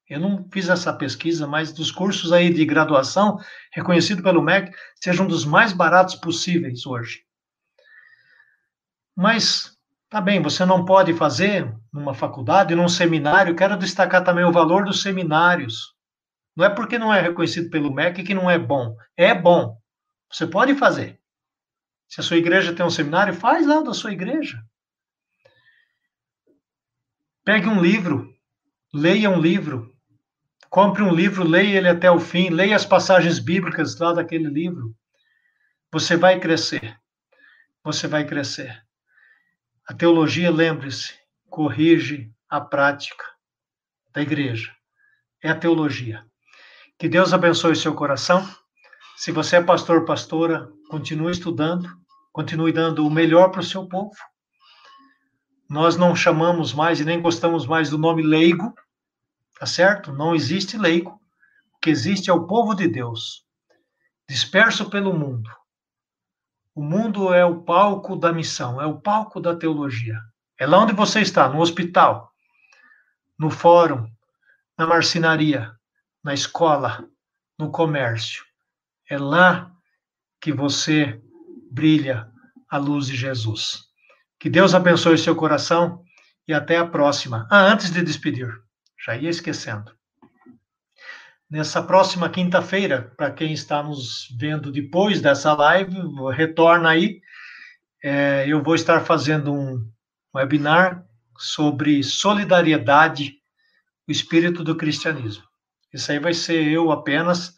eu 0.09 0.21
não 0.21 0.49
fiz 0.53 0.69
essa 0.69 0.93
pesquisa, 0.93 1.47
mas 1.47 1.73
dos 1.73 1.91
cursos 1.91 2.33
aí 2.33 2.53
de 2.53 2.65
graduação, 2.65 3.39
reconhecido 3.73 4.23
pelo 4.23 4.43
MEC, 4.43 4.73
seja 5.03 5.23
um 5.23 5.27
dos 5.27 5.45
mais 5.45 5.73
baratos 5.73 6.15
possíveis 6.15 6.87
hoje. 6.87 7.25
Mas 9.17 9.79
Tá 10.11 10.21
bem, 10.21 10.43
você 10.43 10.65
não 10.65 10.85
pode 10.85 11.15
fazer 11.15 11.73
numa 11.93 12.13
faculdade, 12.13 12.75
num 12.75 12.89
seminário. 12.89 13.55
Quero 13.55 13.77
destacar 13.77 14.25
também 14.25 14.45
o 14.45 14.51
valor 14.51 14.85
dos 14.85 15.03
seminários. 15.03 15.95
Não 16.57 16.65
é 16.65 16.69
porque 16.69 16.99
não 16.99 17.15
é 17.15 17.21
reconhecido 17.21 17.71
pelo 17.71 17.95
MEC 17.95 18.25
que 18.25 18.35
não 18.35 18.51
é 18.51 18.59
bom. 18.59 18.97
É 19.17 19.33
bom. 19.33 19.79
Você 20.29 20.49
pode 20.49 20.75
fazer. 20.75 21.21
Se 22.09 22.21
a 22.21 22.25
sua 22.25 22.39
igreja 22.39 22.75
tem 22.75 22.85
um 22.85 22.91
seminário, 22.91 23.33
faz 23.33 23.65
lá 23.69 23.83
da 23.83 23.95
sua 23.95 24.11
igreja. 24.11 24.61
Pegue 27.51 27.67
um 27.67 27.83
livro, 27.83 28.33
leia 28.95 29.29
um 29.29 29.41
livro, 29.41 29.93
compre 30.69 31.03
um 31.03 31.13
livro, 31.13 31.43
leia 31.43 31.79
ele 31.79 31.89
até 31.89 32.09
o 32.09 32.21
fim, 32.21 32.49
leia 32.49 32.77
as 32.77 32.87
passagens 32.87 33.41
bíblicas 33.41 33.99
lá 33.99 34.13
daquele 34.13 34.49
livro. 34.49 34.95
Você 35.91 36.17
vai 36.17 36.39
crescer. 36.39 36.97
Você 37.83 38.07
vai 38.07 38.25
crescer. 38.25 38.81
A 39.85 39.93
teologia, 39.93 40.49
lembre-se, 40.49 41.13
corrige 41.49 42.31
a 42.49 42.61
prática 42.61 43.25
da 44.13 44.23
igreja. 44.23 44.73
É 45.43 45.51
a 45.51 45.57
teologia. 45.57 46.25
Que 46.97 47.09
Deus 47.09 47.33
abençoe 47.33 47.75
seu 47.75 47.97
coração. 47.97 48.49
Se 49.17 49.33
você 49.33 49.57
é 49.57 49.61
pastor, 49.61 50.05
pastora, 50.05 50.71
continue 50.89 51.33
estudando, 51.33 51.91
continue 52.33 52.71
dando 52.71 53.05
o 53.05 53.11
melhor 53.11 53.51
para 53.51 53.61
o 53.61 53.65
seu 53.65 53.89
povo. 53.89 54.15
Nós 55.71 55.97
não 55.97 56.17
chamamos 56.17 56.75
mais 56.75 56.99
e 56.99 57.05
nem 57.05 57.23
gostamos 57.23 57.65
mais 57.65 57.91
do 57.91 57.97
nome 57.97 58.25
leigo, 58.25 58.75
tá 59.57 59.65
certo? 59.65 60.13
Não 60.13 60.35
existe 60.35 60.77
leigo. 60.77 61.13
O 61.77 61.79
que 61.81 61.91
existe 61.91 62.29
é 62.29 62.33
o 62.33 62.45
povo 62.45 62.75
de 62.75 62.89
Deus, 62.89 63.47
disperso 64.29 64.91
pelo 64.91 65.17
mundo. 65.17 65.49
O 66.75 66.83
mundo 66.83 67.33
é 67.33 67.45
o 67.45 67.63
palco 67.63 68.17
da 68.17 68.33
missão, 68.33 68.83
é 68.83 68.87
o 68.87 69.01
palco 69.01 69.41
da 69.41 69.55
teologia. 69.55 70.19
É 70.59 70.67
lá 70.67 70.81
onde 70.81 70.93
você 70.93 71.21
está, 71.21 71.49
no 71.49 71.61
hospital, 71.61 72.33
no 73.39 73.49
fórum, 73.49 74.11
na 74.77 74.89
marcenaria, 74.89 75.73
na 76.21 76.35
escola, 76.35 77.09
no 77.57 77.71
comércio. 77.71 78.45
É 79.09 79.17
lá 79.17 79.71
que 80.41 80.53
você 80.53 81.23
brilha 81.71 82.29
a 82.69 82.77
luz 82.77 83.07
de 83.07 83.15
Jesus. 83.15 83.90
Que 84.41 84.49
Deus 84.49 84.75
abençoe 84.75 85.19
seu 85.19 85.37
coração 85.37 86.03
e 86.49 86.55
até 86.55 86.79
a 86.79 86.87
próxima. 86.87 87.47
Ah, 87.51 87.61
antes 87.61 87.91
de 87.91 88.03
despedir, 88.03 88.51
já 89.05 89.15
ia 89.15 89.29
esquecendo. 89.29 89.93
Nessa 91.51 91.83
próxima 91.83 92.31
quinta-feira, 92.31 93.13
para 93.19 93.31
quem 93.31 93.53
está 93.53 93.83
nos 93.83 94.29
vendo 94.39 94.73
depois 94.73 95.21
dessa 95.21 95.53
live, 95.53 95.95
retorna 96.35 96.89
aí. 96.89 97.21
É, 98.03 98.47
eu 98.49 98.63
vou 98.63 98.75
estar 98.75 99.01
fazendo 99.01 99.53
um 99.53 99.87
webinar 100.35 101.05
sobre 101.37 102.03
solidariedade, 102.03 103.35
o 104.09 104.13
espírito 104.13 104.65
do 104.65 104.75
cristianismo. 104.75 105.45
Isso 105.93 106.11
aí 106.11 106.19
vai 106.19 106.33
ser 106.33 106.67
eu 106.67 106.91
apenas, 106.91 107.55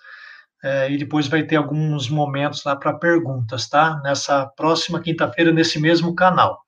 é, 0.64 0.90
e 0.90 0.98
depois 0.98 1.28
vai 1.28 1.44
ter 1.44 1.54
alguns 1.54 2.08
momentos 2.08 2.64
lá 2.64 2.74
para 2.74 2.92
perguntas, 2.94 3.68
tá? 3.68 4.00
Nessa 4.02 4.46
próxima 4.46 5.00
quinta-feira, 5.00 5.52
nesse 5.52 5.78
mesmo 5.78 6.12
canal. 6.16 6.61